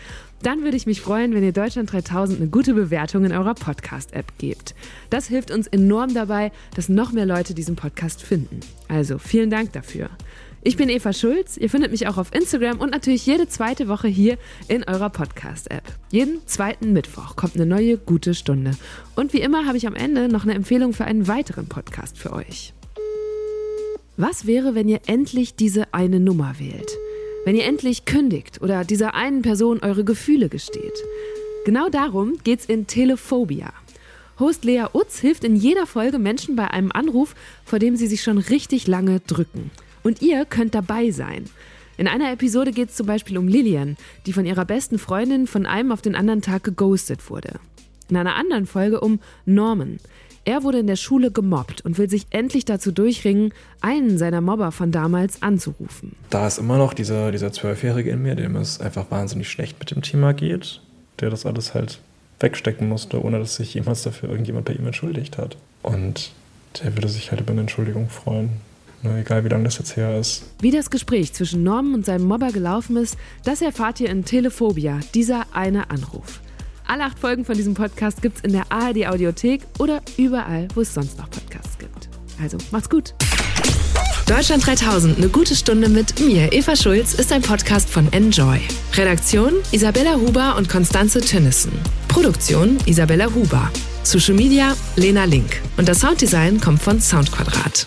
dann 0.43 0.63
würde 0.63 0.77
ich 0.77 0.85
mich 0.85 1.01
freuen, 1.01 1.33
wenn 1.33 1.43
ihr 1.43 1.51
Deutschland 1.51 1.91
3000 1.91 2.39
eine 2.39 2.49
gute 2.49 2.73
Bewertung 2.73 3.25
in 3.25 3.31
eurer 3.31 3.55
Podcast-App 3.55 4.37
gebt. 4.37 4.75
Das 5.09 5.27
hilft 5.27 5.51
uns 5.51 5.67
enorm 5.67 6.13
dabei, 6.13 6.51
dass 6.75 6.89
noch 6.89 7.11
mehr 7.11 7.25
Leute 7.25 7.53
diesen 7.53 7.75
Podcast 7.75 8.21
finden. 8.21 8.59
Also 8.87 9.17
vielen 9.17 9.49
Dank 9.49 9.73
dafür. 9.73 10.09
Ich 10.63 10.75
bin 10.75 10.89
Eva 10.89 11.13
Schulz. 11.13 11.55
Ihr 11.55 11.69
findet 11.69 11.91
mich 11.91 12.07
auch 12.07 12.17
auf 12.17 12.33
Instagram 12.33 12.79
und 12.79 12.91
natürlich 12.91 13.25
jede 13.25 13.47
zweite 13.47 13.87
Woche 13.87 14.07
hier 14.07 14.37
in 14.67 14.83
eurer 14.83 15.09
Podcast-App. 15.09 15.83
Jeden 16.11 16.45
zweiten 16.45 16.93
Mittwoch 16.93 17.35
kommt 17.35 17.55
eine 17.55 17.65
neue 17.65 17.97
gute 17.97 18.33
Stunde. 18.33 18.71
Und 19.15 19.33
wie 19.33 19.41
immer 19.41 19.65
habe 19.65 19.77
ich 19.77 19.87
am 19.87 19.95
Ende 19.95 20.27
noch 20.27 20.43
eine 20.43 20.55
Empfehlung 20.55 20.93
für 20.93 21.05
einen 21.05 21.27
weiteren 21.27 21.67
Podcast 21.67 22.17
für 22.17 22.33
euch. 22.33 22.73
Was 24.17 24.45
wäre, 24.45 24.75
wenn 24.75 24.89
ihr 24.89 25.01
endlich 25.05 25.55
diese 25.55 25.93
eine 25.93 26.19
Nummer 26.19 26.55
wählt? 26.59 26.91
Wenn 27.47 27.55
ihr 27.55 27.63
endlich 27.63 28.03
kündigt 28.03 28.61
oder 28.61 28.83
dieser 28.83 29.15
einen 29.15 29.41
Person 29.41 29.79
eure 29.79 30.03
Gefühle 30.03 30.49
gesteht. 30.49 30.91
Genau 31.63 31.87
darum 31.87 32.33
geht's 32.43 32.65
in 32.65 32.87
Telephobia. 32.87 33.71
Host 34.37 34.65
Lea 34.65 34.87
Utz 34.91 35.19
hilft 35.19 35.45
in 35.45 35.55
jeder 35.55 35.87
Folge 35.87 36.19
Menschen 36.19 36.57
bei 36.57 36.69
einem 36.69 36.91
Anruf, 36.91 37.35
vor 37.63 37.79
dem 37.79 37.95
sie 37.95 38.07
sich 38.07 38.21
schon 38.21 38.37
richtig 38.37 38.85
lange 38.85 39.21
drücken. 39.21 39.71
Und 40.03 40.21
ihr 40.21 40.43
könnt 40.43 40.75
dabei 40.75 41.11
sein. 41.11 41.45
In 41.95 42.09
einer 42.09 42.33
Episode 42.33 42.73
geht 42.73 42.89
es 42.89 42.97
zum 42.97 43.07
Beispiel 43.07 43.37
um 43.37 43.47
Lilian, 43.47 43.95
die 44.25 44.33
von 44.33 44.45
ihrer 44.45 44.65
besten 44.65 44.99
Freundin 44.99 45.47
von 45.47 45.65
einem 45.65 45.93
auf 45.93 46.01
den 46.01 46.15
anderen 46.15 46.41
Tag 46.41 46.65
geghostet 46.65 47.29
wurde. 47.29 47.61
In 48.09 48.17
einer 48.17 48.35
anderen 48.35 48.65
Folge 48.65 48.99
um 48.99 49.21
Norman. 49.45 50.01
Er 50.47 50.63
wurde 50.63 50.79
in 50.79 50.87
der 50.87 50.95
Schule 50.95 51.29
gemobbt 51.29 51.81
und 51.81 51.97
will 51.97 52.09
sich 52.09 52.27
endlich 52.29 52.63
dazu 52.63 52.93
durchringen, 52.93 53.53
einen 53.81 54.17
seiner 54.17 54.39
Mobber 54.39 54.71
von 54.71 54.93
damals 54.93 55.41
anzurufen. 55.41 56.15
Da 56.29 56.47
ist 56.47 56.57
immer 56.57 56.77
noch 56.77 56.93
dieser, 56.93 57.33
dieser 57.33 57.51
Zwölfjährige 57.51 58.11
in 58.11 58.21
mir, 58.21 58.35
dem 58.35 58.55
es 58.55 58.79
einfach 58.79 59.11
wahnsinnig 59.11 59.49
schlecht 59.49 59.77
mit 59.77 59.91
dem 59.91 60.01
Thema 60.01 60.33
geht, 60.33 60.79
der 61.19 61.29
das 61.31 61.45
alles 61.45 61.73
halt 61.73 61.99
wegstecken 62.39 62.87
musste, 62.87 63.21
ohne 63.21 63.39
dass 63.39 63.57
sich 63.57 63.73
jemals 63.73 64.03
dafür 64.03 64.29
irgendjemand 64.29 64.67
bei 64.67 64.73
ihm 64.73 64.85
entschuldigt 64.85 65.37
hat. 65.37 65.57
Und 65.83 66.31
der 66.81 66.95
würde 66.95 67.09
sich 67.09 67.31
halt 67.31 67.41
über 67.41 67.51
eine 67.51 67.61
Entschuldigung 67.61 68.07
freuen. 68.07 68.51
Ne, 69.03 69.19
egal 69.19 69.43
wie 69.43 69.49
lange 69.49 69.65
das 69.65 69.77
jetzt 69.79 69.97
her 69.97 70.17
ist. 70.17 70.45
Wie 70.61 70.71
das 70.71 70.89
Gespräch 70.89 71.33
zwischen 71.33 71.63
Norman 71.63 71.93
und 71.93 72.05
seinem 72.05 72.25
Mobber 72.25 72.53
gelaufen 72.53 72.95
ist, 72.95 73.17
das 73.43 73.61
erfahrt 73.61 73.99
ihr 73.99 74.09
in 74.09 74.23
Telephobia, 74.23 75.01
dieser 75.13 75.45
eine 75.51 75.89
Anruf. 75.89 76.39
Alle 76.87 77.03
acht 77.03 77.19
Folgen 77.19 77.43
von 77.43 77.55
diesem 77.55 77.73
Podcast 77.73 78.21
gibt's 78.21 78.39
in 78.41 78.53
der 78.53 78.71
ARD 78.71 79.07
Audiothek 79.07 79.61
oder 79.77 80.01
überall, 80.17 80.69
wo 80.73 80.81
es 80.81 80.93
sonst 80.93 81.17
noch 81.17 81.29
Podcasts 81.29 81.77
gibt. 81.77 82.07
Also 82.41 82.57
macht's 82.71 82.89
gut. 82.89 83.13
Deutschland 84.25 84.65
3000, 84.65 85.17
eine 85.17 85.27
gute 85.29 85.55
Stunde 85.55 85.89
mit 85.89 86.19
mir, 86.19 86.51
Eva 86.53 86.75
Schulz, 86.75 87.13
ist 87.13 87.31
ein 87.33 87.41
Podcast 87.41 87.89
von 87.89 88.11
Enjoy. 88.13 88.59
Redaktion 88.95 89.53
Isabella 89.71 90.15
Huber 90.15 90.55
und 90.57 90.69
Konstanze 90.69 91.19
Tönnissen. 91.19 91.71
Produktion 92.07 92.77
Isabella 92.85 93.33
Huber. 93.33 93.69
Social 94.03 94.35
Media 94.35 94.73
Lena 94.95 95.25
Link. 95.25 95.61
Und 95.75 95.89
das 95.89 95.99
Sounddesign 95.99 96.61
kommt 96.61 96.81
von 96.81 97.01
Soundquadrat. 97.01 97.85